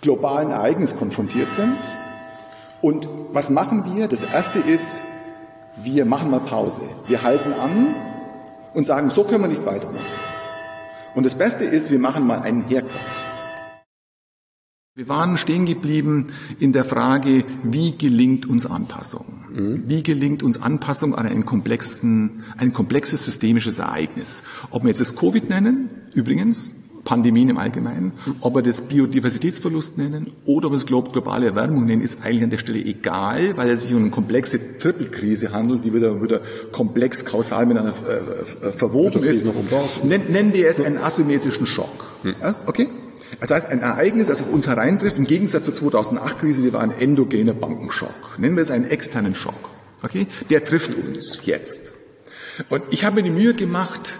globalen 0.00 0.50
Ereignis 0.50 0.96
konfrontiert 0.96 1.50
sind. 1.50 1.76
Und 2.80 3.08
was 3.32 3.50
machen 3.50 3.84
wir? 3.94 4.08
Das 4.08 4.24
erste 4.24 4.58
ist, 4.58 5.02
wir 5.82 6.04
machen 6.04 6.30
mal 6.30 6.40
Pause. 6.40 6.82
Wir 7.06 7.22
halten 7.22 7.52
an 7.52 7.94
und 8.74 8.86
sagen, 8.86 9.10
so 9.10 9.24
können 9.24 9.42
wir 9.42 9.48
nicht 9.48 9.66
weitermachen. 9.66 10.04
Und 11.14 11.24
das 11.24 11.34
Beste 11.34 11.64
ist, 11.64 11.90
wir 11.90 11.98
machen 11.98 12.26
mal 12.26 12.40
einen 12.40 12.68
Haircut. 12.68 13.35
Wir 14.96 15.10
waren 15.10 15.36
stehen 15.36 15.66
geblieben 15.66 16.28
in 16.58 16.72
der 16.72 16.82
Frage, 16.82 17.44
wie 17.62 17.98
gelingt 17.98 18.46
uns 18.46 18.64
Anpassung? 18.64 19.26
Mhm. 19.52 19.82
Wie 19.86 20.02
gelingt 20.02 20.42
uns 20.42 20.62
Anpassung 20.62 21.14
an 21.14 21.26
einen 21.26 21.44
komplexen, 21.44 22.44
ein 22.56 22.72
komplexes 22.72 23.26
systemisches 23.26 23.78
Ereignis? 23.78 24.44
Ob 24.70 24.84
wir 24.84 24.88
jetzt 24.88 25.02
das 25.02 25.14
Covid 25.14 25.50
nennen, 25.50 25.90
übrigens, 26.14 26.76
Pandemien 27.04 27.50
im 27.50 27.58
Allgemeinen, 27.58 28.12
ob 28.40 28.54
wir 28.54 28.62
das 28.62 28.88
Biodiversitätsverlust 28.88 29.98
nennen 29.98 30.30
oder 30.46 30.68
ob 30.68 30.72
wir 30.72 30.78
es 30.78 30.86
globale 30.86 31.44
Erwärmung 31.44 31.84
nennen, 31.84 32.00
ist 32.00 32.24
eigentlich 32.24 32.44
an 32.44 32.50
der 32.50 32.56
Stelle 32.56 32.78
egal, 32.78 33.54
weil 33.58 33.68
es 33.68 33.82
sich 33.82 33.92
um 33.92 34.00
eine 34.00 34.10
komplexe 34.10 34.78
Trippelkrise 34.78 35.52
handelt, 35.52 35.84
die 35.84 35.92
wieder, 35.92 36.22
wieder 36.22 36.40
komplex 36.72 37.26
kausal 37.26 37.66
miteinander 37.66 37.92
äh, 38.08 38.68
äh 38.68 38.72
verwoben 38.72 39.22
ist. 39.24 39.44
Nennen 40.04 40.54
wir 40.54 40.70
es 40.70 40.80
einen 40.80 40.96
asymmetrischen 40.96 41.66
Schock. 41.66 42.06
Hm. 42.22 42.34
Ja, 42.40 42.54
okay? 42.64 42.88
Das 43.40 43.50
heißt, 43.50 43.68
ein 43.68 43.80
Ereignis, 43.80 44.28
das 44.28 44.42
auf 44.42 44.50
uns 44.52 44.66
hereintrifft, 44.66 45.18
im 45.18 45.26
Gegensatz 45.26 45.70
zur 45.70 45.90
2008-Krise, 45.90 46.62
die 46.62 46.72
war 46.72 46.80
ein 46.80 46.92
endogener 46.92 47.54
Bankenschock. 47.54 48.38
Nennen 48.38 48.56
wir 48.56 48.62
es 48.62 48.70
einen 48.70 48.86
externen 48.86 49.34
Schock. 49.34 49.70
Okay? 50.02 50.26
Der 50.50 50.64
trifft 50.64 50.94
uns 50.94 51.40
jetzt. 51.44 51.94
Und 52.68 52.84
ich 52.90 53.04
habe 53.04 53.16
mir 53.16 53.22
die 53.22 53.30
Mühe 53.30 53.54
gemacht, 53.54 54.18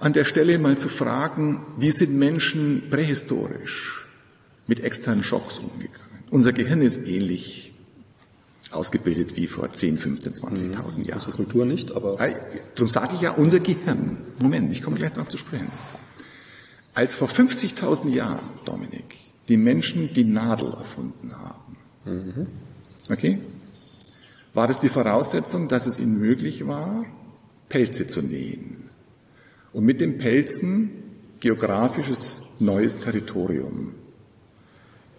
an 0.00 0.12
der 0.12 0.24
Stelle 0.24 0.58
mal 0.58 0.78
zu 0.78 0.88
fragen, 0.88 1.60
wie 1.78 1.90
sind 1.90 2.16
Menschen 2.16 2.84
prähistorisch 2.90 4.06
mit 4.66 4.80
externen 4.80 5.24
Schocks 5.24 5.58
umgegangen? 5.58 5.98
Unser 6.30 6.52
Gehirn 6.52 6.82
ist 6.82 7.06
ähnlich 7.06 7.72
ausgebildet 8.70 9.34
wie 9.36 9.46
vor 9.46 9.72
10, 9.72 9.98
15, 9.98 10.34
20.000 10.34 10.72
Jahren. 10.72 10.84
Unsere 10.84 11.32
Kultur 11.32 11.64
nicht, 11.64 11.92
aber... 11.92 12.18
Darum 12.74 12.88
sage 12.88 13.14
ich 13.14 13.22
ja 13.22 13.30
unser 13.32 13.60
Gehirn. 13.60 14.18
Moment, 14.38 14.70
ich 14.70 14.82
komme 14.82 14.96
gleich 14.96 15.12
darauf 15.12 15.28
zu 15.28 15.38
sprechen. 15.38 15.68
Als 16.98 17.14
vor 17.14 17.28
50.000 17.28 18.08
Jahren, 18.08 18.40
Dominik, 18.64 19.14
die 19.48 19.56
Menschen 19.56 20.12
die 20.12 20.24
Nadel 20.24 20.70
erfunden 20.70 21.30
haben, 21.32 21.76
mhm. 22.04 22.46
okay, 23.08 23.38
war 24.52 24.66
das 24.66 24.80
die 24.80 24.88
Voraussetzung, 24.88 25.68
dass 25.68 25.86
es 25.86 26.00
ihnen 26.00 26.18
möglich 26.18 26.66
war, 26.66 27.04
Pelze 27.68 28.08
zu 28.08 28.20
nähen 28.20 28.90
und 29.72 29.84
mit 29.84 30.00
den 30.00 30.18
Pelzen 30.18 30.90
geografisches 31.38 32.42
neues 32.58 32.98
Territorium 32.98 33.94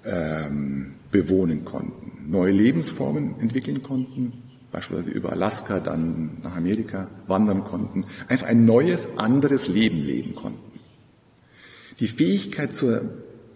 ähm, 0.03 0.95
bewohnen 1.11 1.63
konnten, 1.63 2.29
neue 2.29 2.51
Lebensformen 2.51 3.39
entwickeln 3.39 3.81
konnten, 3.81 4.33
beispielsweise 4.73 5.11
über 5.11 5.31
Alaska, 5.31 5.79
dann 5.79 6.39
nach 6.43 6.57
Amerika 6.57 7.07
wandern 7.27 7.63
konnten, 7.63 8.03
einfach 8.27 8.47
ein 8.47 8.65
neues, 8.65 9.17
anderes 9.17 9.69
Leben 9.69 10.01
leben 10.01 10.35
konnten. 10.35 10.68
Die 11.99 12.07
Fähigkeit 12.07 12.73
zur, 12.73 13.01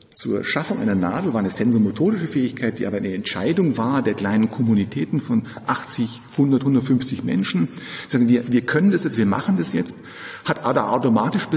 zur 0.09 0.43
Schaffung 0.43 0.79
einer 0.79 0.95
Nadel 0.95 1.33
war 1.33 1.39
eine 1.39 1.49
sensomotorische 1.49 2.27
Fähigkeit, 2.27 2.77
die 2.77 2.85
aber 2.85 2.97
eine 2.97 3.13
Entscheidung 3.13 3.77
war 3.77 4.01
der 4.01 4.13
kleinen 4.13 4.51
Kommunitäten 4.51 5.21
von 5.21 5.45
80, 5.65 6.21
100, 6.33 6.61
150 6.61 7.23
Menschen. 7.23 7.69
Sagen 8.09 8.27
wir, 8.27 8.51
wir 8.51 8.61
können 8.61 8.91
das 8.91 9.05
jetzt, 9.05 9.17
wir 9.17 9.25
machen 9.25 9.57
das 9.57 9.73
jetzt, 9.73 9.99
hat 10.45 10.65
aber 10.65 10.91
automatisch 10.91 11.47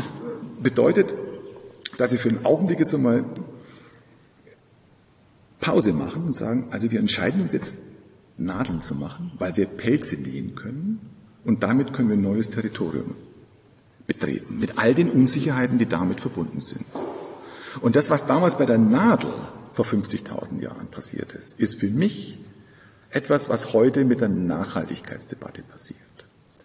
bedeutet, 0.63 1.13
dass 1.99 2.11
sie 2.11 2.19
für 2.19 2.29
einen 2.29 2.45
Augenblick 2.45 2.79
jetzt 2.79 2.95
einmal 2.95 3.25
Pause 5.61 5.93
machen 5.93 6.25
und 6.25 6.35
sagen, 6.35 6.69
also 6.71 6.91
wir 6.91 7.01
entscheiden 7.01 7.41
uns 7.41 7.53
jetzt, 7.53 7.79
Nadeln 8.39 8.83
zu 8.83 8.95
machen, 8.95 9.33
weil 9.39 9.57
wir 9.57 9.65
Pelze 9.65 10.17
nähen 10.17 10.55
können 10.55 11.01
und 11.45 11.63
damit 11.63 11.95
können 11.95 12.11
wir 12.11 12.17
ein 12.17 12.23
neues 12.23 12.51
Territorium 12.51 13.15
betreten, 14.07 14.59
mit 14.59 14.79
all 14.79 14.95
den 14.95 15.11
Unsicherheiten, 15.11 15.79
die 15.79 15.87
damit 15.87 16.21
verbunden 16.21 16.61
sind. 16.61 16.85
Und 17.81 17.97
das, 17.97 18.11
was 18.11 18.27
damals 18.27 18.57
bei 18.57 18.67
der 18.67 18.79
Nadel 18.79 19.31
vor 19.75 19.85
50.000 19.85 20.61
Jahren 20.61 20.87
passiert 20.89 21.33
ist, 21.33 21.59
ist 21.61 21.79
für 21.79 21.89
mich 21.89 22.39
etwas, 23.11 23.49
was 23.49 23.73
heute 23.73 24.05
mit 24.05 24.21
der 24.21 24.29
Nachhaltigkeitsdebatte 24.29 25.63
passiert. 25.63 25.99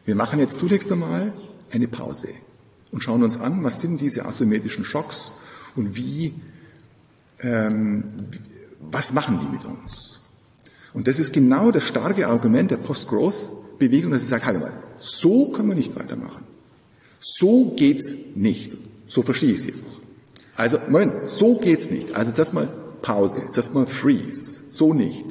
Wir 0.06 0.16
machen 0.16 0.40
jetzt 0.40 0.58
zunächst 0.58 0.92
einmal 0.92 1.34
eine 1.72 1.88
Pause 1.88 2.30
und 2.92 3.04
schauen 3.04 3.24
uns 3.24 3.40
an, 3.40 3.64
was 3.64 3.82
sind 3.82 4.02
diese 4.02 4.26
asymmetrischen 4.26 4.86
Schocks 4.86 5.32
und 5.76 5.96
wie, 5.96 6.34
ähm, 7.42 8.04
was 8.80 9.14
machen 9.14 9.40
die 9.42 9.50
mit 9.50 9.66
uns? 9.66 10.20
Und 10.94 11.08
das 11.08 11.20
ist 11.20 11.32
genau 11.32 11.72
das 11.72 11.86
starke 11.86 12.28
Argument 12.28 12.72
der 12.72 12.78
Post-Growth-Bewegung, 12.78 14.12
dass 14.12 14.22
sie 14.22 14.28
sagt, 14.28 14.46
halt 14.46 14.60
mal, 14.60 14.74
so 14.98 15.52
können 15.52 15.70
wir 15.70 15.76
nicht 15.76 15.96
weitermachen. 15.96 16.44
So 17.22 17.72
geht's 17.76 18.16
nicht. 18.36 18.74
So 19.06 19.22
verstehe 19.22 19.52
ich 19.52 19.60
es 19.60 19.66
jetzt. 19.68 19.78
Also, 20.56 20.80
Moment, 20.90 21.30
so 21.30 21.56
geht's 21.56 21.92
nicht. 21.92 22.14
Also 22.16 22.32
jetzt 22.32 22.40
erstmal 22.40 22.68
Pause, 23.02 23.44
jetzt 23.46 23.58
erstmal 23.58 23.86
Freeze. 23.86 24.62
So 24.72 24.94
nicht. 24.94 25.28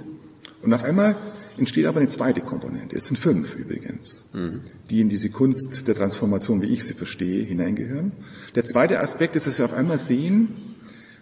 Und 0.62 0.72
auf 0.72 0.84
einmal 0.84 1.16
entsteht 1.56 1.86
aber 1.86 2.00
eine 2.00 2.08
zweite 2.08 2.40
Komponente. 2.40 2.96
Es 2.96 3.06
sind 3.06 3.18
fünf 3.18 3.56
übrigens, 3.56 4.24
mhm. 4.32 4.60
die 4.88 5.00
in 5.00 5.08
diese 5.08 5.30
Kunst 5.30 5.86
der 5.88 5.94
Transformation, 5.94 6.62
wie 6.62 6.66
ich 6.72 6.84
sie 6.84 6.94
verstehe, 6.94 7.44
hineingehören. 7.44 8.12
Der 8.54 8.64
zweite 8.64 9.00
Aspekt 9.00 9.36
ist, 9.36 9.46
dass 9.46 9.58
wir 9.58 9.64
auf 9.64 9.74
einmal 9.74 9.98
sehen, 9.98 10.48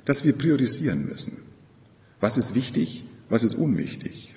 dass 0.05 0.25
wir 0.25 0.35
priorisieren 0.35 1.07
müssen. 1.09 1.39
Was 2.21 2.37
ist 2.37 2.55
wichtig, 2.55 3.05
was 3.29 3.43
ist 3.43 3.55
unwichtig? 3.55 4.35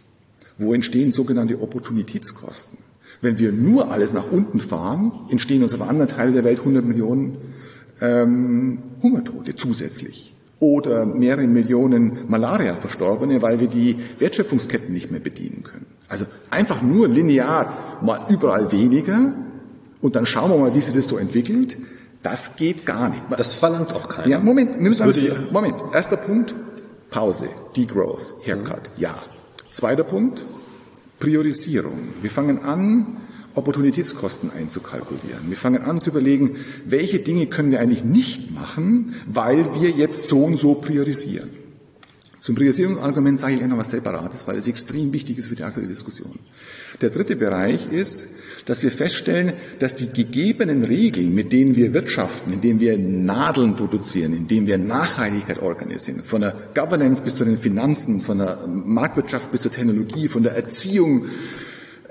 Wo 0.57 0.73
entstehen 0.73 1.11
sogenannte 1.11 1.61
Opportunitätskosten? 1.61 2.77
Wenn 3.21 3.37
wir 3.37 3.51
nur 3.51 3.91
alles 3.91 4.13
nach 4.13 4.31
unten 4.31 4.59
fahren, 4.59 5.11
entstehen 5.29 5.61
uns 5.63 5.73
auf 5.73 5.81
anderen 5.81 6.09
Teilen 6.09 6.33
der 6.33 6.43
Welt 6.43 6.59
100 6.59 6.83
Millionen 6.83 7.37
ähm, 8.01 8.79
Hungertote 9.01 9.55
zusätzlich 9.55 10.33
oder 10.59 11.05
mehrere 11.05 11.47
Millionen 11.47 12.29
Malaria-Verstorbene, 12.29 13.41
weil 13.41 13.59
wir 13.59 13.67
die 13.67 13.97
Wertschöpfungsketten 14.19 14.93
nicht 14.93 15.11
mehr 15.11 15.19
bedienen 15.19 15.63
können. 15.63 15.85
Also 16.07 16.25
einfach 16.49 16.81
nur 16.81 17.07
linear 17.07 17.99
mal 18.01 18.21
überall 18.29 18.71
weniger 18.71 19.33
und 20.01 20.15
dann 20.15 20.25
schauen 20.25 20.51
wir 20.51 20.57
mal, 20.57 20.75
wie 20.75 20.81
sich 20.81 20.93
das 20.93 21.07
so 21.07 21.17
entwickelt. 21.17 21.77
Das 22.21 22.55
geht 22.55 22.85
gar 22.85 23.09
nicht. 23.09 23.21
Das 23.35 23.53
verlangt 23.53 23.93
auch 23.93 24.07
keiner. 24.07 24.27
Ja, 24.27 24.39
Moment, 24.39 24.79
müssen 24.79 25.03
alles, 25.03 25.19
Moment. 25.51 25.75
Erster 25.93 26.17
Punkt, 26.17 26.53
Pause, 27.09 27.49
Degrowth, 27.75 28.35
Haircut, 28.45 28.89
mhm. 28.95 29.01
ja. 29.01 29.15
Zweiter 29.71 30.03
Punkt, 30.03 30.43
Priorisierung. 31.21 32.15
Wir 32.21 32.29
fangen 32.29 32.59
an, 32.59 33.17
Opportunitätskosten 33.55 34.51
einzukalkulieren. 34.51 35.49
Wir 35.49 35.57
fangen 35.57 35.83
an 35.83 36.01
zu 36.01 36.09
überlegen, 36.09 36.57
welche 36.85 37.19
Dinge 37.19 37.47
können 37.47 37.71
wir 37.71 37.79
eigentlich 37.79 38.03
nicht 38.03 38.51
machen, 38.51 39.15
weil 39.25 39.81
wir 39.81 39.89
jetzt 39.91 40.27
so 40.27 40.43
und 40.43 40.57
so 40.57 40.75
priorisieren. 40.75 41.49
Zum 42.39 42.55
Priorisierungsargument 42.55 43.39
sage 43.39 43.53
ich 43.53 43.61
noch 43.61 43.77
was 43.77 43.91
Separates, 43.91 44.47
weil 44.47 44.57
es 44.57 44.67
extrem 44.67 45.13
wichtig 45.13 45.37
ist 45.37 45.49
für 45.49 45.55
die 45.55 45.63
aktuelle 45.63 45.87
Diskussion. 45.87 46.39
Der 46.99 47.11
dritte 47.11 47.35
Bereich 47.35 47.91
ist, 47.91 48.29
dass 48.65 48.83
wir 48.83 48.91
feststellen, 48.91 49.53
dass 49.79 49.95
die 49.95 50.11
gegebenen 50.11 50.83
Regeln, 50.83 51.33
mit 51.33 51.51
denen 51.51 51.75
wir 51.75 51.93
wirtschaften, 51.93 52.53
indem 52.53 52.79
wir 52.79 52.97
Nadeln 52.97 53.75
produzieren, 53.75 54.33
indem 54.33 54.67
wir 54.67 54.77
Nachhaltigkeit 54.77 55.61
organisieren, 55.61 56.23
von 56.23 56.41
der 56.41 56.55
Governance 56.73 57.23
bis 57.23 57.35
zu 57.35 57.45
den 57.45 57.57
Finanzen, 57.57 58.21
von 58.21 58.37
der 58.37 58.67
Marktwirtschaft 58.67 59.51
bis 59.51 59.61
zur 59.61 59.71
Technologie, 59.71 60.27
von 60.27 60.43
der 60.43 60.55
Erziehung 60.55 61.25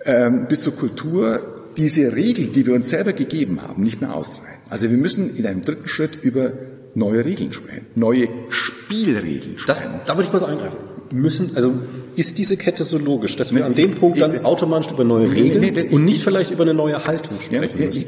ähm, 0.04 0.46
bis 0.48 0.62
zur 0.62 0.76
Kultur, 0.76 1.40
diese 1.76 2.14
Regeln, 2.14 2.52
die 2.52 2.66
wir 2.66 2.74
uns 2.74 2.90
selber 2.90 3.12
gegeben 3.12 3.62
haben, 3.62 3.82
nicht 3.82 4.00
mehr 4.00 4.14
ausreichen. 4.14 4.60
Also 4.68 4.90
wir 4.90 4.98
müssen 4.98 5.36
in 5.36 5.46
einem 5.46 5.62
dritten 5.62 5.88
Schritt 5.88 6.18
über 6.22 6.52
neue 6.94 7.24
Regeln 7.24 7.52
sprechen, 7.52 7.86
neue 7.94 8.28
Spielregeln 8.48 9.58
sprechen. 9.58 9.90
Das, 9.92 10.04
da 10.06 10.14
würde 10.16 10.24
ich 10.24 10.30
kurz 10.30 10.42
eingreifen. 10.42 10.76
Müssen, 11.12 11.56
also 11.56 11.74
ist 12.16 12.38
diese 12.38 12.56
Kette 12.56 12.84
so 12.84 12.98
logisch, 12.98 13.36
dass 13.36 13.54
wir 13.54 13.66
an 13.66 13.74
dem 13.74 13.94
Punkt 13.94 14.20
dann 14.20 14.44
automatisch 14.44 14.92
über 14.92 15.04
neue 15.04 15.30
Regeln 15.30 15.88
und 15.90 16.04
nicht 16.04 16.22
vielleicht 16.22 16.50
über 16.50 16.62
eine 16.62 16.74
neue 16.74 17.04
Haltung 17.04 17.38
sprechen 17.40 17.78
müssen? 17.78 18.04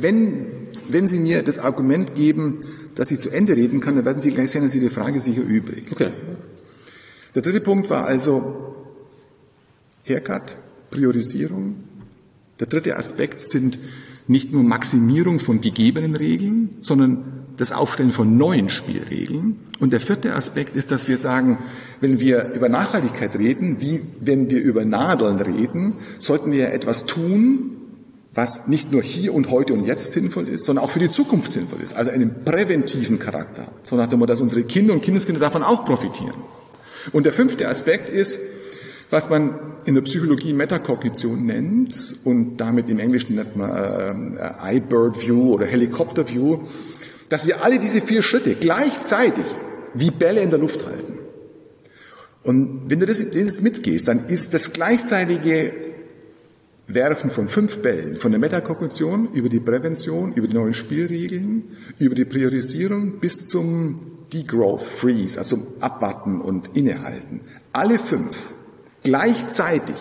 Wenn, 0.00 0.46
wenn 0.88 1.08
Sie 1.08 1.18
mir 1.18 1.42
das 1.42 1.58
Argument 1.58 2.14
geben, 2.14 2.60
dass 2.94 3.10
ich 3.10 3.20
zu 3.20 3.30
Ende 3.30 3.56
reden 3.56 3.80
kann, 3.80 3.96
dann 3.96 4.04
werden 4.04 4.20
Sie 4.20 4.30
gleich 4.30 4.50
sehen, 4.50 4.64
dass 4.64 4.74
Ihre 4.74 4.90
Frage 4.90 5.20
sicher 5.20 5.42
übrig. 5.42 5.86
Okay. 5.92 6.10
Der 7.34 7.42
dritte 7.42 7.60
Punkt 7.60 7.88
war 7.88 8.06
also 8.06 8.74
Haircut, 10.04 10.56
Priorisierung. 10.90 11.76
Der 12.60 12.66
dritte 12.66 12.96
Aspekt 12.96 13.42
sind 13.44 13.78
nicht 14.28 14.52
nur 14.52 14.62
Maximierung 14.62 15.40
von 15.40 15.60
gegebenen 15.60 16.16
Regeln, 16.16 16.76
sondern 16.80 17.41
das 17.56 17.72
Aufstellen 17.72 18.12
von 18.12 18.36
neuen 18.36 18.68
Spielregeln. 18.68 19.58
Und 19.80 19.92
der 19.92 20.00
vierte 20.00 20.34
Aspekt 20.34 20.76
ist, 20.76 20.90
dass 20.90 21.08
wir 21.08 21.16
sagen, 21.16 21.58
wenn 22.00 22.20
wir 22.20 22.52
über 22.54 22.68
Nachhaltigkeit 22.68 23.36
reden, 23.36 23.76
wie 23.80 24.00
wenn 24.20 24.50
wir 24.50 24.62
über 24.62 24.84
Nadeln 24.84 25.40
reden, 25.40 25.94
sollten 26.18 26.52
wir 26.52 26.72
etwas 26.72 27.06
tun, 27.06 27.76
was 28.34 28.66
nicht 28.66 28.90
nur 28.90 29.02
hier 29.02 29.34
und 29.34 29.50
heute 29.50 29.74
und 29.74 29.86
jetzt 29.86 30.12
sinnvoll 30.12 30.48
ist, 30.48 30.64
sondern 30.64 30.84
auch 30.84 30.90
für 30.90 30.98
die 30.98 31.10
Zukunft 31.10 31.52
sinnvoll 31.52 31.80
ist, 31.82 31.94
also 31.94 32.10
einen 32.10 32.44
präventiven 32.44 33.18
Charakter, 33.18 33.68
so 33.82 33.96
nach 33.96 34.06
dem 34.06 34.18
Motto, 34.18 34.32
dass 34.32 34.40
unsere 34.40 34.62
Kinder 34.62 34.94
und 34.94 35.02
Kindeskinder 35.02 35.40
davon 35.40 35.62
auch 35.62 35.84
profitieren. 35.84 36.36
Und 37.12 37.26
der 37.26 37.32
fünfte 37.32 37.68
Aspekt 37.68 38.08
ist, 38.08 38.40
was 39.10 39.28
man 39.28 39.54
in 39.84 39.94
der 39.94 40.02
Psychologie 40.02 40.54
Metakognition 40.54 41.44
nennt 41.44 42.16
und 42.24 42.56
damit 42.56 42.88
im 42.88 42.98
Englischen 42.98 43.34
nennt 43.34 43.56
man 43.56 44.38
äh, 44.38 44.76
iBird 44.76 45.20
View 45.20 45.52
oder 45.52 45.66
Helicopter 45.66 46.26
View, 46.26 46.60
dass 47.32 47.46
wir 47.46 47.64
alle 47.64 47.78
diese 47.78 48.02
vier 48.02 48.20
Schritte 48.20 48.54
gleichzeitig 48.56 49.46
wie 49.94 50.10
Bälle 50.10 50.42
in 50.42 50.50
der 50.50 50.58
Luft 50.58 50.84
halten. 50.84 51.18
Und 52.42 52.90
wenn 52.90 53.00
du 53.00 53.06
das, 53.06 53.24
das 53.30 53.62
mitgehst, 53.62 54.06
dann 54.06 54.26
ist 54.26 54.52
das 54.52 54.74
gleichzeitige 54.74 55.72
Werfen 56.88 57.30
von 57.30 57.48
fünf 57.48 57.78
Bällen, 57.78 58.18
von 58.18 58.32
der 58.32 58.38
Metakognition 58.38 59.32
über 59.32 59.48
die 59.48 59.60
Prävention, 59.60 60.34
über 60.34 60.46
die 60.46 60.52
neuen 60.52 60.74
Spielregeln, 60.74 61.64
über 61.98 62.14
die 62.14 62.26
Priorisierung 62.26 63.18
bis 63.18 63.46
zum 63.46 64.00
Degrowth 64.30 64.82
Freeze, 64.82 65.38
also 65.38 65.66
Abwarten 65.80 66.38
und 66.38 66.76
Innehalten. 66.76 67.40
Alle 67.72 67.98
fünf 67.98 68.36
gleichzeitig 69.04 69.96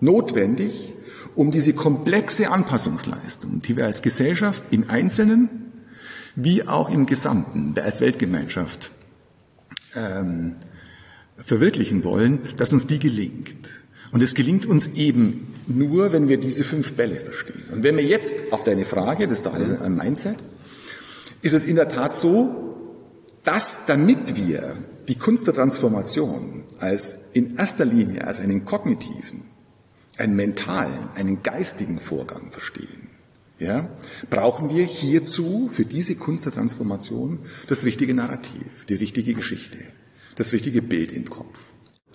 notwendig, 0.00 0.92
um 1.34 1.50
diese 1.50 1.72
komplexe 1.72 2.50
Anpassungsleistung, 2.50 3.62
die 3.62 3.78
wir 3.78 3.86
als 3.86 4.02
Gesellschaft 4.02 4.62
im 4.70 4.90
Einzelnen 4.90 5.65
wie 6.36 6.68
auch 6.68 6.90
im 6.90 7.06
Gesamten, 7.06 7.74
als 7.78 8.00
Weltgemeinschaft 8.00 8.90
ähm, 9.94 10.56
verwirklichen 11.38 12.04
wollen, 12.04 12.40
dass 12.56 12.72
uns 12.72 12.86
die 12.86 12.98
gelingt. 12.98 13.82
Und 14.12 14.22
es 14.22 14.34
gelingt 14.34 14.66
uns 14.66 14.88
eben 14.94 15.52
nur, 15.66 16.12
wenn 16.12 16.28
wir 16.28 16.38
diese 16.38 16.62
fünf 16.62 16.92
Bälle 16.92 17.16
verstehen. 17.16 17.64
Und 17.72 17.82
wenn 17.82 17.96
wir 17.96 18.04
jetzt 18.04 18.52
auf 18.52 18.64
deine 18.64 18.84
Frage, 18.84 19.26
das 19.26 19.38
ist 19.38 19.46
alles 19.46 19.80
ein 19.80 19.96
Mindset, 19.96 20.36
ist 21.42 21.54
es 21.54 21.66
in 21.66 21.76
der 21.76 21.88
Tat 21.88 22.14
so, 22.14 22.76
dass 23.44 23.86
damit 23.86 24.36
wir 24.36 24.74
die 25.08 25.16
Kunst 25.16 25.46
der 25.46 25.54
Transformation 25.54 26.64
als 26.78 27.30
in 27.32 27.56
erster 27.56 27.84
Linie 27.84 28.26
als 28.26 28.40
einen 28.40 28.64
kognitiven, 28.64 29.42
einen 30.18 30.34
mentalen, 30.34 31.08
einen 31.14 31.42
geistigen 31.42 32.00
Vorgang 32.00 32.50
verstehen, 32.50 33.05
ja, 33.58 33.88
brauchen 34.28 34.70
wir 34.70 34.84
hierzu 34.84 35.68
für 35.70 35.84
diese 35.84 36.16
Kunst 36.16 36.44
der 36.44 36.52
Transformation 36.52 37.38
das 37.68 37.84
richtige 37.84 38.14
Narrativ, 38.14 38.84
die 38.88 38.94
richtige 38.94 39.34
Geschichte, 39.34 39.78
das 40.36 40.52
richtige 40.52 40.82
Bild 40.82 41.12
im 41.12 41.28
Kopf. 41.30 41.58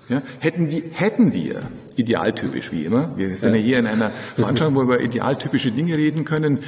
Ja, 0.09 0.21
hätten, 0.39 0.69
wir, 0.69 0.83
hätten 0.91 1.31
wir, 1.31 1.61
idealtypisch 1.95 2.71
wie 2.71 2.83
immer, 2.83 3.13
wir 3.17 3.37
sind 3.37 3.51
ja. 3.51 3.55
ja 3.55 3.63
hier 3.63 3.79
in 3.79 3.87
einer 3.87 4.09
Veranstaltung, 4.09 4.75
wo 4.75 4.79
wir 4.79 4.95
über 4.95 5.01
idealtypische 5.01 5.71
Dinge 5.71 5.95
reden 5.95 6.25
können, 6.25 6.59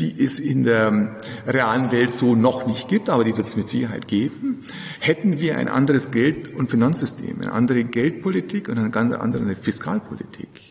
die 0.00 0.22
es 0.22 0.40
in 0.40 0.64
der 0.64 1.16
realen 1.46 1.92
Welt 1.92 2.10
so 2.12 2.34
noch 2.34 2.66
nicht 2.66 2.88
gibt, 2.88 3.08
aber 3.08 3.22
die 3.24 3.36
wird 3.36 3.46
es 3.46 3.56
mit 3.56 3.68
Sicherheit 3.68 4.08
geben, 4.08 4.64
hätten 4.98 5.38
wir 5.38 5.56
ein 5.56 5.68
anderes 5.68 6.10
Geld- 6.10 6.52
und 6.54 6.70
Finanzsystem, 6.70 7.40
eine 7.40 7.52
andere 7.52 7.84
Geldpolitik 7.84 8.68
und 8.68 8.78
eine 8.78 8.90
ganz 8.90 9.14
andere 9.14 9.54
Fiskalpolitik 9.54 10.69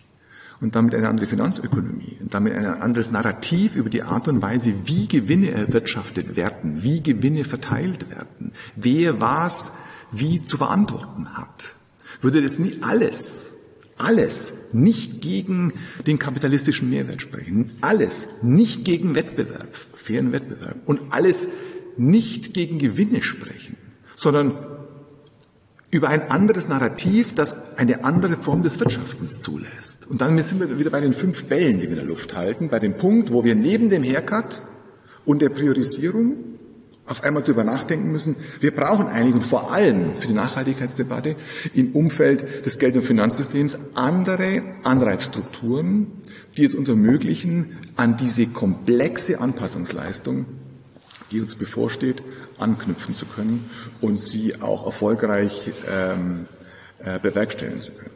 und 0.61 0.75
damit 0.75 0.93
eine 0.93 1.07
andere 1.07 1.27
Finanzökonomie 1.27 2.17
und 2.19 2.33
damit 2.33 2.53
ein 2.53 2.65
anderes 2.65 3.11
Narrativ 3.11 3.75
über 3.75 3.89
die 3.89 4.03
Art 4.03 4.27
und 4.27 4.41
Weise, 4.41 4.73
wie 4.85 5.07
Gewinne 5.07 5.51
erwirtschaftet 5.51 6.35
werden, 6.35 6.83
wie 6.83 7.01
Gewinne 7.01 7.43
verteilt 7.43 8.09
werden, 8.09 8.51
wer 8.75 9.21
was 9.21 9.73
wie 10.11 10.41
zu 10.41 10.57
verantworten 10.57 11.29
hat. 11.35 11.75
Würde 12.21 12.41
das 12.41 12.59
nie 12.59 12.77
alles, 12.81 13.53
alles 13.97 14.69
nicht 14.73 15.21
gegen 15.21 15.73
den 16.07 16.19
kapitalistischen 16.19 16.89
Mehrwert 16.89 17.21
sprechen, 17.21 17.71
alles 17.81 18.29
nicht 18.41 18.83
gegen 18.83 19.15
Wettbewerb, 19.15 19.75
fairen 19.93 20.31
Wettbewerb 20.31 20.77
und 20.85 21.01
alles 21.11 21.47
nicht 21.97 22.53
gegen 22.53 22.79
Gewinne 22.79 23.21
sprechen, 23.21 23.77
sondern 24.15 24.68
über 25.91 26.09
ein 26.09 26.29
anderes 26.29 26.67
Narrativ, 26.67 27.33
das 27.33 27.77
eine 27.77 28.03
andere 28.03 28.35
Form 28.35 28.61
des 28.63 28.79
Wirtschaftens 28.79 29.41
zulässt. 29.41 30.07
Und 30.07 30.21
dann 30.21 30.39
sind 30.41 30.59
wir 30.59 30.77
wieder 30.77 30.91
bei 30.91 30.99
den 30.99 31.13
fünf 31.13 31.45
Bällen, 31.45 31.79
die 31.79 31.83
wir 31.83 31.91
in 31.91 31.95
der 31.95 32.05
Luft 32.05 32.35
halten, 32.35 32.69
bei 32.69 32.79
dem 32.79 32.95
Punkt, 32.95 33.31
wo 33.31 33.43
wir 33.43 33.55
neben 33.55 33.89
dem 33.89 34.03
Haircut 34.03 34.61
und 35.25 35.41
der 35.41 35.49
Priorisierung 35.49 36.35
auf 37.09 37.23
einmal 37.23 37.41
darüber 37.41 37.63
nachdenken 37.63 38.11
müssen. 38.11 38.35
Wir 38.59 38.69
brauchen 38.69 39.07
eigentlich 39.07 39.33
und 39.33 39.45
vor 39.45 39.71
allem 39.71 40.11
für 40.19 40.27
die 40.27 40.33
Nachhaltigkeitsdebatte 40.33 41.35
im 41.73 41.93
Umfeld 41.93 42.65
des 42.67 42.77
Geld- 42.77 42.95
und 42.95 43.01
Finanzsystems 43.01 43.79
andere 43.95 44.61
Anreizstrukturen, 44.83 46.05
die 46.55 46.65
es 46.65 46.75
uns 46.75 46.87
ermöglichen, 46.87 47.77
an 47.95 48.15
diese 48.15 48.45
komplexe 48.45 49.41
Anpassungsleistung, 49.41 50.45
die 51.31 51.41
uns 51.41 51.55
bevorsteht, 51.55 52.21
anknüpfen 52.59 53.15
zu 53.15 53.25
können 53.25 53.69
und 54.01 54.19
sie 54.19 54.61
auch 54.61 54.85
erfolgreich 54.85 55.71
ähm, 55.89 56.45
äh, 57.03 57.19
bewerkstelligen 57.19 57.81
zu 57.81 57.91
können. 57.91 58.11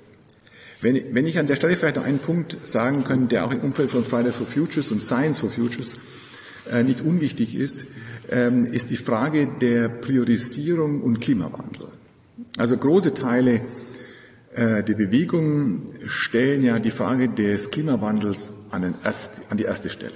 Wenn, 0.82 1.16
wenn 1.16 1.26
ich 1.26 1.40
an 1.40 1.48
der 1.48 1.56
Stelle 1.56 1.76
vielleicht 1.76 1.96
noch 1.96 2.04
einen 2.04 2.20
Punkt 2.20 2.58
sagen 2.68 3.06
könnte, 3.06 3.28
der 3.28 3.46
auch 3.46 3.52
im 3.52 3.62
Umfeld 3.62 3.90
von 3.90 4.04
Friday 4.04 4.34
for 4.34 4.46
Futures 4.46 4.90
und 4.90 5.02
Science 5.02 5.40
for 5.40 5.50
Futures 5.50 5.96
äh, 6.70 6.84
nicht 6.84 7.02
unwichtig 7.02 7.56
ist, 7.56 7.88
ähm, 8.30 8.66
ist 8.66 8.92
die 8.92 8.98
Frage 8.98 9.48
der 9.62 9.88
Priorisierung 9.90 11.02
und 11.02 11.22
Klimawandel. 11.22 11.88
Also 12.58 12.78
große 12.78 13.14
Teile 13.14 13.62
äh, 14.56 14.84
der 14.84 14.94
Bewegung 14.94 15.82
stellen 16.06 16.64
ja 16.64 16.80
die 16.80 16.92
Frage 16.92 17.30
des 17.30 17.72
Klimawandels 17.72 18.64
an, 18.72 18.94
erst, 19.04 19.44
an 19.50 19.58
die 19.58 19.64
erste 19.64 19.90
Stelle 19.90 20.14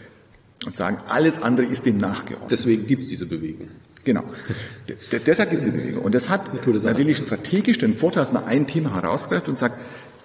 und 0.65 0.75
sagen, 0.75 0.97
alles 1.07 1.41
andere 1.41 1.65
ist 1.65 1.85
dem 1.85 1.97
nachgeordnet. 1.97 2.51
Deswegen 2.51 2.85
gibt 2.87 3.03
es 3.03 3.09
diese 3.09 3.25
Bewegung. 3.25 3.69
Genau. 4.07 4.23
Deshalb 5.11 5.49
gibt 5.49 5.59
es 5.59 5.65
diese 5.65 5.77
Bewegung. 5.77 6.05
Und 6.05 6.15
das 6.15 6.29
hat 6.29 6.53
natürlich 6.63 7.17
strategisch 7.17 7.77
den 7.77 7.97
Vorteil, 7.97 8.21
dass 8.21 8.31
man 8.31 8.45
ein 8.45 8.65
Thema 8.65 8.95
herausgreift 8.95 9.49
und 9.49 9.55
sagt, 9.55 9.77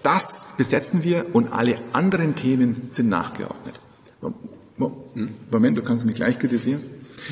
das 0.04 0.54
besetzen 0.56 1.02
wir 1.02 1.34
und 1.34 1.48
alle 1.48 1.76
anderen 1.92 2.36
Themen 2.36 2.86
sind 2.90 3.08
nachgeordnet. 3.08 3.74
Moment, 4.76 5.76
du 5.76 5.82
kannst 5.82 6.04
mich 6.04 6.14
gleich 6.14 6.38
kritisieren. 6.38 6.80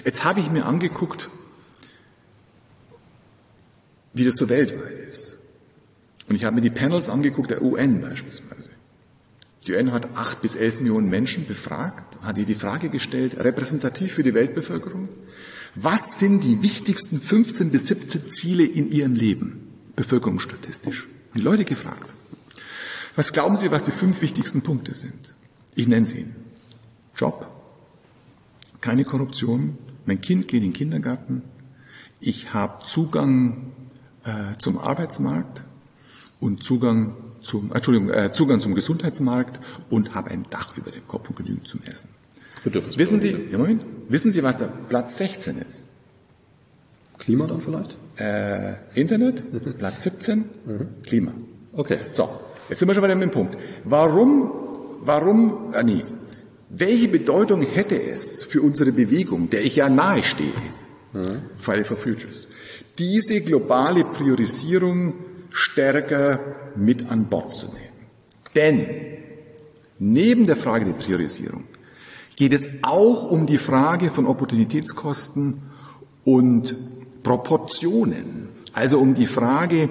Jetzt 0.04 0.24
habe 0.24 0.40
ich 0.40 0.50
mir 0.50 0.66
angeguckt, 0.66 1.30
wie 4.12 4.24
das 4.24 4.34
so 4.34 4.48
weltweit 4.48 5.08
ist. 5.08 5.38
Und 6.28 6.34
ich 6.34 6.44
habe 6.44 6.56
mir 6.56 6.62
die 6.62 6.70
Panels 6.70 7.08
angeguckt, 7.08 7.52
der 7.52 7.62
UN 7.62 8.00
beispielsweise. 8.00 8.70
Die 9.68 9.72
UN 9.72 9.92
hat 9.92 10.16
acht 10.16 10.42
bis 10.42 10.56
elf 10.56 10.80
Millionen 10.80 11.10
Menschen 11.10 11.46
befragt, 11.46 12.18
hat 12.22 12.38
ihr 12.38 12.44
die 12.44 12.56
Frage 12.56 12.88
gestellt, 12.88 13.38
repräsentativ 13.38 14.14
für 14.14 14.24
die 14.24 14.34
Weltbevölkerung, 14.34 15.08
was 15.74 16.18
sind 16.18 16.42
die 16.42 16.62
wichtigsten 16.62 17.20
15 17.20 17.70
bis 17.70 17.86
17 17.86 18.30
Ziele 18.30 18.64
in 18.64 18.90
ihrem 18.90 19.14
Leben, 19.14 19.68
bevölkerungsstatistisch? 19.96 21.08
Die 21.34 21.40
Leute 21.40 21.64
gefragt. 21.64 22.10
Was 23.16 23.32
glauben 23.32 23.56
Sie, 23.56 23.70
was 23.70 23.84
die 23.84 23.90
fünf 23.90 24.20
wichtigsten 24.22 24.62
Punkte 24.62 24.94
sind? 24.94 25.34
Ich 25.74 25.86
nenne 25.86 26.06
sie 26.06 26.20
Ihnen. 26.20 26.36
Job, 27.16 27.46
keine 28.80 29.04
Korruption, 29.04 29.78
mein 30.06 30.20
Kind 30.20 30.48
geht 30.48 30.62
in 30.62 30.70
den 30.70 30.72
Kindergarten, 30.72 31.42
ich 32.20 32.52
habe 32.52 32.84
Zugang 32.84 33.72
äh, 34.24 34.56
zum 34.58 34.78
Arbeitsmarkt 34.78 35.62
und 36.40 36.62
Zugang 36.62 37.14
zum, 37.42 37.72
Entschuldigung, 37.72 38.10
äh, 38.10 38.32
Zugang 38.32 38.60
zum 38.60 38.74
Gesundheitsmarkt 38.74 39.60
und 39.88 40.14
habe 40.14 40.30
ein 40.30 40.44
Dach 40.50 40.76
über 40.76 40.90
dem 40.90 41.06
Kopf 41.06 41.30
und 41.30 41.36
genügend 41.36 41.66
zum 41.66 41.82
Essen. 41.82 42.08
Wissen 42.64 43.18
Sie, 43.18 43.36
ja, 43.50 43.58
Moment, 43.58 43.82
wissen 44.08 44.30
Sie, 44.30 44.42
was 44.42 44.58
der 44.58 44.68
Platz 44.88 45.18
16 45.18 45.58
ist? 45.66 45.84
Klima 47.18 47.46
dann 47.46 47.60
vielleicht? 47.60 47.96
Äh, 48.18 48.74
Internet, 48.94 49.52
mhm. 49.52 49.74
Platz 49.74 50.02
17, 50.02 50.38
mhm. 50.38 50.88
Klima. 51.02 51.32
Okay. 51.72 51.98
So, 52.10 52.28
jetzt 52.68 52.78
sind 52.78 52.88
wir 52.88 52.94
schon 52.94 53.02
bei 53.02 53.08
dem 53.08 53.30
Punkt. 53.30 53.56
Warum, 53.84 54.50
warum, 55.02 55.72
ah, 55.72 55.82
nee, 55.82 56.04
welche 56.68 57.08
Bedeutung 57.08 57.62
hätte 57.62 58.00
es 58.02 58.42
für 58.42 58.62
unsere 58.62 58.92
Bewegung, 58.92 59.50
der 59.50 59.64
ich 59.64 59.76
ja 59.76 59.88
nahe 59.88 60.22
stehe, 60.22 60.52
mhm. 61.12 61.22
Friday 61.58 61.84
for 61.84 61.96
Futures, 61.96 62.48
diese 62.98 63.40
globale 63.40 64.04
Priorisierung 64.04 65.14
stärker 65.50 66.40
mit 66.76 67.10
an 67.10 67.26
Bord 67.26 67.54
zu 67.54 67.66
nehmen? 67.66 67.90
Denn 68.54 68.86
neben 69.98 70.46
der 70.46 70.56
Frage 70.56 70.84
der 70.84 70.92
Priorisierung 70.92 71.64
geht 72.40 72.54
es 72.54 72.68
auch 72.80 73.30
um 73.30 73.44
die 73.44 73.58
Frage 73.58 74.08
von 74.08 74.24
Opportunitätskosten 74.24 75.60
und 76.24 76.74
Proportionen, 77.22 78.48
also 78.72 78.98
um 78.98 79.12
die 79.12 79.26
Frage, 79.26 79.90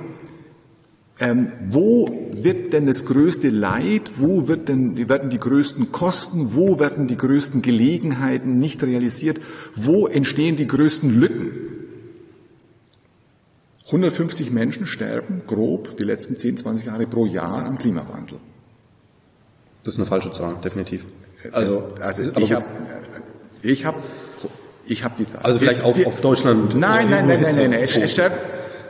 ähm, 1.19 1.51
wo 1.69 2.27
wird 2.35 2.73
denn 2.73 2.87
das 2.87 3.05
größte 3.05 3.51
Leid, 3.51 4.13
wo 4.17 4.47
wird 4.47 4.67
denn, 4.67 5.07
werden 5.07 5.29
die 5.29 5.37
größten 5.37 5.91
Kosten, 5.91 6.55
wo 6.55 6.79
werden 6.79 7.05
die 7.05 7.17
größten 7.17 7.61
Gelegenheiten 7.61 8.57
nicht 8.57 8.81
realisiert, 8.81 9.39
wo 9.75 10.07
entstehen 10.07 10.55
die 10.55 10.65
größten 10.65 11.19
Lücken? 11.19 11.51
150 13.85 14.49
Menschen 14.49 14.87
sterben 14.87 15.43
grob 15.45 15.97
die 15.97 16.03
letzten 16.03 16.35
10, 16.35 16.57
20 16.57 16.87
Jahre 16.87 17.05
pro 17.05 17.27
Jahr 17.27 17.63
am 17.63 17.77
Klimawandel. 17.77 18.39
Das 19.83 19.93
ist 19.93 19.99
eine 19.99 20.07
falsche 20.07 20.31
Zahl, 20.31 20.55
definitiv. 20.63 21.05
Also, 21.51 21.93
das, 21.97 22.19
also 22.19 22.31
ich 22.37 22.51
habe 22.53 22.65
ich 23.61 23.85
hab, 23.85 23.95
ich 24.85 25.03
hab 25.03 25.17
die 25.17 25.25
Zahl. 25.25 25.41
Also 25.41 25.59
vielleicht 25.59 25.83
auf, 25.83 26.05
auf 26.05 26.21
Deutschland. 26.21 26.75
Nein, 26.75 27.09
nein, 27.09 27.27
nein, 27.27 27.41
nein, 27.41 27.55
nein, 27.55 27.69
nein. 27.71 27.79
Es, 27.79 27.95
es, 27.95 28.19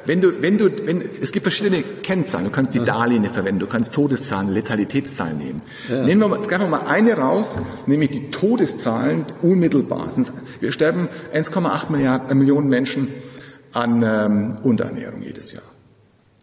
wenn 0.05 0.21
du, 0.21 0.41
wenn 0.41 0.57
du, 0.57 0.69
wenn, 0.87 1.07
es 1.21 1.31
gibt 1.31 1.43
verschiedene 1.43 1.83
Kennzahlen. 1.83 2.45
Du 2.45 2.51
kannst 2.51 2.73
die 2.73 2.79
Darlehen 2.79 3.23
verwenden, 3.25 3.59
du 3.59 3.67
kannst 3.67 3.93
Todeszahlen, 3.93 4.49
Letalitätszahlen 4.49 5.37
nehmen. 5.37 5.61
Ja. 5.87 6.03
Nehmen 6.03 6.21
wir 6.21 6.27
mal, 6.27 6.39
greifen 6.41 6.63
wir 6.63 6.69
mal 6.69 6.87
eine 6.87 7.13
raus, 7.13 7.59
nämlich 7.85 8.09
die 8.09 8.31
Todeszahlen 8.31 9.25
unmittelbar. 9.41 10.07
Wir 10.59 10.71
sterben 10.71 11.09
1,8 11.33 11.91
Milliarden, 11.91 12.29
äh, 12.29 12.33
Millionen 12.33 12.69
Menschen 12.69 13.13
an 13.73 14.01
ähm, 14.03 14.57
Unterernährung 14.63 15.21
jedes 15.21 15.53
Jahr. 15.53 15.63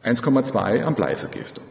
1,2 0.04 0.82
an 0.84 0.94
Bleivergiftung. 0.94 1.64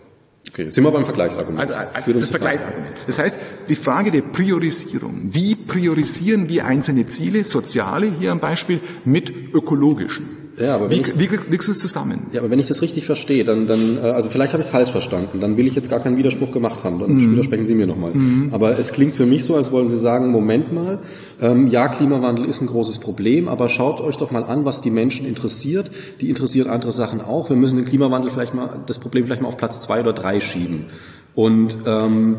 Okay, 0.56 0.70
sind 0.70 0.86
wir 0.86 0.92
beim 0.92 1.04
Vergleichsargument. 1.04 1.60
Also, 1.60 1.74
also 1.74 2.14
das 2.14 2.30
Vergleichsargument. 2.30 2.96
Das 3.08 3.20
heißt, 3.20 3.38
die 3.68 3.76
Frage 3.76 4.10
der 4.10 4.22
Priorisierung. 4.22 5.20
Wie 5.34 5.54
priorisieren 5.54 6.48
wir 6.48 6.66
einzelne 6.66 7.08
Ziele, 7.08 7.44
soziale 7.44 8.10
hier 8.18 8.32
am 8.32 8.40
Beispiel, 8.40 8.80
mit 9.04 9.34
ökologischen? 9.54 10.45
Ja, 10.58 10.76
aber 10.76 10.90
wie, 10.90 11.02
ich, 11.02 11.20
wie 11.20 11.28
kriegst 11.28 11.68
du 11.68 11.72
es 11.72 11.80
zusammen? 11.80 12.28
Ja, 12.32 12.40
aber 12.40 12.50
wenn 12.50 12.60
ich 12.60 12.68
das 12.68 12.82
richtig 12.82 13.06
verstehe, 13.06 13.44
dann, 13.44 13.68
dann 13.68 13.98
äh, 13.98 14.08
also 14.08 14.30
vielleicht 14.30 14.54
habe 14.54 14.62
ich 14.62 14.68
es 14.68 14.72
falsch 14.72 14.92
verstanden, 14.92 15.42
dann 15.42 15.58
will 15.58 15.68
ich 15.68 15.76
jetzt 15.76 15.90
gar 15.90 16.00
keinen 16.00 16.18
Widerspruch 16.18 16.52
gemacht 16.52 16.84
haben, 16.84 17.00
dann 17.00 17.14
mhm. 17.14 17.34
widersprechen 17.34 17.66
Sie 17.66 17.76
mir 17.76 17.88
nochmal. 17.88 18.14
Mhm. 18.14 18.50
Aber 18.54 18.80
es 18.80 18.94
klingt 18.94 19.16
für 19.16 19.26
mich 19.26 19.44
so, 19.44 19.56
als 19.56 19.72
wollen 19.72 19.90
Sie 19.90 19.98
sagen, 19.98 20.32
Moment 20.32 20.72
mal, 20.72 21.00
ähm, 21.42 21.68
ja, 21.68 21.90
Klimawandel 21.90 22.46
ist 22.46 22.62
ein 22.62 22.68
großes 22.68 23.00
Problem, 23.00 23.50
aber 23.50 23.68
schaut 23.68 24.00
euch 24.00 24.16
doch 24.16 24.32
mal 24.32 24.44
an, 24.44 24.64
was 24.64 24.82
die 24.82 24.92
Menschen 24.92 25.28
interessiert. 25.28 25.92
Die 26.22 26.30
interessiert 26.30 26.68
andere 26.68 26.94
Sachen 26.94 27.22
auch. 27.22 27.50
Wir 27.50 27.58
müssen 27.58 27.76
den 27.76 27.86
Klimawandel 27.86 28.32
vielleicht 28.32 28.54
mal, 28.54 28.84
das 28.88 29.00
Problem 29.00 29.26
vielleicht 29.26 29.42
mal 29.42 29.50
auf 29.50 29.58
Platz 29.58 29.82
zwei 29.82 30.00
oder 30.00 30.14
drei 30.14 30.40
schieben. 30.40 30.86
Und 31.34 31.78
ähm, 31.86 32.38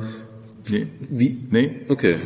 nee. 0.71 0.87
wie? 1.01 1.39
Nee. 1.51 1.83
Okay. 1.89 2.17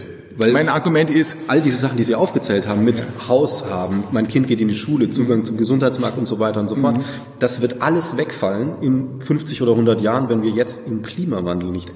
Weil 0.41 0.53
mein 0.53 0.71
Argument 0.71 1.11
ist, 1.11 1.37
all 1.49 1.61
diese 1.61 1.77
Sachen, 1.77 1.99
die 1.99 2.05
Sie 2.05 2.15
aufgezählt 2.15 2.67
haben, 2.67 2.83
mit 2.83 2.97
Haus 3.29 3.69
haben, 3.69 4.05
mein 4.11 4.27
Kind 4.27 4.47
geht 4.47 4.59
in 4.61 4.69
die 4.69 4.75
Schule, 4.75 5.11
Zugang 5.11 5.45
zum 5.45 5.59
Gesundheitsmarkt 5.59 6.17
und 6.17 6.25
so 6.25 6.39
weiter 6.39 6.61
und 6.61 6.69
so 6.69 6.77
fort, 6.77 6.97
mhm. 6.97 7.05
das 7.39 7.61
wird 7.61 7.83
alles 7.83 8.17
wegfallen 8.17 8.81
in 8.81 9.21
50 9.21 9.61
oder 9.61 9.73
100 9.73 10.01
Jahren, 10.01 10.31
wenn 10.31 10.43
wir 10.43 10.51
jetzt 10.51 10.87
im 10.87 11.03
Klimawandel 11.03 11.71
nicht 11.71 11.93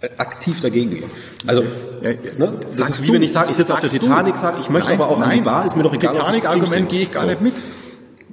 äh, 0.00 0.08
aktiv 0.16 0.62
dagegen 0.62 0.90
gehen. 0.90 1.04
Also, 1.46 1.64
ne, 2.02 2.52
das 2.62 2.78
ist 2.88 3.02
wie 3.02 3.08
du, 3.08 3.12
wenn 3.12 3.22
ich 3.22 3.32
sage, 3.32 3.50
ich 3.50 3.58
sitze 3.58 3.74
auf 3.74 3.80
der 3.80 3.90
Titanic, 3.90 4.36
sage, 4.36 4.56
ich 4.60 4.70
möchte 4.70 4.88
nein, 4.88 5.00
aber 5.00 5.10
auch 5.10 5.18
nein, 5.18 5.30
an 5.30 5.36
die 5.36 5.42
Bar, 5.42 5.66
ist 5.66 5.76
mir 5.76 5.82
doch 5.82 5.92
egal. 5.92 6.14
Titanic-Argument 6.14 6.88
gehe 6.88 7.02
ich 7.02 7.12
gar 7.12 7.24
so. 7.24 7.28
nicht 7.28 7.42
mit. 7.42 7.54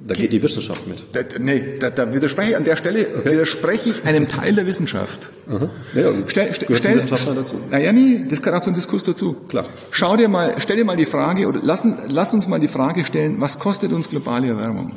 Da 0.04 0.14
geht 0.14 0.32
die 0.32 0.42
Wissenschaft 0.42 0.86
mit. 0.88 1.06
Da, 1.12 1.20
nee, 1.38 1.78
da, 1.78 1.90
da 1.90 2.12
widerspreche 2.12 2.50
ich 2.50 2.56
an 2.56 2.64
der 2.64 2.76
Stelle, 2.76 3.08
okay. 3.16 3.32
widerspreche 3.32 3.90
ich 3.90 4.04
einem 4.04 4.26
Teil 4.26 4.54
der 4.54 4.66
Wissenschaft. 4.66 5.30
Aha. 5.48 5.70
Ja, 5.94 6.12
stell, 6.26 6.52
stell, 6.52 6.76
stell, 6.76 7.34
dazu? 7.34 7.60
Naja, 7.70 7.92
nee, 7.92 8.24
das 8.28 8.42
gehört 8.42 8.60
auch 8.60 8.64
zum 8.64 8.74
Diskurs 8.74 9.04
dazu. 9.04 9.34
Klar. 9.48 9.66
Schau 9.92 10.16
dir 10.16 10.28
mal, 10.28 10.56
stell 10.58 10.76
dir 10.76 10.84
mal 10.84 10.96
die 10.96 11.06
Frage, 11.06 11.46
oder 11.46 11.60
lass, 11.62 11.86
lass 12.08 12.34
uns 12.34 12.48
mal 12.48 12.58
die 12.58 12.68
Frage 12.68 13.04
stellen, 13.04 13.40
was 13.40 13.60
kostet 13.60 13.92
uns 13.92 14.10
globale 14.10 14.48
Erwärmung? 14.48 14.92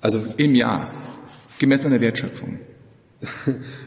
Also 0.00 0.24
im 0.36 0.54
Jahr, 0.54 0.92
gemessen 1.58 1.86
an 1.86 1.92
der 1.92 2.00
Wertschöpfung. 2.00 2.60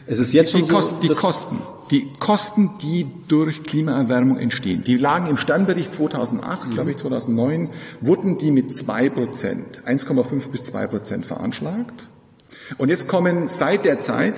Es 0.06 0.18
ist 0.18 0.32
jetzt 0.32 0.52
schon 0.52 0.64
die, 0.64 0.68
Kosten, 0.68 0.96
so, 0.96 1.00
die 1.02 1.14
Kosten, 1.14 1.62
die 1.90 2.12
Kosten, 2.18 2.70
die 2.82 3.06
durch 3.28 3.62
Klimaerwärmung 3.62 4.38
entstehen, 4.38 4.82
die 4.84 4.96
lagen 4.96 5.26
im 5.26 5.36
Sternbericht 5.36 5.92
2008, 5.92 6.66
mhm. 6.66 6.70
glaube 6.70 6.90
ich 6.90 6.96
2009, 6.96 7.70
wurden 8.00 8.38
die 8.38 8.50
mit 8.50 8.74
zwei 8.74 9.08
Prozent, 9.08 9.82
1,5 9.86 10.50
bis 10.50 10.64
zwei 10.64 10.86
Prozent 10.86 11.26
veranschlagt. 11.26 12.08
Und 12.78 12.88
jetzt 12.88 13.08
kommen 13.08 13.48
seit 13.48 13.84
der 13.84 13.98
Zeit 13.98 14.34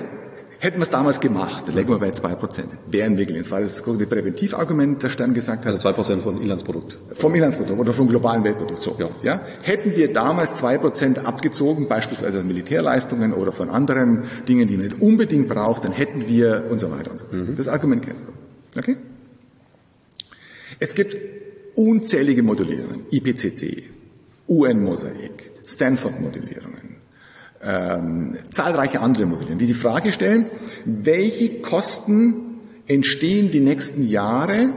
Hätten 0.63 0.77
wir 0.77 0.83
es 0.83 0.91
damals 0.91 1.19
gemacht, 1.19 1.63
dann 1.65 1.75
lägen 1.75 1.89
wir 1.89 1.99
bei 1.99 2.09
2%. 2.09 2.63
Wären 2.87 3.17
wir 3.17 3.25
gelingen. 3.25 3.43
Das 3.43 3.51
war 3.51 3.59
das 3.59 3.81
Präventivargument, 3.81 5.03
das 5.03 5.11
Stern 5.11 5.33
gesagt 5.33 5.65
hat. 5.65 5.73
Also 5.73 5.89
2% 5.89 6.21
vom 6.21 6.41
Inlandsprodukt. 6.41 6.97
Vom 7.15 7.35
Inlandsprodukt 7.35 7.77
oder 7.77 7.91
vom 7.91 8.07
globalen 8.07 8.45
Weltprodukt. 8.45 8.81
So. 8.81 8.95
Ja. 8.97 9.09
ja. 9.23 9.41
Hätten 9.61 9.93
wir 9.97 10.13
damals 10.13 10.63
2% 10.63 11.25
abgezogen, 11.25 11.89
beispielsweise 11.89 12.43
Militärleistungen 12.43 13.33
oder 13.33 13.51
von 13.51 13.69
anderen 13.69 14.23
Dingen, 14.47 14.69
die 14.69 14.77
man 14.77 14.85
nicht 14.85 15.01
unbedingt 15.01 15.49
braucht, 15.49 15.83
dann 15.83 15.91
hätten 15.91 16.29
wir 16.29 16.63
und 16.69 16.79
so 16.79 16.89
weiter 16.91 17.11
und 17.11 17.19
so 17.19 17.25
fort. 17.25 17.49
Mhm. 17.49 17.57
Das 17.57 17.67
Argument 17.67 18.05
kennst 18.05 18.29
du. 18.29 18.79
Okay? 18.79 18.95
Es 20.79 20.95
gibt 20.95 21.17
unzählige 21.75 22.41
Modellierungen. 22.41 23.01
IPCC, 23.11 23.83
UN-Mosaik, 24.47 25.51
Stanford-Modellierungen 25.67 26.72
ähm, 27.65 28.35
zahlreiche 28.49 29.01
andere 29.01 29.25
Modelle, 29.25 29.55
die 29.55 29.67
die 29.67 29.73
Frage 29.73 30.11
stellen, 30.11 30.45
welche 30.85 31.61
Kosten 31.61 32.35
entstehen 32.87 33.51
die 33.51 33.59
nächsten 33.59 34.07
Jahre 34.07 34.69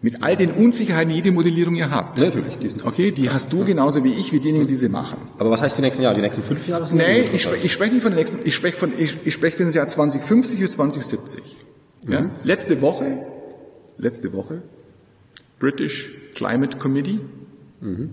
mit 0.00 0.22
all 0.22 0.36
den 0.36 0.52
Unsicherheiten, 0.52 1.10
die 1.10 1.16
jede 1.16 1.32
Modellierung 1.32 1.74
ihr 1.74 1.90
habt. 1.90 2.18
Natürlich. 2.18 2.56
Die 2.58 2.68
sind 2.68 2.86
okay, 2.86 3.10
die 3.10 3.30
hast 3.30 3.52
du 3.52 3.64
genauso 3.64 4.04
wie 4.04 4.12
ich, 4.12 4.32
wie 4.32 4.38
diejenigen, 4.38 4.68
die 4.68 4.76
sie 4.76 4.88
machen. 4.88 5.18
Aber 5.38 5.50
was 5.50 5.60
heißt 5.60 5.76
die 5.76 5.82
nächsten 5.82 6.02
Jahre? 6.02 6.14
Die 6.14 6.20
nächsten 6.20 6.42
fünf 6.42 6.66
Jahre? 6.68 6.86
Sind 6.86 6.98
nee, 6.98 7.20
ich, 7.20 7.42
spreche, 7.42 7.64
ich 7.64 7.72
spreche 7.72 7.94
nicht 7.94 8.02
von 8.02 8.12
den 8.12 8.18
nächsten, 8.18 8.38
ich 8.44 8.54
spreche 8.54 8.76
von, 8.76 8.92
ich, 8.96 9.16
ich 9.24 9.34
spreche 9.34 9.56
von 9.56 9.66
dem 9.66 9.74
Jahr 9.74 9.86
2050 9.86 10.60
bis 10.60 10.72
2070. 10.72 11.42
Mhm. 12.06 12.12
Ja? 12.12 12.30
Letzte 12.44 12.80
Woche, 12.80 13.18
letzte 13.96 14.32
Woche, 14.32 14.62
British 15.58 16.10
Climate 16.34 16.78
Committee, 16.78 17.18
mhm. 17.80 18.10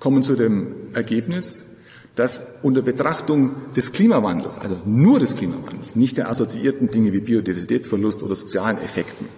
kommen 0.00 0.24
zu 0.24 0.34
dem 0.34 0.74
Ergebnis, 0.94 1.69
dass 2.16 2.58
unter 2.62 2.82
Betrachtung 2.82 3.54
des 3.76 3.92
Klimawandels, 3.92 4.58
also 4.58 4.76
nur 4.84 5.20
des 5.20 5.36
Klimawandels, 5.36 5.94
nicht 5.96 6.16
der 6.16 6.28
assoziierten 6.28 6.90
Dinge 6.90 7.12
wie 7.12 7.20
Biodiversitätsverlust 7.20 8.22
oder 8.22 8.34
sozialen 8.34 8.78
Effekten, 8.78 9.28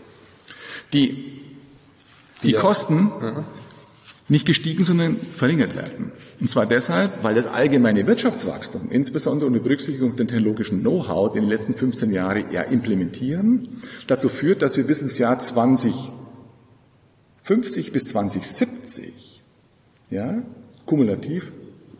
die, 0.92 1.40
die 2.42 2.52
ja. 2.52 2.60
Kosten 2.60 3.10
ja. 3.20 3.44
nicht 4.28 4.46
gestiegen, 4.46 4.84
sondern 4.84 5.16
verringert 5.16 5.76
werden. 5.76 6.12
Und 6.40 6.48
zwar 6.48 6.66
deshalb, 6.66 7.22
weil 7.22 7.36
das 7.36 7.46
allgemeine 7.46 8.06
Wirtschaftswachstum, 8.06 8.90
insbesondere 8.90 9.46
unter 9.46 9.60
Berücksichtigung 9.60 10.16
der 10.16 10.26
technologischen 10.26 10.80
Know-how, 10.80 11.32
den 11.32 11.44
die 11.44 11.50
letzten 11.50 11.74
15 11.74 12.10
Jahre 12.10 12.44
ja 12.50 12.62
implementieren, 12.62 13.68
dazu 14.08 14.28
führt, 14.28 14.62
dass 14.62 14.76
wir 14.76 14.84
bis 14.84 15.02
ins 15.02 15.18
Jahr 15.18 15.38
2050 15.38 17.92
bis 17.92 18.08
2070 18.08 19.44
ja, 20.10 20.42
kumulativ 20.84 21.52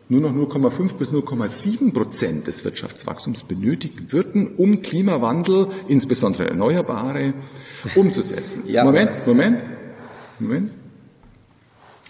nur 0.09 0.21
noch 0.21 0.33
0,5 0.33 0.97
bis 0.97 1.11
0,7 1.11 1.93
Prozent 1.93 2.47
des 2.47 2.65
Wirtschaftswachstums 2.65 3.43
benötigen 3.43 4.11
würden, 4.11 4.55
um 4.57 4.81
Klimawandel, 4.81 5.67
insbesondere 5.87 6.49
Erneuerbare, 6.49 7.33
umzusetzen. 7.95 8.63
Ja, 8.67 8.83
Moment, 8.83 9.25
Moment, 9.25 9.63
Moment. 10.39 10.71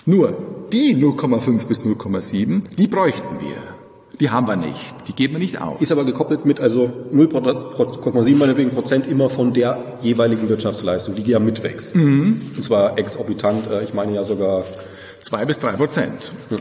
Nur 0.06 0.68
die 0.72 0.96
0,5 0.96 1.68
bis 1.68 1.82
0,7, 1.82 2.76
die 2.78 2.88
bräuchten 2.88 3.39
wir. 3.39 3.56
Die 4.20 4.30
haben 4.30 4.48
wir 4.48 4.56
nicht. 4.56 4.96
Die 5.08 5.14
geben 5.14 5.34
wir 5.34 5.39
nicht 5.39 5.60
aus. 5.60 5.82
Ist 5.82 5.91
aber 5.91 6.06
gekoppelt 6.06 6.46
mit 6.46 6.60
also 6.60 6.91
0,7 7.14 8.70
Prozent 8.70 9.08
immer 9.08 9.30
von 9.30 9.54
der 9.54 9.78
jeweiligen 10.02 10.50
Wirtschaftsleistung, 10.50 11.16
die 11.16 11.24
ja 11.24 11.39
mitwächst. 11.39 11.96
Mhm. 11.96 12.41
Und 12.56 12.64
zwar 12.64 12.98
exorbitant, 12.98 13.70
äh, 13.72 13.84
ich 13.84 13.94
meine 13.94 14.14
ja 14.14 14.24
sogar 14.24 14.66
zwei 15.22 15.46
bis 15.46 15.60
drei 15.60 15.72
Prozent. 15.72 16.32
Hm 16.50 16.58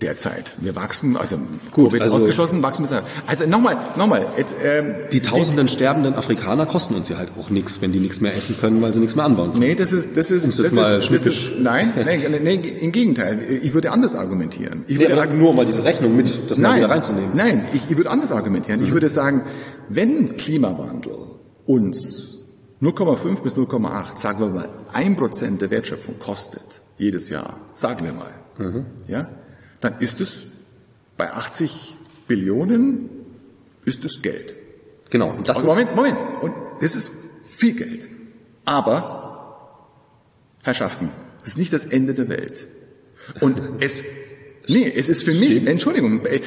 derzeit. 0.00 0.52
Wir 0.58 0.76
wachsen, 0.76 1.16
also 1.16 1.36
Gut, 1.70 1.86
Covid 1.86 2.02
also, 2.02 2.16
ausgeschlossen, 2.16 2.62
wachsen 2.62 2.88
wir. 2.88 3.02
Also 3.26 3.46
nochmal, 3.46 3.76
nochmal. 3.96 4.26
Jetzt, 4.36 4.56
ähm, 4.64 4.94
die 5.12 5.20
tausenden 5.20 5.66
die, 5.66 5.72
sterbenden 5.72 6.14
Afrikaner 6.14 6.66
kosten 6.66 6.94
uns 6.94 7.08
ja 7.08 7.16
halt 7.16 7.30
auch 7.38 7.50
nichts, 7.50 7.80
wenn 7.80 7.92
die 7.92 8.00
nichts 8.00 8.20
mehr 8.20 8.34
essen 8.34 8.56
können, 8.60 8.82
weil 8.82 8.92
sie 8.92 9.00
nichts 9.00 9.16
mehr 9.16 9.24
anbauen 9.24 9.52
können. 9.52 9.62
Nee, 9.62 9.74
das 9.74 9.92
ist, 9.92 10.16
das 10.16 10.30
ist, 10.30 10.58
das, 10.58 10.72
mal 10.72 11.00
ist, 11.00 11.10
das 11.10 11.26
ist, 11.26 11.42
nein, 11.58 11.92
nein, 12.04 12.22
nee, 12.42 12.54
im 12.54 12.92
Gegenteil. 12.92 13.40
Ich 13.62 13.74
würde 13.74 13.92
anders 13.92 14.14
argumentieren. 14.14 14.84
Ich 14.86 14.98
würde 14.98 15.12
nee, 15.12 15.18
sagen, 15.18 15.38
nur 15.38 15.54
mal 15.54 15.66
diese 15.66 15.84
Rechnung 15.84 16.16
mit, 16.16 16.50
das 16.50 16.58
mal 16.58 16.76
wieder 16.76 16.90
reinzunehmen. 16.90 17.30
Nein, 17.34 17.66
ich, 17.72 17.82
ich 17.88 17.96
würde 17.96 18.10
anders 18.10 18.32
argumentieren. 18.32 18.80
Mhm. 18.80 18.86
Ich 18.86 18.92
würde 18.92 19.08
sagen, 19.08 19.42
wenn 19.88 20.36
Klimawandel 20.36 21.14
uns 21.66 22.38
0,5 22.82 23.42
bis 23.42 23.56
0,8, 23.56 24.18
sagen 24.18 24.40
wir 24.40 24.48
mal, 24.48 24.68
ein 24.92 25.16
Prozent 25.16 25.62
der 25.62 25.70
Wertschöpfung 25.70 26.18
kostet 26.18 26.82
jedes 26.98 27.28
Jahr, 27.28 27.56
sagen 27.72 28.04
wir 28.04 28.12
mal, 28.12 28.30
mhm. 28.58 28.86
ja, 29.08 29.28
dann 29.84 29.98
ist 30.00 30.20
es 30.20 30.46
bei 31.16 31.30
80 31.32 31.94
Billionen 32.26 33.10
ist 33.84 34.04
es 34.04 34.22
Geld. 34.22 34.56
Genau. 35.10 35.38
Das 35.44 35.58
Und 35.58 35.66
Moment, 35.66 35.94
Moment. 35.94 36.16
Und 36.40 36.54
das 36.80 36.96
ist 36.96 37.12
viel 37.46 37.74
Geld. 37.74 38.08
Aber, 38.64 39.86
Herrschaften, 40.62 41.10
das 41.40 41.50
ist 41.50 41.58
nicht 41.58 41.72
das 41.72 41.84
Ende 41.84 42.14
der 42.14 42.28
Welt. 42.28 42.66
Und 43.40 43.60
es 43.80 44.04
Nee, 44.66 44.92
es 44.96 45.08
ist 45.08 45.24
für 45.24 45.34
mich, 45.34 45.66
Entschuldigung, 45.66 46.24
äh, 46.24 46.40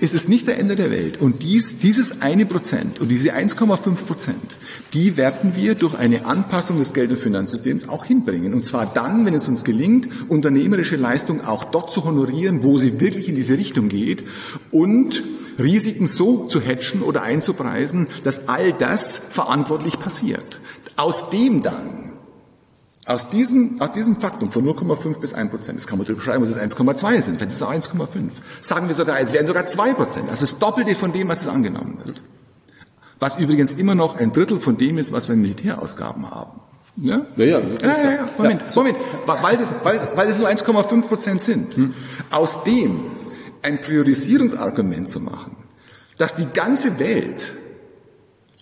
ist 0.00 0.14
es 0.14 0.28
nicht 0.28 0.46
der 0.46 0.58
Ende 0.58 0.76
der 0.76 0.90
Welt. 0.90 1.20
Und 1.20 1.42
dies, 1.42 1.78
dieses 1.78 2.22
eine 2.22 2.46
Prozent 2.46 3.00
und 3.00 3.08
diese 3.08 3.34
1,5 3.34 4.04
Prozent, 4.04 4.56
die 4.92 5.16
werden 5.16 5.54
wir 5.56 5.74
durch 5.74 5.94
eine 5.94 6.26
Anpassung 6.26 6.78
des 6.78 6.92
Geld- 6.92 7.10
und 7.10 7.18
Finanzsystems 7.18 7.88
auch 7.88 8.04
hinbringen. 8.04 8.54
Und 8.54 8.64
zwar 8.64 8.86
dann, 8.86 9.26
wenn 9.26 9.34
es 9.34 9.48
uns 9.48 9.64
gelingt, 9.64 10.08
unternehmerische 10.28 10.96
Leistung 10.96 11.44
auch 11.44 11.64
dort 11.64 11.92
zu 11.92 12.04
honorieren, 12.04 12.62
wo 12.62 12.78
sie 12.78 13.00
wirklich 13.00 13.28
in 13.28 13.34
diese 13.34 13.58
Richtung 13.58 13.88
geht 13.88 14.24
und 14.70 15.22
Risiken 15.58 16.06
so 16.06 16.46
zu 16.46 16.60
hatchen 16.60 17.02
oder 17.02 17.22
einzupreisen, 17.22 18.08
dass 18.22 18.48
all 18.48 18.72
das 18.72 19.18
verantwortlich 19.18 19.98
passiert. 19.98 20.60
Aus 20.96 21.30
dem 21.30 21.62
dann, 21.62 22.05
aus 23.06 23.30
diesem, 23.30 23.80
aus 23.80 23.92
diesem 23.92 24.16
Faktum 24.16 24.50
von 24.50 24.66
0,5 24.66 25.20
bis 25.20 25.32
1 25.32 25.50
Prozent, 25.50 25.78
das 25.78 25.86
kann 25.86 25.98
man 25.98 26.06
beschreiben, 26.06 26.44
dass 26.44 26.56
es 26.56 26.76
1,2 26.76 27.20
sind, 27.20 27.40
wenn 27.40 27.46
es 27.46 27.60
noch 27.60 27.72
1,5, 27.72 28.30
sagen 28.60 28.88
wir 28.88 28.96
sogar, 28.96 29.20
es 29.20 29.32
wären 29.32 29.46
sogar 29.46 29.64
2 29.64 29.94
Prozent. 29.94 30.28
Das 30.28 30.42
ist 30.42 30.52
das 30.52 30.58
Doppelte 30.58 30.96
von 30.96 31.12
dem, 31.12 31.28
was 31.28 31.42
es 31.42 31.48
angenommen 31.48 31.98
wird. 32.04 32.20
Was 33.20 33.38
übrigens 33.38 33.74
immer 33.74 33.94
noch 33.94 34.18
ein 34.18 34.32
Drittel 34.32 34.60
von 34.60 34.76
dem 34.76 34.98
ist, 34.98 35.12
was 35.12 35.28
wir 35.28 35.34
in 35.34 35.42
Militärausgaben 35.42 36.28
haben. 36.28 36.60
Ja? 36.96 37.22
Ja, 37.36 37.44
ja, 37.44 37.58
ja, 37.60 37.66
ja, 37.80 38.10
ja. 38.10 38.30
Moment, 38.36 38.62
ja. 38.62 38.68
Moment, 38.74 38.96
weil 39.24 39.56
das, 39.56 39.74
weil, 39.84 39.96
es, 39.96 40.08
weil 40.16 40.28
es 40.28 40.38
nur 40.38 40.48
1,5 40.48 41.06
Prozent 41.06 41.42
sind. 41.42 41.76
Hm. 41.76 41.94
Aus 42.30 42.64
dem 42.64 43.02
ein 43.62 43.80
Priorisierungsargument 43.80 45.08
zu 45.08 45.20
machen, 45.20 45.56
dass 46.18 46.34
die 46.34 46.46
ganze 46.46 46.98
Welt 46.98 47.52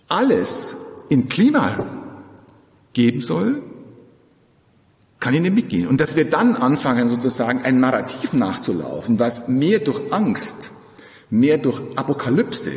alles 0.07 0.77
in 1.09 1.29
Klima 1.29 1.85
geben 2.93 3.21
soll, 3.21 3.61
kann 5.19 5.33
ich 5.33 5.41
nicht 5.41 5.55
mitgehen. 5.55 5.87
Und 5.87 6.01
dass 6.01 6.15
wir 6.15 6.25
dann 6.25 6.55
anfangen, 6.55 7.09
sozusagen 7.09 7.63
ein 7.63 7.79
Narrativ 7.79 8.33
nachzulaufen, 8.33 9.19
was 9.19 9.47
mehr 9.47 9.79
durch 9.79 10.01
Angst, 10.11 10.71
mehr 11.29 11.57
durch 11.57 11.81
Apokalypse, 11.95 12.71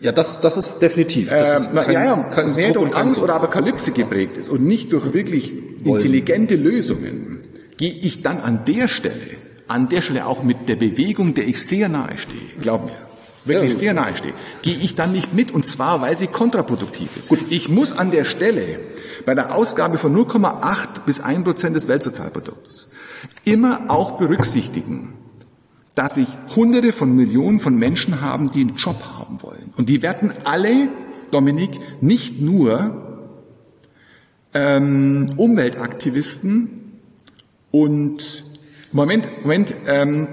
ja, 0.00 0.12
das, 0.12 0.40
das 0.40 0.58
ist 0.58 0.78
definitiv. 0.80 1.30
Das 1.30 1.50
äh, 1.50 1.56
ist 1.56 1.74
kein, 1.74 1.92
ja, 1.92 2.04
ja, 2.04 2.22
kein 2.24 2.54
mehr 2.54 2.72
durch 2.72 2.94
Angst 2.94 3.18
oder 3.18 3.34
Apokalypse 3.36 3.92
geprägt 3.92 4.36
ist 4.36 4.48
und 4.48 4.64
nicht 4.64 4.92
durch 4.92 5.14
wirklich 5.14 5.54
intelligente 5.84 6.56
Lösungen, 6.56 7.40
gehe 7.78 7.92
ich 7.92 8.22
dann 8.22 8.40
an 8.40 8.64
der 8.66 8.88
Stelle, 8.88 9.36
an 9.68 9.88
der 9.88 10.02
Stelle 10.02 10.26
auch 10.26 10.42
mit 10.42 10.68
der 10.68 10.76
Bewegung, 10.76 11.32
der 11.34 11.48
ich 11.48 11.62
sehr 11.62 11.88
nahe 11.88 12.18
stehe, 12.18 12.42
glaub 12.60 12.84
mir, 12.84 13.05
wirklich 13.46 13.72
ja, 13.72 13.78
sehr 13.78 13.94
nahe 13.94 14.16
stehe, 14.16 14.34
gehe 14.62 14.74
ich 14.76 14.94
dann 14.94 15.12
nicht 15.12 15.34
mit 15.34 15.50
und 15.50 15.64
zwar, 15.64 16.00
weil 16.00 16.16
sie 16.16 16.26
kontraproduktiv 16.26 17.16
ist. 17.16 17.28
Gut, 17.28 17.40
ich 17.50 17.68
muss 17.68 17.92
an 17.92 18.10
der 18.10 18.24
Stelle 18.24 18.80
bei 19.24 19.34
der 19.34 19.54
Ausgabe 19.54 19.98
von 19.98 20.16
0,8 20.16 21.00
bis 21.04 21.20
1 21.20 21.44
Prozent 21.44 21.76
des 21.76 21.88
Weltsozialprodukts 21.88 22.88
immer 23.44 23.84
auch 23.88 24.18
berücksichtigen, 24.18 25.14
dass 25.94 26.16
sich 26.16 26.28
Hunderte 26.54 26.92
von 26.92 27.14
Millionen 27.16 27.60
von 27.60 27.76
Menschen 27.76 28.20
haben, 28.20 28.50
die 28.50 28.60
einen 28.60 28.76
Job 28.76 29.02
haben 29.04 29.42
wollen. 29.42 29.72
Und 29.76 29.88
die 29.88 30.02
werden 30.02 30.32
alle, 30.44 30.88
Dominik, 31.30 31.70
nicht 32.02 32.40
nur 32.40 33.22
ähm, 34.52 35.26
Umweltaktivisten 35.36 37.00
und 37.70 38.44
Moment, 38.92 39.26
Moment, 39.42 39.74
ähm, 39.86 40.28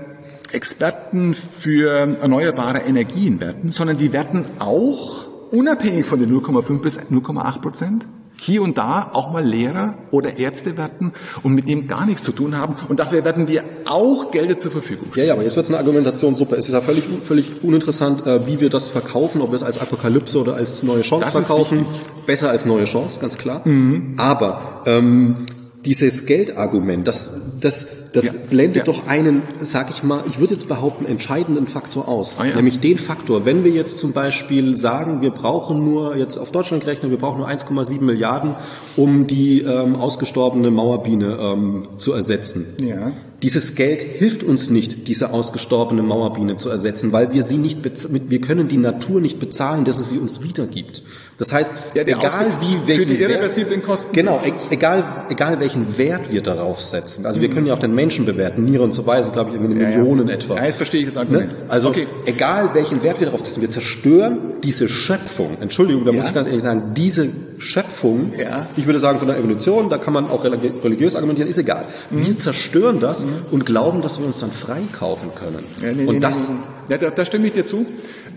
Experten 0.54 1.36
für 1.36 1.89
erneuerbare 2.22 2.80
Energien 2.80 3.41
werden, 3.41 3.72
sondern 3.72 3.97
die 3.97 4.14
werden 4.14 4.45
auch 4.60 5.26
unabhängig 5.51 6.06
von 6.06 6.20
den 6.20 6.32
0,5 6.32 6.80
bis 6.80 6.99
0,8 6.99 7.62
Prozent 7.62 8.08
hier 8.43 8.62
und 8.62 8.78
da 8.78 9.10
auch 9.14 9.32
mal 9.32 9.43
Lehrer 9.43 9.95
oder 10.12 10.38
Ärzte 10.38 10.78
werden 10.78 11.14
und 11.43 11.54
mit 11.54 11.70
dem 11.70 11.88
gar 11.88 12.06
nichts 12.06 12.24
zu 12.24 12.32
tun 12.32 12.58
haben. 12.58 12.76
Und 12.89 12.99
dafür 12.99 13.24
werden 13.24 13.47
wir 13.47 13.64
auch 13.86 14.32
Gelder 14.32 14.58
zur 14.58 14.72
Verfügung 14.72 15.08
stellen. 15.12 15.28
Ja, 15.28 15.28
ja, 15.30 15.34
aber 15.34 15.43
jetzt 15.43 15.56
wird 15.56 15.66
es 15.66 15.72
eine 15.72 15.80
Argumentation 15.80 16.36
super. 16.36 16.58
Es 16.58 16.68
ist 16.68 16.74
ja 16.74 16.82
völlig, 16.82 17.06
völlig 17.24 17.64
uninteressant, 17.64 18.26
äh, 18.28 18.45
wie 18.47 18.60
wir 18.60 18.70
das 18.70 18.88
verkaufen, 18.88 19.41
ob 19.41 19.51
wir 19.51 19.56
es 19.56 19.64
als 19.64 19.80
Apokalypse 19.80 20.39
oder 20.41 20.56
als 20.56 20.84
neue 20.84 21.01
Chance 21.01 21.26
das 21.26 21.34
verkaufen. 21.34 21.86
Besser 22.26 22.49
als 22.49 22.66
neue 22.66 22.86
Chance, 22.86 23.20
ganz 23.20 23.38
klar. 23.38 23.62
Mhm. 23.66 24.16
Aber 24.18 24.84
ähm, 24.86 25.45
dieses 25.86 26.25
Geldargument, 26.25 27.07
das, 27.07 27.41
das, 27.59 27.88
das 28.13 28.25
ja, 28.25 28.31
blendet 28.49 28.75
ja. 28.75 28.84
doch 28.84 29.07
einen, 29.07 29.41
sag 29.61 29.89
ich 29.89 30.03
mal, 30.03 30.23
ich 30.29 30.39
würde 30.39 30.53
jetzt 30.53 30.67
behaupten, 30.67 31.05
entscheidenden 31.05 31.67
Faktor 31.67 32.07
aus. 32.07 32.38
Ah, 32.39 32.45
ja. 32.45 32.55
Nämlich 32.55 32.79
den 32.79 32.97
Faktor, 32.97 33.45
wenn 33.45 33.63
wir 33.63 33.71
jetzt 33.71 33.97
zum 33.97 34.13
Beispiel 34.13 34.77
sagen, 34.77 35.21
wir 35.21 35.31
brauchen 35.31 35.84
nur, 35.84 36.15
jetzt 36.15 36.38
auf 36.38 36.51
Deutschland 36.51 36.84
gerechnet, 36.84 37.11
wir 37.11 37.17
brauchen 37.17 37.39
nur 37.39 37.49
1,7 37.49 38.01
Milliarden, 38.01 38.55
um 38.95 39.27
die 39.27 39.61
ähm, 39.61 39.95
ausgestorbene 39.95 40.71
Mauerbiene 40.71 41.38
ähm, 41.39 41.88
zu 41.97 42.13
ersetzen. 42.13 42.65
Ja. 42.81 43.11
Dieses 43.41 43.75
Geld 43.75 44.01
hilft 44.01 44.43
uns 44.43 44.69
nicht, 44.69 45.07
diese 45.09 45.34
ausgestorbene 45.34 46.01
Mauerbiene 46.01 46.55
zu 46.55 46.69
ersetzen, 46.69 47.11
weil 47.11 47.34
wir 47.34 47.43
sie 47.43 47.57
nicht, 47.57 47.79
wir 47.84 48.41
können 48.41 48.69
die 48.69 48.77
Natur 48.77 49.19
nicht 49.19 49.39
bezahlen, 49.39 49.84
dass 49.84 49.99
es 49.99 50.09
sie 50.09 50.17
uns 50.17 50.41
wiedergibt. 50.43 51.03
Das 51.38 51.51
heißt, 51.51 51.73
ja, 51.95 52.03
egal 52.03 52.47
wie 52.61 52.88
welchen 52.88 53.01
für 53.01 53.05
die 53.05 53.21
irreversiblen 53.21 53.81
Kosten. 53.81 54.13
Genau, 54.13 54.41
e 54.45 54.53
egal 54.69 55.25
egal 55.29 55.59
welchen 55.59 55.97
Wert 55.97 56.31
wir 56.31 56.41
darauf 56.41 56.79
setzen. 56.79 57.25
Also 57.25 57.41
wir 57.41 57.49
können 57.49 57.65
ja 57.65 57.73
auch 57.73 57.79
den 57.79 57.95
Menschen 57.95 58.25
bewerten. 58.25 58.63
Niere 58.63 58.84
und 58.84 58.91
so 58.91 59.05
weiter, 59.05 59.29
glaube 59.31 59.49
ich, 59.49 59.55
irgendwie 59.55 59.73
eine 59.73 59.91
ja, 59.91 59.97
Millionen 59.97 60.27
ja. 60.27 60.36
etwa. 60.36 60.55
Ja, 60.55 60.65
jetzt 60.65 60.77
verstehe 60.77 61.01
ich 61.01 61.07
das 61.07 61.17
Argument. 61.17 61.47
Ne? 61.47 61.55
Also 61.69 61.89
okay. 61.89 62.07
egal 62.25 62.69
welchen 62.73 63.01
Wert 63.03 63.19
wir 63.19 63.27
darauf 63.27 63.45
setzen, 63.45 63.61
wir 63.61 63.69
zerstören 63.69 64.38
diese 64.63 64.89
Schöpfung. 64.89 65.57
Entschuldigung, 65.59 66.05
da 66.05 66.11
muss 66.11 66.27
ich 66.27 66.34
ganz 66.34 66.47
ehrlich 66.47 66.61
sagen, 66.61 66.93
diese 66.95 67.29
Schöpfung. 67.57 68.34
Ja. 68.38 68.67
Ich 68.77 68.86
würde 68.86 68.99
sagen 68.99 69.19
von 69.19 69.27
der 69.27 69.38
Evolution, 69.38 69.89
da 69.89 69.97
kann 69.97 70.13
man 70.13 70.29
auch 70.29 70.43
religiös 70.43 71.15
argumentieren, 71.15 71.49
ist 71.49 71.57
egal. 71.57 71.86
Mhm. 72.09 72.27
Wir 72.27 72.38
zerstören 72.38 72.99
das 72.99 73.25
mhm. 73.25 73.31
und 73.51 73.65
glauben, 73.65 74.01
dass 74.01 74.19
wir 74.19 74.25
uns 74.25 74.39
dann 74.39 74.51
freikaufen 74.51 75.31
können. 75.36 75.63
Nee, 75.81 76.05
und 76.05 76.15
nee, 76.15 76.19
das. 76.19 76.49
Nee, 76.49 76.55
ja, 76.89 76.97
da, 76.97 77.09
da 77.09 77.25
stimme 77.25 77.47
ich 77.47 77.53
dir 77.53 77.65
zu. 77.65 77.86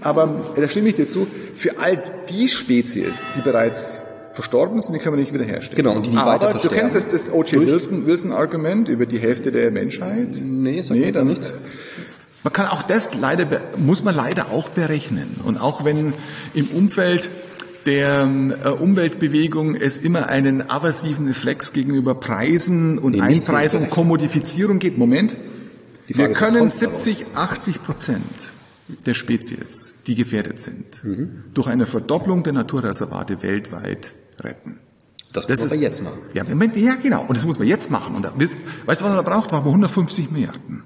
Aber 0.00 0.54
da 0.56 0.68
stimme 0.68 0.88
ich 0.88 0.96
dir 0.96 1.08
zu, 1.08 1.26
für 1.56 1.78
all 1.78 2.02
die 2.30 2.48
Spezies, 2.48 3.24
die 3.36 3.42
bereits 3.42 4.00
verstorben 4.36 4.80
sind, 4.82 4.94
die 4.94 4.98
können 4.98 5.16
wir 5.16 5.20
nicht 5.20 5.32
wiederherstellen. 5.32 5.76
Genau, 5.76 5.96
und 5.96 6.06
die, 6.06 6.10
die 6.10 6.16
Aber 6.16 6.54
du 6.54 6.68
kennst 6.68 6.94
das, 6.94 7.08
das 7.08 7.32
O.J. 7.32 7.66
Wilson, 7.66 8.06
Wilson 8.06 8.32
Argument 8.32 8.88
über 8.88 9.06
die 9.06 9.18
Hälfte 9.18 9.50
der 9.50 9.70
Menschheit? 9.70 10.28
Nee, 10.42 10.82
sag 10.82 10.96
nee, 10.96 11.10
dann 11.10 11.28
nicht. 11.28 11.50
Man 12.44 12.52
kann 12.52 12.66
auch 12.66 12.82
das 12.82 13.14
leider, 13.14 13.46
muss 13.76 14.04
man 14.04 14.14
leider 14.14 14.52
auch 14.52 14.68
berechnen. 14.68 15.40
Und 15.42 15.56
auch 15.56 15.84
wenn 15.84 16.12
im 16.54 16.68
Umfeld 16.68 17.28
der 17.86 18.28
äh, 18.64 18.68
Umweltbewegung 18.68 19.74
es 19.74 19.96
immer 19.96 20.28
einen 20.28 20.68
aversiven 20.70 21.26
Reflex 21.26 21.72
gegenüber 21.72 22.14
Preisen 22.14 22.98
und 22.98 23.12
nee, 23.12 23.20
Einpreisung, 23.20 23.88
Kommodifizierung 23.90 24.78
geht. 24.78 24.98
Moment. 24.98 25.36
Wir 26.06 26.30
können 26.30 26.68
70, 26.68 27.26
80 27.34 27.82
Prozent 27.82 28.52
der 28.88 29.14
Spezies, 29.14 29.96
die 30.06 30.14
gefährdet 30.14 30.60
sind, 30.60 31.02
mhm. 31.04 31.44
durch 31.54 31.66
eine 31.66 31.86
Verdopplung 31.86 32.42
der 32.42 32.52
Naturreservate 32.52 33.42
weltweit 33.42 34.12
retten. 34.40 34.78
Das, 35.32 35.46
das 35.46 35.60
müssen 35.60 35.72
wir 35.72 35.78
jetzt 35.78 36.02
machen. 36.02 36.18
Ja, 36.32 36.44
ja, 36.44 36.94
genau. 36.94 37.22
Und 37.26 37.36
das 37.36 37.44
muss 37.44 37.58
man 37.58 37.68
jetzt 37.68 37.90
machen. 37.90 38.16
Und 38.16 38.24
da, 38.24 38.32
weißt 38.38 38.52
du, 38.52 38.86
was 38.86 39.00
man 39.00 39.16
da 39.16 39.22
braucht? 39.22 39.50
Brauchen 39.50 39.64
wir 39.64 39.70
150 39.70 40.30
Milliarden. 40.30 40.84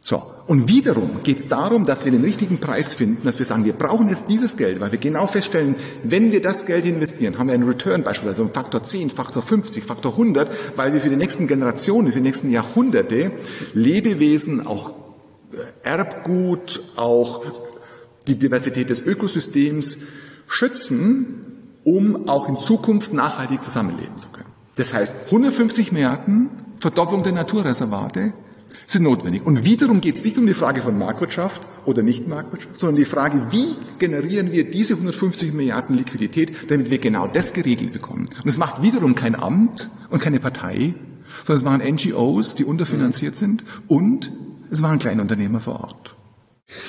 So. 0.00 0.22
Und 0.46 0.68
wiederum 0.68 1.22
geht 1.22 1.38
es 1.38 1.48
darum, 1.48 1.84
dass 1.84 2.04
wir 2.04 2.10
den 2.10 2.24
richtigen 2.24 2.58
Preis 2.58 2.94
finden, 2.94 3.24
dass 3.24 3.38
wir 3.38 3.46
sagen, 3.46 3.64
wir 3.64 3.74
brauchen 3.74 4.08
jetzt 4.08 4.24
dieses 4.28 4.56
Geld, 4.56 4.80
weil 4.80 4.90
wir 4.90 4.98
genau 4.98 5.26
feststellen, 5.28 5.76
wenn 6.02 6.32
wir 6.32 6.42
das 6.42 6.66
Geld 6.66 6.86
investieren, 6.86 7.38
haben 7.38 7.46
wir 7.46 7.54
einen 7.54 7.68
Return 7.68 8.02
beispielsweise 8.02 8.42
um 8.42 8.50
Faktor 8.50 8.82
10, 8.82 9.10
Faktor 9.10 9.42
50, 9.42 9.84
Faktor 9.84 10.12
100, 10.12 10.50
weil 10.74 10.92
wir 10.92 11.00
für 11.00 11.10
die 11.10 11.16
nächsten 11.16 11.46
Generationen, 11.46 12.08
für 12.08 12.18
die 12.18 12.24
nächsten 12.24 12.50
Jahrhunderte 12.50 13.30
Lebewesen, 13.74 14.66
auch 14.66 14.90
Erbgut, 15.82 16.80
auch 16.96 17.44
die 18.26 18.36
Diversität 18.38 18.90
des 18.90 19.00
Ökosystems 19.00 19.98
schützen, 20.46 21.46
um 21.84 22.28
auch 22.28 22.48
in 22.48 22.58
Zukunft 22.58 23.12
nachhaltig 23.12 23.62
zusammenleben 23.62 24.18
zu 24.18 24.28
können. 24.28 24.48
Das 24.76 24.94
heißt, 24.94 25.14
150 25.26 25.92
Milliarden 25.92 26.50
Verdopplung 26.78 27.22
der 27.22 27.32
Naturreservate 27.32 28.32
sind 28.86 29.02
notwendig. 29.02 29.44
Und 29.44 29.64
wiederum 29.64 30.00
geht 30.00 30.16
es 30.16 30.24
nicht 30.24 30.38
um 30.38 30.46
die 30.46 30.54
Frage 30.54 30.82
von 30.82 30.98
Marktwirtschaft 30.98 31.62
oder 31.84 32.02
Nicht-Marktwirtschaft, 32.02 32.78
sondern 32.78 32.96
die 32.96 33.04
Frage, 33.04 33.46
wie 33.50 33.74
generieren 33.98 34.52
wir 34.52 34.70
diese 34.70 34.94
150 34.94 35.52
Milliarden 35.52 35.96
Liquidität, 35.96 36.70
damit 36.70 36.90
wir 36.90 36.98
genau 36.98 37.26
das 37.26 37.52
geregelt 37.52 37.92
bekommen. 37.92 38.28
Und 38.42 38.48
es 38.48 38.58
macht 38.58 38.82
wiederum 38.82 39.14
kein 39.14 39.34
Amt 39.34 39.90
und 40.10 40.20
keine 40.20 40.40
Partei, 40.40 40.94
sondern 41.44 41.56
es 41.56 41.64
machen 41.64 41.94
NGOs, 41.94 42.54
die 42.54 42.64
unterfinanziert 42.64 43.36
sind 43.36 43.64
und 43.86 44.32
es 44.70 44.82
waren 44.82 44.98
Kleinunternehmer 44.98 45.60
vor 45.60 45.80
Ort. 45.80 46.14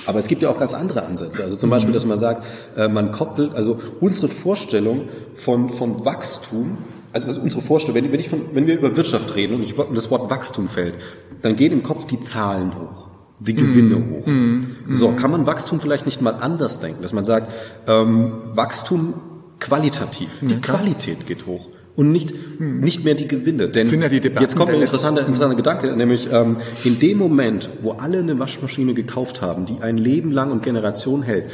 Aber 0.05 0.19
es 0.19 0.27
gibt 0.27 0.41
ja 0.41 0.49
auch 0.49 0.59
ganz 0.59 0.73
andere 0.73 1.03
Ansätze. 1.03 1.43
Also 1.43 1.55
zum 1.57 1.69
Beispiel, 1.69 1.93
dass 1.93 2.05
man 2.05 2.17
sagt, 2.17 2.45
äh, 2.77 2.87
man 2.87 3.11
koppelt, 3.11 3.55
also 3.55 3.79
unsere 3.99 4.27
Vorstellung 4.27 5.09
von, 5.35 5.69
von 5.69 6.05
Wachstum, 6.05 6.77
also 7.13 7.41
unsere 7.41 7.61
Vorstellung, 7.61 7.95
wenn, 7.95 8.11
wenn, 8.11 8.19
ich 8.19 8.29
von, 8.29 8.41
wenn 8.53 8.67
wir 8.67 8.77
über 8.77 8.95
Wirtschaft 8.95 9.35
reden 9.35 9.55
und, 9.55 9.63
ich, 9.63 9.77
und 9.77 9.97
das 9.97 10.11
Wort 10.11 10.29
Wachstum 10.29 10.67
fällt, 10.67 10.95
dann 11.41 11.55
gehen 11.55 11.71
im 11.71 11.81
Kopf 11.81 12.05
die 12.05 12.19
Zahlen 12.19 12.73
hoch, 12.75 13.07
die 13.39 13.55
Gewinne 13.55 13.95
mm. 13.95 14.11
hoch. 14.11 14.27
Mm. 14.27 14.63
So, 14.89 15.11
kann 15.13 15.31
man 15.31 15.47
Wachstum 15.47 15.79
vielleicht 15.79 16.05
nicht 16.05 16.21
mal 16.21 16.35
anders 16.35 16.79
denken, 16.79 17.01
dass 17.01 17.11
man 17.11 17.25
sagt, 17.25 17.51
ähm, 17.87 18.33
Wachstum 18.53 19.15
qualitativ, 19.59 20.29
die 20.41 20.53
ja, 20.53 20.59
Qualität 20.59 21.25
geht 21.25 21.47
hoch 21.47 21.70
und 21.95 22.11
nicht, 22.11 22.33
nicht 22.59 23.03
mehr 23.03 23.15
die 23.15 23.27
Gewinne. 23.27 23.69
Denn 23.69 24.01
ja 24.01 24.07
die 24.07 24.17
jetzt 24.17 24.55
kommt 24.55 24.71
ein 24.71 24.81
interessanter, 24.81 25.21
interessanter 25.21 25.55
Gedanke, 25.55 25.95
nämlich 25.95 26.29
ähm, 26.31 26.57
in 26.83 26.99
dem 26.99 27.17
Moment, 27.17 27.69
wo 27.81 27.91
alle 27.91 28.19
eine 28.19 28.39
Waschmaschine 28.39 28.93
gekauft 28.93 29.41
haben, 29.41 29.65
die 29.65 29.77
ein 29.81 29.97
Leben 29.97 30.31
lang 30.31 30.51
und 30.51 30.63
Generation 30.63 31.23
hält, 31.23 31.45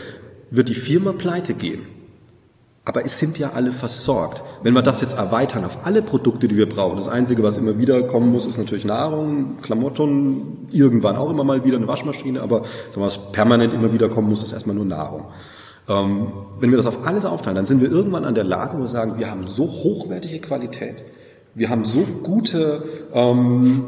wird 0.51 0.69
die 0.69 0.75
Firma 0.75 1.11
pleite 1.11 1.53
gehen. 1.53 1.81
Aber 2.85 3.03
es 3.03 3.17
sind 3.17 3.37
ja 3.37 3.51
alle 3.53 3.71
versorgt. 3.71 4.41
Wenn 4.63 4.73
wir 4.73 4.81
das 4.81 5.01
jetzt 5.01 5.17
erweitern 5.17 5.65
auf 5.65 5.85
alle 5.85 6.01
Produkte, 6.01 6.47
die 6.47 6.55
wir 6.55 6.69
brauchen, 6.69 6.95
das 6.95 7.09
Einzige, 7.09 7.43
was 7.43 7.57
immer 7.57 7.77
wieder 7.77 8.03
kommen 8.03 8.31
muss, 8.31 8.45
ist 8.45 8.57
natürlich 8.57 8.85
Nahrung, 8.85 9.57
Klamotten, 9.61 10.69
irgendwann 10.71 11.17
auch 11.17 11.29
immer 11.29 11.43
mal 11.43 11.65
wieder 11.65 11.75
eine 11.75 11.87
Waschmaschine, 11.89 12.41
aber 12.41 12.61
was 12.95 13.33
permanent 13.33 13.73
immer 13.73 13.91
wieder 13.91 14.07
kommen 14.07 14.29
muss, 14.29 14.41
ist 14.41 14.53
erstmal 14.53 14.77
nur 14.77 14.85
Nahrung. 14.85 15.25
Ähm, 15.89 16.27
wenn 16.59 16.69
wir 16.69 16.77
das 16.77 16.85
auf 16.85 17.07
alles 17.07 17.25
aufteilen, 17.25 17.55
dann 17.55 17.65
sind 17.65 17.81
wir 17.81 17.89
irgendwann 17.89 18.25
an 18.25 18.35
der 18.35 18.43
Lage, 18.43 18.77
wo 18.77 18.81
wir 18.81 18.87
sagen, 18.87 19.17
wir 19.17 19.31
haben 19.31 19.47
so 19.47 19.67
hochwertige 19.67 20.39
Qualität, 20.39 20.95
wir 21.55 21.69
haben 21.69 21.85
so 21.85 22.01
gute 22.23 22.83
ähm, 23.13 23.87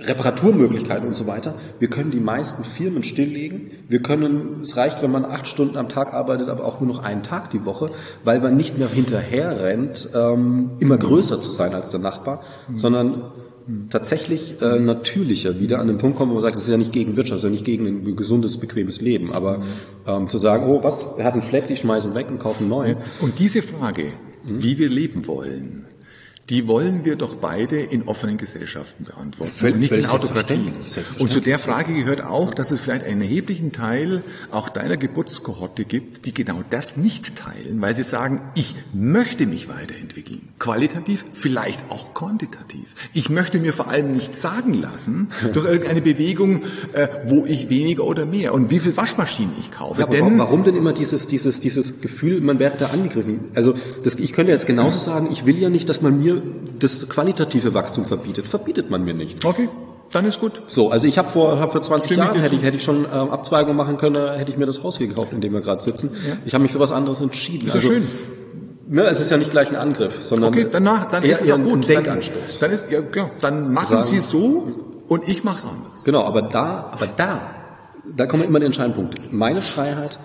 Reparaturmöglichkeiten 0.00 1.08
und 1.08 1.14
so 1.14 1.26
weiter. 1.26 1.54
Wir 1.80 1.88
können 1.88 2.12
die 2.12 2.20
meisten 2.20 2.62
Firmen 2.62 3.02
stilllegen. 3.02 3.72
Wir 3.88 4.00
können, 4.00 4.60
es 4.62 4.76
reicht, 4.76 5.02
wenn 5.02 5.10
man 5.10 5.24
acht 5.24 5.48
Stunden 5.48 5.76
am 5.76 5.88
Tag 5.88 6.14
arbeitet, 6.14 6.48
aber 6.48 6.64
auch 6.64 6.80
nur 6.80 6.88
noch 6.88 7.02
einen 7.02 7.24
Tag 7.24 7.50
die 7.50 7.64
Woche, 7.64 7.90
weil 8.22 8.40
man 8.40 8.56
nicht 8.56 8.78
mehr 8.78 8.88
hinterher 8.88 9.60
rennt, 9.60 10.08
ähm, 10.14 10.70
immer 10.78 10.98
größer 10.98 11.40
zu 11.40 11.50
sein 11.50 11.74
als 11.74 11.90
der 11.90 11.98
Nachbar, 11.98 12.42
mhm. 12.68 12.78
sondern 12.78 13.22
tatsächlich 13.90 14.60
äh, 14.62 14.78
natürlicher 14.78 15.60
wieder 15.60 15.80
an 15.80 15.88
den 15.88 15.98
Punkt 15.98 16.16
kommen, 16.16 16.30
wo 16.30 16.34
man 16.34 16.42
sagt, 16.42 16.56
es 16.56 16.62
ist 16.62 16.70
ja 16.70 16.76
nicht 16.76 16.92
gegen 16.92 17.16
Wirtschaft, 17.16 17.38
es 17.38 17.44
ist 17.44 17.48
ja 17.48 17.50
nicht 17.50 17.64
gegen 17.64 17.86
ein 17.86 18.16
gesundes, 18.16 18.58
bequemes 18.58 19.00
Leben, 19.00 19.32
aber 19.32 19.62
ähm, 20.06 20.28
zu 20.28 20.38
sagen, 20.38 20.66
oh 20.66 20.82
was, 20.84 21.18
er 21.18 21.24
hat 21.24 21.34
einen 21.34 21.42
Fleck, 21.42 21.68
ich 21.68 21.80
schmeiße 21.80 22.08
ihn 22.08 22.14
weg 22.14 22.28
und 22.30 22.38
kaufe 22.38 22.60
einen 22.60 22.70
neuen. 22.70 22.96
Und 23.20 23.38
diese 23.38 23.62
Frage, 23.62 24.12
wie 24.44 24.78
wir 24.78 24.88
leben 24.88 25.26
wollen, 25.26 25.87
die 26.50 26.66
wollen 26.66 27.04
wir 27.04 27.16
doch 27.16 27.34
beide 27.34 27.78
in 27.78 28.08
offenen 28.08 28.38
Gesellschaften 28.38 29.04
beantworten, 29.04 29.52
Völlig, 29.52 29.80
nicht 29.80 29.92
in 29.92 30.06
Autokratien. 30.06 30.72
Und 31.18 31.30
zu 31.30 31.40
der 31.40 31.58
Frage 31.58 31.92
gehört 31.92 32.24
auch, 32.24 32.54
dass 32.54 32.70
es 32.70 32.80
vielleicht 32.80 33.04
einen 33.04 33.20
erheblichen 33.20 33.72
Teil 33.72 34.22
auch 34.50 34.70
deiner 34.70 34.96
Geburtskohorte 34.96 35.84
gibt, 35.84 36.24
die 36.24 36.32
genau 36.32 36.62
das 36.70 36.96
nicht 36.96 37.36
teilen, 37.36 37.82
weil 37.82 37.94
sie 37.94 38.02
sagen, 38.02 38.40
ich 38.54 38.74
möchte 38.94 39.46
mich 39.46 39.68
weiterentwickeln, 39.68 40.48
qualitativ, 40.58 41.26
vielleicht 41.34 41.80
auch 41.90 42.14
quantitativ. 42.14 42.94
Ich 43.12 43.28
möchte 43.28 43.60
mir 43.60 43.74
vor 43.74 43.88
allem 43.88 44.14
nichts 44.14 44.40
sagen 44.40 44.72
lassen 44.72 45.30
durch 45.52 45.66
irgendeine 45.66 46.00
Bewegung, 46.00 46.62
äh, 46.94 47.08
wo 47.24 47.44
ich 47.44 47.68
weniger 47.68 48.04
oder 48.04 48.24
mehr 48.24 48.54
und 48.54 48.70
wie 48.70 48.78
viel 48.78 48.96
Waschmaschinen 48.96 49.52
ich 49.60 49.70
kaufe. 49.70 50.00
Ja, 50.00 50.06
denn, 50.06 50.38
warum 50.38 50.64
denn 50.64 50.76
immer 50.76 50.94
dieses, 50.94 51.26
dieses, 51.28 51.60
dieses 51.60 52.00
Gefühl, 52.00 52.40
man 52.40 52.58
wäre 52.58 52.72
da 52.78 52.86
angegriffen? 52.86 53.40
Also 53.54 53.74
das, 54.02 54.14
ich 54.14 54.32
könnte 54.32 54.52
jetzt 54.52 54.66
genauso 54.66 54.98
sagen, 54.98 55.28
ich 55.30 55.44
will 55.44 55.58
ja 55.58 55.68
nicht, 55.68 55.90
dass 55.90 56.00
man 56.00 56.18
mir 56.18 56.37
das 56.78 57.08
qualitative 57.08 57.74
Wachstum 57.74 58.04
verbietet. 58.04 58.46
Verbietet 58.46 58.90
man 58.90 59.04
mir 59.04 59.14
nicht. 59.14 59.44
Okay. 59.44 59.68
Dann 60.10 60.24
ist 60.24 60.40
gut. 60.40 60.62
So, 60.68 60.90
also 60.90 61.06
ich 61.06 61.18
habe 61.18 61.28
vor, 61.28 61.60
hab 61.60 61.72
vor 61.72 61.82
20 61.82 62.12
Stimme 62.12 62.26
Jahren 62.26 62.40
hätte 62.40 62.54
ich, 62.54 62.62
hätte 62.62 62.76
ich 62.76 62.82
schon 62.82 63.04
ähm, 63.04 63.30
Abzweigung 63.30 63.76
machen 63.76 63.98
können, 63.98 64.36
hätte 64.38 64.50
ich 64.50 64.56
mir 64.56 64.64
das 64.64 64.82
Haus 64.82 64.96
hier 64.96 65.06
gekauft, 65.06 65.32
in 65.32 65.40
dem 65.40 65.52
wir 65.52 65.60
gerade 65.60 65.82
sitzen. 65.82 66.16
Ja. 66.26 66.36
Ich 66.46 66.54
habe 66.54 66.62
mich 66.62 66.72
für 66.72 66.80
was 66.80 66.92
anderes 66.92 67.20
entschieden. 67.20 67.66
Ist 67.66 67.74
also, 67.74 67.88
schön. 67.88 68.08
Ne, 68.90 69.02
es 69.02 69.20
ist 69.20 69.30
ja 69.30 69.36
nicht 69.36 69.50
gleich 69.50 69.68
ein 69.68 69.76
Angriff, 69.76 70.22
sondern 70.22 70.54
okay, 70.54 70.66
danach, 70.70 71.10
dann 71.10 71.22
ist 71.22 71.42
es 71.42 71.52
auch 71.52 71.58
gut. 71.58 71.74
ein 71.74 71.80
Denkanstoß. 71.82 72.58
Dann, 72.58 72.70
dann 72.70 72.70
ist 72.70 72.90
ja, 72.90 73.00
ja 73.14 73.30
dann 73.42 73.70
machen 73.74 74.02
Sie 74.02 74.16
es 74.16 74.30
so 74.30 74.66
und 75.08 75.28
ich 75.28 75.44
mache 75.44 75.56
es 75.56 75.64
anders. 75.66 76.04
Genau, 76.04 76.24
aber 76.24 76.40
da, 76.40 76.90
aber 76.90 77.06
da, 77.14 77.50
da 78.16 78.26
kommen 78.26 78.44
immer 78.44 78.60
den 78.60 78.66
entscheidenden 78.66 79.10
Punkt. 79.10 79.30
Meine 79.30 79.60
Freiheit 79.60 80.18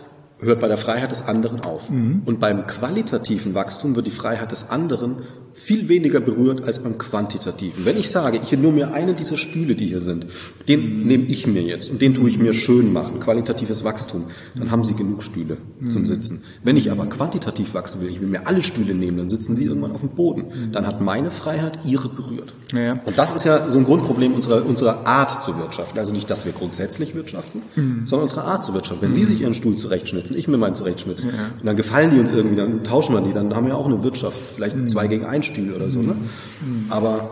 hört 0.44 0.60
bei 0.60 0.68
der 0.68 0.78
Freiheit 0.78 1.12
des 1.12 1.28
anderen 1.28 1.62
auf. 1.62 1.89
Mhm. 1.89 2.22
Und 2.26 2.39
beim 2.39 2.68
qualitativen 2.68 3.54
Wachstum 3.54 3.96
wird 3.96 4.08
die 4.08 4.12
Freiheit 4.12 4.52
des 4.52 4.70
anderen 4.70 5.24
viel 5.54 5.88
weniger 5.88 6.20
berührt 6.20 6.64
als 6.64 6.82
beim 6.82 6.98
quantitativen. 6.98 7.86
Wenn 7.86 7.98
ich 7.98 8.10
sage, 8.10 8.39
ich 8.41 8.52
nehme 8.52 8.72
mir 8.72 8.94
einen 8.94 9.16
dieser 9.16 9.38
Stühle, 9.38 9.76
die 9.76 9.86
hier 9.86 10.00
sind, 10.00 10.26
den 10.68 11.02
mhm. 11.02 11.08
nehme 11.08 11.26
ich 11.26 11.46
mir 11.46 11.62
jetzt 11.62 11.91
und 11.91 12.02
den 12.02 12.16
tue 12.16 12.30
ich 12.30 12.39
mir 12.39 12.54
schön 12.54 12.91
machen, 12.91 13.20
qualitatives 13.20 13.84
Wachstum, 13.84 14.26
dann 14.56 14.72
haben 14.72 14.84
Sie 14.84 14.96
genug 14.96 15.22
Stühle 15.22 15.58
mhm. 15.80 15.88
zum 15.88 16.08
Sitzen. 16.08 16.44
Wenn 16.64 16.76
ich 16.76 16.91
aber 16.91 17.06
quantitativ 17.06 17.76
wachsen 17.76 18.02
will, 18.02 18.10
ich 18.10 18.20
will 18.20 18.28
mir 18.28 18.48
alle 18.48 18.64
Stühle 18.64 18.96
nehmen, 18.96 19.18
dann 19.18 19.30
sitzen 19.30 19.56
Sie 19.56 19.66
irgendwann 19.66 19.91
auf 19.91 20.02
dem 20.02 20.10
Boden. 20.10 20.46
Mhm. 20.48 20.72
Dann 20.72 20.88
hat 20.88 21.02
meine 21.02 21.30
Freiheit 21.30 21.80
Ihre 21.86 22.10
berührt. 22.10 22.54
Ja. 22.74 23.00
Und 23.06 23.18
das 23.18 23.36
ist 23.36 23.46
ja 23.46 23.70
so 23.70 23.78
ein 23.78 23.86
Grundproblem 23.86 24.34
unserer, 24.34 24.66
unserer 24.66 25.06
Art 25.06 25.44
zu 25.44 25.58
wirtschaften. 25.60 26.00
Also 26.00 26.14
nicht, 26.14 26.30
dass 26.32 26.46
wir 26.46 26.52
grundsätzlich 26.52 27.14
wirtschaften, 27.14 27.62
mhm. 27.76 28.02
sondern 28.06 28.24
unsere 28.24 28.46
Art 28.46 28.64
zu 28.64 28.74
wirtschaften. 28.74 29.04
Wenn 29.04 29.14
Sie 29.14 29.24
sich 29.24 29.41
Ihren 29.41 29.54
Stuhl 29.54 29.76
zurechtschnitzen, 29.76 30.33
ich 30.36 30.48
mir 30.48 30.58
meinen 30.58 30.76
zurechtschnitzen, 30.76 31.30
ja. 31.30 31.52
und 31.60 31.66
dann 31.66 31.76
gefallen 31.76 32.12
die 32.12 32.20
uns 32.20 32.32
irgendwie, 32.32 32.56
dann 32.56 32.84
tauschen 32.84 33.16
wir 33.16 33.22
die, 33.22 33.34
dann 33.34 33.56
haben 33.56 33.68
wir 33.68 33.78
auch 33.78 33.86
eine 33.86 34.04
Wirtschaft, 34.04 34.38
vielleicht 34.56 34.76
mhm. 34.76 34.88
zwei 34.88 35.08
gegen 35.08 35.26
ein 35.26 35.44
Stühle 35.44 35.76
oder 35.76 35.90
so. 35.90 36.02
Ne? 36.02 36.14
Mhm. 36.14 36.86
Aber 36.90 37.32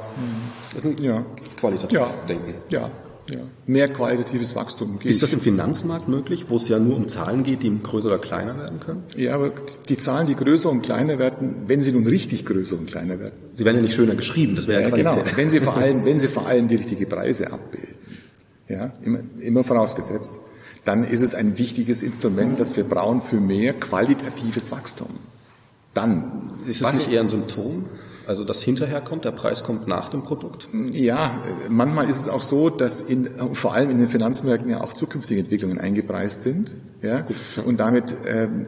das 0.73 0.85
ist 0.85 0.99
ein 0.99 1.03
ja. 1.03 1.25
qualitativ 1.59 1.97
ja. 1.97 2.09
Denken. 2.27 2.55
Ja. 2.69 2.89
Ja. 3.29 3.39
Mehr 3.65 3.87
qualitatives 3.87 4.55
Wachstum. 4.55 4.99
Geht. 4.99 5.11
Ist 5.11 5.23
das 5.23 5.31
im 5.31 5.39
Finanzmarkt 5.39 6.09
möglich, 6.09 6.45
wo 6.49 6.55
es 6.55 6.67
ja 6.67 6.79
nur 6.79 6.97
um 6.97 7.07
Zahlen 7.07 7.43
geht, 7.43 7.63
die 7.63 7.71
größer 7.81 8.07
oder 8.07 8.19
kleiner 8.19 8.57
werden 8.57 8.79
können? 8.79 9.03
Ja, 9.15 9.35
aber 9.35 9.51
die 9.87 9.97
Zahlen, 9.97 10.27
die 10.27 10.35
größer 10.35 10.69
und 10.69 10.81
kleiner 10.81 11.17
werden, 11.19 11.55
wenn 11.67 11.81
sie 11.81 11.91
nun 11.93 12.05
richtig 12.05 12.45
größer 12.45 12.77
und 12.77 12.87
kleiner 12.87 13.19
werden. 13.19 13.35
Sie 13.53 13.63
werden 13.63 13.77
ja 13.77 13.83
nicht 13.83 13.95
schöner 13.95 14.15
geschrieben, 14.15 14.55
das 14.55 14.67
wäre 14.67 14.81
ja, 14.81 14.89
ja 14.89 14.95
Genau, 14.95 15.21
wenn 15.35 15.49
sie 15.49 15.61
vor 15.61 15.77
allem, 15.77 16.03
wenn 16.03 16.19
sie 16.19 16.27
vor 16.27 16.45
allem 16.45 16.67
die 16.67 16.75
richtige 16.75 17.05
Preise 17.05 17.53
abbilden. 17.53 17.95
Ja, 18.67 18.93
immer, 19.03 19.19
immer 19.39 19.63
vorausgesetzt. 19.63 20.39
Dann 20.85 21.03
ist 21.03 21.21
es 21.21 21.35
ein 21.35 21.57
wichtiges 21.57 22.03
Instrument, 22.03 22.59
das 22.59 22.75
wir 22.75 22.83
brauchen 22.83 23.21
für 23.21 23.39
mehr 23.39 23.73
qualitatives 23.73 24.71
Wachstum. 24.71 25.09
Dann. 25.93 26.43
Ist 26.67 26.81
das 26.81 26.97
nicht 26.97 27.11
eher 27.11 27.21
ein 27.21 27.29
Symptom? 27.29 27.85
Also 28.25 28.45
das 28.45 28.61
hinterher 28.61 29.01
kommt, 29.01 29.25
der 29.25 29.31
Preis 29.31 29.63
kommt 29.63 29.87
nach 29.87 30.09
dem 30.09 30.23
Produkt? 30.23 30.69
Ja, 30.91 31.43
manchmal 31.69 32.09
ist 32.09 32.19
es 32.19 32.29
auch 32.29 32.41
so, 32.41 32.69
dass 32.69 33.01
in, 33.01 33.29
vor 33.53 33.73
allem 33.73 33.89
in 33.89 33.97
den 33.97 34.07
Finanzmärkten 34.07 34.69
ja 34.69 34.81
auch 34.81 34.93
zukünftige 34.93 35.41
Entwicklungen 35.41 35.79
eingepreist 35.79 36.41
sind. 36.41 36.75
Ja? 37.01 37.25
Und 37.65 37.79
damit 37.79 38.15
ähm, 38.25 38.67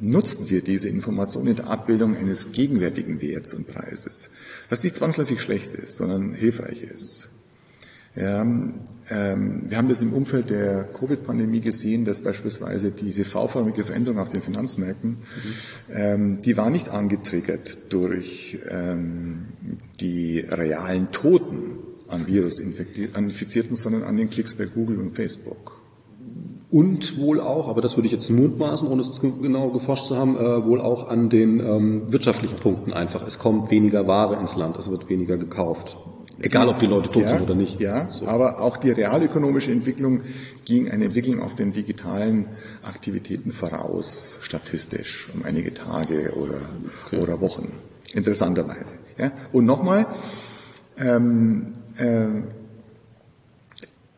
nutzen 0.00 0.50
wir 0.50 0.62
diese 0.62 0.88
Information 0.88 1.46
in 1.46 1.56
der 1.56 1.68
Abbildung 1.68 2.16
eines 2.16 2.52
gegenwärtigen 2.52 3.20
Werts 3.22 3.54
und 3.54 3.66
Preises, 3.66 4.30
was 4.68 4.82
nicht 4.82 4.96
zwangsläufig 4.96 5.40
schlecht 5.40 5.74
ist, 5.74 5.96
sondern 5.98 6.32
hilfreich 6.32 6.82
ist. 6.82 7.29
Ja, 8.16 8.42
ähm, 8.42 9.62
wir 9.68 9.76
haben 9.76 9.88
das 9.88 10.02
im 10.02 10.12
Umfeld 10.12 10.50
der 10.50 10.84
Covid-Pandemie 10.84 11.60
gesehen, 11.60 12.04
dass 12.04 12.22
beispielsweise 12.22 12.90
diese 12.90 13.24
V-förmige 13.24 13.84
Veränderung 13.84 14.20
auf 14.20 14.30
den 14.30 14.42
Finanzmärkten, 14.42 15.10
mhm. 15.10 15.16
ähm, 15.92 16.40
die 16.40 16.56
war 16.56 16.70
nicht 16.70 16.88
angetriggert 16.88 17.92
durch 17.92 18.58
ähm, 18.68 19.46
die 20.00 20.40
realen 20.40 21.10
Toten 21.12 21.78
an 22.08 22.26
Virus-Infizierten, 22.26 23.76
sondern 23.76 24.02
an 24.02 24.16
den 24.16 24.28
Klicks 24.28 24.54
bei 24.54 24.66
Google 24.66 24.98
und 24.98 25.14
Facebook. 25.14 25.80
Und 26.70 27.18
wohl 27.18 27.40
auch, 27.40 27.68
aber 27.68 27.80
das 27.80 27.96
würde 27.96 28.06
ich 28.06 28.12
jetzt 28.12 28.30
mutmaßen, 28.30 28.86
ohne 28.86 29.00
es 29.00 29.20
genau 29.20 29.70
geforscht 29.70 30.06
zu 30.06 30.16
haben, 30.16 30.36
äh, 30.36 30.64
wohl 30.64 30.80
auch 30.80 31.08
an 31.08 31.28
den 31.28 31.58
ähm, 31.58 32.12
wirtschaftlichen 32.12 32.58
Punkten 32.58 32.92
einfach. 32.92 33.26
Es 33.26 33.40
kommt 33.40 33.72
weniger 33.72 34.06
Ware 34.06 34.36
ins 34.36 34.56
Land, 34.56 34.76
es 34.76 34.88
wird 34.88 35.08
weniger 35.08 35.36
gekauft. 35.36 35.96
Egal, 36.42 36.68
ob 36.68 36.80
die 36.80 36.86
Leute 36.86 37.10
tot 37.10 37.24
ja, 37.24 37.28
sind 37.28 37.42
oder 37.42 37.54
nicht. 37.54 37.80
Ja, 37.80 38.10
so. 38.10 38.26
aber 38.26 38.60
auch 38.60 38.78
die 38.78 38.90
realökonomische 38.90 39.72
Entwicklung 39.72 40.22
ging 40.64 40.90
eine 40.90 41.04
Entwicklung 41.06 41.42
auf 41.42 41.54
den 41.54 41.72
digitalen 41.72 42.46
Aktivitäten 42.82 43.52
voraus, 43.52 44.38
statistisch, 44.42 45.28
um 45.34 45.44
einige 45.44 45.74
Tage 45.74 46.32
oder, 46.34 46.70
okay. 47.06 47.18
oder 47.18 47.40
Wochen. 47.40 47.70
Interessanterweise. 48.14 48.94
Ja. 49.18 49.32
Und 49.52 49.66
nochmal, 49.66 50.06
ähm, 50.98 51.74
äh, 51.98 52.42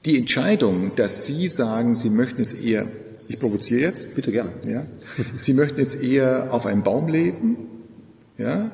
die 0.04 0.18
Entscheidung, 0.18 0.92
dass 0.96 1.26
Sie 1.26 1.48
sagen, 1.48 1.94
Sie 1.94 2.10
möchten 2.10 2.40
jetzt 2.40 2.60
eher, 2.60 2.86
ich 3.28 3.38
provoziere 3.38 3.80
jetzt, 3.80 4.14
bitte 4.14 4.32
gerne, 4.32 4.50
ja, 4.66 4.82
Sie 5.38 5.54
möchten 5.54 5.80
jetzt 5.80 6.02
eher 6.02 6.48
auf 6.52 6.66
einem 6.66 6.82
Baum 6.82 7.08
leben, 7.08 7.56
ja, 8.38 8.70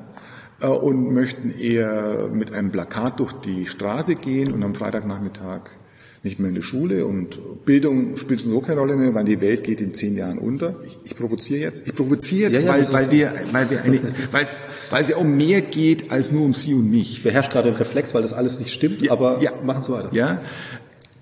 und 0.66 1.14
möchten 1.14 1.50
eher 1.50 2.28
mit 2.32 2.52
einem 2.52 2.72
Plakat 2.72 3.20
durch 3.20 3.32
die 3.32 3.66
Straße 3.66 4.16
gehen 4.16 4.52
und 4.52 4.62
am 4.62 4.74
Freitagnachmittag 4.74 5.70
nicht 6.24 6.40
mehr 6.40 6.48
in 6.48 6.56
die 6.56 6.62
Schule 6.62 7.06
und 7.06 7.64
Bildung 7.64 8.16
spielt 8.16 8.40
so 8.40 8.60
keine 8.60 8.80
Rolle 8.80 8.96
mehr, 8.96 9.14
weil 9.14 9.24
die 9.24 9.40
Welt 9.40 9.62
geht 9.62 9.80
in 9.80 9.94
zehn 9.94 10.16
Jahren 10.16 10.38
unter. 10.38 10.74
Ich, 10.84 11.12
ich 11.12 11.16
provoziere 11.16 11.60
jetzt, 11.60 11.86
ich 11.86 11.94
provoziere 11.94 12.50
jetzt, 12.50 12.64
ja, 12.64 12.76
ja, 12.76 12.92
weil, 12.92 12.92
weil 12.92 13.10
wir, 13.12 13.34
weil 13.52 13.70
wir 13.70 13.82
eine, 13.82 14.00
weil 14.32 14.42
es, 14.42 14.56
weil 14.90 15.02
es 15.02 15.08
ja 15.08 15.16
um 15.16 15.36
mehr 15.36 15.60
geht 15.60 16.10
als 16.10 16.32
nur 16.32 16.44
um 16.44 16.54
Sie 16.54 16.74
und 16.74 16.90
mich. 16.90 17.22
Beherrscht 17.22 17.52
gerade 17.52 17.70
den 17.70 17.76
Reflex, 17.76 18.14
weil 18.14 18.22
das 18.22 18.32
alles 18.32 18.58
nicht 18.58 18.72
stimmt, 18.72 19.02
ja, 19.02 19.12
aber 19.12 19.40
ja, 19.40 19.52
machen 19.64 19.82
Sie 19.82 19.92
weiter. 19.92 20.12
Ja, 20.12 20.40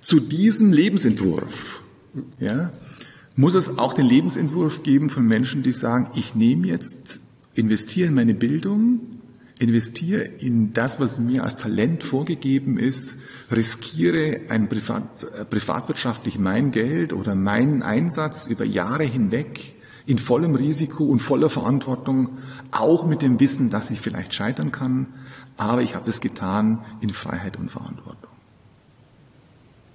zu 0.00 0.20
diesem 0.20 0.72
Lebensentwurf, 0.72 1.82
ja, 2.40 2.72
muss 3.34 3.54
es 3.54 3.78
auch 3.78 3.92
den 3.92 4.06
Lebensentwurf 4.06 4.82
geben 4.82 5.10
von 5.10 5.26
Menschen, 5.26 5.62
die 5.62 5.72
sagen, 5.72 6.08
ich 6.14 6.34
nehme 6.34 6.68
jetzt, 6.68 7.20
investiere 7.54 8.08
in 8.08 8.14
meine 8.14 8.32
Bildung, 8.32 9.00
investiere 9.58 10.22
in 10.22 10.72
das, 10.72 11.00
was 11.00 11.18
mir 11.18 11.42
als 11.42 11.56
Talent 11.56 12.02
vorgegeben 12.02 12.78
ist, 12.78 13.16
riskiere 13.50 14.40
ein 14.48 14.68
Privat, 14.68 15.02
äh, 15.22 15.44
privatwirtschaftlich 15.44 16.38
mein 16.38 16.70
Geld 16.70 17.12
oder 17.12 17.34
meinen 17.34 17.82
Einsatz 17.82 18.46
über 18.46 18.64
Jahre 18.64 19.04
hinweg 19.04 19.74
in 20.04 20.18
vollem 20.18 20.54
Risiko 20.54 21.04
und 21.04 21.20
voller 21.20 21.50
Verantwortung, 21.50 22.38
auch 22.70 23.06
mit 23.06 23.22
dem 23.22 23.40
Wissen, 23.40 23.70
dass 23.70 23.90
ich 23.90 24.00
vielleicht 24.00 24.34
scheitern 24.34 24.70
kann, 24.72 25.08
aber 25.56 25.82
ich 25.82 25.94
habe 25.94 26.08
es 26.08 26.20
getan 26.20 26.84
in 27.00 27.10
Freiheit 27.10 27.56
und 27.56 27.70
Verantwortung. 27.70 28.25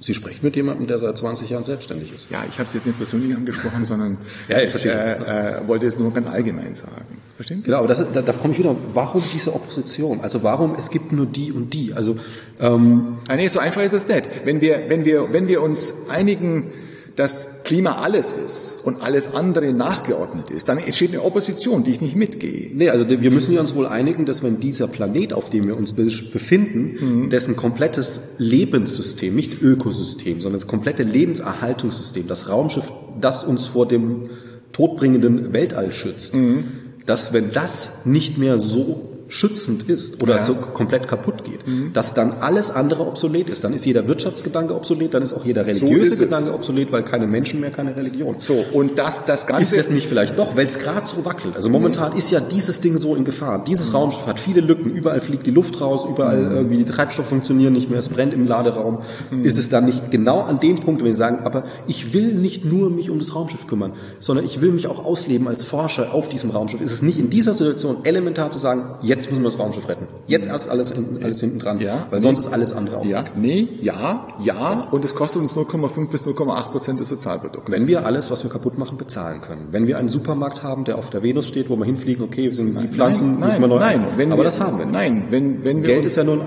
Sie 0.04 0.16
sprechen 0.16 0.40
mit 0.42 0.56
jemandem, 0.56 0.88
der 0.88 0.98
seit 0.98 1.16
20 1.16 1.48
Jahren 1.52 1.64
selbstständig 1.64 2.12
ist. 2.12 2.32
Ja, 2.32 2.44
ich 2.50 2.56
habe 2.56 2.64
es 2.64 2.74
jetzt 2.74 2.88
nicht 2.88 2.98
persönlich 2.98 3.38
angesprochen, 3.38 3.86
sondern 3.86 4.18
ja, 4.48 4.60
ich 4.60 4.72
verstehe. 4.72 4.94
Äh, 4.94 5.60
äh, 5.60 5.68
wollte 5.68 5.86
es 5.86 6.00
nur 6.00 6.12
ganz 6.12 6.26
allgemein 6.26 6.74
sagen. 6.74 7.06
Verstehen 7.36 7.62
Sie? 7.62 7.68
Genau, 7.68 7.78
aber 7.78 7.88
das, 7.88 8.04
da, 8.12 8.24
da 8.24 8.34
komme 8.34 8.54
ich 8.54 8.60
wieder. 8.60 8.76
Warum 8.94 9.22
diese 9.32 9.54
Opposition? 9.54 10.22
Also 10.22 10.42
warum 10.42 10.74
es 10.74 10.90
gibt 10.90 11.12
nur 11.12 11.28
die 11.28 11.52
und 11.52 11.76
die? 11.76 11.94
Also 11.94 12.18
ähm, 12.60 13.20
ah, 13.30 13.36
nee, 13.36 13.48
so 13.48 13.60
einfach 13.60 13.84
ist 13.84 13.94
es 13.94 14.08
nicht. 14.08 14.28
Wenn 14.44 14.60
wir, 14.60 14.86
wenn 14.88 15.06
wir, 15.06 15.32
wenn 15.34 15.48
wir 15.48 15.62
uns 15.62 16.10
einigen, 16.10 16.72
dass 17.16 17.61
Klima 17.72 18.02
alles 18.02 18.34
ist 18.34 18.80
und 18.84 19.02
alles 19.02 19.34
andere 19.34 19.72
nachgeordnet 19.72 20.50
ist, 20.50 20.68
dann 20.68 20.78
entsteht 20.78 21.12
eine 21.12 21.24
Opposition, 21.24 21.86
die 21.86 21.92
ich 21.92 22.02
nicht 22.02 22.18
mitgehe. 22.18 22.70
Nee, 22.74 22.90
also 22.90 23.10
wir 23.10 23.32
müssen 23.32 23.58
uns 23.58 23.74
wohl 23.76 23.88
einigen, 23.88 24.26
dass 24.26 24.44
wenn 24.44 24.60
dieser 24.60 24.90
Planet, 24.90 25.32
auf 25.32 25.50
dem 25.50 25.64
wir 25.64 25.78
uns 25.78 25.94
befinden, 25.94 26.98
mhm. 27.00 27.30
dessen 27.30 27.56
komplettes 27.56 28.32
Lebenssystem, 28.40 29.34
nicht 29.34 29.62
Ökosystem, 29.62 30.42
sondern 30.42 30.60
das 30.60 30.68
komplette 30.68 31.04
Lebenserhaltungssystem, 31.04 32.28
das 32.28 32.50
Raumschiff, 32.50 32.92
das 33.22 33.46
uns 33.46 33.68
vor 33.68 33.88
dem 33.88 34.32
todbringenden 34.74 35.54
Weltall 35.54 35.94
schützt, 35.94 36.36
mhm. 36.36 36.66
dass 37.06 37.32
wenn 37.32 37.54
das 37.54 38.00
nicht 38.04 38.38
mehr 38.38 38.60
so 38.60 39.11
schützend 39.32 39.88
ist 39.88 40.22
oder 40.22 40.36
ja. 40.36 40.44
so 40.44 40.56
komplett 40.56 41.08
kaputt 41.08 41.46
geht, 41.46 41.66
mhm. 41.66 41.94
dass 41.94 42.14
dann 42.14 42.32
alles 42.42 42.70
andere 42.70 43.08
obsolet 43.08 43.48
ist. 43.48 43.64
Dann 43.64 43.72
ist 43.72 43.86
jeder 43.86 44.06
Wirtschaftsgedanke 44.06 44.76
obsolet, 44.76 45.14
dann 45.14 45.24
ist 45.24 45.34
auch 45.34 45.46
jeder 45.46 45.66
religiöse 45.66 46.16
so 46.16 46.24
Gedanke 46.26 46.54
obsolet, 46.54 46.92
weil 46.92 47.04
keine 47.04 47.28
Menschen 47.28 47.62
mehr, 47.62 47.72
keine 47.72 47.96
Religion. 47.96 48.36
So, 48.40 48.64
und 48.74 49.00
das, 49.00 49.24
das 49.24 49.48
Ganze... 49.48 49.78
Ist 49.78 49.88
das 49.88 49.94
nicht 49.94 50.08
vielleicht 50.08 50.38
doch, 50.38 50.58
weil 50.58 50.68
es 50.68 50.80
gerade 50.80 51.08
so 51.08 51.24
wackelt. 51.24 51.56
Also 51.56 51.70
momentan 51.70 52.12
mhm. 52.12 52.20
ist 52.20 52.30
ja 52.30 52.42
dieses 52.42 52.82
Ding 52.82 52.98
so 52.98 53.16
in 53.16 53.24
Gefahr. 53.24 53.64
Dieses 53.64 53.88
mhm. 53.90 53.96
Raumschiff 53.96 54.28
hat 54.28 54.38
viele 54.38 54.60
Lücken, 54.60 54.92
überall 54.92 55.22
fliegt 55.22 55.48
die 55.48 55.52
Luft 55.52 55.80
raus, 55.80 56.06
überall 56.10 56.38
mhm. 56.38 56.56
irgendwie 56.56 56.78
die 56.78 56.86
Treibstoffe 56.86 57.28
funktionieren 57.28 57.72
nicht 57.72 57.90
mehr, 57.90 58.00
es 58.00 58.10
brennt 58.10 58.34
im 58.34 58.46
Laderaum. 58.46 59.00
Mhm. 59.30 59.46
Ist 59.46 59.58
es 59.58 59.70
dann 59.70 59.86
nicht 59.86 60.12
genau 60.12 60.42
an 60.42 60.60
dem 60.60 60.82
Punkt, 60.82 61.00
wenn 61.00 61.08
wir 61.08 61.16
sagen, 61.16 61.46
aber 61.46 61.64
ich 61.88 62.14
will 62.14 62.34
nicht 62.34 62.66
nur 62.66 62.90
mich 62.90 63.10
um 63.10 63.20
das 63.20 63.34
Raumschiff 63.34 63.66
kümmern, 63.66 63.94
sondern 64.20 64.44
ich 64.44 64.60
will 64.60 64.74
mich 64.74 64.88
auch 64.88 65.06
ausleben 65.06 65.48
als 65.48 65.64
Forscher 65.64 66.14
auf 66.14 66.28
diesem 66.28 66.50
Raumschiff. 66.50 66.82
Ist 66.82 66.92
es 66.92 67.02
nicht 67.02 67.18
in 67.18 67.30
dieser 67.30 67.54
Situation 67.54 68.00
elementar 68.04 68.52
zu 68.52 68.60
sagen, 68.60 68.96
jetzt 69.02 69.21
müssen 69.30 69.44
wir 69.44 69.50
das 69.50 69.60
Raumschiff 69.60 69.88
retten? 69.88 70.08
Jetzt 70.28 70.48
erst 70.48 70.70
alles, 70.70 70.92
hinten, 70.92 71.24
alles 71.24 71.40
hinten 71.40 71.60
dran, 71.60 71.80
ja, 71.80 72.08
weil 72.10 72.22
sonst 72.22 72.40
ist 72.40 72.54
alles 72.54 72.74
andere 72.74 72.98
auch 72.98 73.06
ja, 73.06 73.24
weg. 73.24 73.32
Nee, 73.36 73.68
ja, 73.82 74.28
ja, 74.44 74.88
und 74.92 75.06
es 75.06 75.16
kostet 75.16 75.42
uns 75.42 75.54
0,5 75.54 76.10
bis 76.10 76.24
0,8 76.24 76.72
Prozent 76.72 77.00
des 77.00 77.10
Sozialprodukts. 77.10 77.72
Wenn 77.72 77.88
wir 77.88 78.06
alles, 78.06 78.32
was 78.32 78.44
wir 78.44 78.52
kaputt 78.52 78.78
machen, 78.78 78.98
bezahlen 78.98 79.42
können. 79.42 79.68
Wenn 79.72 79.88
wir 79.88 79.98
einen 79.98 80.10
Supermarkt 80.10 80.64
haben, 80.64 80.86
der 80.86 80.98
auf 80.98 81.10
der 81.10 81.24
Venus 81.24 81.48
steht, 81.48 81.70
wo 81.70 81.76
wir 81.76 81.86
hinfliegen, 81.86 82.24
okay, 82.24 82.50
sind 82.50 82.80
die 82.82 82.88
Pflanzen 82.88 83.40
nein, 83.40 83.50
müssen 83.50 83.62
wir 83.62 83.68
neu 83.68 83.80
Nein, 83.80 84.06
wenn 84.16 84.32
aber 84.32 84.42
wir, 84.42 84.46
das 84.46 84.60
haben 84.60 84.80
wir. 84.80 84.86
Nein, 84.86 85.28
wenn, 85.30 85.64
wenn 85.64 85.84
wir 85.84 85.96
Geld 85.96 86.06
ist 86.06 86.16
ja 86.16 86.24
nur 86.24 86.46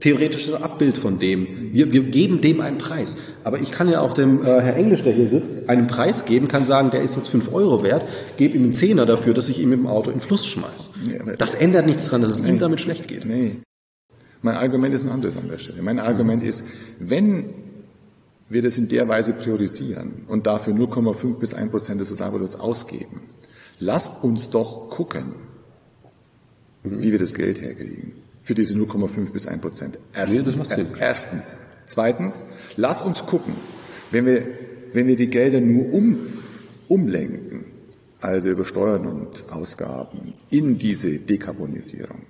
theoretisches 0.00 0.54
Abbild 0.54 0.96
von 0.96 1.18
dem. 1.18 1.72
Wir, 1.72 1.92
wir 1.92 2.02
geben 2.02 2.40
dem 2.40 2.60
einen 2.60 2.78
Preis. 2.78 3.16
Aber 3.44 3.60
ich 3.60 3.70
kann 3.70 3.88
ja 3.88 4.00
auch 4.00 4.14
dem 4.14 4.42
äh, 4.42 4.46
Herr 4.46 4.76
Englisch, 4.76 5.02
der 5.02 5.12
hier 5.12 5.28
sitzt, 5.28 5.68
einen 5.68 5.86
Preis 5.86 6.24
geben, 6.24 6.48
kann 6.48 6.64
sagen, 6.64 6.90
der 6.90 7.02
ist 7.02 7.16
jetzt 7.16 7.28
fünf 7.28 7.52
Euro 7.52 7.82
wert, 7.82 8.06
gebe 8.36 8.56
ihm 8.56 8.64
einen 8.64 8.72
Zehner 8.72 9.06
dafür, 9.06 9.34
dass 9.34 9.48
ich 9.48 9.60
ihm 9.60 9.70
mit 9.70 9.78
dem 9.78 9.86
Auto 9.86 10.10
in 10.10 10.16
den 10.16 10.22
Fluss 10.22 10.46
schmeiß. 10.46 10.90
Ja, 11.06 11.36
das 11.36 11.54
ändert 11.54 11.86
nichts 11.86 12.06
daran, 12.06 12.22
dass 12.22 12.30
es 12.30 12.42
nee, 12.42 12.50
ihm 12.50 12.58
damit 12.58 12.80
schlecht 12.80 13.08
geht. 13.08 13.24
Nee. 13.24 13.58
Mein 14.42 14.56
Argument 14.56 14.94
ist 14.94 15.04
ein 15.04 15.10
anderes 15.10 15.36
an 15.36 15.48
der 15.50 15.58
Stelle. 15.58 15.82
Mein 15.82 15.98
Argument 15.98 16.42
ist, 16.42 16.64
wenn 16.98 17.50
wir 18.48 18.62
das 18.62 18.78
in 18.78 18.88
der 18.88 19.06
Weise 19.06 19.34
priorisieren 19.34 20.24
und 20.26 20.46
dafür 20.46 20.74
0,5 20.74 21.38
bis 21.38 21.54
1 21.54 21.70
Prozent 21.70 22.00
des 22.00 22.08
Sozialprodukts 22.08 22.58
ausgeben, 22.58 23.20
lasst 23.78 24.24
uns 24.24 24.50
doch 24.50 24.88
gucken, 24.88 25.34
wie 26.82 27.12
wir 27.12 27.18
das 27.18 27.34
Geld 27.34 27.60
herkriegen 27.60 28.14
für 28.50 28.54
diese 28.56 28.76
0,5 28.76 29.30
bis 29.30 29.46
1 29.46 29.62
Prozent. 29.62 29.96
Erstens, 30.12 30.56
nee, 30.56 30.86
erstens. 30.98 31.60
Zweitens, 31.86 32.42
lass 32.74 33.00
uns 33.00 33.24
gucken, 33.24 33.54
wenn 34.10 34.26
wir, 34.26 34.42
wenn 34.92 35.06
wir 35.06 35.14
die 35.14 35.28
Gelder 35.30 35.60
nur 35.60 35.94
um, 35.94 36.18
umlenken, 36.88 37.66
also 38.20 38.48
über 38.48 38.64
Steuern 38.64 39.06
und 39.06 39.52
Ausgaben 39.52 40.32
in 40.50 40.78
diese 40.78 41.18
Dekarbonisierung, 41.18 42.22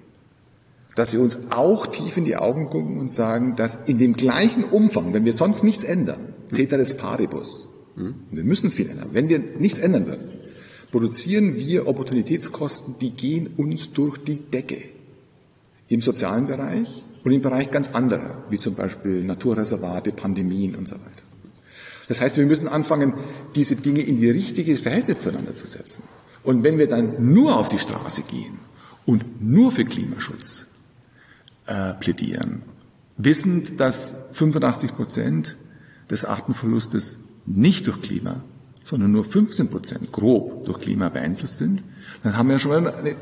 dass 0.95 1.15
wir 1.15 1.23
uns 1.23 1.51
auch 1.53 1.87
tief 1.87 2.19
in 2.19 2.27
die 2.27 2.37
Augen 2.37 2.69
gucken 2.69 2.99
und 2.99 3.11
sagen, 3.11 3.57
dass 3.57 3.89
in 3.89 3.97
dem 3.97 4.13
gleichen 4.13 4.65
Umfang, 4.65 5.15
wenn 5.15 5.25
wir 5.25 5.33
sonst 5.33 5.65
nichts 5.65 5.85
ändern, 5.85 6.35
Ceteris 6.51 6.99
Paribus, 6.99 7.67
mhm. 7.97 8.17
wir 8.31 8.45
müssen 8.45 8.71
viel 8.71 8.91
ändern, 8.91 9.09
wenn 9.13 9.31
wir 9.31 9.39
nichts 9.39 9.79
ändern 9.79 10.05
würden, 10.05 10.29
produzieren 10.93 11.57
wir 11.57 11.89
Opportunitätskosten, 11.89 12.97
die 13.01 13.13
gehen 13.13 13.55
uns 13.57 13.95
durch 13.95 14.19
die 14.19 14.37
Decke 14.37 14.90
im 15.91 16.01
sozialen 16.01 16.47
Bereich 16.47 17.05
und 17.25 17.33
im 17.33 17.43
Bereich 17.43 17.71
ganz 17.71 17.91
anderer, 17.91 18.45
wie 18.49 18.59
zum 18.59 18.75
Beispiel 18.75 19.25
Naturreservate, 19.25 20.13
Pandemien 20.13 20.77
und 20.77 20.89
so 20.89 20.95
weiter. 20.95 21.23
Das 22.09 22.21
heißt, 22.21 22.39
wir 22.39 22.47
müssen 22.47 22.69
anfangen, 22.69 23.15
diese 23.55 23.77
Dinge 23.77 24.01
in 24.01 24.19
die 24.19 24.31
richtige 24.31 24.77
Verhältnis 24.77 25.21
zueinander 25.21 25.55
zu 25.55 25.67
setzen. 25.67 26.05
Und 26.43 26.65
wenn 26.65 26.79
wir 26.79 26.89
dann 26.89 27.33
nur 27.33 27.57
auf 27.57 27.69
die 27.69 27.79
Straße 27.79 28.23
gehen 28.23 28.59
und 29.05 29.43
nur 29.43 29.73
für 29.73 29.85
Klimaschutz 29.85 30.69
äh, 31.67 31.93
plädieren, 31.95 32.63
wissend, 33.17 33.81
dass 33.81 34.29
85 34.33 34.95
Prozent 34.95 35.57
des 36.09 36.25
Artenverlustes 36.25 37.19
nicht 37.47 37.87
durch 37.89 38.01
Klima, 38.01 38.43
sondern 38.85 39.13
nur 39.13 39.25
15 39.25 39.69
Prozent 39.69 40.13
grob 40.13 40.65
durch 40.67 40.81
Klima 40.81 41.09
beeinflusst 41.09 41.59
sind, 41.59 41.83
dann 42.23 42.37
haben 42.37 42.49
wir 42.49 42.59
schon 42.59 42.85
mal 42.85 42.95
eine, 42.95 43.17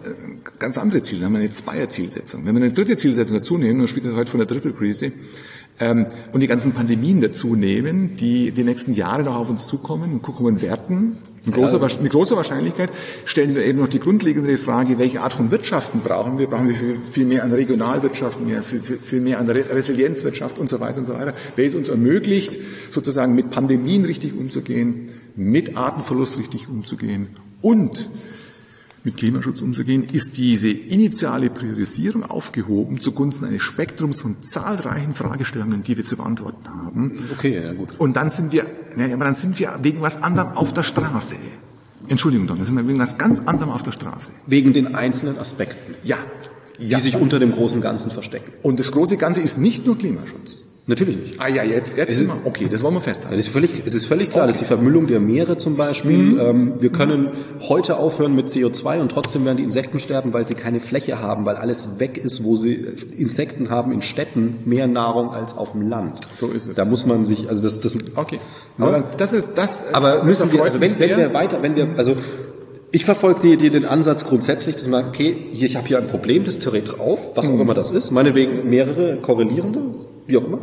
ganz 0.58 0.76
andere 0.78 1.02
Ziele, 1.02 1.20
dann 1.20 1.26
haben 1.26 1.34
wir 1.34 1.40
eine 1.40 1.52
Zweier-Zielsetzung. 1.52 2.44
Wenn 2.44 2.54
wir 2.54 2.62
eine 2.62 2.72
dritte 2.72 2.96
Zielsetzung 2.96 3.36
dazu 3.36 3.56
nehmen, 3.58 3.80
und 3.80 3.88
spricht 3.88 4.06
heute 4.06 4.30
von 4.30 4.38
der 4.38 4.48
Triple-Krise, 4.48 5.12
ähm, 5.80 6.06
und 6.32 6.40
die 6.40 6.48
ganzen 6.48 6.72
Pandemien 6.72 7.20
dazu 7.20 7.54
nehmen, 7.54 8.16
die 8.16 8.50
die 8.50 8.64
nächsten 8.64 8.94
Jahre 8.94 9.22
noch 9.22 9.36
auf 9.36 9.48
uns 9.48 9.66
zukommen 9.66 10.12
und 10.12 10.22
gucken 10.22 10.60
werten, 10.60 11.18
mit 11.44 11.54
großer, 11.54 11.80
ja. 11.80 12.02
mit 12.02 12.12
großer 12.12 12.36
Wahrscheinlichkeit 12.36 12.90
stellen 13.24 13.54
wir 13.54 13.64
eben 13.64 13.78
noch 13.78 13.88
die 13.88 14.00
grundlegende 14.00 14.58
Frage, 14.58 14.98
welche 14.98 15.22
Art 15.22 15.32
von 15.32 15.50
Wirtschaften 15.50 16.00
brauchen 16.00 16.38
wir? 16.38 16.48
Brauchen 16.48 16.68
wir 16.68 16.74
viel, 16.74 16.96
viel 17.10 17.24
mehr 17.24 17.44
an 17.44 17.52
Regionalwirtschaft, 17.52 18.40
mehr, 18.40 18.62
viel, 18.62 18.80
viel 18.80 19.20
mehr 19.20 19.38
an 19.38 19.48
Resilienzwirtschaft 19.48 20.58
und 20.58 20.68
so 20.68 20.80
weiter 20.80 20.98
und 20.98 21.04
so 21.04 21.14
weiter, 21.14 21.34
welches 21.56 21.74
uns 21.74 21.88
ermöglicht, 21.88 22.58
sozusagen 22.90 23.34
mit 23.34 23.50
Pandemien 23.50 24.04
richtig 24.04 24.36
umzugehen, 24.36 25.10
mit 25.36 25.76
Artenverlust 25.76 26.38
richtig 26.38 26.68
umzugehen 26.68 27.28
und 27.62 28.08
mit 29.08 29.16
Klimaschutz 29.16 29.62
umzugehen, 29.62 30.04
ist 30.04 30.36
diese 30.36 30.68
initiale 30.68 31.48
Priorisierung 31.48 32.24
aufgehoben 32.24 33.00
zugunsten 33.00 33.46
eines 33.46 33.62
Spektrums 33.62 34.20
von 34.20 34.36
zahlreichen 34.42 35.14
Fragestellungen, 35.14 35.82
die 35.82 35.96
wir 35.96 36.04
zu 36.04 36.18
beantworten 36.18 36.68
haben. 36.68 37.18
Okay, 37.32 37.62
ja 37.62 37.72
gut. 37.72 37.88
Und 37.96 38.16
dann 38.16 38.28
sind 38.28 38.52
wir, 38.52 38.66
naja, 38.96 39.14
aber 39.14 39.24
dann 39.24 39.34
sind 39.34 39.58
wir 39.58 39.78
wegen 39.80 40.02
was 40.02 40.22
anderem 40.22 40.52
auf 40.52 40.74
der 40.74 40.82
Straße. 40.82 41.36
Entschuldigung, 42.08 42.46
dann 42.46 42.62
sind 42.62 42.76
wir 42.76 42.86
wegen 42.86 42.98
was 42.98 43.16
ganz 43.16 43.40
anderem 43.40 43.70
auf 43.70 43.82
der 43.82 43.92
Straße. 43.92 44.32
Wegen 44.46 44.74
den 44.74 44.94
einzelnen 44.94 45.38
Aspekten. 45.38 45.94
Ja. 46.04 46.18
Die 46.78 46.88
ja. 46.88 46.98
sich 46.98 47.16
unter 47.16 47.38
dem 47.38 47.52
großen 47.52 47.80
Ganzen 47.80 48.10
verstecken. 48.10 48.52
Und 48.62 48.78
das 48.78 48.92
große 48.92 49.16
Ganze 49.16 49.40
ist 49.40 49.58
nicht 49.58 49.86
nur 49.86 49.96
Klimaschutz. 49.96 50.62
Natürlich 50.88 51.18
nicht. 51.18 51.34
Ah 51.38 51.48
ja, 51.48 51.64
jetzt, 51.64 51.98
jetzt 51.98 52.18
ist, 52.18 52.30
okay, 52.44 52.66
das 52.70 52.82
wollen 52.82 52.94
wir 52.94 53.02
festhalten. 53.02 53.38
Es 53.38 53.46
ist 53.46 53.52
völlig, 53.52 53.82
es 53.84 53.92
ist 53.92 54.06
völlig 54.06 54.30
klar, 54.30 54.44
okay. 54.44 54.52
dass 54.52 54.58
die 54.58 54.64
Vermüllung 54.64 55.06
der 55.06 55.20
Meere 55.20 55.58
zum 55.58 55.76
Beispiel, 55.76 56.16
mhm. 56.16 56.40
ähm, 56.40 56.72
wir 56.78 56.90
können 56.90 57.28
heute 57.60 57.98
aufhören 57.98 58.34
mit 58.34 58.46
CO2 58.46 58.98
und 59.00 59.10
trotzdem 59.10 59.44
werden 59.44 59.58
die 59.58 59.64
Insekten 59.64 60.00
sterben, 60.00 60.32
weil 60.32 60.46
sie 60.46 60.54
keine 60.54 60.80
Fläche 60.80 61.20
haben, 61.20 61.44
weil 61.44 61.56
alles 61.56 61.98
weg 62.00 62.16
ist, 62.16 62.42
wo 62.42 62.56
sie 62.56 62.86
Insekten 63.18 63.68
haben 63.68 63.92
in 63.92 64.00
Städten 64.00 64.60
mehr 64.64 64.86
Nahrung 64.86 65.28
als 65.28 65.58
auf 65.58 65.72
dem 65.72 65.90
Land. 65.90 66.20
So 66.32 66.48
ist 66.48 66.66
es. 66.66 66.76
Da 66.76 66.86
muss 66.86 67.04
man 67.04 67.26
sich, 67.26 67.50
also 67.50 67.62
das, 67.62 67.80
das. 67.80 67.94
Okay. 68.16 68.40
Aber 68.78 69.04
das 69.18 69.34
ist 69.34 69.58
das. 69.58 69.92
Aber 69.92 70.12
das 70.12 70.24
müssen 70.24 70.52
wir, 70.54 70.64
wenn, 70.64 70.80
wenn 70.80 71.16
wir 71.18 71.34
weiter, 71.34 71.62
wenn 71.62 71.76
wir, 71.76 71.88
also 71.98 72.16
ich 72.92 73.04
verfolge 73.04 73.40
die, 73.42 73.56
die, 73.58 73.68
den 73.68 73.84
Ansatz 73.84 74.24
grundsätzlich, 74.24 74.76
dass 74.76 74.88
man, 74.88 75.06
okay, 75.06 75.36
hier, 75.52 75.68
ich 75.68 75.76
habe 75.76 75.86
hier 75.86 75.98
ein 75.98 76.06
Problem, 76.06 76.44
das 76.44 76.58
tritt 76.58 76.98
auf, 76.98 77.36
was 77.36 77.46
auch 77.46 77.52
mhm. 77.52 77.60
immer 77.60 77.74
das 77.74 77.90
ist, 77.90 78.10
meinetwegen 78.10 78.70
mehrere 78.70 79.16
korrelierende, 79.16 79.80
wie 80.28 80.36
auch 80.36 80.44
immer. 80.44 80.60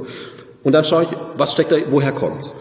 Und 0.63 0.71
dann 0.71 0.83
schaue 0.83 1.03
ich, 1.03 1.09
was 1.37 1.51
steckt 1.53 1.71
da, 1.71 1.75
woher 1.89 2.11
kommt's? 2.11 2.55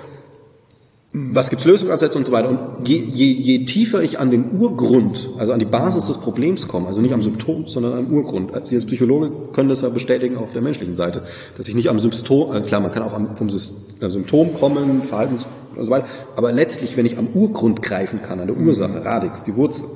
Was 1.17 1.49
gibt's 1.49 1.65
Lösungsansätze 1.65 2.19
und 2.19 2.25
so 2.25 2.33
weiter. 2.33 2.49
Und 2.49 2.89
je, 2.89 2.97
je, 2.97 3.31
je 3.31 3.65
tiefer 3.67 4.03
ich 4.03 4.19
an 4.19 4.33
den 4.33 4.59
Urgrund, 4.59 5.31
also 5.39 5.53
an 5.53 5.61
die 5.61 5.65
Basis 5.65 6.07
des 6.07 6.19
Problems 6.19 6.67
komme, 6.67 6.89
also 6.89 7.01
nicht 7.01 7.15
am 7.15 7.23
Symptom, 7.23 7.69
sondern 7.69 7.93
am 7.93 8.13
Urgrund. 8.13 8.53
Als 8.53 8.69
Sie 8.69 8.75
als 8.75 8.85
Psychologe 8.85 9.31
können 9.53 9.69
das 9.69 9.83
ja 9.83 9.91
bestätigen 9.91 10.37
auf 10.37 10.53
der 10.53 10.61
menschlichen 10.61 10.97
Seite, 10.97 11.23
dass 11.57 11.69
ich 11.69 11.77
nicht 11.77 11.89
am 11.89 12.01
Symptom, 12.01 12.53
äh, 12.53 12.63
klar, 12.63 12.81
man 12.81 12.91
kann 12.91 13.05
auch 13.05 13.13
vom 13.13 13.49
äh, 13.49 14.11
Symptom 14.11 14.55
kommen, 14.55 15.03
Verhaltens 15.03 15.47
und 15.77 15.85
so 15.85 15.93
weiter, 15.93 16.09
aber 16.35 16.51
letztlich, 16.51 16.97
wenn 16.97 17.07
ich 17.07 17.17
am 17.17 17.29
Urgrund 17.29 17.81
greifen 17.81 18.21
kann, 18.21 18.41
an 18.41 18.49
der 18.49 18.57
Ursache, 18.57 19.05
Radix, 19.05 19.45
die 19.45 19.55
Wurzel, 19.55 19.87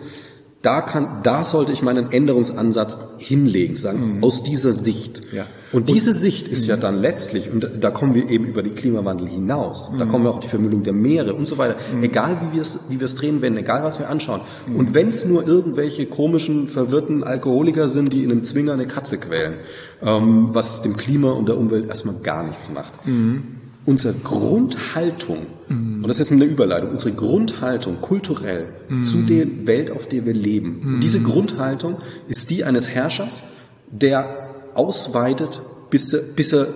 da 0.63 0.83
kann, 0.83 1.21
da 1.25 1.43
sollte 1.43 1.73
ich 1.73 1.83
meinen 1.83 2.13
Änderungsansatz 2.13 2.97
hinlegen, 3.19 3.75
sagen, 3.75 4.19
mhm. 4.19 4.25
aus 4.25 4.45
dieser 4.45 4.73
Sicht. 4.73 5.23
Ja. 5.33 5.47
Und 5.73 5.89
diese 5.89 6.13
Sicht 6.13 6.49
ist 6.49 6.67
ja 6.67 6.77
dann 6.77 6.97
letztlich, 6.97 7.51
und 7.51 7.69
da 7.81 7.91
kommen 7.91 8.15
wir 8.15 8.29
eben 8.29 8.47
über 8.47 8.63
den 8.63 8.75
Klimawandel 8.75 9.29
hinaus, 9.29 9.91
mhm. 9.93 9.99
da 9.99 10.07
kommen 10.07 10.25
wir 10.25 10.31
auch 10.31 10.37
auf 10.37 10.45
die 10.45 10.49
Vermüllung 10.49 10.83
der 10.83 10.93
Meere 10.93 11.35
und 11.35 11.47
so 11.47 11.59
weiter, 11.59 11.77
mhm. 11.95 12.03
egal 12.03 12.39
wie 12.41 12.57
wir 12.57 12.63
es, 12.63 12.87
wie 12.89 13.01
wir 13.01 13.05
es 13.05 13.15
drehen 13.15 13.43
wenden, 13.43 13.59
egal 13.59 13.83
was 13.83 13.99
wir 13.99 14.09
anschauen. 14.09 14.41
Mhm. 14.67 14.77
Und 14.77 14.95
wenn 14.95 15.09
es 15.09 15.25
nur 15.27 15.47
irgendwelche 15.47 16.07
komischen, 16.07 16.69
verwirrten 16.69 17.23
Alkoholiker 17.23 17.89
sind, 17.89 18.13
die 18.13 18.25
in 18.25 18.33
einem 18.33 18.45
Zwinger 18.45 18.73
eine 18.73 18.87
Katze 18.87 19.19
quälen, 19.19 19.55
ähm, 20.03 20.51
was 20.53 20.83
dem 20.83 20.97
Klima 20.97 21.33
und 21.33 21.49
der 21.49 21.59
Umwelt 21.59 21.89
erstmal 21.89 22.17
gar 22.23 22.45
nichts 22.45 22.71
macht. 22.71 23.07
Mhm 23.07 23.59
unsere 23.89 24.13
Grundhaltung, 24.13 25.47
mhm. 25.69 26.03
und 26.03 26.09
das 26.09 26.21
ist 26.21 26.31
eine 26.31 26.45
Überleitung, 26.45 26.91
unsere 26.91 27.15
Grundhaltung 27.15 28.03
kulturell 28.03 28.67
mhm. 28.91 29.03
zu 29.03 29.23
der 29.23 29.47
Welt, 29.67 29.91
auf 29.91 30.07
der 30.07 30.27
wir 30.27 30.35
leben, 30.35 30.81
mhm. 30.83 31.01
diese 31.01 31.21
Grundhaltung 31.21 31.97
ist 32.29 32.51
die 32.51 32.65
eines 32.65 32.87
Herrschers, 32.87 33.43
der 33.91 34.48
ausweitet, 34.79 35.61
bis 35.91 36.17
bis 36.35 36.53
er 36.53 36.67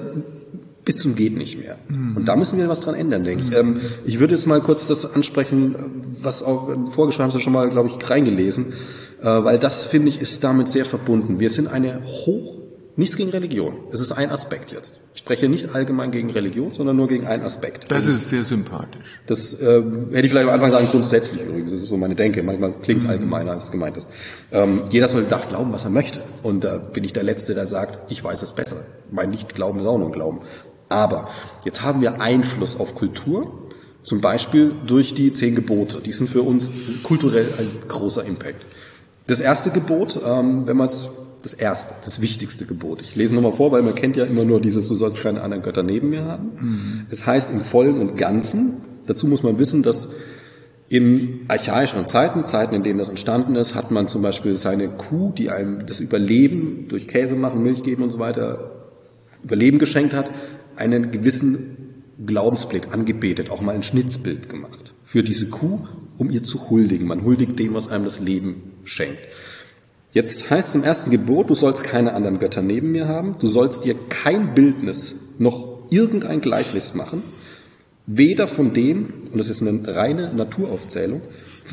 bis 0.84 0.96
zum 0.96 1.14
geht 1.14 1.36
nicht 1.36 1.58
mehr. 1.58 1.78
Mhm. 1.88 2.16
Und 2.16 2.24
da 2.26 2.34
müssen 2.36 2.58
wir 2.58 2.68
was 2.68 2.80
dran 2.80 2.94
ändern, 2.94 3.24
denke 3.24 3.44
ich. 3.44 3.52
Ähm, 3.52 3.80
ich 4.04 4.18
würde 4.18 4.34
jetzt 4.34 4.46
mal 4.46 4.60
kurz 4.60 4.88
das 4.88 5.14
ansprechen, 5.14 5.76
was 6.20 6.42
auch 6.42 6.70
vorgeschrieben 6.90 7.24
haben 7.24 7.32
Sie 7.32 7.40
schon 7.40 7.52
mal, 7.52 7.70
glaube 7.70 7.88
ich, 7.88 8.10
reingelesen, 8.10 8.72
äh, 9.20 9.24
weil 9.24 9.58
das 9.58 9.84
finde 9.84 10.08
ich 10.08 10.20
ist 10.20 10.42
damit 10.42 10.68
sehr 10.68 10.84
verbunden. 10.84 11.38
Wir 11.38 11.50
sind 11.50 11.68
eine 11.68 12.02
hoch 12.04 12.61
Nichts 12.94 13.16
gegen 13.16 13.30
Religion. 13.30 13.74
Es 13.90 14.00
ist 14.00 14.12
ein 14.12 14.30
Aspekt 14.30 14.70
jetzt. 14.70 15.00
Ich 15.14 15.20
spreche 15.20 15.48
nicht 15.48 15.74
allgemein 15.74 16.10
gegen 16.10 16.30
Religion, 16.30 16.74
sondern 16.74 16.94
nur 16.94 17.08
gegen 17.08 17.26
einen 17.26 17.42
Aspekt. 17.42 17.90
Das 17.90 18.04
ist 18.04 18.28
sehr 18.28 18.44
sympathisch. 18.44 19.06
Das 19.26 19.54
äh, 19.62 19.82
hätte 20.10 20.26
ich 20.26 20.30
vielleicht 20.30 20.46
am 20.46 20.52
Anfang 20.52 20.70
sagen, 20.70 20.88
grundsätzlich 20.90 21.40
übrigens. 21.40 21.70
Das 21.70 21.80
ist 21.80 21.88
so 21.88 21.96
meine 21.96 22.14
Denke. 22.14 22.42
Manchmal 22.42 22.74
klingt 22.82 23.00
es 23.00 23.04
mhm. 23.04 23.10
allgemeiner, 23.12 23.52
als 23.52 23.64
es 23.64 23.70
gemeint 23.70 23.96
ist. 23.96 24.08
Ähm, 24.50 24.82
jeder 24.90 25.08
soll 25.08 25.24
darf 25.24 25.48
glauben, 25.48 25.72
was 25.72 25.84
er 25.84 25.90
möchte. 25.90 26.20
Und 26.42 26.64
da 26.64 26.76
bin 26.76 27.02
ich 27.02 27.14
der 27.14 27.22
Letzte, 27.22 27.54
der 27.54 27.64
sagt, 27.64 28.12
ich 28.12 28.22
weiß 28.22 28.42
es 28.42 28.54
besser. 28.54 28.84
Mein 29.10 29.30
Nicht-Glauben 29.30 29.80
ist 29.80 29.86
auch 29.86 29.96
nur 29.96 30.08
ein 30.08 30.12
Glauben. 30.12 30.40
Aber 30.90 31.30
jetzt 31.64 31.80
haben 31.80 32.02
wir 32.02 32.20
Einfluss 32.20 32.78
auf 32.78 32.94
Kultur, 32.94 33.70
zum 34.02 34.20
Beispiel 34.20 34.74
durch 34.86 35.14
die 35.14 35.32
zehn 35.32 35.54
Gebote. 35.54 36.02
Die 36.04 36.12
sind 36.12 36.28
für 36.28 36.42
uns 36.42 36.70
kulturell 37.04 37.48
ein 37.58 37.70
großer 37.88 38.24
Impact. 38.24 38.66
Das 39.26 39.40
erste 39.40 39.70
Gebot, 39.70 40.20
ähm, 40.22 40.66
wenn 40.66 40.76
man 40.76 40.86
es 40.86 41.08
das 41.42 41.54
erste, 41.54 41.94
das 42.04 42.20
wichtigste 42.20 42.66
Gebot. 42.66 43.00
Ich 43.02 43.16
lese 43.16 43.34
nochmal 43.34 43.52
vor, 43.52 43.72
weil 43.72 43.82
man 43.82 43.94
kennt 43.94 44.16
ja 44.16 44.24
immer 44.24 44.44
nur 44.44 44.60
dieses, 44.60 44.86
du 44.86 44.94
sollst 44.94 45.22
keine 45.22 45.42
anderen 45.42 45.62
Götter 45.62 45.82
neben 45.82 46.10
mir 46.10 46.24
haben. 46.24 46.50
Mhm. 46.60 47.06
Es 47.10 47.26
heißt 47.26 47.50
im 47.50 47.60
Vollen 47.60 48.00
und 48.00 48.16
Ganzen, 48.16 48.74
dazu 49.06 49.26
muss 49.26 49.42
man 49.42 49.58
wissen, 49.58 49.82
dass 49.82 50.10
in 50.88 51.46
archaischen 51.48 52.06
Zeiten, 52.06 52.44
Zeiten, 52.44 52.74
in 52.74 52.82
denen 52.82 52.98
das 52.98 53.08
entstanden 53.08 53.56
ist, 53.56 53.74
hat 53.74 53.90
man 53.90 54.08
zum 54.08 54.22
Beispiel 54.22 54.58
seine 54.58 54.88
Kuh, 54.88 55.32
die 55.32 55.50
einem 55.50 55.86
das 55.86 56.00
Überleben 56.00 56.86
durch 56.88 57.08
Käse 57.08 57.34
machen, 57.34 57.62
Milch 57.62 57.82
geben 57.82 58.02
und 58.02 58.10
so 58.10 58.18
weiter, 58.18 58.90
Überleben 59.42 59.78
geschenkt 59.78 60.12
hat, 60.12 60.30
einen 60.76 61.10
gewissen 61.10 62.04
Glaubensblick 62.24 62.92
angebetet, 62.92 63.50
auch 63.50 63.62
mal 63.62 63.74
ein 63.74 63.82
Schnitzbild 63.82 64.48
gemacht 64.48 64.94
für 65.02 65.22
diese 65.22 65.50
Kuh, 65.50 65.80
um 66.18 66.30
ihr 66.30 66.42
zu 66.42 66.70
huldigen. 66.70 67.06
Man 67.06 67.24
huldigt 67.24 67.58
dem, 67.58 67.74
was 67.74 67.88
einem 67.88 68.04
das 68.04 68.20
Leben 68.20 68.74
schenkt. 68.84 69.18
Jetzt 70.12 70.50
heißt 70.50 70.68
es 70.68 70.74
im 70.74 70.84
ersten 70.84 71.10
Gebot, 71.10 71.48
du 71.48 71.54
sollst 71.54 71.84
keine 71.84 72.12
anderen 72.12 72.38
Götter 72.38 72.60
neben 72.60 72.92
mir 72.92 73.08
haben, 73.08 73.32
du 73.38 73.46
sollst 73.46 73.84
dir 73.84 73.94
kein 74.10 74.54
Bildnis 74.54 75.14
noch 75.38 75.78
irgendein 75.88 76.42
Gleichnis 76.42 76.92
machen, 76.92 77.22
weder 78.06 78.46
von 78.46 78.74
dem, 78.74 79.12
und 79.32 79.38
das 79.38 79.48
ist 79.48 79.62
eine 79.62 79.94
reine 79.94 80.34
Naturaufzählung, 80.34 81.22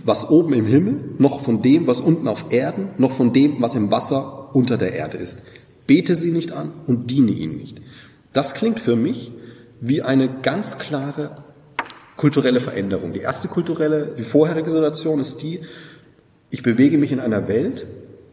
was 0.05 0.29
oben 0.29 0.53
im 0.53 0.65
Himmel, 0.65 0.95
noch 1.17 1.41
von 1.41 1.61
dem, 1.61 1.85
was 1.85 1.99
unten 1.99 2.29
auf 2.29 2.45
Erden, 2.51 2.89
noch 2.97 3.11
von 3.11 3.33
dem, 3.33 3.61
was 3.61 3.75
im 3.75 3.91
Wasser 3.91 4.55
unter 4.55 4.77
der 4.77 4.93
Erde 4.93 5.17
ist. 5.17 5.39
Bete 5.85 6.15
sie 6.15 6.31
nicht 6.31 6.53
an 6.53 6.71
und 6.87 7.11
diene 7.11 7.31
ihnen 7.31 7.57
nicht. 7.57 7.81
Das 8.31 8.53
klingt 8.53 8.79
für 8.79 8.95
mich 8.95 9.31
wie 9.81 10.01
eine 10.01 10.29
ganz 10.41 10.77
klare 10.77 11.35
kulturelle 12.15 12.59
Veränderung. 12.59 13.13
Die 13.13 13.21
erste 13.21 13.47
kulturelle, 13.47 14.13
die 14.17 14.23
vorherige 14.23 14.69
Situation 14.69 15.19
ist 15.19 15.41
die, 15.41 15.61
ich 16.49 16.63
bewege 16.63 16.97
mich 16.97 17.11
in 17.11 17.19
einer 17.19 17.47
Welt, 17.47 17.85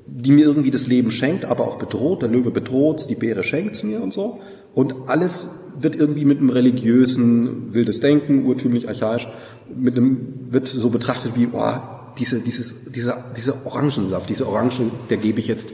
die 0.06 0.30
mir 0.30 0.44
irgendwie 0.44 0.70
das 0.70 0.86
Leben 0.86 1.10
schenkt, 1.10 1.44
aber 1.44 1.66
auch 1.66 1.78
bedroht. 1.78 2.22
Der 2.22 2.28
Löwe 2.28 2.50
bedroht 2.50 3.08
die 3.10 3.16
Beere 3.16 3.42
schenkt's 3.42 3.82
mir 3.82 4.00
und 4.00 4.12
so. 4.12 4.40
Und 4.74 4.94
alles 5.08 5.58
wird 5.78 5.96
irgendwie 5.96 6.24
mit 6.24 6.38
einem 6.38 6.50
religiösen, 6.50 7.72
wildes 7.74 8.00
Denken, 8.00 8.46
urtümlich 8.46 8.88
archaisch, 8.88 9.28
mit 9.74 9.96
einem, 9.96 10.52
wird 10.52 10.66
so 10.66 10.90
betrachtet 10.90 11.32
wie, 11.34 11.48
oh, 11.52 11.74
diese, 12.18 12.40
dieses, 12.40 12.92
dieser, 12.92 13.24
dieser 13.36 13.66
Orangensaft, 13.66 14.28
diese 14.28 14.48
Orange, 14.48 14.82
der 15.10 15.16
gebe 15.16 15.40
ich 15.40 15.48
jetzt 15.48 15.72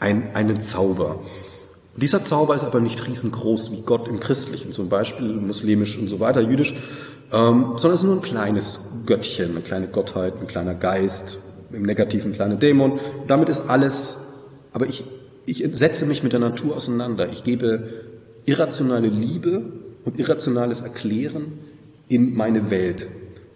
ein, 0.00 0.34
einen 0.34 0.60
Zauber. 0.60 1.20
Und 1.94 2.02
dieser 2.02 2.22
Zauber 2.22 2.54
ist 2.54 2.64
aber 2.64 2.80
nicht 2.80 3.06
riesengroß 3.06 3.72
wie 3.72 3.82
Gott 3.82 4.08
im 4.08 4.20
Christlichen, 4.20 4.72
zum 4.72 4.88
Beispiel 4.88 5.34
muslimisch 5.34 5.98
und 5.98 6.08
so 6.08 6.20
weiter, 6.20 6.40
jüdisch, 6.40 6.74
ähm, 7.32 7.74
sondern 7.76 7.92
es 7.92 8.00
ist 8.00 8.04
nur 8.04 8.16
ein 8.16 8.22
kleines 8.22 8.92
Göttchen, 9.06 9.50
eine 9.52 9.60
kleine 9.60 9.88
Gottheit, 9.88 10.34
ein 10.40 10.46
kleiner 10.46 10.74
Geist, 10.74 11.38
im 11.72 11.82
negativen 11.82 12.32
kleine 12.32 12.56
Dämon. 12.56 13.00
Damit 13.26 13.48
ist 13.48 13.68
alles, 13.68 14.34
aber 14.72 14.86
ich, 14.86 15.04
ich 15.46 15.64
setze 15.72 16.06
mich 16.06 16.22
mit 16.22 16.32
der 16.32 16.40
Natur 16.40 16.76
auseinander. 16.76 17.28
Ich 17.30 17.44
gebe 17.44 18.04
irrationale 18.46 19.08
Liebe 19.08 19.62
und 20.04 20.18
irrationales 20.18 20.80
Erklären 20.80 21.58
in 22.08 22.34
meine 22.34 22.70
Welt. 22.70 23.06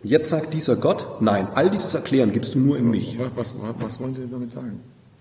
Jetzt 0.02 0.30
sagt 0.30 0.52
dieser 0.52 0.76
Gott, 0.76 1.20
nein, 1.20 1.48
all 1.54 1.70
dieses 1.70 1.94
Erklären 1.94 2.32
gibst 2.32 2.54
du 2.54 2.58
nur 2.58 2.76
in 2.76 2.90
mich. 2.90 3.18
Was, 3.36 3.54
was, 3.60 3.74
was 3.80 4.00
wollen 4.00 4.14
Sie 4.14 4.28
damit 4.30 4.52
sagen? 4.52 4.80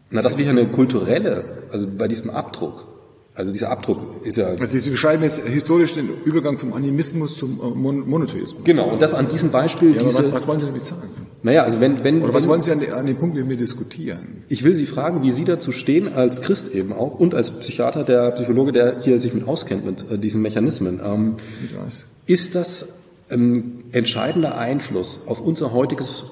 Na, 0.10 0.22
dass 0.22 0.38
wir 0.38 0.44
hier 0.44 0.52
eine 0.52 0.68
kulturelle, 0.68 1.46
also 1.72 1.88
bei 1.88 2.08
diesem 2.08 2.32
Abdruck, 2.32 2.88
also 3.34 3.54
dieser 3.54 3.70
Abdruck 3.70 4.26
ist 4.26 4.36
ja. 4.36 4.48
Also 4.48 4.78
Sie 4.78 4.90
beschreiben 4.90 5.24
jetzt 5.24 5.40
historisch 5.48 5.94
den 5.94 6.10
Übergang 6.26 6.58
vom 6.58 6.74
Animismus 6.74 7.38
zum 7.38 7.62
äh, 7.62 7.70
Monotheismus. 7.70 8.64
Genau, 8.66 8.90
und 8.90 9.02
das 9.02 9.14
an 9.14 9.30
diesem 9.30 9.52
Beispiel. 9.52 9.96
Ja, 9.96 10.04
diese, 10.04 10.18
was, 10.18 10.32
was 10.34 10.48
wollen 10.48 10.60
Sie 10.60 10.66
damit 10.66 10.84
sagen? 10.84 11.08
Naja, 11.42 11.64
also 11.64 11.80
wenn, 11.80 12.04
wenn. 12.04 12.24
Oder 12.24 12.34
was 12.34 12.46
wollen 12.50 12.62
Sie 12.62 12.72
an, 12.72 12.84
an 12.92 13.06
dem 13.06 13.16
Punkt 13.16 13.38
mit 13.38 13.48
mir 13.48 13.56
diskutieren? 13.56 14.44
Ich 14.50 14.66
will 14.66 14.76
Sie 14.76 14.86
fragen, 14.86 15.24
wie 15.24 15.32
Sie 15.32 15.46
dazu 15.46 15.72
stehen, 15.72 16.14
als 16.14 16.42
Christ 16.42 16.76
eben 16.76 16.92
auch 16.92 17.20
und 17.20 17.34
als 17.34 17.52
Psychiater, 17.52 18.04
der 18.04 18.32
Psychologe, 18.32 18.74
der 18.74 19.00
hier 19.00 19.18
sich 19.22 19.34
mit 19.34 19.48
auskennt 19.48 19.86
mit 19.86 20.12
äh, 20.12 20.18
diesen 20.18 20.42
Mechanismen. 20.42 21.00
Ähm, 21.02 21.36
ist 22.26 22.56
das 22.56 23.00
ein 23.30 23.86
entscheidender 23.94 24.58
Einfluss 24.58 25.22
auf 25.28 25.40
unser 25.40 25.72
heutiges 25.72 26.26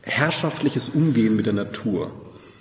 herrschaftliches 0.00 0.88
Umgehen 0.88 1.36
mit 1.36 1.44
der 1.44 1.52
Natur? 1.52 2.10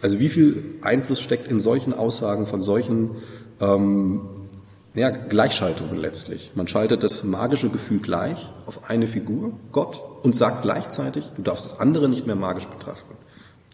Also 0.01 0.19
wie 0.19 0.29
viel 0.29 0.63
Einfluss 0.81 1.21
steckt 1.21 1.49
in 1.49 1.59
solchen 1.59 1.93
Aussagen 1.93 2.47
von 2.47 2.61
solchen 2.61 3.11
ähm, 3.61 4.21
ja, 4.93 5.09
Gleichschaltungen 5.09 5.95
letztlich. 5.95 6.51
Man 6.55 6.67
schaltet 6.67 7.03
das 7.03 7.23
magische 7.23 7.69
Gefühl 7.69 7.99
gleich 7.99 8.51
auf 8.65 8.89
eine 8.89 9.07
Figur, 9.07 9.53
Gott, 9.71 10.01
und 10.23 10.35
sagt 10.35 10.63
gleichzeitig, 10.63 11.29
du 11.37 11.41
darfst 11.41 11.65
das 11.65 11.79
andere 11.79 12.09
nicht 12.09 12.27
mehr 12.27 12.35
magisch 12.35 12.65
betrachten. 12.65 13.15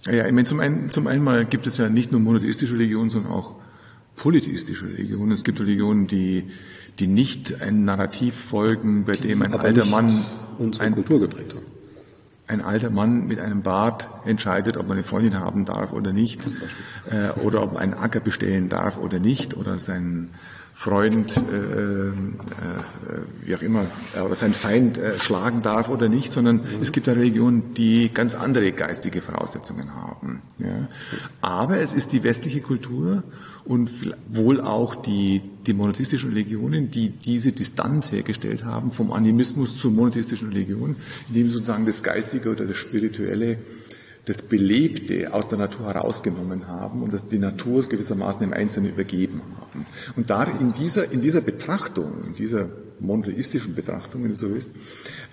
Ja, 0.06 0.26
ich 0.26 0.32
meine, 0.32 0.46
zum 0.46 0.60
einen, 0.60 0.92
zum 0.92 1.08
einen 1.08 1.24
mal 1.24 1.46
gibt 1.46 1.66
es 1.66 1.78
ja 1.78 1.90
nicht 1.90 2.12
nur 2.12 2.22
monotheistische 2.22 2.74
Religionen, 2.74 3.10
sondern 3.10 3.32
auch 3.32 3.56
polytheistische 4.16 4.86
Religionen. 4.86 5.32
Es 5.32 5.44
gibt 5.44 5.60
Religionen, 5.60 6.08
die, 6.08 6.46
die 7.00 7.08
nicht 7.08 7.62
ein 7.62 7.84
Narrativ 7.84 8.36
folgen, 8.36 9.06
bei 9.06 9.16
dem 9.16 9.42
ein 9.42 9.54
alter 9.54 9.86
Mann 9.86 10.26
unsere 10.60 10.86
ein, 10.86 10.94
Kultur 10.94 11.20
geprägt 11.20 11.56
hat 11.56 11.77
ein 12.48 12.62
alter 12.62 12.90
Mann 12.90 13.28
mit 13.28 13.40
einem 13.40 13.62
Bart 13.62 14.08
entscheidet, 14.26 14.78
ob 14.78 14.88
man 14.88 14.98
eine 14.98 15.04
Freundin 15.04 15.40
haben 15.40 15.66
darf 15.66 15.92
oder 15.92 16.14
nicht, 16.14 16.48
äh, 17.10 17.30
oder 17.42 17.62
ob 17.64 17.74
man 17.74 17.84
einen 17.84 17.94
Acker 17.94 18.22
bestellen 18.22 18.70
darf 18.70 18.98
oder 18.98 19.20
nicht, 19.20 19.56
oder 19.56 19.78
sein 19.78 20.30
Freund, 20.80 21.36
äh, 21.36 21.40
äh, 21.40 22.14
wie 23.42 23.56
auch 23.56 23.64
immer, 23.64 23.86
äh, 24.16 24.20
oder 24.20 24.36
sein 24.36 24.54
Feind 24.54 25.00
äh, 25.00 25.18
schlagen 25.18 25.64
darf 25.64 25.90
oder 25.90 26.08
nicht, 26.08 26.32
sondern 26.32 26.58
mhm. 26.58 26.82
es 26.84 26.92
gibt 26.92 27.08
ja 27.08 27.14
Religionen, 27.14 27.74
die 27.74 28.14
ganz 28.14 28.36
andere 28.36 28.72
geistige 28.74 29.24
Voraussetzungen 29.24 29.96
haben. 29.96 30.44
Ja. 30.60 30.88
Aber 31.42 31.80
es 31.80 31.94
ist 31.94 32.12
die 32.12 32.24
westliche 32.24 32.62
Kultur 32.62 33.24
und 33.66 33.90
wohl 34.28 34.62
auch 34.62 34.94
die, 34.94 35.42
die 35.68 35.74
monotheistischen 35.74 36.30
Religionen, 36.30 36.90
die 36.90 37.10
diese 37.10 37.52
Distanz 37.52 38.12
hergestellt 38.12 38.64
haben 38.64 38.92
vom 38.92 39.12
Animismus 39.12 39.78
zur 39.78 39.92
monotheistischen 39.92 40.50
Religion, 40.50 40.96
indem 41.28 41.50
sozusagen 41.50 41.86
das 41.86 42.02
Geistige 42.02 42.50
oder 42.50 42.66
das 42.66 42.78
Spirituelle, 42.78 43.60
das 44.26 44.42
Belebte 44.42 45.34
aus 45.34 45.48
der 45.48 45.58
Natur 45.58 45.88
herausgenommen 45.88 46.68
haben 46.68 47.02
und 47.02 47.14
das 47.14 47.28
die 47.30 47.40
Natur 47.40 47.84
gewissermaßen 47.88 48.42
dem 48.42 48.54
Einzelnen 48.54 48.92
übergeben 48.92 49.42
haben. 49.60 49.86
Und 50.16 50.30
da 50.30 50.44
in 50.44 50.74
dieser, 50.74 51.12
in 51.12 51.22
dieser 51.22 51.42
Betrachtung, 51.42 52.12
in 52.28 52.36
dieser 52.36 52.68
monotheistischen 53.00 53.76
Betrachtung, 53.76 54.24
wenn 54.24 54.32
du 54.32 54.36
so 54.36 54.50
willst, 54.50 54.72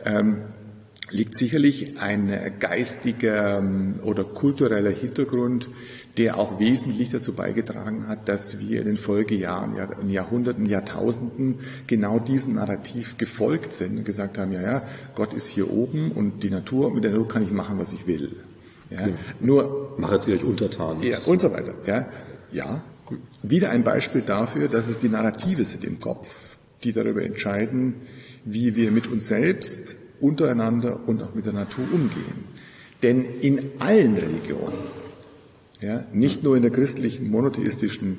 ähm, 0.04 0.36
liegt 1.10 1.36
sicherlich 1.36 1.98
ein 2.00 2.54
geistiger 2.58 3.58
ähm, 3.58 3.96
oder 4.02 4.24
kultureller 4.24 4.90
Hintergrund, 4.90 5.68
der 6.16 6.38
auch 6.38 6.60
wesentlich 6.60 7.10
dazu 7.10 7.32
beigetragen 7.32 8.06
hat, 8.06 8.28
dass 8.28 8.60
wir 8.60 8.80
in 8.80 8.86
den 8.86 8.96
Folgejahren, 8.96 9.74
in 10.00 10.10
Jahrhunderten, 10.10 10.66
Jahrtausenden 10.66 11.58
genau 11.86 12.20
diesem 12.20 12.54
Narrativ 12.54 13.18
gefolgt 13.18 13.72
sind 13.72 13.98
und 13.98 14.04
gesagt 14.04 14.38
haben, 14.38 14.52
ja, 14.52 14.62
ja, 14.62 14.82
Gott 15.16 15.34
ist 15.34 15.48
hier 15.48 15.70
oben 15.72 16.12
und 16.12 16.44
die 16.44 16.50
Natur, 16.50 16.94
mit 16.94 17.02
der 17.02 17.10
Natur 17.10 17.28
kann 17.28 17.42
ich 17.42 17.50
machen, 17.50 17.78
was 17.78 17.92
ich 17.92 18.06
will. 18.06 18.36
Ja, 18.90 19.08
ja. 19.08 19.14
Nur 19.40 19.94
machet 19.98 20.22
sie 20.22 20.34
euch 20.34 20.44
untertan. 20.44 21.02
Ja, 21.02 21.18
und 21.26 21.40
so 21.40 21.50
weiter. 21.50 21.74
Ja, 21.86 22.06
ja. 22.52 22.82
Wieder 23.42 23.70
ein 23.70 23.82
Beispiel 23.82 24.22
dafür, 24.22 24.68
dass 24.68 24.88
es 24.88 25.00
die 25.00 25.08
Narrative 25.08 25.64
sind 25.64 25.84
im 25.84 25.98
Kopf, 26.00 26.28
die 26.84 26.92
darüber 26.92 27.22
entscheiden, 27.22 27.94
wie 28.44 28.76
wir 28.76 28.92
mit 28.92 29.10
uns 29.10 29.28
selbst, 29.28 29.96
untereinander 30.20 31.00
und 31.06 31.22
auch 31.22 31.34
mit 31.34 31.44
der 31.44 31.52
Natur 31.52 31.84
umgehen. 31.92 32.44
Denn 33.02 33.24
in 33.40 33.72
allen 33.80 34.16
Religionen, 34.16 34.78
ja, 35.80 36.04
nicht 36.12 36.42
nur 36.42 36.56
in 36.56 36.62
der 36.62 36.70
christlichen, 36.70 37.30
monotheistischen, 37.30 38.18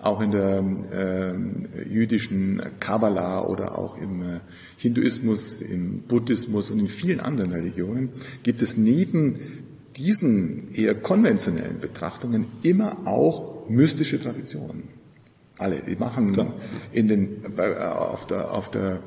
auch 0.00 0.20
in 0.20 0.30
der 0.30 0.64
äh, 0.92 1.88
jüdischen 1.88 2.60
Kabbalah 2.80 3.44
oder 3.44 3.78
auch 3.78 3.96
im 3.96 4.22
äh, 4.22 4.40
Hinduismus, 4.76 5.62
im 5.62 6.02
Buddhismus 6.02 6.70
und 6.70 6.78
in 6.78 6.88
vielen 6.88 7.20
anderen 7.20 7.52
Religionen 7.52 8.10
gibt 8.42 8.62
es 8.62 8.76
neben 8.76 9.38
diesen 9.96 10.74
eher 10.74 10.94
konventionellen 10.94 11.80
Betrachtungen 11.80 12.46
immer 12.62 13.06
auch 13.06 13.68
mystische 13.68 14.20
Traditionen. 14.20 14.84
Alle. 15.58 15.80
Die 15.88 15.96
machen 15.96 16.32
Klar. 16.32 16.54
in 16.92 17.08
den, 17.08 17.58
auf 17.58 18.26
der, 18.26 18.52
auf 18.52 18.70
der 18.70 19.00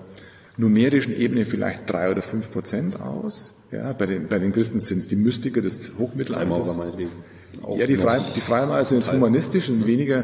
numerischen 0.57 1.15
Ebene 1.15 1.45
vielleicht 1.45 1.91
drei 1.91 2.11
oder 2.11 2.23
fünf 2.23 2.51
Prozent 2.51 2.99
aus. 2.99 3.55
Ja, 3.71 3.93
bei 3.93 4.07
den, 4.07 4.27
bei 4.27 4.39
den 4.39 4.51
Christen 4.51 4.79
sind 4.79 4.97
es 4.97 5.07
die 5.07 5.15
Mystiker 5.15 5.61
des 5.61 5.91
Hochmittelalters. 5.99 6.79
Ja, 7.77 7.85
die, 7.85 7.95
Frei, 7.95 8.21
die 8.35 8.41
Freimaurer 8.41 8.85
sind 8.85 8.97
jetzt 8.97 9.11
humanistisch 9.11 9.69
und 9.69 9.85
weniger, 9.85 10.23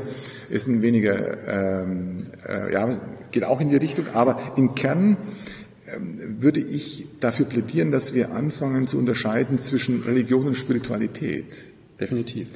ist 0.50 0.68
ein 0.68 0.82
weniger, 0.82 1.84
ähm, 1.84 2.28
äh, 2.48 2.74
ja, 2.74 3.00
geht 3.32 3.44
auch 3.44 3.60
in 3.60 3.70
die 3.70 3.76
Richtung, 3.76 4.06
aber 4.14 4.40
im 4.56 4.76
Kern 4.76 5.18
ähm, 5.88 6.38
würde 6.40 6.60
ich 6.60 7.08
dafür 7.20 7.46
plädieren, 7.46 7.92
dass 7.92 8.14
wir 8.14 8.32
anfangen 8.32 8.88
zu 8.88 8.98
unterscheiden 8.98 9.60
zwischen 9.60 10.04
Religion 10.04 10.48
und 10.48 10.56
Spiritualität. 10.56 11.46
Definitiv. 12.00 12.50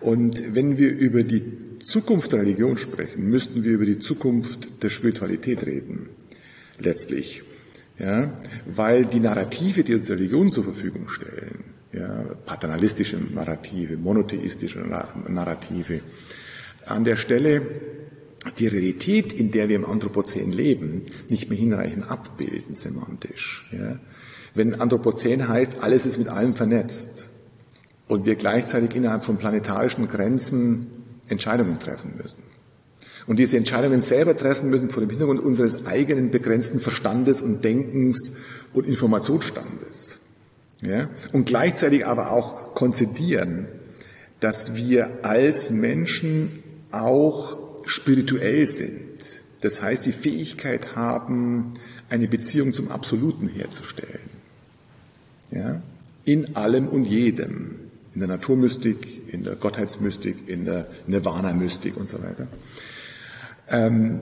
Und 0.00 0.54
wenn 0.54 0.78
wir 0.78 0.90
über 0.90 1.22
die 1.22 1.78
Zukunft 1.78 2.32
der 2.32 2.40
Religion 2.40 2.76
sprechen, 2.76 3.28
müssten 3.28 3.62
wir 3.62 3.72
über 3.72 3.86
die 3.86 4.00
Zukunft 4.00 4.82
der 4.82 4.88
Spiritualität 4.88 5.64
reden. 5.66 6.08
Letztlich. 6.78 7.42
Ja, 7.98 8.32
weil 8.66 9.04
die 9.04 9.20
Narrative, 9.20 9.84
die 9.84 9.94
uns 9.94 10.10
Religion 10.10 10.50
zur 10.50 10.64
Verfügung 10.64 11.08
stellen, 11.08 11.71
ja, 11.92 12.24
paternalistische 12.46 13.18
Narrative, 13.18 13.96
monotheistische 13.96 14.80
Narrative, 15.28 16.00
an 16.86 17.04
der 17.04 17.16
Stelle 17.16 17.62
die 18.58 18.66
Realität, 18.66 19.32
in 19.32 19.50
der 19.52 19.68
wir 19.68 19.76
im 19.76 19.84
Anthropozän 19.84 20.50
leben, 20.50 21.02
nicht 21.28 21.48
mehr 21.48 21.58
hinreichend 21.58 22.10
abbilden 22.10 22.74
semantisch. 22.74 23.68
Ja. 23.70 23.98
Wenn 24.54 24.80
Anthropozän 24.80 25.48
heißt, 25.48 25.80
alles 25.80 26.06
ist 26.06 26.18
mit 26.18 26.28
allem 26.28 26.54
vernetzt 26.54 27.26
und 28.08 28.26
wir 28.26 28.34
gleichzeitig 28.34 28.96
innerhalb 28.96 29.24
von 29.24 29.36
planetarischen 29.36 30.08
Grenzen 30.08 30.88
Entscheidungen 31.28 31.78
treffen 31.78 32.14
müssen. 32.20 32.42
Und 33.26 33.38
diese 33.38 33.56
Entscheidungen 33.56 34.00
selber 34.00 34.36
treffen 34.36 34.68
müssen 34.68 34.90
vor 34.90 35.00
dem 35.00 35.10
Hintergrund 35.10 35.40
unseres 35.40 35.86
eigenen 35.86 36.30
begrenzten 36.30 36.80
Verstandes 36.80 37.40
und 37.40 37.64
Denkens 37.64 38.38
und 38.72 38.86
Informationsstandes. 38.86 40.18
Ja? 40.82 41.08
Und 41.32 41.46
gleichzeitig 41.46 42.06
aber 42.06 42.32
auch 42.32 42.74
konzidieren, 42.74 43.66
dass 44.40 44.74
wir 44.74 45.20
als 45.22 45.70
Menschen 45.70 46.62
auch 46.90 47.56
spirituell 47.86 48.66
sind. 48.66 49.00
Das 49.60 49.82
heißt, 49.82 50.04
die 50.04 50.12
Fähigkeit 50.12 50.96
haben, 50.96 51.74
eine 52.08 52.28
Beziehung 52.28 52.72
zum 52.72 52.90
Absoluten 52.90 53.48
herzustellen. 53.48 54.28
Ja? 55.50 55.82
In 56.24 56.56
allem 56.56 56.88
und 56.88 57.04
jedem. 57.04 57.76
In 58.14 58.20
der 58.20 58.28
Naturmystik, 58.28 59.32
in 59.32 59.44
der 59.44 59.56
Gottheitsmystik, 59.56 60.48
in 60.48 60.66
der 60.66 60.86
Nirvana-Mystik 61.06 61.96
und 61.96 62.08
so 62.08 62.18
weiter. 62.18 62.46
Ähm, 63.70 64.20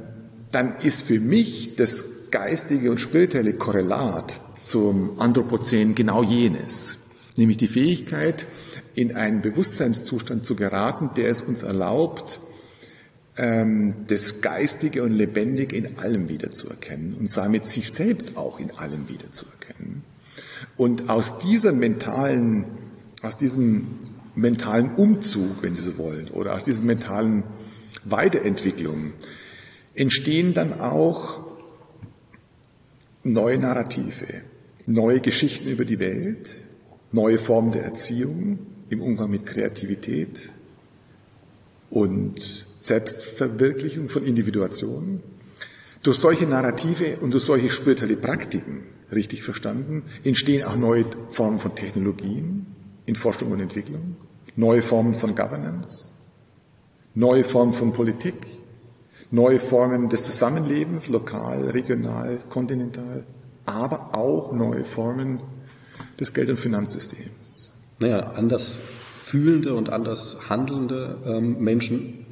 dann 0.52 0.76
ist 0.82 1.02
für 1.06 1.18
mich 1.18 1.74
das 1.74 2.19
geistige 2.30 2.90
und 2.90 2.98
spirituelle 2.98 3.54
Korrelat 3.54 4.40
zum 4.54 5.20
Anthropozän 5.20 5.94
genau 5.94 6.22
jenes. 6.22 6.98
Nämlich 7.36 7.56
die 7.56 7.66
Fähigkeit, 7.66 8.46
in 8.94 9.16
einen 9.16 9.40
Bewusstseinszustand 9.40 10.44
zu 10.44 10.56
geraten, 10.56 11.10
der 11.16 11.28
es 11.28 11.42
uns 11.42 11.62
erlaubt, 11.62 12.40
ähm, 13.36 13.94
das 14.08 14.40
Geistige 14.40 15.02
und 15.02 15.12
Lebendige 15.12 15.76
in 15.76 15.98
allem 15.98 16.28
wiederzuerkennen 16.28 17.14
und 17.14 17.34
damit 17.36 17.66
sich 17.66 17.90
selbst 17.92 18.36
auch 18.36 18.58
in 18.58 18.72
allem 18.72 19.08
wiederzuerkennen. 19.08 20.02
Und 20.76 21.08
aus 21.08 21.38
dieser 21.38 21.72
mentalen, 21.72 22.64
aus 23.22 23.38
diesem 23.38 23.98
mentalen 24.34 24.94
Umzug, 24.94 25.62
wenn 25.62 25.74
Sie 25.74 25.82
so 25.82 25.98
wollen, 25.98 26.28
oder 26.28 26.54
aus 26.54 26.64
diesem 26.64 26.86
mentalen 26.86 27.44
Weiterentwicklung 28.04 29.12
entstehen 29.94 30.54
dann 30.54 30.80
auch 30.80 31.49
neue 33.22 33.58
Narrative, 33.58 34.42
neue 34.86 35.20
Geschichten 35.20 35.68
über 35.68 35.84
die 35.84 35.98
Welt, 35.98 36.60
neue 37.12 37.38
Formen 37.38 37.72
der 37.72 37.84
Erziehung 37.84 38.58
im 38.88 39.02
Umgang 39.02 39.30
mit 39.30 39.46
Kreativität 39.46 40.50
und 41.90 42.66
Selbstverwirklichung 42.78 44.08
von 44.08 44.24
Individuation. 44.24 45.20
Durch 46.02 46.16
solche 46.16 46.46
Narrative 46.46 47.18
und 47.20 47.32
durch 47.32 47.44
solche 47.44 47.68
spirituelle 47.68 48.16
Praktiken, 48.16 48.84
richtig 49.12 49.42
verstanden, 49.42 50.04
entstehen 50.24 50.64
auch 50.64 50.76
neue 50.76 51.04
Formen 51.28 51.58
von 51.58 51.74
Technologien 51.74 52.66
in 53.04 53.16
Forschung 53.16 53.52
und 53.52 53.60
Entwicklung, 53.60 54.16
neue 54.56 54.82
Formen 54.82 55.14
von 55.14 55.34
Governance, 55.34 56.08
neue 57.14 57.44
Formen 57.44 57.74
von 57.74 57.92
Politik, 57.92 58.34
neue 59.30 59.60
Formen 59.60 60.08
des 60.08 60.24
Zusammenlebens, 60.24 61.08
lokal, 61.08 61.70
regional, 61.70 62.40
kontinental, 62.48 63.24
aber 63.66 64.10
auch 64.16 64.52
neue 64.52 64.84
Formen 64.84 65.40
des 66.18 66.34
Geld- 66.34 66.50
und 66.50 66.58
Finanzsystems. 66.58 67.72
Naja, 67.98 68.32
anders 68.34 68.78
fühlende 69.24 69.74
und 69.74 69.90
anders 69.90 70.50
handelnde 70.50 71.18
ähm, 71.24 71.60
Menschen 71.60 72.26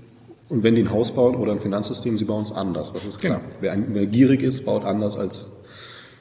und 0.49 0.63
wenn 0.63 0.75
die 0.75 0.83
ein 0.83 0.91
Haus 0.91 1.13
bauen 1.13 1.37
oder 1.37 1.53
ein 1.53 1.61
Finanzsystem, 1.61 2.17
sie 2.17 2.25
bauen 2.25 2.43
es 2.43 2.53
anders. 2.53 2.93
Das 2.93 3.05
ist 3.05 3.19
klar. 3.19 3.41
Genau. 3.41 3.51
Wer, 3.61 3.77
wer 3.89 4.07
gierig 4.07 4.43
ist, 4.43 4.65
baut 4.65 4.85
anders 4.85 5.17
als 5.17 5.51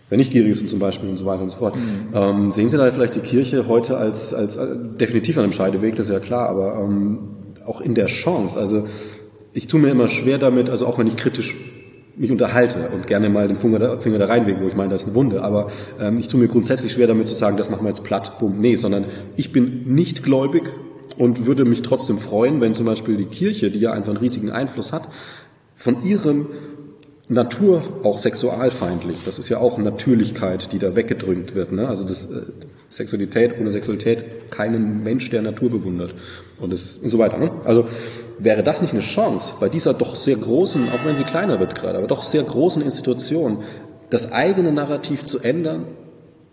wer 0.09 0.17
nicht 0.17 0.31
gierig 0.31 0.51
ist 0.51 0.69
zum 0.69 0.79
Beispiel 0.79 1.09
und 1.09 1.17
so 1.17 1.25
weiter 1.25 1.43
und 1.43 1.49
so 1.49 1.57
fort. 1.57 1.75
Mhm. 1.75 2.09
Ähm, 2.13 2.51
sehen 2.51 2.69
Sie 2.69 2.77
da 2.77 2.91
vielleicht 2.91 3.15
die 3.15 3.21
Kirche 3.21 3.67
heute 3.67 3.97
als, 3.97 4.33
als 4.33 4.55
äh, 4.55 4.75
definitiv 4.99 5.37
an 5.37 5.43
einem 5.43 5.53
Scheideweg, 5.53 5.95
das 5.95 6.07
ist 6.07 6.13
ja 6.13 6.19
klar, 6.19 6.49
aber 6.49 6.75
ähm, 6.75 7.19
auch 7.65 7.81
in 7.81 7.95
der 7.95 8.05
Chance. 8.05 8.57
Also 8.57 8.87
ich 9.53 9.67
tue 9.67 9.79
mir 9.79 9.89
immer 9.89 10.07
schwer 10.07 10.37
damit, 10.37 10.69
also 10.69 10.85
auch 10.85 10.97
wenn 10.99 11.07
ich 11.07 11.17
kritisch 11.17 11.55
mich 12.15 12.31
unterhalte 12.31 12.89
und 12.93 13.05
gerne 13.05 13.29
mal 13.29 13.47
den 13.47 13.57
Finger 13.57 13.79
da, 13.79 13.97
Finger 13.99 14.17
da 14.17 14.25
reinwege, 14.25 14.61
wo 14.61 14.67
ich 14.67 14.75
meine, 14.75 14.89
das 14.89 15.01
ist 15.01 15.07
eine 15.07 15.15
Wunde, 15.15 15.43
aber 15.43 15.71
ähm, 15.99 16.17
ich 16.17 16.27
tue 16.27 16.39
mir 16.39 16.47
grundsätzlich 16.47 16.93
schwer 16.93 17.07
damit 17.07 17.27
zu 17.27 17.35
sagen, 17.35 17.57
das 17.57 17.69
machen 17.69 17.83
wir 17.83 17.89
jetzt 17.89 18.03
platt, 18.03 18.39
bumm, 18.39 18.59
nee, 18.59 18.75
sondern 18.75 19.05
ich 19.35 19.51
bin 19.51 19.93
nicht 19.93 20.23
gläubig 20.23 20.63
und 21.17 21.45
würde 21.45 21.63
mich 21.63 21.83
trotzdem 21.83 22.17
freuen, 22.17 22.59
wenn 22.59 22.73
zum 22.73 22.85
Beispiel 22.85 23.17
die 23.17 23.25
Kirche, 23.25 23.69
die 23.69 23.79
ja 23.79 23.91
einfach 23.91 24.09
einen 24.09 24.17
riesigen 24.17 24.51
Einfluss 24.51 24.93
hat, 24.93 25.07
von 25.75 26.03
ihrem 26.03 26.47
Natur 27.29 27.83
auch 28.03 28.19
sexualfeindlich. 28.19 29.19
Das 29.25 29.37
ist 29.37 29.49
ja 29.49 29.59
auch 29.59 29.77
Natürlichkeit, 29.77 30.71
die 30.71 30.79
da 30.79 30.95
weggedrückt 30.95 31.55
wird. 31.55 31.71
Ne? 31.71 31.87
Also 31.87 32.03
das, 32.03 32.31
äh, 32.31 32.41
Sexualität 32.89 33.59
ohne 33.59 33.71
Sexualität 33.71 34.49
keinen 34.49 35.03
Mensch 35.03 35.29
der 35.29 35.41
Natur 35.41 35.69
bewundert 35.69 36.13
und, 36.59 36.71
das, 36.71 36.97
und 36.97 37.09
so 37.09 37.19
weiter. 37.19 37.37
Ne? 37.37 37.51
Also 37.65 37.85
wäre 38.39 38.63
das 38.63 38.81
nicht 38.81 38.93
eine 38.93 39.01
Chance, 39.01 39.55
bei 39.59 39.69
dieser 39.69 39.93
doch 39.93 40.15
sehr 40.15 40.37
großen, 40.37 40.89
auch 40.91 41.03
wenn 41.05 41.15
sie 41.15 41.23
kleiner 41.23 41.59
wird 41.59 41.75
gerade, 41.75 41.97
aber 41.97 42.07
doch 42.07 42.23
sehr 42.23 42.43
großen 42.43 42.81
Institution, 42.81 43.63
das 44.09 44.31
eigene 44.31 44.71
Narrativ 44.71 45.25
zu 45.25 45.39
ändern, 45.39 45.85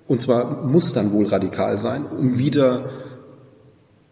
und 0.06 0.20
zwar 0.20 0.66
muss 0.66 0.92
dann 0.92 1.12
wohl 1.12 1.26
radikal 1.26 1.78
sein, 1.78 2.04
um 2.04 2.38
wieder 2.38 2.90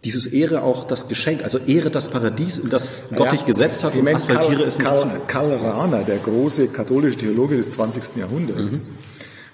dieses 0.04 0.26
Ehre 0.26 0.62
auch 0.62 0.84
das 0.84 1.08
Geschenk, 1.08 1.44
also 1.44 1.58
Ehre 1.58 1.90
das 1.90 2.08
Paradies, 2.08 2.58
in 2.58 2.70
das 2.70 3.04
Gott 3.14 3.32
dich 3.32 3.44
gesetzt 3.44 3.84
hat 3.84 3.94
und 3.94 4.08
asphaltiere 4.08 4.64
es 4.64 4.78
Karl, 4.78 5.06
Karl 5.28 5.52
Rahner, 5.52 6.02
der 6.02 6.18
große 6.18 6.68
katholische 6.68 7.18
Theologe 7.18 7.56
des 7.56 7.70
20. 7.72 8.16
Jahrhunderts, 8.16 8.90
mhm. 8.90 8.94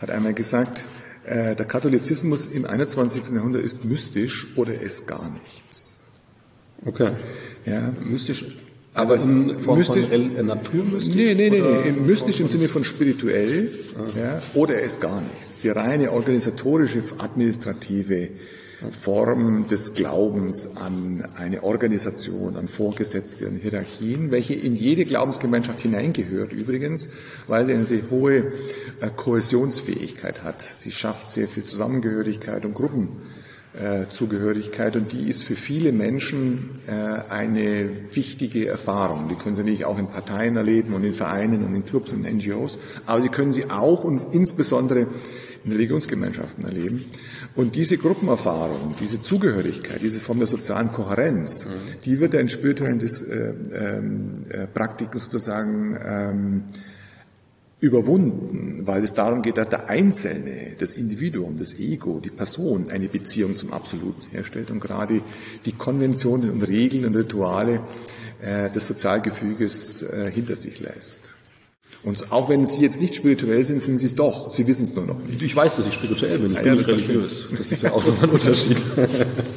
hat 0.01 0.11
einmal 0.11 0.33
gesagt, 0.33 0.85
der 1.29 1.65
Katholizismus 1.65 2.49
im 2.49 2.65
21. 2.65 3.31
Jahrhundert 3.35 3.63
ist 3.63 3.85
mystisch 3.85 4.49
oder 4.57 4.81
ist 4.81 5.07
gar 5.07 5.31
nichts. 5.31 6.01
Okay. 6.85 7.11
Ja, 7.67 7.93
mystisch. 8.01 8.45
Aber 8.95 9.13
also 9.13 9.31
in 9.31 9.59
Form 9.59 9.79
mystisch, 9.79 10.07
von 10.07 10.37
äh, 10.37 10.43
naturmystisch? 10.43 11.15
Nee, 11.15 11.35
nee, 11.35 11.51
nee, 11.51 11.61
nee. 11.61 11.93
mystisch 11.93 12.41
im 12.41 12.49
Sinne 12.49 12.69
von 12.69 12.85
spirituell, 12.85 13.71
ah. 13.97 14.19
ja, 14.19 14.43
oder 14.55 14.75
er 14.77 14.83
ist 14.83 15.01
gar 15.01 15.21
nichts. 15.21 15.61
Die 15.61 15.69
reine 15.69 16.11
organisatorische, 16.11 17.03
administrative 17.19 18.31
Form 18.93 19.67
des 19.69 19.95
Glaubens 19.95 20.77
an 20.77 21.25
eine 21.37 21.65
Organisation, 21.65 22.57
an 22.57 22.69
Vorgesetzte, 22.69 23.49
an 23.49 23.57
Hierarchien, 23.57 24.31
welche 24.31 24.55
in 24.55 24.77
jede 24.77 25.05
Glaubensgemeinschaft 25.05 25.81
hineingehört 25.81 26.53
übrigens, 26.53 27.09
weil 27.49 27.65
sie 27.65 27.75
eine 27.75 27.87
sehr 27.87 28.09
hohe 28.09 28.53
äh, 29.01 29.11
Kohäsionsfähigkeit 29.15 30.45
hat. 30.45 30.63
Sie 30.63 30.93
schafft 30.93 31.31
sehr 31.31 31.49
viel 31.49 31.65
Zusammengehörigkeit 31.65 32.65
und 32.65 32.75
Gruppenzugehörigkeit 32.75 34.95
und 34.95 35.13
die 35.13 35.29
ist 35.29 35.43
für 35.43 35.57
viele 35.57 35.91
Menschen 35.91 36.71
äh, 36.87 36.93
eine 36.93 37.91
wichtige 38.13 38.69
Erfahrung. 38.69 39.29
Die 39.29 39.35
können 39.35 39.57
sie 39.57 39.65
nicht 39.65 39.87
auch 39.87 39.99
in 39.99 40.07
Parteien 40.07 40.57
erleben 40.57 40.95
und 40.95 41.03
in 41.03 41.15
Vereinen 41.15 41.65
und 41.65 41.75
in 41.75 41.85
Clubs 41.85 42.13
und 42.13 42.23
NGOs, 42.23 42.79
aber 43.07 43.23
sie 43.23 43.29
können 43.29 43.53
sie 43.53 43.69
auch 43.71 44.05
und 44.05 44.33
insbesondere 44.33 45.09
in 45.65 45.73
Religionsgemeinschaften 45.73 46.65
erleben. 46.65 47.05
Und 47.59 47.75
diese 47.75 47.99
Gruppenerfahrung, 47.99 48.95
diese 49.01 49.21
Zugehörigkeit, 49.21 50.01
diese 50.01 50.21
Form 50.21 50.39
der 50.39 50.47
sozialen 50.47 50.93
Kohärenz, 50.93 51.67
mhm. 51.67 51.71
die 52.05 52.21
wird 52.21 52.35
in 52.35 52.49
spirituellen 52.49 53.01
des, 53.01 53.21
äh, 53.21 53.49
äh, 53.49 54.67
Praktiken 54.73 55.19
sozusagen 55.19 55.99
ähm, 56.01 56.63
überwunden, 57.81 58.87
weil 58.87 59.03
es 59.03 59.13
darum 59.13 59.43
geht, 59.43 59.57
dass 59.57 59.69
der 59.71 59.89
Einzelne, 59.89 60.77
das 60.79 60.95
Individuum, 60.95 61.59
das 61.59 61.75
Ego, 61.75 62.21
die 62.23 62.31
Person 62.31 62.91
eine 62.91 63.09
Beziehung 63.09 63.57
zum 63.57 63.73
Absoluten 63.73 64.31
herstellt 64.31 64.71
und 64.71 64.79
gerade 64.79 65.21
die 65.65 65.73
Konventionen 65.73 66.51
und 66.51 66.63
Regeln 66.63 67.07
und 67.07 67.17
Rituale 67.17 67.81
äh, 68.41 68.71
des 68.71 68.87
Sozialgefüges 68.87 70.05
äh, 70.05 70.31
hinter 70.31 70.55
sich 70.55 70.79
lässt. 70.79 71.35
Und 72.05 72.31
auch 72.31 72.49
wenn 72.49 72.65
Sie 72.65 72.81
jetzt 72.81 73.01
nicht 73.01 73.17
spirituell 73.17 73.65
sind, 73.65 73.83
sind 73.83 73.99
Sie 73.99 74.07
es 74.07 74.15
doch. 74.15 74.55
Sie 74.55 74.67
wissen 74.69 74.87
es 74.89 74.95
nur 74.95 75.05
noch 75.05 75.19
nicht. 75.19 75.43
Ich 75.43 75.55
weiß, 75.55 75.77
dass 75.77 75.87
ich 75.89 75.95
spirituell 75.95 76.39
bin. 76.39 76.53
Ich 76.53 76.59
ja, 76.59 76.63
bin 76.63 76.75
nicht 76.77 76.87
religiös. 76.87 77.49
Das 77.57 77.73
ist 77.73 77.83
ja 77.83 77.93
auch 77.93 78.07
nochmal 78.07 78.25
ein 78.25 78.31
Unterschied. 78.31 78.81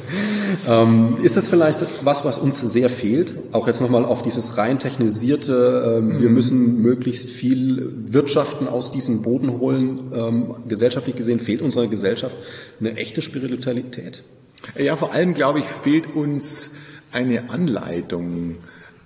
ähm, 0.68 1.18
ist 1.22 1.36
das 1.36 1.48
vielleicht 1.48 1.78
was, 2.04 2.24
was 2.24 2.38
uns 2.38 2.58
sehr 2.60 2.90
fehlt? 2.90 3.34
Auch 3.52 3.68
jetzt 3.68 3.80
nochmal 3.80 4.04
auf 4.04 4.24
dieses 4.24 4.58
rein 4.58 4.80
technisierte, 4.80 5.98
ähm, 5.98 6.06
mhm. 6.06 6.20
wir 6.20 6.30
müssen 6.30 6.82
möglichst 6.82 7.30
viel 7.30 7.92
Wirtschaften 8.06 8.66
aus 8.66 8.90
diesem 8.90 9.22
Boden 9.22 9.60
holen. 9.60 10.10
Ähm, 10.12 10.54
gesellschaftlich 10.66 11.14
gesehen 11.14 11.38
fehlt 11.38 11.62
unserer 11.62 11.86
Gesellschaft 11.86 12.36
eine 12.80 12.96
echte 12.96 13.22
Spiritualität? 13.22 14.24
Ja, 14.76 14.96
vor 14.96 15.12
allem, 15.12 15.34
glaube 15.34 15.60
ich, 15.60 15.64
fehlt 15.64 16.14
uns 16.14 16.72
eine 17.12 17.50
Anleitung 17.50 18.56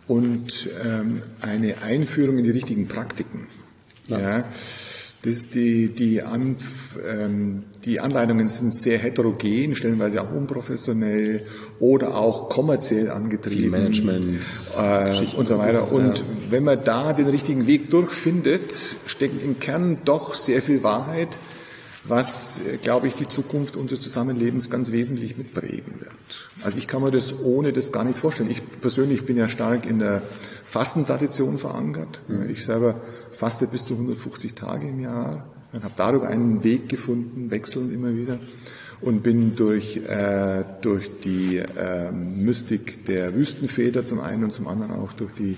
und 0.09 0.69
ähm, 0.85 1.23
eine 1.41 1.83
Einführung 1.83 2.39
in 2.39 2.45
die 2.45 2.51
richtigen 2.51 2.87
Praktiken. 2.87 3.47
Ja. 4.09 4.21
ja. 4.21 4.45
Das 5.23 5.51
die, 5.51 5.89
die, 5.89 6.23
An, 6.23 6.55
ähm, 7.05 7.65
die 7.85 7.99
Anleitungen 7.99 8.47
sind 8.47 8.73
sehr 8.73 8.99
heterogen, 8.99 9.75
stellenweise 9.75 10.23
auch 10.23 10.31
unprofessionell 10.31 11.45
oder 11.81 12.17
auch 12.17 12.49
kommerziell 12.49 13.11
angetrieben. 13.11 13.63
Viel 13.63 13.71
Management. 13.71 14.41
Äh, 14.79 15.37
und 15.37 15.49
so 15.49 15.59
weiter. 15.59 15.91
Und 15.91 16.19
ja. 16.19 16.25
wenn 16.51 16.63
man 16.63 16.79
da 16.85 17.13
den 17.13 17.27
richtigen 17.27 17.67
Weg 17.67 17.91
durchfindet, 17.91 18.73
steckt 19.07 19.43
im 19.43 19.59
Kern 19.59 19.99
doch 20.05 20.35
sehr 20.35 20.63
viel 20.63 20.85
Wahrheit 20.85 21.41
was, 22.09 22.61
äh, 22.61 22.77
glaube 22.79 23.09
ich, 23.09 23.15
die 23.15 23.29
Zukunft 23.29 23.77
unseres 23.77 24.01
Zusammenlebens 24.01 24.71
ganz 24.71 24.93
wesentlich 24.93 25.37
mitprägen 25.37 26.01
wird. 26.01 26.51
Also 26.63 26.79
ich 26.79 26.89
kann 26.89 27.03
mir 27.03 27.11
das 27.11 27.39
ohne 27.39 27.73
das 27.73 27.93
gar 27.93 28.05
nicht 28.05 28.19
vorstellen. 28.19 28.51
Ich 28.51 28.63
persönlich 28.81 29.27
bin 29.27 29.37
ja 29.37 29.49
stark 29.49 29.87
in 29.87 29.99
der 29.99 30.23
Fastentradition 30.65 31.59
verankert. 31.59 32.21
Mhm. 32.29 32.51
Ich 32.51 32.65
selber 32.65 33.01
faste 33.33 33.67
bis 33.67 33.85
zu 33.85 33.95
150 33.95 34.55
Tage 34.55 34.89
im 34.89 35.01
Jahr 35.01 35.45
und 35.73 35.85
habe 35.85 35.95
darüber 35.97 36.29
einen 36.29 36.65
Weg 36.65 36.89
gefunden, 36.89 37.51
wechselnd 37.51 37.93
immer 37.93 38.15
wieder 38.15 38.39
und 39.01 39.23
bin 39.23 39.57
durch, 39.57 39.99
äh, 40.09 40.65
durch 40.81 41.11
die 41.23 41.59
äh, 41.59 42.11
Mystik 42.13 43.05
der 43.07 43.35
Wüstenväter 43.35 44.05
zum 44.05 44.21
einen 44.21 44.45
und 44.45 44.51
zum 44.51 44.69
anderen 44.69 44.93
auch 44.93 45.13
durch 45.13 45.33
die 45.39 45.57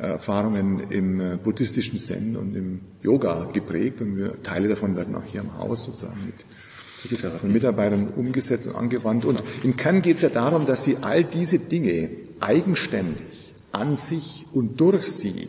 Erfahrungen 0.00 0.90
im 0.90 1.20
äh, 1.20 1.36
buddhistischen 1.36 1.98
Zen 1.98 2.36
und 2.36 2.54
im 2.56 2.80
Yoga 3.02 3.50
geprägt 3.52 4.00
und 4.00 4.16
wir, 4.16 4.42
Teile 4.42 4.68
davon 4.68 4.96
werden 4.96 5.14
auch 5.14 5.24
hier 5.24 5.40
im 5.42 5.56
Haus 5.58 5.84
sozusagen 5.84 6.18
mit, 6.26 7.42
mit 7.44 7.52
Mitarbeitern 7.52 8.08
umgesetzt 8.08 8.66
und 8.66 8.76
angewandt. 8.76 9.24
Und 9.24 9.42
im 9.62 9.76
Kern 9.76 10.02
geht 10.02 10.16
es 10.16 10.22
ja 10.22 10.28
darum, 10.28 10.66
dass 10.66 10.84
sie 10.84 10.98
all 11.00 11.24
diese 11.24 11.58
Dinge 11.58 12.10
eigenständig 12.40 13.54
an 13.72 13.96
sich 13.96 14.46
und 14.52 14.80
durch 14.80 15.04
sie 15.04 15.48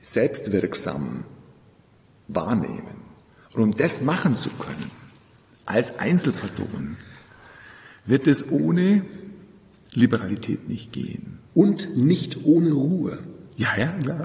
selbstwirksam 0.00 1.24
wahrnehmen. 2.28 3.02
Und 3.54 3.62
um 3.62 3.74
das 3.74 4.02
machen 4.02 4.36
zu 4.36 4.50
können, 4.50 4.90
als 5.66 5.98
Einzelperson, 5.98 6.96
wird 8.06 8.26
es 8.26 8.50
ohne 8.50 9.04
Liberalität 9.94 10.68
nicht 10.68 10.92
gehen. 10.92 11.38
Und 11.54 11.96
nicht 11.96 12.44
ohne 12.44 12.72
Ruhe. 12.72 13.20
Ja, 13.56 13.68
ja, 13.78 13.86
klar. 13.86 14.16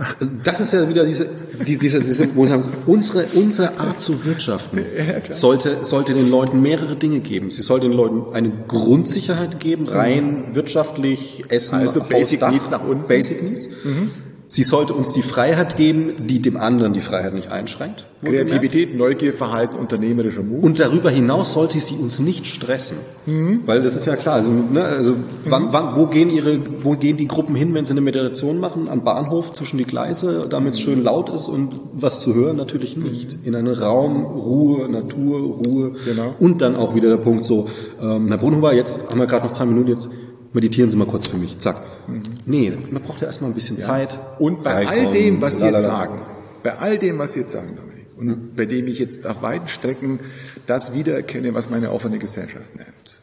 Das 0.44 0.60
ist 0.60 0.74
ja 0.74 0.90
wieder 0.90 1.04
diese, 1.04 1.30
diese, 1.68 2.00
diese 2.00 2.36
wo 2.36 2.48
sagen, 2.48 2.64
unsere, 2.88 3.26
unsere 3.36 3.78
Art 3.78 4.02
zu 4.02 4.26
wirtschaften 4.26 4.80
ja, 4.98 5.36
sollte, 5.36 5.86
sollte 5.86 6.16
den 6.16 6.32
Leuten 6.32 6.62
mehrere 6.62 6.96
Dinge 6.96 7.20
geben. 7.20 7.52
Sie 7.52 7.62
sollte 7.62 7.88
den 7.88 7.96
Leuten 7.96 8.34
eine 8.34 8.52
Grundsicherheit 8.68 9.60
geben, 9.60 9.88
rein 9.88 10.50
mhm. 10.50 10.56
wirtschaftlich, 10.56 11.44
Essen, 11.50 11.76
also 11.76 12.02
Basic 12.02 12.42
Needs 12.50 12.72
nach 12.72 12.84
unten. 12.84 13.08
Basic 13.08 13.44
Needs. 13.44 13.70
Mhm. 13.84 14.12
Sie 14.52 14.64
sollte 14.64 14.96
uns 14.96 15.14
die 15.14 15.22
Freiheit 15.22 15.78
geben, 15.78 16.26
die 16.26 16.42
dem 16.42 16.58
anderen 16.58 16.92
die 16.92 17.02
Freiheit 17.02 17.36
nicht 17.36 17.52
einschränkt. 17.52 18.08
Kreativität, 18.24 18.98
Neugier, 18.98 19.32
Verhalten, 19.32 19.78
unternehmerischer 19.78 20.42
Mut. 20.42 20.64
Und 20.64 20.80
darüber 20.80 21.12
hinaus 21.12 21.54
sollte 21.54 21.80
sie 21.80 21.94
uns 21.94 22.18
nicht 22.18 22.48
stressen. 22.48 22.98
Mhm. 23.28 23.62
Weil 23.68 23.84
das 23.84 23.96
ist 23.96 24.08
ja 24.08 24.16
klar. 24.16 24.34
Also, 24.34 24.50
ne, 24.50 24.84
also 24.84 25.12
mhm. 25.12 25.24
wann, 25.46 25.72
wann, 25.72 25.96
wo 25.96 26.08
gehen 26.08 26.32
ihre, 26.32 26.60
wo 26.84 26.94
gehen 26.96 27.16
die 27.16 27.28
Gruppen 27.28 27.54
hin, 27.54 27.76
wenn 27.76 27.86
sie 27.86 27.92
eine 27.92 28.02
Meditation 28.02 28.60
machen? 28.60 28.90
Am 28.90 29.04
Bahnhof 29.04 29.54
zwischen 29.54 29.78
die 29.78 29.84
Gleise, 29.84 30.42
damit 30.50 30.74
es 30.74 30.80
schön 30.80 31.04
laut 31.04 31.30
ist 31.30 31.48
und 31.48 31.80
was 31.94 32.20
zu 32.20 32.34
hören 32.34 32.58
natürlich 32.58 32.98
nicht. 32.98 33.38
In 33.44 33.56
einen 33.56 33.76
Raum, 33.76 34.26
Ruhe, 34.26 34.90
Natur, 34.90 35.62
Ruhe. 35.64 35.92
Genau. 36.06 36.34
Und 36.40 36.62
dann 36.62 36.76
auch 36.76 36.96
wieder 36.96 37.10
der 37.10 37.18
Punkt 37.18 37.46
so, 37.46 37.68
ähm, 38.02 38.30
Herr 38.30 38.40
Brunhuber, 38.40 38.74
jetzt 38.74 39.12
haben 39.12 39.20
wir 39.20 39.28
gerade 39.28 39.46
noch 39.46 39.52
zwei 39.52 39.68
Minuten, 39.68 39.90
jetzt 39.90 40.10
meditieren 40.54 40.90
Sie 40.90 40.98
mal 40.98 41.06
kurz 41.06 41.28
für 41.28 41.38
mich. 41.38 41.60
Zack. 41.60 41.99
Mhm. 42.10 42.24
Nee, 42.46 42.74
man 42.92 43.02
braucht 43.02 43.22
ja 43.22 43.28
erstmal 43.28 43.52
ein 43.52 43.54
bisschen 43.54 43.78
ja. 43.78 43.84
Zeit. 43.84 44.20
Und 44.40 44.64
bei 44.64 44.88
all 44.88 45.12
dem, 45.12 45.42
was 45.42 45.58
Sie 45.58 45.66
jetzt 45.66 45.84
sagen, 45.84 46.22
bei 46.64 46.78
all 46.78 46.98
dem, 46.98 47.18
was 47.20 47.34
Sie 47.34 47.40
jetzt 47.40 47.52
sagen, 47.52 47.76
Dominik, 47.76 48.08
und 48.18 48.28
mhm. 48.28 48.56
bei 48.56 48.66
dem 48.66 48.88
ich 48.88 49.00
jetzt 49.00 49.26
auf 49.26 49.42
weiten 49.42 49.68
Strecken 49.68 50.20
das 50.66 50.94
wiedererkenne, 50.94 51.54
was 51.54 51.70
meine 51.70 51.92
offene 51.92 52.20
Gesellschaft 52.20 52.76
nennt. 52.76 53.20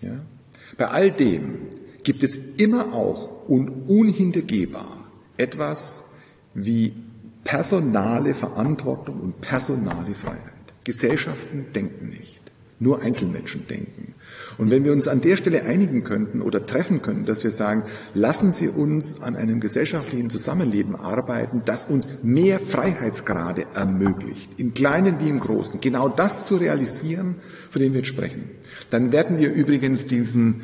Ja? 0.00 0.20
Bei 0.76 0.88
all 0.88 1.10
dem 1.10 1.56
gibt 2.04 2.22
es 2.22 2.36
immer 2.36 2.94
auch 2.94 3.48
und 3.48 3.68
unhintergehbar 3.88 5.10
etwas 5.36 6.04
wie 6.54 6.94
personale 7.44 8.34
Verantwortung 8.34 9.20
und 9.20 9.40
personale 9.40 10.14
Freiheit. 10.14 10.38
Gesellschaften 10.84 11.66
denken 11.74 12.10
nicht, 12.10 12.40
nur 12.78 13.02
Einzelmenschen 13.02 13.66
denken. 13.66 14.14
Und 14.58 14.72
wenn 14.72 14.84
wir 14.84 14.92
uns 14.92 15.06
an 15.06 15.20
der 15.20 15.36
Stelle 15.36 15.62
einigen 15.62 16.02
könnten 16.02 16.42
oder 16.42 16.66
treffen 16.66 17.00
könnten, 17.00 17.24
dass 17.24 17.44
wir 17.44 17.52
sagen, 17.52 17.84
lassen 18.12 18.52
Sie 18.52 18.68
uns 18.68 19.22
an 19.22 19.36
einem 19.36 19.60
gesellschaftlichen 19.60 20.30
Zusammenleben 20.30 20.96
arbeiten, 20.96 21.62
das 21.64 21.84
uns 21.84 22.08
mehr 22.24 22.58
Freiheitsgrade 22.58 23.66
ermöglicht, 23.74 24.50
im 24.58 24.74
Kleinen 24.74 25.20
wie 25.20 25.28
im 25.28 25.38
Großen, 25.38 25.80
genau 25.80 26.08
das 26.08 26.44
zu 26.46 26.56
realisieren, 26.56 27.36
von 27.70 27.80
dem 27.80 27.92
wir 27.92 28.00
jetzt 28.00 28.08
sprechen, 28.08 28.50
dann 28.90 29.12
werden 29.12 29.38
wir 29.38 29.52
übrigens 29.52 30.06
diesen 30.06 30.62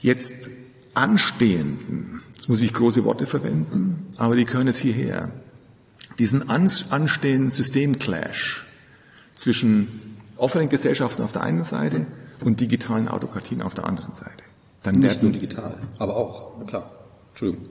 jetzt 0.00 0.50
anstehenden, 0.94 2.22
jetzt 2.34 2.48
muss 2.48 2.60
ich 2.60 2.74
große 2.74 3.04
Worte 3.04 3.26
verwenden, 3.26 4.06
aber 4.16 4.34
die 4.34 4.44
gehören 4.44 4.66
jetzt 4.66 4.80
hierher, 4.80 5.30
diesen 6.18 6.50
anstehenden 6.50 7.50
Systemclash 7.50 8.66
zwischen 9.36 9.88
offenen 10.36 10.68
Gesellschaften 10.68 11.22
auf 11.22 11.30
der 11.30 11.42
einen 11.42 11.62
Seite 11.62 12.06
und 12.42 12.60
digitalen 12.60 13.08
Autokratien 13.08 13.62
auf 13.62 13.74
der 13.74 13.86
anderen 13.86 14.12
Seite. 14.12 14.44
Dann 14.82 14.96
Nicht 14.96 15.22
nur 15.22 15.32
digital, 15.32 15.76
aber 15.98 16.16
auch, 16.16 16.58
ja 16.60 16.64
klar. 16.64 16.92
Entschuldigung. 17.30 17.66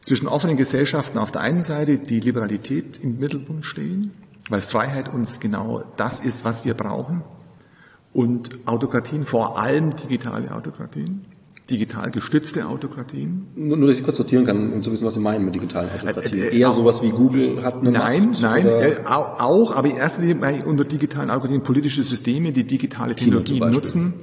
Zwischen 0.00 0.28
offenen 0.28 0.56
Gesellschaften 0.56 1.18
auf 1.18 1.30
der 1.30 1.40
einen 1.42 1.62
Seite, 1.62 1.98
die 1.98 2.20
Liberalität 2.20 2.98
im 3.02 3.18
Mittelpunkt 3.18 3.64
stehen, 3.64 4.12
weil 4.48 4.60
Freiheit 4.60 5.08
uns 5.12 5.40
genau 5.40 5.84
das 5.96 6.20
ist, 6.20 6.44
was 6.44 6.64
wir 6.64 6.74
brauchen, 6.74 7.22
und 8.12 8.50
Autokratien, 8.66 9.24
vor 9.24 9.58
allem 9.58 9.96
digitale 9.96 10.54
Autokratien, 10.54 11.24
digital 11.70 12.10
gestützte 12.10 12.66
Autokratien. 12.66 13.46
Nur, 13.54 13.76
nur, 13.76 13.88
dass 13.88 13.98
ich 13.98 14.04
kurz 14.04 14.16
sortieren 14.16 14.44
kann, 14.44 14.72
um 14.72 14.82
zu 14.82 14.90
wissen, 14.92 15.06
was 15.06 15.14
Sie 15.14 15.20
meinen 15.20 15.44
mit 15.44 15.54
digitalen 15.54 15.88
Autokratien. 15.90 16.42
Äh, 16.42 16.48
äh, 16.48 16.58
Eher 16.58 16.72
sowas 16.72 17.02
wie 17.02 17.10
Google 17.10 17.62
hat 17.62 17.80
eine 17.80 17.90
Nein, 17.90 18.30
Macht, 18.30 18.42
nein, 18.42 18.66
äh, 18.66 18.96
auch, 19.06 19.74
aber 19.74 19.88
Linie 19.88 20.64
unter 20.64 20.84
digitalen 20.84 21.30
Autokratien 21.30 21.62
politische 21.62 22.02
Systeme, 22.02 22.52
die 22.52 22.64
digitale 22.64 23.14
Technologien 23.14 23.70
nutzen. 23.70 24.14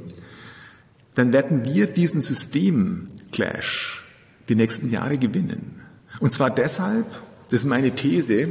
Dann 1.16 1.34
werden 1.34 1.66
wir 1.66 1.88
diesen 1.88 2.22
Systemclash 2.22 4.03
die 4.48 4.56
nächsten 4.56 4.90
Jahre 4.91 5.18
gewinnen. 5.18 5.82
Und 6.20 6.32
zwar 6.32 6.49
deshalb, 6.49 7.06
das 7.49 7.61
ist 7.61 7.66
meine 7.66 7.91
These, 7.91 8.49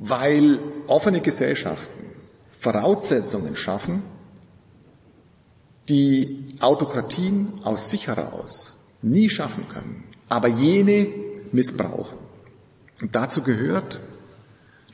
weil 0.00 0.58
offene 0.86 1.20
Gesellschaften 1.20 2.04
Voraussetzungen 2.60 3.56
schaffen, 3.56 4.02
die 5.88 6.46
Autokratien 6.60 7.52
aus 7.62 7.90
sich 7.90 8.08
heraus 8.08 8.74
nie 9.02 9.28
schaffen 9.28 9.68
können, 9.68 10.04
aber 10.28 10.48
jene 10.48 11.08
missbrauchen. 11.52 12.18
Und 13.00 13.14
dazu 13.14 13.42
gehört 13.42 14.00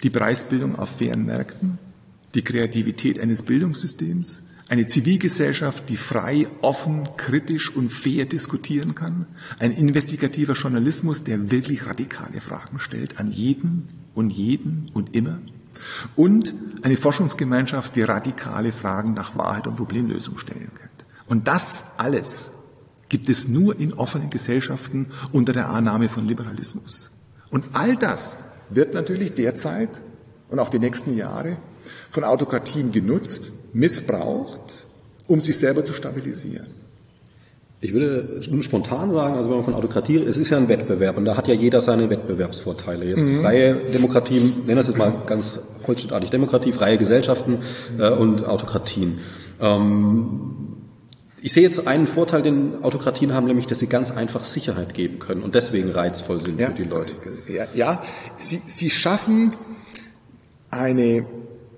die 0.03 0.11
Preisbildung 0.11 0.79
auf 0.79 0.99
fairen 0.99 1.25
Märkten, 1.25 1.79
die 2.35 2.43
Kreativität 2.43 3.21
eines 3.21 3.43
Bildungssystems, 3.43 4.43
eine 4.69 4.87
Zivilgesellschaft, 4.87 5.89
die 5.89 5.97
frei, 5.97 6.47
offen, 6.63 7.09
kritisch 7.17 7.75
und 7.75 7.91
fair 7.91 8.25
diskutieren 8.25 8.95
kann, 8.95 9.27
ein 9.59 9.71
investigativer 9.71 10.55
Journalismus, 10.55 11.25
der 11.25 11.51
wirklich 11.51 11.87
radikale 11.87 12.41
Fragen 12.41 12.79
stellt 12.79 13.19
an 13.19 13.31
jeden 13.31 13.89
und 14.15 14.31
jeden 14.31 14.91
und 14.95 15.15
immer, 15.15 15.41
und 16.17 16.55
eine 16.83 16.97
Forschungsgemeinschaft, 16.97 17.97
die 17.97 18.03
radikale 18.03 18.73
Fragen 18.73 19.15
nach 19.15 19.37
Wahrheit 19.37 19.67
und 19.67 19.77
Problemlösung 19.77 20.39
stellen 20.39 20.71
kann. 20.75 20.82
Und 21.27 21.49
das 21.49 21.91
alles 21.99 22.53
gibt 23.09 23.29
es 23.29 23.49
nur 23.49 23.79
in 23.79 23.93
offenen 23.93 24.31
Gesellschaften 24.31 25.11
unter 25.33 25.53
der 25.53 25.69
Annahme 25.69 26.09
von 26.09 26.27
Liberalismus. 26.27 27.11
Und 27.51 27.65
all 27.75 27.97
das 27.97 28.39
wird 28.71 28.95
natürlich 28.95 29.35
derzeit 29.35 30.01
und 30.49 30.59
auch 30.59 30.71
die 30.71 30.79
nächsten 30.79 31.17
Jahre 31.17 31.59
von 32.11 32.25
Autokratien 32.25 32.93
genutzt, 32.93 33.53
missbraucht, 33.73 34.85
um 35.27 35.41
sich 35.41 35.59
selber 35.59 35.85
zu 35.85 35.93
stabilisieren. 35.93 36.69
Ich 37.81 37.93
würde 37.93 38.41
nur 38.49 38.63
spontan 38.63 39.11
sagen, 39.11 39.35
also 39.35 39.51
wenn 39.51 39.57
man 39.57 39.65
von 39.65 39.75
Autokratie, 39.75 40.17
es 40.17 40.39
ist 40.39 40.51
ja 40.51 40.57
ein 40.57 40.69
Wettbewerb 40.69 41.17
und 41.17 41.25
da 41.25 41.37
hat 41.37 41.49
ja 41.49 41.55
jeder 41.55 41.81
seine 41.81 42.09
Wettbewerbsvorteile. 42.11 43.05
Jetzt 43.07 43.25
mhm. 43.25 43.41
freie 43.41 43.75
Demokratie, 43.75 44.39
nennen 44.39 44.77
das 44.77 44.87
jetzt 44.87 44.99
mal 44.99 45.13
ganz 45.27 45.61
holzschnittartig 45.87 46.31
Demokratie, 46.31 46.71
freie 46.71 46.97
Gesellschaften 46.97 47.59
äh, 47.99 48.09
und 48.11 48.47
Autokratien. 48.47 49.19
Ähm, 49.61 50.72
ich 51.43 51.53
sehe 51.53 51.65
jetzt 51.65 51.89
einen 51.89 52.07
Vorteil, 52.07 52.43
den 52.43 52.85
Autokratien 52.85 53.35
haben, 53.35 53.49
nämlich, 53.49 53.67
dass 53.67 53.81
sie 53.81 53.89
ganz 53.89 54.13
einfach 54.13 54.45
Sicherheit 54.45 54.95
geben 54.95 55.19
können 55.19 55.43
und 55.43 55.57
deswegen 55.57 55.91
reizvoll 55.91 56.41
sind 56.41 56.61
ja, 56.61 56.69
für 56.69 56.75
die 56.75 56.85
Leute. 56.85 57.15
Ja, 57.49 57.67
ja 57.75 58.03
sie, 58.39 58.63
sie 58.65 58.91
schaffen 58.91 59.53
eine 60.71 61.27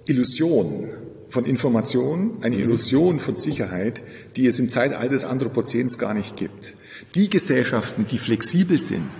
Illusion 0.06 0.90
von 1.30 1.46
Information, 1.46 2.38
eine 2.42 2.56
Illusion 2.56 3.18
von 3.18 3.36
Sicherheit, 3.36 4.02
die 4.36 4.46
es 4.46 4.58
im 4.58 4.68
Zeitalter 4.68 5.08
des 5.08 5.24
Anthropozäns 5.24 5.98
gar 5.98 6.12
nicht 6.12 6.36
gibt. 6.36 6.74
Die 7.14 7.30
Gesellschaften, 7.30 8.06
die 8.10 8.18
flexibel 8.18 8.76
sind, 8.76 9.10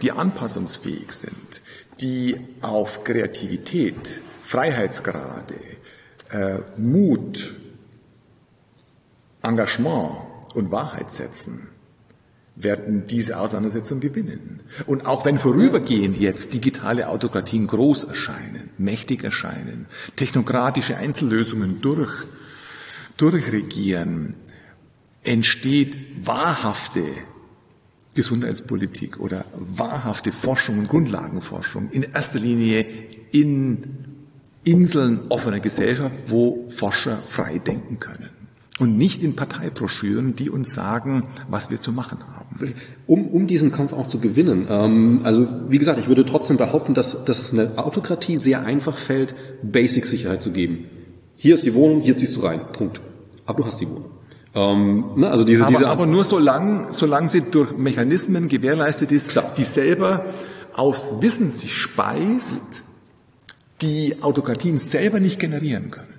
die 0.00 0.12
anpassungsfähig 0.12 1.12
sind, 1.12 1.60
die 2.00 2.36
auf 2.62 3.04
Kreativität, 3.04 4.22
Freiheitsgrade, 4.44 5.54
äh, 6.32 6.58
Mut, 6.78 7.54
Engagement 9.42 10.16
und 10.54 10.70
Wahrheit 10.70 11.12
setzen, 11.12 11.68
werden 12.56 13.06
diese 13.06 13.38
Auseinandersetzung 13.38 14.00
gewinnen. 14.00 14.60
Und 14.86 15.06
auch 15.06 15.24
wenn 15.24 15.38
vorübergehend 15.38 16.18
jetzt 16.18 16.52
digitale 16.52 17.08
Autokratien 17.08 17.66
groß 17.66 18.04
erscheinen, 18.04 18.70
mächtig 18.78 19.24
erscheinen, 19.24 19.86
technokratische 20.16 20.96
Einzellösungen 20.96 21.80
durch, 21.80 22.12
durchregieren, 23.16 24.36
entsteht 25.22 25.96
wahrhafte 26.26 27.04
Gesundheitspolitik 28.14 29.20
oder 29.20 29.44
wahrhafte 29.54 30.32
Forschung 30.32 30.80
und 30.80 30.88
Grundlagenforschung 30.88 31.90
in 31.90 32.02
erster 32.02 32.40
Linie 32.40 32.84
in 33.30 34.06
Inseln 34.64 35.20
offener 35.28 35.60
Gesellschaft, 35.60 36.14
wo 36.26 36.68
Forscher 36.68 37.18
frei 37.26 37.58
denken 37.58 38.00
können 38.00 38.39
und 38.80 38.96
nicht 38.96 39.22
in 39.22 39.36
Parteibroschüren, 39.36 40.34
die 40.34 40.50
uns 40.50 40.74
sagen, 40.74 41.28
was 41.48 41.70
wir 41.70 41.78
zu 41.78 41.92
machen 41.92 42.18
haben. 42.20 42.74
Um, 43.06 43.28
um 43.28 43.46
diesen 43.46 43.70
Kampf 43.70 43.92
auch 43.92 44.06
zu 44.06 44.20
gewinnen. 44.20 44.66
Ähm, 44.68 45.20
also 45.22 45.46
wie 45.68 45.78
gesagt, 45.78 46.00
ich 46.00 46.08
würde 46.08 46.24
trotzdem 46.24 46.56
behaupten, 46.56 46.94
dass, 46.94 47.24
dass 47.24 47.52
eine 47.52 47.78
Autokratie 47.78 48.38
sehr 48.38 48.64
einfach 48.64 48.96
fällt, 48.96 49.34
Basic-Sicherheit 49.62 50.42
zu 50.42 50.50
geben. 50.50 50.86
Hier 51.36 51.54
ist 51.54 51.64
die 51.64 51.74
Wohnung, 51.74 52.00
hier 52.00 52.16
ziehst 52.16 52.36
du 52.36 52.40
rein. 52.40 52.60
Punkt. 52.72 53.00
Aber 53.46 53.58
du 53.58 53.66
hast 53.66 53.80
die 53.80 53.88
Wohnung. 53.88 54.10
Ähm, 54.54 55.04
ne, 55.16 55.30
also 55.30 55.44
diese, 55.44 55.64
aber, 55.64 55.72
diese 55.72 55.88
aber 55.88 56.06
nur 56.06 56.24
solange, 56.24 56.92
solange 56.92 57.28
sie 57.28 57.42
durch 57.42 57.76
Mechanismen 57.76 58.48
gewährleistet 58.48 59.12
ist, 59.12 59.30
Klar. 59.30 59.52
die 59.56 59.64
selber 59.64 60.24
aus 60.72 61.20
Wissen 61.20 61.50
sich 61.50 61.74
speist, 61.76 62.82
die 63.82 64.22
Autokratien 64.22 64.78
selber 64.78 65.20
nicht 65.20 65.38
generieren 65.38 65.90
können. 65.90 66.14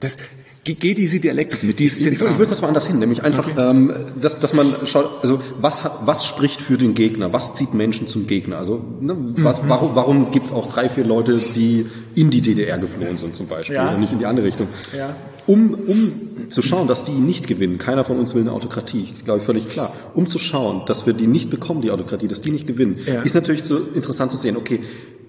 Das, 0.00 0.16
Geht 0.64 0.96
diese 0.96 1.18
Dialektik 1.18 1.64
mit? 1.64 1.80
Die 1.80 1.86
ist 1.86 1.98
ich, 1.98 2.06
ich, 2.06 2.20
würde 2.20 2.46
kurz 2.46 2.60
mal 2.60 2.68
anders 2.68 2.86
hin, 2.86 3.00
nämlich 3.00 3.24
einfach, 3.24 3.48
okay. 3.48 3.68
ähm, 3.68 3.92
dass, 4.20 4.38
dass 4.38 4.52
man 4.52 4.66
schaut, 4.86 5.10
also 5.20 5.40
was 5.60 5.82
hat, 5.82 6.06
was 6.06 6.24
spricht 6.24 6.62
für 6.62 6.78
den 6.78 6.94
Gegner? 6.94 7.32
Was 7.32 7.54
zieht 7.54 7.74
Menschen 7.74 8.06
zum 8.06 8.28
Gegner? 8.28 8.58
Also 8.58 8.80
ne, 9.00 9.16
was, 9.38 9.60
mhm. 9.60 9.68
warum, 9.68 9.96
warum 9.96 10.30
gibt 10.30 10.46
es 10.46 10.52
auch 10.52 10.72
drei, 10.72 10.88
vier 10.88 11.04
Leute, 11.04 11.40
die 11.56 11.86
in 12.14 12.30
die 12.30 12.42
DDR 12.42 12.78
geflohen 12.78 13.18
sind 13.18 13.34
zum 13.34 13.48
Beispiel 13.48 13.74
ja. 13.74 13.92
und 13.92 13.98
nicht 13.98 14.12
in 14.12 14.20
die 14.20 14.26
andere 14.26 14.46
Richtung? 14.46 14.68
Ja. 14.96 15.16
Um, 15.48 15.74
um 15.74 16.50
zu 16.50 16.62
schauen, 16.62 16.86
dass 16.86 17.02
die 17.02 17.10
nicht 17.10 17.48
gewinnen, 17.48 17.78
keiner 17.78 18.04
von 18.04 18.20
uns 18.20 18.32
will 18.36 18.42
eine 18.42 18.52
Autokratie, 18.52 19.14
glaube 19.24 19.40
ich 19.40 19.44
völlig 19.44 19.68
klar. 19.68 19.92
Um 20.14 20.28
zu 20.28 20.38
schauen, 20.38 20.82
dass 20.86 21.06
wir 21.06 21.12
die 21.12 21.26
nicht 21.26 21.50
bekommen, 21.50 21.82
die 21.82 21.90
Autokratie, 21.90 22.28
dass 22.28 22.40
die 22.40 22.52
nicht 22.52 22.68
gewinnen, 22.68 23.00
ja. 23.04 23.22
ist 23.22 23.34
natürlich 23.34 23.64
so 23.64 23.78
interessant 23.96 24.30
zu 24.30 24.38
sehen. 24.38 24.56
Okay, 24.56 24.78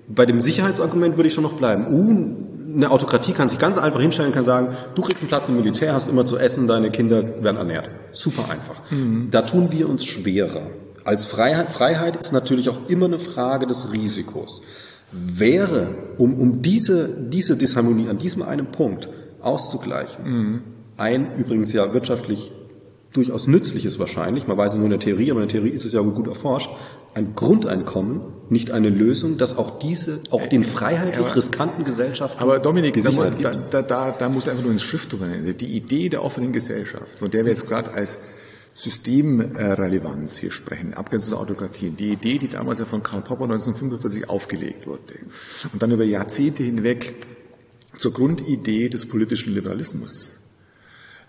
bei 0.07 0.27
dem 0.27 0.39
Sicherheitsargument 0.39 1.17
würde 1.17 1.29
ich 1.29 1.33
schon 1.33 1.43
noch 1.43 1.53
bleiben. 1.53 1.87
Uh, 1.91 2.52
eine 2.73 2.91
Autokratie 2.91 3.33
kann 3.33 3.47
sich 3.47 3.59
ganz 3.59 3.77
einfach 3.77 4.01
hinstellen, 4.01 4.31
kann 4.31 4.43
sagen, 4.43 4.75
du 4.95 5.01
kriegst 5.01 5.21
einen 5.21 5.29
Platz 5.29 5.49
im 5.49 5.55
Militär, 5.55 5.93
hast 5.93 6.09
immer 6.09 6.25
zu 6.25 6.37
essen, 6.37 6.67
deine 6.67 6.91
Kinder 6.91 7.43
werden 7.43 7.57
ernährt. 7.57 7.89
Super 8.11 8.49
einfach. 8.51 8.81
Mhm. 8.91 9.29
Da 9.31 9.43
tun 9.43 9.71
wir 9.71 9.89
uns 9.89 10.05
schwerer. 10.05 10.67
Als 11.03 11.25
Freiheit, 11.25 11.71
Freiheit 11.71 12.15
ist 12.15 12.31
natürlich 12.31 12.69
auch 12.69 12.87
immer 12.87 13.05
eine 13.05 13.19
Frage 13.19 13.67
des 13.67 13.91
Risikos. 13.93 14.61
Wäre, 15.11 15.89
um, 16.17 16.33
um 16.39 16.61
diese, 16.61 17.09
diese 17.09 17.57
Disharmonie 17.57 18.09
an 18.09 18.17
diesem 18.17 18.41
einen 18.41 18.67
Punkt 18.67 19.09
auszugleichen, 19.41 20.25
mhm. 20.25 20.61
ein 20.97 21.35
übrigens 21.37 21.73
ja 21.73 21.93
wirtschaftlich 21.93 22.51
durchaus 23.11 23.47
nützliches 23.47 23.99
wahrscheinlich, 23.99 24.47
man 24.47 24.57
weiß 24.57 24.71
es 24.71 24.77
nur 24.77 24.85
in 24.85 24.91
der 24.91 24.99
Theorie, 24.99 25.29
aber 25.29 25.41
in 25.41 25.47
der 25.47 25.53
Theorie 25.53 25.69
ist 25.69 25.85
es 25.85 25.93
ja 25.93 26.01
gut 26.01 26.27
erforscht, 26.27 26.71
ein 27.15 27.35
Grundeinkommen, 27.35 28.21
nicht 28.49 28.71
eine 28.71 28.89
Lösung, 28.89 29.37
dass 29.37 29.57
auch 29.57 29.79
diese, 29.79 30.21
auch 30.31 30.45
den 30.47 30.63
freiheitlich 30.63 31.25
aber, 31.25 31.35
riskanten 31.35 31.83
Gesellschaften 31.83 32.39
Aber 32.39 32.59
Dominik, 32.59 33.01
da, 33.41 33.53
da, 33.53 33.81
da, 33.81 34.11
da 34.11 34.29
muss 34.29 34.47
einfach 34.47 34.63
nur 34.63 34.71
ins 34.71 34.81
Schrift 34.81 35.11
drüber 35.11 35.27
Die 35.27 35.75
Idee 35.75 36.09
der 36.09 36.23
offenen 36.23 36.53
Gesellschaft, 36.53 37.19
von 37.19 37.29
der 37.29 37.45
wir 37.45 37.51
jetzt 37.51 37.67
gerade 37.67 37.93
als 37.93 38.19
Systemrelevanz 38.75 40.37
hier 40.37 40.51
sprechen, 40.51 40.93
Abgrenzung 40.95 41.31
zur 41.31 41.39
Autokratie, 41.39 41.91
die 41.91 42.13
Idee, 42.13 42.39
die 42.39 42.47
damals 42.47 42.79
ja 42.79 42.85
von 42.85 43.03
Karl 43.03 43.21
Popper 43.21 43.43
1945 43.43 44.29
aufgelegt 44.29 44.87
wurde 44.87 45.01
und 45.71 45.81
dann 45.81 45.91
über 45.91 46.03
Jahrzehnte 46.03 46.63
hinweg 46.63 47.13
zur 47.97 48.13
Grundidee 48.13 48.89
des 48.89 49.05
politischen 49.07 49.53
Liberalismus 49.53 50.42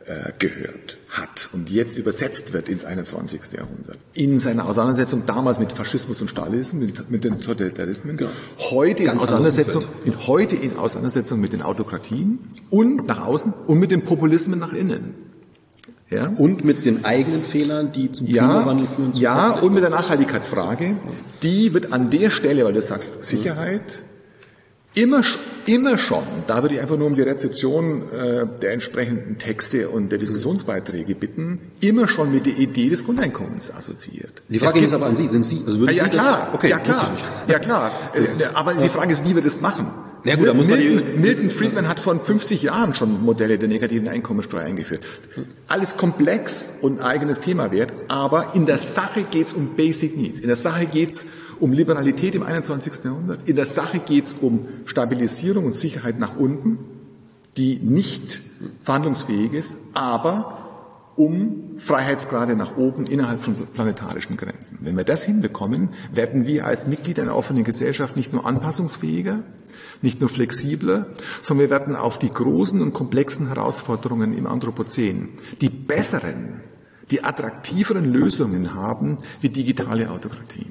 äh, 0.06 0.32
gehört 0.38 0.98
hat 1.08 1.48
und 1.52 1.70
jetzt 1.70 1.96
übersetzt 1.96 2.52
wird 2.52 2.68
ins 2.68 2.84
21. 2.84 3.40
Jahrhundert. 3.52 3.98
In 4.14 4.38
seiner 4.38 4.66
Auseinandersetzung 4.66 5.24
damals 5.26 5.58
mit 5.58 5.72
Faschismus 5.72 6.20
und 6.20 6.28
Stalinismus, 6.28 6.82
mit, 6.82 7.10
mit 7.10 7.24
den 7.24 7.40
Totalitarismen, 7.40 8.16
genau. 8.16 8.30
heute, 8.70 9.04
in 9.04 9.18
Auseinandersetzung, 9.18 9.84
in, 10.04 10.14
heute 10.26 10.56
in 10.56 10.76
Auseinandersetzung 10.76 11.40
mit 11.40 11.52
den 11.52 11.62
Autokratien 11.62 12.38
und 12.70 13.06
nach 13.06 13.26
außen 13.26 13.52
und 13.66 13.78
mit 13.78 13.90
den 13.90 14.02
Populismen 14.02 14.58
nach 14.58 14.72
innen. 14.72 15.14
Ja? 16.10 16.32
Und 16.36 16.64
mit 16.64 16.84
den 16.84 17.04
eigenen 17.04 17.42
Fehlern, 17.42 17.92
die 17.92 18.12
zum 18.12 18.26
ja, 18.26 18.44
Klimawandel 18.44 18.86
führen. 18.86 19.12
Ja, 19.14 19.52
und 19.52 19.72
mit 19.72 19.82
der 19.82 19.90
Nachhaltigkeitsfrage, 19.90 20.96
die 21.42 21.72
wird 21.74 21.92
an 21.92 22.10
der 22.10 22.30
Stelle, 22.30 22.64
weil 22.64 22.74
du 22.74 22.82
sagst 22.82 23.24
Sicherheit, 23.24 24.02
Immer, 24.94 25.22
immer 25.66 25.98
schon, 25.98 26.24
da 26.46 26.62
würde 26.62 26.76
ich 26.76 26.80
einfach 26.80 26.96
nur 26.96 27.08
um 27.08 27.16
die 27.16 27.22
Rezeption 27.22 28.12
äh, 28.12 28.46
der 28.62 28.72
entsprechenden 28.72 29.38
Texte 29.38 29.88
und 29.88 30.10
der 30.10 30.20
Diskussionsbeiträge 30.20 31.16
bitten, 31.16 31.58
immer 31.80 32.06
schon 32.06 32.30
mit 32.30 32.46
der 32.46 32.56
Idee 32.56 32.90
des 32.90 33.04
Grundeinkommens 33.04 33.74
assoziiert. 33.74 34.42
Die 34.48 34.60
Frage 34.60 34.78
ist 34.78 34.92
aber 34.92 35.06
an 35.06 35.16
Sie, 35.16 35.26
sind 35.26 35.44
Sie, 35.44 35.62
also 35.66 35.80
würden 35.80 35.96
ja, 35.96 36.04
Sie 36.04 36.10
klar, 36.10 36.46
das, 36.46 36.54
okay, 36.54 36.70
ja 36.70 36.78
klar, 36.78 37.10
ja 37.48 37.58
klar, 37.58 37.90
äh, 38.14 38.24
aber 38.54 38.74
die 38.74 38.88
Frage 38.88 39.12
ist, 39.12 39.28
wie 39.28 39.34
wir 39.34 39.42
das 39.42 39.60
machen. 39.60 39.86
Ja, 40.22 40.36
gut, 40.36 40.46
da 40.46 40.54
muss 40.54 40.68
Milton, 40.68 40.94
man 40.94 41.04
die, 41.04 41.18
Milton 41.18 41.50
Friedman 41.50 41.88
hat 41.88 42.00
vor 42.00 42.18
50 42.18 42.62
Jahren 42.62 42.94
schon 42.94 43.20
Modelle 43.20 43.58
der 43.58 43.68
negativen 43.68 44.08
Einkommensteuer 44.08 44.62
eingeführt. 44.62 45.02
Alles 45.68 45.96
komplex 45.96 46.78
und 46.80 47.00
eigenes 47.00 47.40
Thema 47.40 47.72
wert, 47.72 47.92
aber 48.08 48.52
in 48.54 48.64
der 48.64 48.78
Sache 48.78 49.24
geht's 49.30 49.52
um 49.52 49.74
Basic 49.74 50.16
Needs. 50.16 50.40
In 50.40 50.46
der 50.46 50.56
Sache 50.56 50.86
geht's 50.86 51.26
um 51.60 51.72
Liberalität 51.72 52.34
im 52.34 52.42
21. 52.42 53.04
Jahrhundert. 53.04 53.48
In 53.48 53.56
der 53.56 53.64
Sache 53.64 53.98
geht 53.98 54.24
es 54.24 54.34
um 54.34 54.66
Stabilisierung 54.84 55.66
und 55.66 55.74
Sicherheit 55.74 56.18
nach 56.18 56.36
unten, 56.36 56.78
die 57.56 57.76
nicht 57.76 58.40
verhandlungsfähig 58.82 59.52
ist, 59.52 59.78
aber 59.94 60.64
um 61.16 61.76
Freiheitsgrade 61.78 62.56
nach 62.56 62.76
oben 62.76 63.06
innerhalb 63.06 63.40
von 63.40 63.54
planetarischen 63.72 64.36
Grenzen. 64.36 64.78
Wenn 64.82 64.96
wir 64.96 65.04
das 65.04 65.24
hinbekommen, 65.24 65.90
werden 66.12 66.46
wir 66.46 66.66
als 66.66 66.86
Mitglied 66.86 67.20
einer 67.20 67.36
offenen 67.36 67.64
Gesellschaft 67.64 68.16
nicht 68.16 68.32
nur 68.32 68.46
anpassungsfähiger, 68.46 69.40
nicht 70.02 70.20
nur 70.20 70.28
flexibler, 70.28 71.06
sondern 71.40 71.66
wir 71.66 71.70
werden 71.70 71.96
auf 71.96 72.18
die 72.18 72.30
großen 72.30 72.80
und 72.80 72.92
komplexen 72.92 73.48
Herausforderungen 73.48 74.36
im 74.36 74.46
Anthropozän 74.46 75.30
die 75.60 75.68
besseren, 75.68 76.60
die 77.10 77.22
attraktiveren 77.22 78.12
Lösungen 78.12 78.74
haben 78.74 79.18
wie 79.40 79.50
digitale 79.50 80.10
Autokratie. 80.10 80.66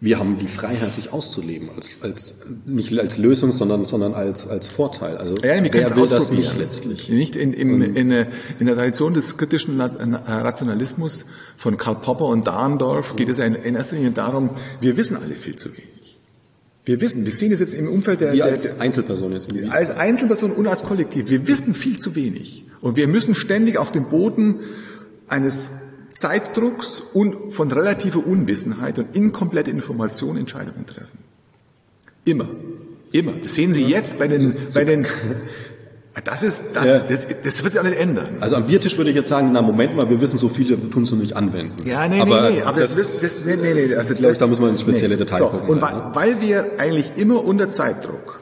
Wir 0.00 0.20
haben 0.20 0.38
die 0.38 0.46
Freiheit, 0.46 0.92
sich 0.92 1.12
auszuleben, 1.12 1.70
als, 1.74 1.90
als 2.02 2.46
nicht 2.66 2.96
als 2.96 3.18
Lösung, 3.18 3.50
sondern, 3.50 3.84
sondern 3.84 4.14
als, 4.14 4.46
als 4.46 4.68
Vorteil. 4.68 5.16
Also 5.16 5.34
ja, 5.42 5.62
wir 5.62 5.72
wer 5.72 5.96
will 5.96 6.06
das 6.06 6.30
nicht 6.30 6.56
letztlich? 6.56 7.08
Nicht 7.08 7.34
in, 7.34 7.52
im, 7.52 7.82
in, 7.82 8.10
in 8.12 8.66
der 8.66 8.76
Tradition 8.76 9.14
des 9.14 9.36
kritischen 9.36 9.80
Rationalismus 9.80 11.26
von 11.56 11.76
Karl 11.76 11.96
Popper 11.96 12.26
und 12.26 12.46
Dahndorf 12.46 13.16
geht 13.16 13.28
es 13.28 13.40
in 13.40 13.56
erster 13.56 13.96
Linie 13.96 14.12
darum, 14.12 14.50
wir 14.80 14.96
wissen 14.96 15.16
alle 15.16 15.34
viel 15.34 15.56
zu 15.56 15.70
wenig. 15.70 16.18
Wir 16.84 17.00
wissen, 17.00 17.26
wir 17.26 17.32
sehen 17.32 17.52
es 17.52 17.58
jetzt 17.58 17.74
im 17.74 17.88
Umfeld 17.88 18.20
der, 18.20 18.32
wir 18.32 18.44
als 18.44 18.80
Einzelperson 18.80 19.32
jetzt. 19.32 19.48
Als 19.68 19.90
Einzelperson 19.90 20.52
und 20.52 20.68
als 20.68 20.84
Kollektiv. 20.84 21.28
Wir 21.28 21.46
wissen 21.48 21.74
viel 21.74 21.98
zu 21.98 22.14
wenig. 22.14 22.64
Und 22.80 22.96
wir 22.96 23.08
müssen 23.08 23.34
ständig 23.34 23.76
auf 23.76 23.90
dem 23.90 24.08
Boden 24.08 24.60
eines 25.26 25.72
Zeitdrucks 26.18 27.00
und 27.00 27.52
von 27.52 27.70
relativer 27.70 28.26
Unwissenheit 28.26 28.98
und 28.98 29.14
inkompletter 29.14 29.70
Information 29.70 30.36
Entscheidungen 30.36 30.84
treffen. 30.84 31.18
Immer. 32.24 32.48
Immer. 33.12 33.32
Das 33.40 33.54
sehen 33.54 33.72
Sie 33.72 33.84
jetzt 33.84 34.18
bei 34.18 34.26
den, 34.26 34.56
bei 34.74 34.84
den 34.84 35.06
Das 36.24 36.42
ist, 36.42 36.64
das, 36.74 36.86
ja. 36.86 36.98
das, 36.98 37.28
das 37.44 37.62
wird 37.62 37.72
sich 37.72 37.78
auch 37.80 37.84
nicht 37.84 37.96
ändern. 37.96 38.28
Also 38.40 38.56
am 38.56 38.66
Biertisch 38.66 38.96
würde 38.96 39.10
ich 39.10 39.16
jetzt 39.16 39.28
sagen, 39.28 39.50
na 39.52 39.62
Moment 39.62 39.94
mal, 39.94 40.10
wir 40.10 40.20
wissen 40.20 40.38
so 40.38 40.48
viel, 40.48 40.68
wir 40.68 40.90
tun 40.90 41.04
es 41.04 41.12
nur 41.12 41.20
nicht 41.20 41.36
anwenden. 41.36 41.88
Ja, 41.88 42.08
nee, 42.08 42.20
aber 42.20 42.50
nee, 42.50 42.56
nee, 42.56 42.62
aber 42.62 42.80
das, 42.80 42.96
das, 42.96 43.20
das, 43.20 43.44
nee, 43.44 43.54
nee, 43.54 43.74
nee, 43.74 43.94
also 43.94 44.14
das, 44.14 44.38
da 44.38 44.48
muss 44.48 44.58
man 44.58 44.70
ins 44.70 44.80
spezielle 44.80 45.14
nee. 45.14 45.24
Detail 45.24 45.38
so, 45.38 45.48
gucken. 45.50 45.68
Und 45.68 45.80
weil, 45.80 45.94
weil 46.14 46.40
wir 46.40 46.72
eigentlich 46.78 47.12
immer 47.14 47.44
unter 47.44 47.70
Zeitdruck 47.70 48.40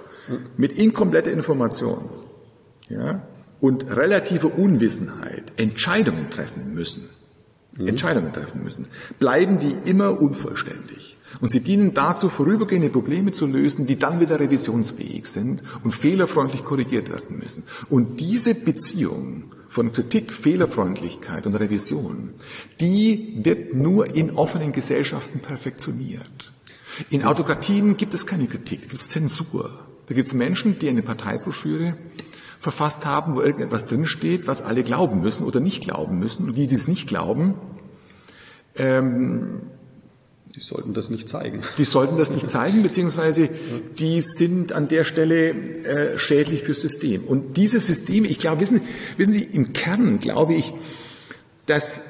mit 0.57 0.73
inkompletter 0.73 1.31
Information, 1.31 2.09
ja, 2.89 3.21
und 3.61 3.95
relativer 3.95 4.57
Unwissenheit 4.57 5.53
Entscheidungen 5.57 6.31
treffen 6.31 6.73
müssen. 6.73 7.11
Entscheidungen 7.79 8.33
treffen 8.33 8.63
müssen, 8.65 8.87
bleiben 9.19 9.59
die 9.59 9.89
immer 9.89 10.21
unvollständig. 10.21 11.17
Und 11.41 11.51
sie 11.51 11.61
dienen 11.61 11.93
dazu, 11.93 12.29
vorübergehende 12.29 12.89
Probleme 12.89 13.33
zu 13.33 13.47
lösen, 13.47 13.87
die 13.87 13.99
dann 13.99 14.21
wieder 14.21 14.41
revisionsfähig 14.41 15.27
sind 15.27 15.63
und 15.85 15.93
fehlerfreundlich 15.93 16.65
korrigiert 16.65 17.11
werden 17.11 17.39
müssen. 17.39 17.65
Und 17.91 18.21
diese 18.21 18.55
Beziehung 18.55 19.53
von 19.69 19.93
Kritik, 19.93 20.33
Fehlerfreundlichkeit 20.33 21.47
und 21.47 21.55
Revision, 21.55 22.31
die 22.81 23.39
wird 23.43 23.75
nur 23.75 24.15
in 24.15 24.31
offenen 24.31 24.73
Gesellschaften 24.73 25.41
perfektioniert. 25.41 26.53
In 27.11 27.25
Autokratien 27.25 27.97
gibt 27.97 28.15
es 28.15 28.27
keine 28.27 28.47
Kritik, 28.47 28.83
gibt 28.83 28.95
es 28.95 29.09
Zensur. 29.11 29.87
Da 30.07 30.15
gibt 30.15 30.29
es 30.29 30.35
Menschen, 30.35 30.79
die 30.79 30.89
eine 30.89 31.03
Parteibroschüre 31.03 31.97
verfasst 32.61 33.05
haben, 33.05 33.35
wo 33.35 33.41
irgendetwas 33.41 33.87
drinsteht, 33.87 34.47
was 34.47 34.63
alle 34.63 34.83
glauben 34.83 35.21
müssen 35.21 35.45
oder 35.45 35.61
nicht 35.61 35.83
glauben 35.83 36.19
müssen. 36.19 36.49
Und 36.49 36.57
die, 36.57 36.67
die 36.67 36.75
es 36.75 36.89
nicht 36.89 37.09
glauben, 37.09 37.55
ähm, 38.77 39.63
die 40.55 40.61
sollten 40.61 40.95
das 40.95 41.11
nicht 41.11 41.29
zeigen. 41.29 41.61
Die 41.77 41.85
sollten 41.85 42.17
das 42.17 42.31
nicht 42.31 42.51
zeigen, 42.51 42.83
beziehungsweise 42.83 43.51
die 43.99 44.21
sind 44.23 44.73
an 44.73 44.89
der 44.89 45.05
Stelle 45.05 45.51
äh, 45.51 46.19
schädlich 46.19 46.63
fürs 46.63 46.81
System. 46.81 47.25
Und 47.25 47.57
dieses 47.59 47.87
System, 47.87 48.25
ich 48.25 48.39
glaube, 48.39 48.63
wissen, 48.63 48.81
wissen 49.19 49.33
Sie, 49.33 49.45
im 49.45 49.75
Kern 49.75 50.19
glaube 50.19 50.55
ich, 50.55 50.73
dass 51.67 52.03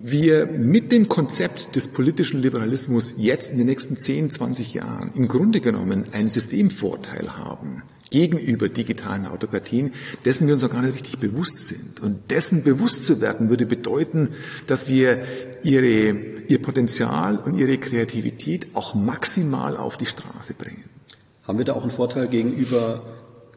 wir 0.00 0.46
mit 0.46 0.92
dem 0.92 1.08
Konzept 1.08 1.74
des 1.76 1.88
politischen 1.88 2.40
Liberalismus 2.40 3.16
jetzt 3.18 3.50
in 3.50 3.58
den 3.58 3.66
nächsten 3.66 3.98
10, 3.98 4.30
20 4.30 4.74
Jahren 4.74 5.10
im 5.14 5.26
Grunde 5.26 5.60
genommen 5.60 6.04
einen 6.12 6.28
Systemvorteil 6.28 7.36
haben 7.36 7.82
gegenüber 8.10 8.68
digitalen 8.68 9.26
Autokratien, 9.26 9.92
dessen 10.24 10.46
wir 10.46 10.54
uns 10.54 10.62
noch 10.62 10.70
gar 10.70 10.82
nicht 10.82 10.94
richtig 10.94 11.18
bewusst 11.18 11.68
sind. 11.68 12.00
Und 12.00 12.30
dessen 12.30 12.64
bewusst 12.64 13.06
zu 13.06 13.20
werden 13.20 13.50
würde 13.50 13.66
bedeuten, 13.66 14.30
dass 14.66 14.88
wir 14.88 15.22
ihre, 15.62 16.16
ihr 16.48 16.62
Potenzial 16.62 17.36
und 17.36 17.58
ihre 17.58 17.78
Kreativität 17.78 18.68
auch 18.74 18.94
maximal 18.94 19.76
auf 19.76 19.96
die 19.96 20.06
Straße 20.06 20.54
bringen. 20.54 20.84
Haben 21.44 21.58
wir 21.58 21.64
da 21.64 21.74
auch 21.74 21.82
einen 21.82 21.90
Vorteil 21.90 22.28
gegenüber 22.28 23.02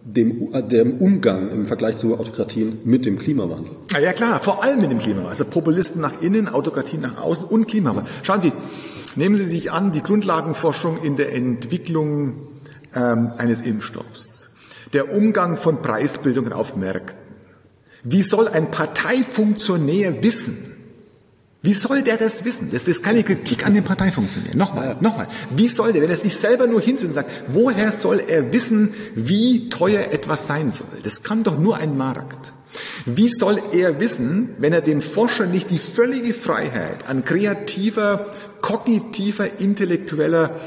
dem, 0.04 0.50
dem 0.70 0.98
Umgang 0.98 1.52
im 1.52 1.66
Vergleich 1.66 1.98
zu 1.98 2.18
Autokratien 2.18 2.80
mit 2.86 3.06
dem 3.06 3.20
Klimawandel. 3.20 3.72
Ja, 3.92 4.00
ja 4.00 4.14
klar, 4.14 4.40
vor 4.40 4.64
allem 4.64 4.82
mit 4.82 4.92
dem 4.92 5.00
Klimawandel. 5.00 5.30
Also 5.30 5.46
Populisten 5.46 6.02
nach 6.02 6.22
innen, 6.22 6.48
Autokratien 6.48 7.02
nach 7.02 7.22
außen 7.22 7.46
und 7.46 7.68
Klimawandel. 7.68 8.12
Schauen 8.24 8.42
Sie, 8.42 8.52
nehmen 9.16 9.36
Sie 9.36 9.46
sich 9.46 9.72
an, 9.72 9.92
die 9.92 10.02
Grundlagenforschung 10.02 11.04
in 11.04 11.18
der 11.18 11.34
Entwicklung 11.34 12.48
ähm, 12.96 13.32
eines 13.38 13.62
Impfstoffs, 13.62 14.41
der 14.94 15.14
Umgang 15.14 15.58
von 15.58 15.82
Preisbildungen 15.82 16.54
auf 16.54 16.76
Märkten. 16.76 17.18
Wie 18.04 18.22
soll 18.22 18.48
ein 18.48 18.72
Parteifunktionär 18.72 20.24
wissen, 20.24 20.72
wie 21.64 21.76
soll 21.76 22.02
der 22.02 22.18
das 22.18 22.44
wissen? 22.44 22.70
Das 22.72 22.84
ist 22.86 23.04
keine 23.04 23.24
Kritik 23.24 23.68
an 23.68 23.76
den 23.76 23.84
Parteifunktionären. 23.84 24.58
Nochmal, 24.58 24.98
nochmal. 25.00 25.28
Wie 25.52 25.68
soll 25.68 25.94
der, 25.94 26.02
wenn 26.02 26.10
er 26.10 26.16
sich 26.16 26.36
selber 26.36 26.66
nur 26.66 26.82
hinsetzt 26.82 27.10
und 27.10 27.14
sagt, 27.14 27.32
woher 27.50 27.92
soll 27.92 28.20
er 28.20 28.52
wissen, 28.52 28.96
wie 29.14 29.70
teuer 29.70 30.12
etwas 30.12 30.48
sein 30.48 30.72
soll? 30.72 30.88
Das 31.04 31.22
kann 31.22 31.44
doch 31.44 31.60
nur 31.60 31.78
ein 31.78 31.96
Markt. 31.96 32.54
Wie 33.06 33.30
soll 33.30 33.62
er 33.74 34.00
wissen, 34.00 34.56
wenn 34.58 34.74
er 34.74 34.82
dem 34.82 35.04
Forscher 35.04 35.46
nicht 35.46 35.70
die 35.70 35.78
völlige 35.78 36.34
Freiheit 36.34 37.08
an 37.08 37.26
kreativer, 37.26 38.26
kognitiver, 38.62 39.60
intellektueller 39.60 40.60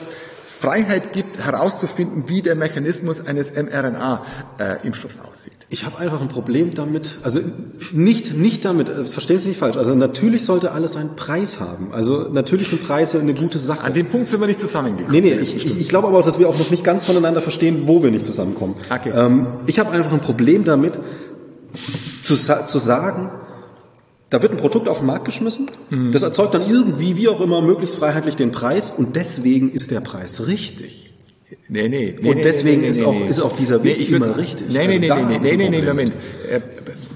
Freiheit 0.65 1.13
gibt, 1.13 1.39
herauszufinden, 1.39 2.25
wie 2.27 2.41
der 2.41 2.55
Mechanismus 2.55 3.27
eines 3.27 3.53
mRNA-Impfstoffs 3.55 5.19
aussieht. 5.21 5.57
Ich 5.69 5.85
habe 5.85 5.99
einfach 5.99 6.23
ein 6.23 6.29
Problem 6.29 6.73
damit, 6.73 7.19
also 7.23 7.41
nicht, 7.93 8.35
nicht 8.35 8.65
damit, 8.65 8.89
äh, 8.89 9.05
verstehen 9.05 9.39
Sie 9.39 9.49
nicht 9.49 9.61
falsch, 9.61 9.77
also 9.77 9.95
natürlich 9.95 10.45
sollte 10.45 10.73
alles 10.73 10.97
einen 10.97 11.17
Preis 11.17 11.61
haben. 11.61 11.93
Also 11.93 12.29
natürlich 12.33 12.69
sind 12.69 12.87
Preise 12.87 13.21
eine 13.21 13.35
gute 13.35 13.59
Sache. 13.59 13.85
An 13.85 13.93
dem 13.93 14.07
Punkt 14.07 14.27
sind 14.29 14.41
wir 14.41 14.47
nicht 14.47 14.61
zusammengekommen. 14.61 15.13
Nee, 15.13 15.21
nee, 15.21 15.39
ich, 15.39 15.55
ich, 15.55 15.81
ich 15.81 15.89
glaube 15.91 16.09
aber 16.09 16.19
auch, 16.19 16.25
dass 16.25 16.39
wir 16.39 16.49
auch 16.49 16.59
noch 16.59 16.71
nicht 16.71 16.83
ganz 16.83 17.05
voneinander 17.05 17.43
verstehen, 17.43 17.83
wo 17.85 18.03
wir 18.03 18.11
nicht 18.11 18.25
zusammenkommen. 18.25 18.75
Okay. 18.91 19.13
Ähm, 19.15 19.47
ich 19.67 19.79
habe 19.79 19.91
einfach 19.91 20.13
ein 20.13 20.21
Problem 20.21 20.65
damit, 20.65 20.95
zu, 22.23 22.37
zu 22.37 22.79
sagen, 22.79 23.31
da 24.35 24.43
wird 24.43 24.51
ein 24.51 24.59
Produkt 24.59 24.89
auf 24.89 24.99
den 24.99 25.07
Markt 25.07 25.27
geschmissen, 25.27 25.71
mhm. 25.91 26.11
das 26.11 26.23
erzeugt 26.23 26.55
dann 26.55 26.69
irgendwie, 26.69 27.17
wie 27.17 27.29
auch 27.29 27.41
immer, 27.41 27.63
möglichst 27.63 27.95
freiheitlich 27.95 28.35
den 28.35 28.51
Preis 28.51 28.91
und 28.91 29.15
deswegen 29.15 29.71
ist 29.71 29.93
der 29.93 30.01
Preis 30.01 30.49
richtig. 30.49 31.15
Nee, 31.69 31.89
nee, 31.89 32.17
nee. 32.21 32.31
Und 32.31 32.45
deswegen 32.45 32.81
nee, 32.81 32.89
nee, 32.89 32.91
ist, 32.91 33.05
auch, 33.05 33.15
ist 33.29 33.41
auch 33.41 33.57
dieser 33.57 33.85
Weg 33.85 34.11
nee, 34.11 34.17
immer 34.17 34.37
richtig. 34.37 34.67
Nee, 34.71 34.99
nee, 34.99 35.09
also 35.09 35.25
nee, 35.25 35.39
nee, 35.39 35.57
nee, 35.57 35.69
nee, 35.69 35.81
nee, 35.81 35.87
Moment. 35.87 36.15
Äh, 36.51 36.61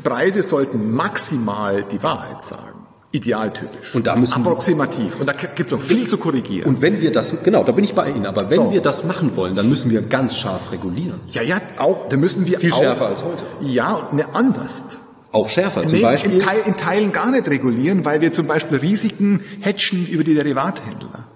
Preise 0.04 0.44
sollten 0.44 0.94
maximal 0.94 1.82
die 1.90 2.00
Wahrheit 2.04 2.40
sagen. 2.40 2.78
Idealtypisch. 3.10 3.96
Und 3.96 4.06
da 4.06 4.14
müssen 4.14 4.34
Approximativ. 4.34 5.18
Und 5.18 5.26
da 5.26 5.32
gibt 5.32 5.58
es 5.58 5.72
noch 5.72 5.80
viel 5.80 6.06
zu 6.06 6.18
korrigieren. 6.18 6.68
Und 6.68 6.82
wenn 6.82 7.00
wir 7.00 7.10
das, 7.10 7.42
genau, 7.42 7.64
da 7.64 7.72
bin 7.72 7.82
ich 7.82 7.96
bei 7.96 8.10
Ihnen, 8.10 8.26
aber 8.26 8.48
wenn 8.48 8.56
so. 8.56 8.70
wir 8.70 8.80
das 8.80 9.02
machen 9.02 9.34
wollen, 9.34 9.56
dann 9.56 9.68
müssen 9.68 9.90
wir 9.90 10.02
ganz 10.02 10.36
scharf 10.36 10.70
regulieren. 10.70 11.18
Ja, 11.30 11.42
ja, 11.42 11.60
auch, 11.78 12.08
da 12.08 12.16
müssen 12.16 12.46
wir 12.46 12.60
viel 12.60 12.72
auch, 12.72 12.78
schärfer 12.78 13.06
als 13.06 13.24
heute. 13.24 13.42
Ja, 13.60 14.08
ne, 14.12 14.26
anders. 14.34 15.00
Auch 15.30 15.48
schärfer, 15.48 15.82
zum 15.82 15.92
nee, 15.92 16.02
Beispiel? 16.02 16.34
In, 16.34 16.38
Teil, 16.38 16.60
in 16.64 16.76
Teilen 16.76 17.12
gar 17.12 17.30
nicht 17.30 17.48
regulieren, 17.48 18.04
weil 18.04 18.20
wir 18.20 18.32
zum 18.32 18.46
Beispiel 18.46 18.78
Risiken 18.78 19.42
hatchen 19.62 20.06
über 20.06 20.24
die 20.24 20.34
Derivathändler. 20.34 21.28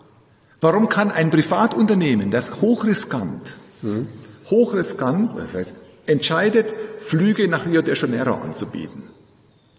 Warum 0.60 0.89
kann 0.89 1.10
ein 1.10 1.31
Privatunternehmen, 1.31 2.31
das 2.31 2.62
hochriskant, 2.62 3.56
mhm. 3.82 4.06
hochriskant, 4.48 5.36
das 5.36 5.55
heißt, 5.55 5.73
entscheidet, 6.06 6.74
Flüge 6.98 7.48
nach 7.48 7.66
Rio 7.66 7.82
de 7.82 7.94
Janeiro 7.94 8.35
anzubieten, 8.35 9.02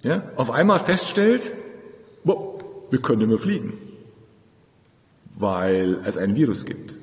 ja, 0.03 0.31
auf 0.35 0.51
einmal 0.51 0.79
feststellt, 0.79 1.51
boah, 2.23 2.59
wir 2.91 3.01
können 3.01 3.19
nicht 3.19 3.29
mehr 3.29 3.39
fliegen, 3.39 3.73
weil 5.35 5.99
es 6.05 6.17
ein 6.17 6.35
Virus 6.35 6.65
gibt. 6.65 6.95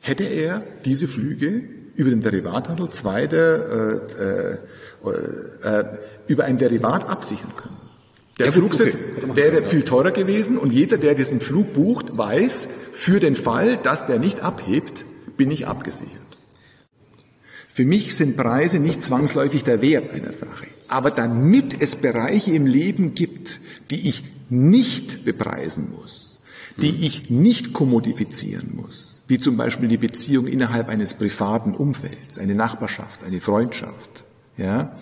Hätte 0.00 0.24
er 0.24 0.62
diese 0.84 1.08
Flüge 1.08 1.62
über 1.94 2.10
den 2.10 2.20
Derivathandel 2.20 2.90
zweiter 2.90 4.10
äh, 4.18 4.52
äh, 4.52 4.58
äh, 5.04 5.84
über 6.26 6.44
ein 6.44 6.58
Derivat 6.58 7.08
absichern 7.08 7.52
können. 7.56 7.76
Der 8.38 8.52
Flugsitz 8.52 8.96
okay. 8.96 9.36
wäre 9.36 9.62
viel 9.62 9.82
teurer 9.82 10.10
gewesen 10.10 10.58
und 10.58 10.72
jeder, 10.72 10.96
der 10.96 11.14
diesen 11.14 11.40
Flug 11.40 11.74
bucht, 11.74 12.16
weiß, 12.16 12.68
für 12.92 13.20
den 13.20 13.34
Fall, 13.34 13.76
dass 13.76 14.06
der 14.06 14.18
nicht 14.18 14.40
abhebt, 14.40 15.04
bin 15.36 15.50
ich 15.50 15.66
abgesichert. 15.66 16.20
Für 17.68 17.84
mich 17.84 18.14
sind 18.14 18.36
Preise 18.36 18.78
nicht 18.78 19.02
zwangsläufig 19.02 19.64
der 19.64 19.80
Wert 19.80 20.10
einer 20.10 20.32
Sache. 20.32 20.66
Aber 20.88 21.10
damit 21.10 21.80
es 21.80 21.96
Bereiche 21.96 22.52
im 22.52 22.66
Leben 22.66 23.14
gibt, 23.14 23.60
die 23.90 24.08
ich 24.08 24.24
nicht 24.50 25.24
bepreisen 25.24 25.90
muss, 25.98 26.40
die 26.76 26.92
hm. 26.92 27.02
ich 27.02 27.30
nicht 27.30 27.72
kommodifizieren 27.72 28.74
muss, 28.74 29.22
wie 29.26 29.38
zum 29.38 29.56
Beispiel 29.56 29.88
die 29.88 29.96
Beziehung 29.96 30.46
innerhalb 30.46 30.88
eines 30.88 31.14
privaten 31.14 31.74
Umfelds, 31.74 32.38
eine 32.38 32.54
Nachbarschaft, 32.54 33.24
eine 33.24 33.40
Freundschaft, 33.40 34.24
ja, 34.56 34.96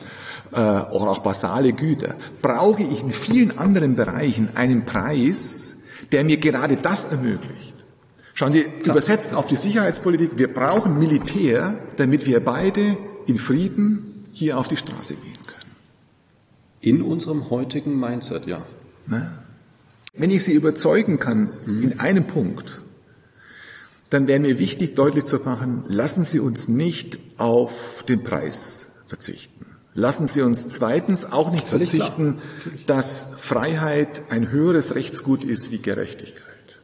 äh, 0.52 0.56
oder 0.56 1.10
auch 1.10 1.20
basale 1.20 1.72
Güter, 1.72 2.14
brauche 2.42 2.82
ich 2.82 3.02
in 3.02 3.10
vielen 3.10 3.58
anderen 3.58 3.96
Bereichen 3.96 4.50
einen 4.54 4.84
Preis, 4.84 5.78
der 6.12 6.24
mir 6.24 6.38
gerade 6.38 6.76
das 6.76 7.12
ermöglicht. 7.12 7.74
Schauen 8.34 8.52
Sie, 8.52 8.62
Klar. 8.64 8.96
übersetzt 8.96 9.34
auf 9.34 9.46
die 9.46 9.56
Sicherheitspolitik, 9.56 10.32
wir 10.36 10.52
brauchen 10.52 10.98
Militär, 10.98 11.78
damit 11.96 12.26
wir 12.26 12.40
beide 12.40 12.96
in 13.26 13.38
Frieden 13.38 14.24
hier 14.32 14.58
auf 14.58 14.68
die 14.68 14.76
Straße 14.76 15.14
gehen 15.14 15.34
können. 15.46 15.74
In 16.80 17.02
unserem 17.02 17.50
heutigen 17.50 17.98
Mindset, 17.98 18.46
ja. 18.46 18.62
Na? 19.06 19.32
Wenn 20.14 20.30
ich 20.30 20.44
Sie 20.44 20.52
überzeugen 20.52 21.18
kann 21.18 21.50
mhm. 21.66 21.82
in 21.82 22.00
einem 22.00 22.24
Punkt, 22.24 22.80
dann 24.08 24.26
wäre 24.26 24.40
mir 24.40 24.58
wichtig, 24.58 24.96
deutlich 24.96 25.26
zu 25.26 25.36
machen, 25.38 25.84
lassen 25.86 26.24
Sie 26.24 26.40
uns 26.40 26.66
nicht 26.66 27.18
auf 27.36 28.04
den 28.08 28.24
Preis 28.24 28.89
verzichten. 29.10 29.66
Lassen 29.92 30.28
Sie 30.28 30.40
uns 30.40 30.68
zweitens 30.68 31.32
auch 31.32 31.50
nicht 31.50 31.68
Völlig 31.68 31.90
verzichten, 31.90 32.38
dass 32.86 33.34
Freiheit 33.38 34.22
ein 34.30 34.50
höheres 34.50 34.94
Rechtsgut 34.94 35.44
ist 35.44 35.72
wie 35.72 35.78
Gerechtigkeit. 35.78 36.80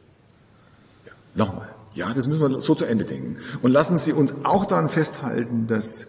Ja, 1.05 1.13
nochmal. 1.33 1.69
Ja, 1.95 2.13
das 2.13 2.27
müssen 2.27 2.41
wir 2.41 2.61
so 2.61 2.75
zu 2.75 2.85
Ende 2.85 3.05
denken. 3.05 3.37
Und 3.63 3.71
lassen 3.71 3.97
Sie 3.97 4.13
uns 4.13 4.35
auch 4.43 4.65
daran 4.65 4.89
festhalten, 4.89 5.65
dass 5.65 6.07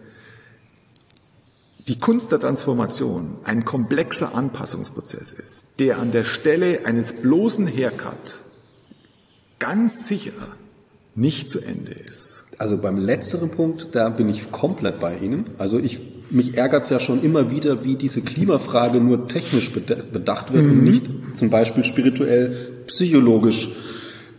die 1.87 1.97
Kunst 1.97 2.31
der 2.31 2.39
Transformation 2.39 3.37
ein 3.45 3.65
komplexer 3.65 4.35
Anpassungsprozess 4.35 5.31
ist, 5.31 5.65
der 5.79 5.97
an 5.97 6.11
der 6.11 6.25
Stelle 6.25 6.85
eines 6.85 7.13
bloßen 7.13 7.67
Haircut 7.67 8.41
ganz 9.57 10.07
sicher 10.07 10.33
nicht 11.15 11.49
zu 11.49 11.59
Ende 11.59 11.93
ist. 11.93 12.45
Also 12.59 12.77
beim 12.77 12.97
letzteren 12.97 13.51
Punkt, 13.51 13.87
da 13.93 14.09
bin 14.09 14.27
ich 14.27 14.51
komplett 14.51 14.99
bei 14.99 15.15
Ihnen. 15.15 15.45
Also 15.57 15.79
ich, 15.79 16.01
mich 16.29 16.57
ärgert 16.57 16.83
es 16.83 16.89
ja 16.89 16.99
schon 16.99 17.23
immer 17.23 17.51
wieder, 17.51 17.85
wie 17.85 17.95
diese 17.95 18.19
Klimafrage 18.19 18.99
nur 18.99 19.29
technisch 19.29 19.71
bedacht 19.71 20.51
wird 20.51 20.65
mhm. 20.65 20.71
und 20.71 20.83
nicht 20.83 21.05
zum 21.35 21.49
Beispiel 21.49 21.85
spirituell, 21.85 22.53
psychologisch, 22.85 23.69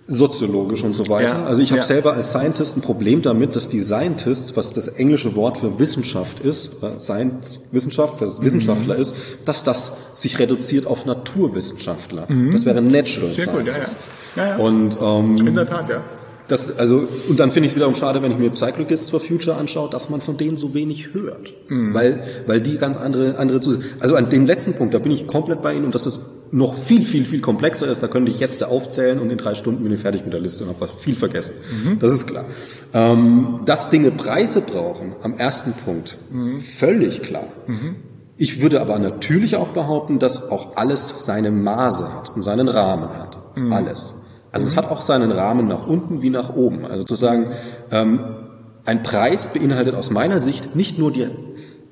soziologisch 0.07 0.85
und 0.85 0.93
so 0.93 1.09
weiter. 1.09 1.39
Ja, 1.39 1.45
also 1.47 1.63
ich 1.63 1.71
habe 1.71 1.81
ja. 1.81 1.87
selber 1.87 2.13
als 2.13 2.31
Scientist 2.31 2.77
ein 2.77 2.83
Problem 2.83 3.23
damit, 3.23 3.57
dass 3.57 3.71
die 3.71 3.81
Scientists, 3.81 4.55
was 4.55 4.75
das 4.75 4.89
englische 4.89 5.35
Wort 5.35 5.57
für 5.57 5.79
Wissenschaft 5.79 6.41
ist, 6.41 6.83
äh, 6.83 7.01
Science, 7.01 7.61
Wissenschaft 7.73 8.19
für 8.19 8.27
mhm. 8.27 8.43
Wissenschaftler 8.43 8.97
ist, 8.97 9.17
dass 9.47 9.65
das 9.65 9.95
sich 10.15 10.39
reduziert 10.39 10.87
auf 10.87 11.07
Naturwissenschaftler. 11.07 12.27
Mhm. 12.29 12.53
Das 12.53 12.67
wäre 12.67 12.83
Natural 12.83 13.31
Sehr 13.31 13.47
Scientist. 13.47 14.09
Cool, 14.37 14.43
ja, 14.43 14.49
ja. 14.49 14.57
Und 14.57 14.99
ähm, 15.01 15.47
in 15.47 15.55
der 15.55 15.67
Tat, 15.67 15.89
ja. 15.89 16.03
Das, 16.51 16.79
also, 16.79 17.07
und 17.29 17.39
dann 17.39 17.53
finde 17.53 17.67
ich 17.67 17.73
es 17.73 17.77
wiederum 17.77 17.95
schade, 17.95 18.23
wenn 18.23 18.33
ich 18.33 18.39
mir 18.39 18.53
Cyclists 18.53 19.09
for 19.09 19.21
Future 19.21 19.57
anschaue, 19.57 19.89
dass 19.89 20.11
man 20.11 20.21
von 20.21 20.37
denen 20.37 20.57
so 20.57 20.75
wenig 20.75 21.15
hört. 21.15 21.53
Mhm. 21.69 21.95
Weil, 21.95 22.25
weil 22.47 22.61
die 22.61 22.77
ganz 22.77 22.97
andere, 22.97 23.39
andere 23.39 23.61
zu, 23.61 23.79
also 24.01 24.17
an 24.17 24.31
dem 24.31 24.47
letzten 24.47 24.75
Punkt, 24.75 24.93
da 24.93 24.99
bin 24.99 25.13
ich 25.13 25.29
komplett 25.29 25.63
bei 25.63 25.75
Ihnen 25.75 25.85
und 25.85 25.95
dass 25.95 26.03
das 26.03 26.19
noch 26.51 26.77
viel, 26.77 27.05
viel, 27.05 27.25
viel 27.25 27.41
komplexer 27.41 27.87
ist, 27.87 28.03
da 28.03 28.09
könnte 28.09 28.33
ich 28.33 28.41
jetzt 28.41 28.65
aufzählen 28.65 29.21
und 29.21 29.31
in 29.31 29.39
drei 29.39 29.55
Stunden 29.55 29.85
bin 29.85 29.93
ich 29.93 30.01
fertig 30.01 30.25
mit 30.25 30.33
der 30.33 30.41
Liste 30.41 30.65
und 30.65 30.71
habe 30.71 30.91
viel 30.99 31.15
vergessen. 31.15 31.55
Mhm. 31.71 32.01
Das 32.01 32.13
ist 32.13 32.27
klar. 32.27 32.47
Ähm, 32.93 33.61
dass 33.65 33.91
Dinge 33.91 34.11
Preise 34.11 34.61
brauchen, 34.61 35.13
am 35.23 35.39
ersten 35.39 35.73
Punkt, 35.73 36.19
mhm. 36.33 36.59
völlig 36.59 37.23
klar. 37.23 37.47
Mhm. 37.69 37.95
Ich 38.37 38.61
würde 38.61 38.81
aber 38.81 38.99
natürlich 38.99 39.55
auch 39.55 39.69
behaupten, 39.69 40.19
dass 40.19 40.51
auch 40.51 40.77
alles 40.77 41.25
seine 41.25 41.53
Maße 41.53 42.13
hat 42.13 42.35
und 42.35 42.43
seinen 42.43 42.67
Rahmen 42.67 43.11
hat. 43.11 43.39
Mhm. 43.55 43.73
Alles. 43.73 44.15
Also 44.53 44.67
es 44.67 44.77
hat 44.77 44.91
auch 44.91 45.03
seinen 45.03 45.31
Rahmen 45.31 45.69
nach 45.69 45.87
unten 45.87 46.23
wie 46.23 46.31
nach 46.31 46.55
oben. 46.55 46.85
Also 46.85 47.05
zu 47.05 47.15
sagen, 47.15 47.53
ähm, 47.91 48.37
ein 48.85 49.03
Preis 49.03 49.53
beinhaltet 49.53 49.95
aus 49.95 50.11
meiner 50.11 50.41
Sicht 50.41 50.75
nicht 50.75 50.99
nur 50.99 51.13
die, 51.13 51.29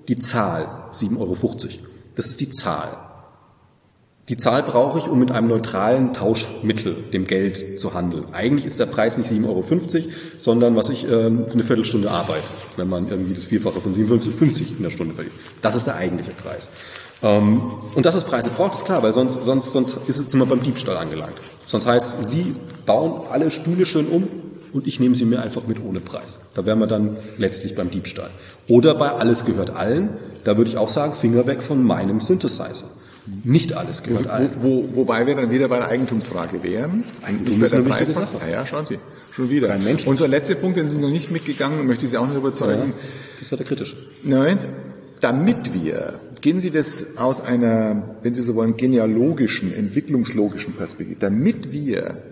die 0.08 0.18
Zahl 0.18 0.66
7,50 0.92 1.18
Euro. 1.18 1.36
Das 2.16 2.26
ist 2.26 2.40
die 2.40 2.50
Zahl. 2.50 2.88
Die 4.28 4.36
Zahl 4.36 4.62
brauche 4.62 4.98
ich, 4.98 5.08
um 5.08 5.18
mit 5.18 5.30
einem 5.30 5.48
neutralen 5.48 6.12
Tauschmittel, 6.12 7.04
dem 7.14 7.26
Geld, 7.26 7.80
zu 7.80 7.94
handeln. 7.94 8.24
Eigentlich 8.32 8.66
ist 8.66 8.78
der 8.78 8.84
Preis 8.84 9.16
nicht 9.16 9.30
7,50 9.30 9.46
Euro, 9.46 9.64
sondern 10.36 10.76
was 10.76 10.90
ich 10.90 11.10
ähm, 11.10 11.46
eine 11.50 11.62
Viertelstunde 11.62 12.10
arbeite, 12.10 12.42
wenn 12.76 12.90
man 12.90 13.08
irgendwie 13.08 13.32
das 13.32 13.44
Vierfache 13.44 13.80
von 13.80 13.94
57,50 13.94 14.76
in 14.76 14.82
der 14.82 14.90
Stunde 14.90 15.14
verdient. 15.14 15.34
Das 15.62 15.74
ist 15.76 15.86
der 15.86 15.94
eigentliche 15.94 16.32
Preis. 16.32 16.68
Ähm, 17.22 17.60
und 17.94 18.06
dass 18.06 18.14
es 18.14 18.24
Preise 18.24 18.50
braucht, 18.50 18.74
ist 18.74 18.84
klar, 18.84 19.02
weil 19.02 19.12
sonst, 19.12 19.42
sonst, 19.44 19.72
sonst 19.72 19.98
ist 20.06 20.18
es 20.18 20.34
immer 20.34 20.46
beim 20.46 20.62
Diebstahl 20.62 20.96
angelangt. 20.96 21.36
Sonst 21.66 21.86
heißt, 21.86 22.22
Sie 22.22 22.54
bauen 22.86 23.22
alle 23.30 23.50
Stühle 23.50 23.86
schön 23.86 24.06
um 24.06 24.28
und 24.72 24.86
ich 24.86 25.00
nehme 25.00 25.14
sie 25.14 25.24
mir 25.24 25.42
einfach 25.42 25.66
mit 25.66 25.78
ohne 25.84 26.00
Preis. 26.00 26.38
Da 26.54 26.64
wären 26.66 26.78
wir 26.78 26.86
dann 26.86 27.16
letztlich 27.38 27.74
beim 27.74 27.90
Diebstahl. 27.90 28.30
Oder 28.68 28.94
bei 28.94 29.10
alles 29.10 29.44
gehört 29.44 29.70
allen, 29.70 30.10
da 30.44 30.56
würde 30.56 30.70
ich 30.70 30.76
auch 30.76 30.88
sagen, 30.88 31.14
Finger 31.14 31.46
weg 31.46 31.62
von 31.62 31.82
meinem 31.82 32.20
Synthesizer. 32.20 32.86
Nicht 33.44 33.74
alles 33.74 34.02
gehört 34.02 34.26
wo, 34.26 34.30
allen. 34.30 34.50
Wo, 34.60 34.68
wo, 34.68 34.96
wobei 34.96 35.26
wir 35.26 35.36
dann 35.36 35.50
wieder 35.50 35.68
bei 35.68 35.78
der 35.78 35.88
Eigentumsfrage 35.88 36.62
wären. 36.62 37.04
Eigentum 37.22 37.62
ist 37.62 37.74
eine 37.74 37.84
wichtige 37.84 38.12
Sache. 38.12 38.28
Ja, 38.40 38.60
ja, 38.60 38.66
schauen 38.66 38.86
Sie. 38.86 38.98
Schon 39.32 39.50
wieder. 39.50 39.68
Kein 39.68 39.84
Mensch. 39.84 40.06
Unser 40.06 40.28
letzter 40.28 40.54
Punkt, 40.54 40.78
den 40.78 40.88
Sie 40.88 40.98
noch 40.98 41.10
nicht 41.10 41.30
mitgegangen, 41.30 41.86
möchte 41.86 42.06
ich 42.06 42.10
Sie 42.10 42.16
auch 42.16 42.26
noch 42.26 42.36
überzeugen. 42.36 42.94
Ja, 42.96 43.04
das 43.40 43.52
war 43.52 43.58
der 43.58 43.66
kritisch. 43.66 43.96
Nein, 44.24 44.58
damit 45.20 45.74
wir, 45.74 46.14
gehen 46.40 46.58
Sie 46.60 46.70
das 46.70 47.16
aus 47.16 47.40
einer, 47.40 48.16
wenn 48.22 48.32
Sie 48.32 48.42
so 48.42 48.54
wollen, 48.54 48.76
genealogischen, 48.76 49.72
entwicklungslogischen 49.72 50.74
Perspektive, 50.74 51.18
damit 51.18 51.72
wir 51.72 52.22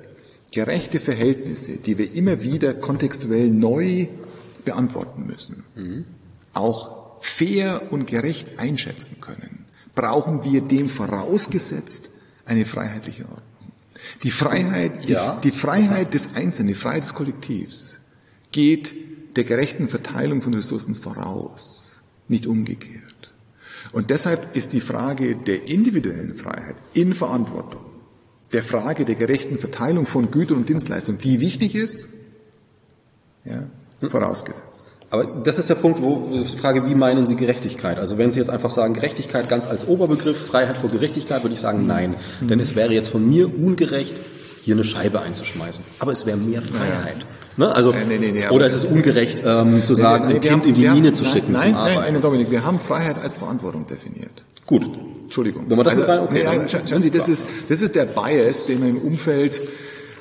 gerechte 0.53 1.01
Verhältnisse, 1.01 1.73
die 1.73 1.99
wir 1.99 2.13
immer 2.15 2.43
wieder 2.43 2.75
kontextuell 2.75 3.49
neu 3.49 4.09
beantworten 4.65 5.27
müssen, 5.27 5.65
mhm. 5.75 6.05
auch 6.53 7.21
fair 7.21 7.83
und 7.91 8.07
gerecht 8.07 8.59
einschätzen 8.59 9.21
können, 9.21 9.65
brauchen 9.95 10.45
wir 10.45 10.61
dem 10.61 10.89
vorausgesetzt 10.89 12.11
eine 12.45 12.65
freiheitliche 12.65 13.25
Ordnung. 13.25 13.43
Die 14.23 14.31
Freiheit, 14.31 15.05
ja. 15.07 15.39
die, 15.43 15.51
die 15.51 15.57
Freiheit 15.57 16.15
des 16.15 16.35
Einzelnen, 16.35 16.69
die 16.69 16.75
Freiheit 16.75 17.03
des 17.03 17.15
Kollektivs 17.15 17.99
geht 18.53 18.95
der 19.37 19.45
gerechten 19.45 19.89
Verteilung 19.89 20.43
von 20.43 20.55
Ressourcen 20.55 20.95
voraus 20.95 21.97
nicht 22.29 22.47
umgekehrt. 22.47 23.06
Und 23.97 24.11
deshalb 24.11 24.55
ist 24.55 24.75
die 24.75 24.83
Frage 24.83 25.37
der 25.37 25.71
individuellen 25.71 26.35
Freiheit 26.35 26.77
in 26.93 27.15
Verantwortung, 27.15 27.81
der 28.53 28.63
Frage 28.63 29.07
der 29.07 29.15
gerechten 29.15 29.57
Verteilung 29.57 30.05
von 30.05 30.31
Gütern 30.31 30.59
und 30.59 30.69
Dienstleistungen, 30.69 31.19
die 31.19 31.41
wichtig 31.41 31.75
ist, 31.75 32.09
ja, 33.47 33.63
vorausgesetzt. 34.07 34.85
Aber 35.09 35.25
das 35.25 35.59
ist 35.59 35.71
der 35.71 35.77
Punkt, 35.77 36.03
wo 36.03 36.29
ich 36.31 36.61
frage, 36.61 36.87
wie 36.87 36.95
meinen 36.95 37.27
Sie 37.27 37.37
Gerechtigkeit? 37.37 37.99
Also 37.99 38.19
wenn 38.19 38.31
Sie 38.33 38.39
jetzt 38.39 38.51
einfach 38.51 38.71
sagen, 38.71 38.93
Gerechtigkeit 38.93 39.49
ganz 39.49 39.67
als 39.67 39.89
Oberbegriff, 39.89 40.45
Freiheit 40.47 40.77
vor 40.77 40.91
Gerechtigkeit, 40.91 41.43
würde 41.43 41.55
ich 41.55 41.61
sagen, 41.61 41.87
nein. 41.87 42.17
Mhm. 42.43 42.49
Denn 42.49 42.61
es 42.61 42.77
wäre 42.77 42.93
jetzt 42.93 43.09
von 43.09 43.27
mir 43.27 43.47
ungerecht, 43.47 44.15
hier 44.67 44.75
eine 44.75 44.83
Scheibe 44.83 45.21
einzuschmeißen. 45.21 45.85
Aber 46.01 46.11
es 46.11 46.27
wäre 46.27 46.37
mehr 46.37 46.61
Freiheit. 46.61 47.25
Ne? 47.57 47.73
Also, 47.73 47.95
nee, 48.09 48.19
nee, 48.19 48.33
nee, 48.33 48.49
oder 48.49 48.67
es 48.67 48.73
ist 48.73 48.87
ungerecht 48.87 49.39
ähm, 49.45 49.85
zu 49.85 49.95
sagen, 49.95 50.25
ein 50.25 50.41
Kind 50.41 50.53
haben, 50.53 50.65
in 50.65 50.75
die 50.75 50.89
Mine 50.89 51.07
haben, 51.07 51.15
zu 51.15 51.25
schicken 51.25 51.53
nein, 51.53 51.71
zum 51.71 51.77
Arbeiten. 51.77 52.01
Nein, 52.01 52.13
nein, 52.15 52.23
Dominik, 52.23 52.51
wir 52.51 52.65
haben 52.65 52.81
Freiheit 52.81 53.17
als 53.17 53.37
Verantwortung 53.37 53.87
definiert. 53.87 54.43
Gut. 54.67 54.91
Entschuldigung. 55.23 55.67
Wenn 55.69 55.77
man 55.77 55.85
das 55.85 55.95
also, 55.95 56.11
rein, 56.11 56.19
okay, 56.19 56.43
nein, 56.45 56.67
nein, 56.73 56.85
schauen 56.85 57.01
Sie, 57.01 57.13
das 57.13 57.29
ist, 57.29 57.47
das 57.69 57.81
ist 57.81 57.95
der 57.95 58.07
Bias, 58.07 58.67
den 58.67 58.81
man 58.81 58.89
im 58.89 58.99
Umfeld 58.99 59.61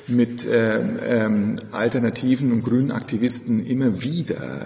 mit 0.06 0.46
ähm, 0.48 0.98
ähm, 1.04 1.56
alternativen 1.72 2.52
und 2.52 2.62
grünen 2.62 2.92
Aktivisten 2.92 3.66
immer 3.66 4.00
wieder 4.00 4.64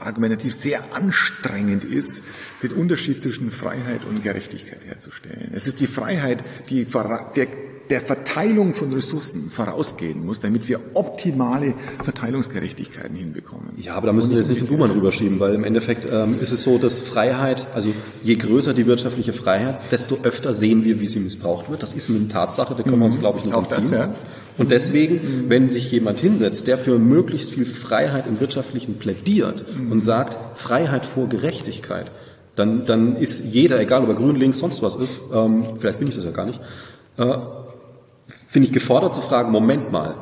argumentativ 0.00 0.54
sehr 0.54 0.80
anstrengend 0.92 1.84
ist, 1.84 2.24
den 2.64 2.72
Unterschied 2.72 3.20
zwischen 3.20 3.52
Freiheit 3.52 4.00
und 4.10 4.24
Gerechtigkeit 4.24 4.80
herzustellen. 4.84 5.52
Es 5.54 5.68
ist 5.68 5.78
die 5.78 5.86
Freiheit, 5.86 6.42
die 6.68 6.84
der, 6.84 7.46
der 7.90 8.00
Verteilung 8.00 8.74
von 8.74 8.92
Ressourcen 8.92 9.50
vorausgehen 9.50 10.24
muss, 10.24 10.40
damit 10.40 10.68
wir 10.68 10.80
optimale 10.94 11.74
Verteilungsgerechtigkeiten 12.02 13.14
hinbekommen. 13.14 13.70
Ja, 13.76 13.94
aber 13.94 14.06
da 14.06 14.12
müssen 14.12 14.30
Sie 14.30 14.36
jetzt 14.36 14.48
nicht 14.48 14.62
den 14.62 14.68
Buhmann 14.68 14.90
rüberschieben, 14.90 15.38
weil 15.40 15.54
im 15.54 15.64
Endeffekt 15.64 16.08
ähm, 16.10 16.40
ist 16.40 16.52
es 16.52 16.62
so, 16.62 16.78
dass 16.78 17.00
Freiheit, 17.00 17.66
also 17.74 17.90
je 18.22 18.36
größer 18.36 18.72
die 18.72 18.86
wirtschaftliche 18.86 19.32
Freiheit, 19.32 19.76
desto 19.90 20.18
öfter 20.22 20.52
sehen 20.52 20.84
wir, 20.84 21.00
wie 21.00 21.06
sie 21.06 21.20
missbraucht 21.20 21.70
wird. 21.70 21.82
Das 21.82 21.92
ist 21.92 22.08
eine 22.08 22.28
Tatsache, 22.28 22.74
da 22.74 22.82
können 22.82 22.98
wir 22.98 23.06
uns, 23.06 23.16
mhm. 23.16 23.20
glaube 23.20 23.38
ich, 23.38 23.44
nicht 23.44 23.54
Auch 23.54 23.62
entziehen. 23.62 23.90
Das, 23.90 23.90
ja. 23.90 24.14
Und 24.56 24.70
deswegen, 24.70 25.46
wenn 25.48 25.68
sich 25.68 25.90
jemand 25.90 26.20
hinsetzt, 26.20 26.66
der 26.66 26.78
für 26.78 26.98
möglichst 26.98 27.52
viel 27.54 27.66
Freiheit 27.66 28.26
im 28.26 28.40
Wirtschaftlichen 28.40 28.98
plädiert 28.98 29.64
mhm. 29.76 29.92
und 29.92 30.00
sagt, 30.00 30.38
Freiheit 30.58 31.04
vor 31.04 31.28
Gerechtigkeit, 31.28 32.10
dann, 32.56 32.86
dann 32.86 33.16
ist 33.16 33.44
jeder, 33.46 33.80
egal 33.80 34.04
ob 34.04 34.08
er 34.10 34.14
grün, 34.14 34.36
links, 34.36 34.58
sonst 34.58 34.82
was 34.82 34.96
ist, 34.96 35.20
ähm, 35.34 35.64
vielleicht 35.78 35.98
bin 35.98 36.08
ich 36.08 36.14
das 36.14 36.24
ja 36.24 36.30
gar 36.30 36.46
nicht, 36.46 36.60
äh, 37.18 37.36
finde 38.54 38.68
ich 38.68 38.72
gefordert 38.72 39.16
zu 39.16 39.20
fragen, 39.20 39.50
Moment 39.50 39.90
mal, 39.90 40.14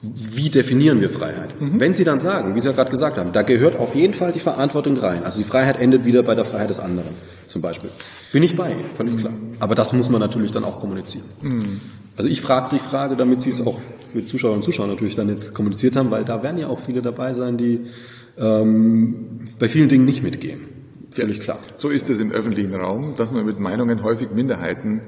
wie 0.00 0.50
definieren 0.50 1.00
wir 1.00 1.10
Freiheit? 1.10 1.60
Mhm. 1.60 1.80
Wenn 1.80 1.94
Sie 1.94 2.04
dann 2.04 2.20
sagen, 2.20 2.54
wie 2.54 2.60
Sie 2.60 2.68
ja 2.68 2.72
gerade 2.72 2.90
gesagt 2.90 3.18
haben, 3.18 3.32
da 3.32 3.42
gehört 3.42 3.76
auf 3.76 3.96
jeden 3.96 4.14
Fall 4.14 4.30
die 4.30 4.38
Verantwortung 4.38 4.96
rein. 4.98 5.24
Also 5.24 5.38
die 5.38 5.44
Freiheit 5.44 5.80
endet 5.80 6.04
wieder 6.04 6.22
bei 6.22 6.36
der 6.36 6.44
Freiheit 6.44 6.70
des 6.70 6.78
anderen, 6.78 7.08
zum 7.48 7.62
Beispiel. 7.62 7.90
Bin 8.32 8.44
ich 8.44 8.54
bei, 8.54 8.76
völlig 8.94 9.16
klar. 9.16 9.32
Aber 9.58 9.74
das 9.74 9.92
muss 9.92 10.08
man 10.10 10.20
natürlich 10.20 10.52
dann 10.52 10.62
auch 10.62 10.78
kommunizieren. 10.78 11.24
Mhm. 11.42 11.80
Also 12.16 12.28
ich 12.28 12.40
frage 12.40 12.68
die 12.70 12.78
Frage, 12.78 13.16
damit 13.16 13.40
Sie 13.40 13.50
es 13.50 13.66
auch 13.66 13.80
für 13.80 14.24
Zuschauer 14.24 14.54
und 14.54 14.62
Zuschauer 14.62 14.86
natürlich 14.86 15.16
dann 15.16 15.28
jetzt 15.28 15.52
kommuniziert 15.52 15.96
haben, 15.96 16.12
weil 16.12 16.24
da 16.24 16.44
werden 16.44 16.58
ja 16.58 16.68
auch 16.68 16.78
viele 16.78 17.02
dabei 17.02 17.32
sein, 17.32 17.56
die 17.56 17.80
ähm, 18.38 19.40
bei 19.58 19.68
vielen 19.68 19.88
Dingen 19.88 20.04
nicht 20.04 20.22
mitgehen. 20.22 20.60
Völlig 21.10 21.40
klar. 21.40 21.58
So 21.74 21.88
ist 21.88 22.10
es 22.10 22.20
im 22.20 22.30
öffentlichen 22.30 22.76
Raum, 22.76 23.14
dass 23.16 23.32
man 23.32 23.44
mit 23.44 23.58
Meinungen 23.58 24.04
häufig 24.04 24.30
Minderheiten 24.32 25.00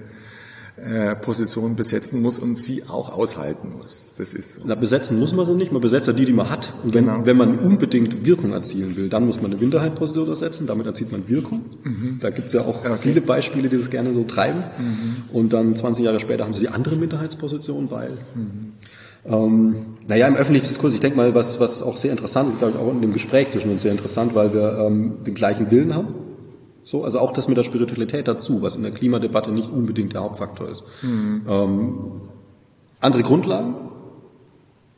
Position 1.21 1.77
besetzen 1.77 2.23
muss 2.23 2.39
und 2.39 2.57
sie 2.57 2.85
auch 2.89 3.13
aushalten 3.13 3.73
muss. 3.77 4.15
Das 4.19 4.33
ist 4.33 4.55
so. 4.55 4.63
Na, 4.65 4.75
besetzen 4.75 5.19
muss 5.19 5.35
man 5.35 5.47
sie 5.47 5.55
nicht, 5.55 5.73
man 5.73 5.81
besetzt 5.81 6.07
ja 6.07 6.13
die, 6.13 6.25
die 6.25 6.33
man 6.33 6.51
hat. 6.51 6.75
Und 6.83 6.95
wenn, 6.95 7.07
genau. 7.07 7.27
wenn 7.27 7.37
man 7.37 7.59
unbedingt 7.59 8.25
Wirkung 8.25 8.53
erzielen 8.53 8.97
will, 8.97 9.09
dann 9.09 9.27
muss 9.27 9.41
man 9.41 9.51
eine 9.51 9.61
Minderheitsposition 9.61 10.29
ersetzen, 10.29 10.67
damit 10.67 10.87
erzielt 10.87 11.13
man 11.13 11.29
Wirkung. 11.29 11.65
Mhm. 11.83 12.19
Da 12.21 12.31
gibt 12.31 12.49
es 12.49 12.53
ja 12.53 12.63
auch 12.63 12.85
okay. 12.85 12.97
viele 13.01 13.21
Beispiele, 13.21 13.69
die 13.69 13.77
das 13.77 13.91
gerne 13.91 14.13
so 14.13 14.25
treiben. 14.25 14.61
Mhm. 14.79 15.35
Und 15.35 15.53
dann 15.53 15.75
20 15.75 16.05
Jahre 16.05 16.21
später 16.21 16.45
haben 16.45 16.53
sie 16.53 16.61
die 16.61 16.69
andere 16.69 16.97
Minderheitsposition, 16.97 17.91
weil 17.91 18.11
mhm. 18.35 18.73
Ähm, 19.27 19.75
naja, 20.09 20.27
im 20.27 20.37
öffentlichen 20.37 20.67
Diskurs, 20.67 20.95
ich 20.95 21.01
denke 21.01 21.17
mal, 21.17 21.35
was, 21.35 21.61
was 21.61 21.83
auch 21.83 21.97
sehr 21.97 22.13
interessant 22.13 22.49
ist, 22.49 22.59
glaube 22.59 22.75
ich, 22.75 22.81
auch 22.81 22.91
in 22.91 23.03
dem 23.03 23.13
Gespräch 23.13 23.51
zwischen 23.51 23.71
uns 23.71 23.83
sehr 23.83 23.93
interessant, 23.93 24.35
weil 24.35 24.55
wir 24.55 24.79
ähm, 24.79 25.17
den 25.27 25.35
gleichen 25.35 25.71
Willen 25.71 25.95
haben 25.95 26.28
so, 26.89 27.05
also 27.05 27.19
auch 27.19 27.35
das 27.35 27.49
mit 27.49 27.59
der 27.59 27.65
Spiritualität 27.65 28.27
dazu, 28.29 28.63
was 28.63 28.75
in 28.75 28.83
der 28.83 28.93
Klimadebatte 28.93 29.51
nicht 29.51 29.71
unbedingt 29.71 30.15
der 30.15 30.23
Hauptfaktor 30.23 30.71
ist. 30.71 30.85
Mhm. 31.03 31.43
Ähm, 31.47 32.21
andere 33.01 33.23
Grundlagen 33.23 33.75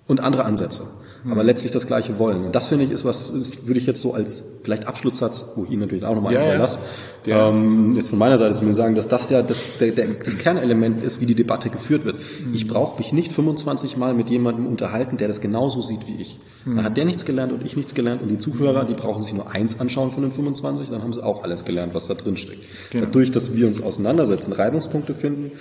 und 0.06 0.20
andere 0.20 0.44
Ansätze. 0.44 0.86
Aber 1.28 1.42
letztlich 1.44 1.72
das 1.72 1.86
Gleiche 1.86 2.18
wollen. 2.18 2.44
Und 2.44 2.54
das 2.54 2.66
finde 2.68 2.84
ich 2.84 2.90
ist 2.90 3.04
was, 3.04 3.28
ist, 3.30 3.66
würde 3.66 3.80
ich 3.80 3.86
jetzt 3.86 4.00
so 4.00 4.14
als 4.14 4.42
vielleicht 4.62 4.86
Abschlusssatz, 4.86 5.50
wo 5.56 5.64
ich 5.64 5.70
Ihnen 5.70 5.80
natürlich 5.80 6.04
auch 6.04 6.14
nochmal 6.14 6.32
Ja, 6.32 6.46
überlasse, 6.46 6.78
Ja. 7.26 7.48
ähm, 7.48 7.94
jetzt 7.96 8.08
von 8.08 8.18
meiner 8.18 8.38
Seite 8.38 8.54
zumindest 8.54 8.78
sagen, 8.78 8.94
dass 8.94 9.08
das 9.08 9.28
ja 9.30 9.42
das, 9.42 9.78
der, 9.78 9.90
der, 9.92 10.06
das 10.24 10.38
Kernelement 10.38 11.02
ist, 11.02 11.20
wie 11.20 11.26
die 11.26 11.34
Debatte 11.34 11.68
geführt 11.68 12.04
wird. 12.04 12.18
Mhm. 12.18 12.54
Ich 12.54 12.66
brauche 12.68 12.98
mich 12.98 13.12
nicht 13.12 13.32
25 13.32 13.96
Mal 13.96 14.14
mit 14.14 14.30
jemandem 14.30 14.66
unterhalten, 14.66 15.16
der 15.16 15.28
das 15.28 15.40
genauso 15.40 15.82
sieht 15.82 16.06
wie 16.06 16.20
ich. 16.20 16.38
Mhm. 16.64 16.76
Dann 16.76 16.84
hat 16.84 16.96
der 16.96 17.04
nichts 17.04 17.24
gelernt 17.24 17.52
und 17.52 17.64
ich 17.64 17.76
nichts 17.76 17.94
gelernt 17.94 18.22
und 18.22 18.28
die 18.28 18.38
Zuhörer, 18.38 18.84
die 18.84 18.94
brauchen 18.94 19.22
sich 19.22 19.34
nur 19.34 19.50
eins 19.50 19.80
anschauen 19.80 20.12
von 20.12 20.22
den 20.22 20.32
25, 20.32 20.88
dann 20.90 21.02
haben 21.02 21.12
sie 21.12 21.22
auch 21.22 21.42
alles 21.44 21.64
gelernt, 21.64 21.94
was 21.94 22.06
da 22.06 22.14
drin 22.14 22.36
steckt. 22.36 22.62
Genau. 22.90 23.06
Dadurch, 23.06 23.30
dass 23.30 23.54
wir 23.54 23.66
uns 23.66 23.82
auseinandersetzen, 23.82 24.52
Reibungspunkte 24.52 25.14
finden, 25.14 25.52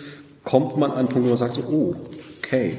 kommt 0.43 0.77
man 0.77 0.91
an 0.91 0.97
einen 0.99 1.07
Punkt, 1.09 1.25
wo 1.25 1.29
man 1.29 1.37
sagt 1.37 1.53
so, 1.53 1.61
oh, 1.69 1.95
okay, 2.41 2.77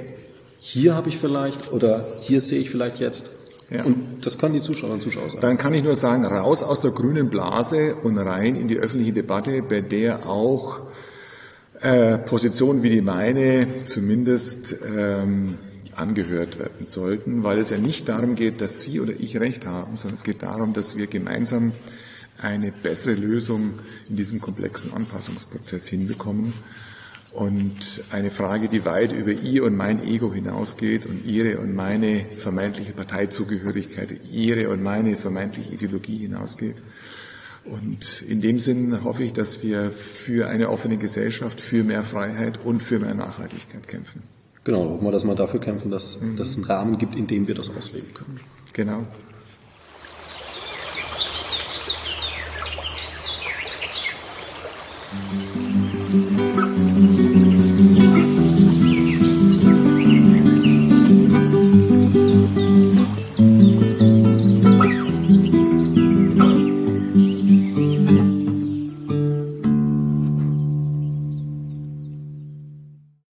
hier 0.61 0.95
habe 0.95 1.09
ich 1.09 1.17
vielleicht 1.17 1.73
oder 1.73 2.07
hier 2.21 2.41
sehe 2.41 2.61
ich 2.61 2.71
vielleicht 2.71 3.01
jetzt. 3.01 3.31
Ja. 3.71 3.85
Und 3.85 4.27
das 4.27 4.37
können 4.37 4.55
die 4.55 4.61
Zuschauer 4.61 4.91
und 4.91 5.03
Zuschauer 5.03 5.31
sagen. 5.31 5.41
Dann 5.41 5.59
kann 5.59 5.73
ich 5.73 5.83
nur 5.83 5.95
sagen, 5.95 6.25
raus 6.25 6.63
aus 6.63 6.83
der 6.83 6.91
grünen 6.91 7.31
Blase 7.31 7.95
und 7.95 8.19
rein 8.19 8.57
in 8.57 8.69
die 8.69 8.77
öffentliche 8.77 9.13
Debatte, 9.13 9.63
bei 9.63 9.81
der 9.81 10.29
auch 10.29 10.81
äh, 11.81 12.19
Positionen 12.19 12.83
wie 12.83 12.91
die 12.91 13.01
meine 13.01 13.67
zumindest 13.87 14.77
ähm, 14.85 15.57
angehört 15.95 16.59
werden 16.59 16.85
sollten, 16.85 17.43
weil 17.43 17.59
es 17.59 17.71
ja 17.71 17.79
nicht 17.79 18.09
darum 18.09 18.35
geht, 18.35 18.61
dass 18.61 18.83
Sie 18.83 19.01
oder 19.01 19.13
ich 19.19 19.41
recht 19.41 19.65
haben, 19.67 19.97
sondern 19.97 20.17
es 20.17 20.25
geht 20.25 20.43
darum, 20.43 20.75
dass 20.75 20.97
wir 20.97 21.07
gemeinsam 21.07 21.73
eine 22.39 22.71
bessere 22.71 23.15
Lösung 23.15 23.79
in 24.09 24.17
diesem 24.17 24.41
komplexen 24.41 24.93
Anpassungsprozess 24.93 25.89
hinbekommen. 25.89 26.53
Und 27.33 28.03
eine 28.11 28.31
Frage, 28.31 28.69
die 28.69 28.85
weit 28.85 29.13
über 29.13 29.31
Ihr 29.31 29.65
und 29.65 29.77
mein 29.77 30.03
Ego 30.03 30.33
hinausgeht 30.33 31.07
und 31.07 31.25
Ihre 31.25 31.59
und 31.59 31.75
meine 31.75 32.25
vermeintliche 32.25 32.93
Parteizugehörigkeit, 32.93 34.15
Ihre 34.33 34.69
und 34.69 34.83
meine 34.83 35.17
vermeintliche 35.17 35.73
Ideologie 35.75 36.19
hinausgeht. 36.19 36.77
Und 37.65 38.23
in 38.23 38.41
dem 38.41 38.59
Sinn 38.59 39.05
hoffe 39.05 39.23
ich, 39.23 39.33
dass 39.33 39.63
wir 39.63 39.91
für 39.93 40.49
eine 40.49 40.71
offene 40.71 40.97
Gesellschaft, 40.97 41.61
für 41.61 41.85
mehr 41.85 42.03
Freiheit 42.03 42.59
und 42.65 42.83
für 42.83 42.99
mehr 42.99 43.15
Nachhaltigkeit 43.15 43.87
kämpfen. 43.87 44.23
Genau, 44.65 44.91
hoffen 44.91 45.05
wir, 45.05 45.13
dass 45.13 45.25
wir 45.25 45.35
dafür 45.35 45.61
kämpfen, 45.61 45.91
dass, 45.91 46.19
dass 46.37 46.49
es 46.49 46.57
einen 46.57 46.65
Rahmen 46.65 46.99
gibt, 46.99 47.15
in 47.15 47.29
dem 47.29 47.47
wir 47.47 47.55
das 47.55 47.75
ausleben 47.75 48.13
können. 48.13 48.41
Genau. 48.73 49.05
Musik 55.13 55.70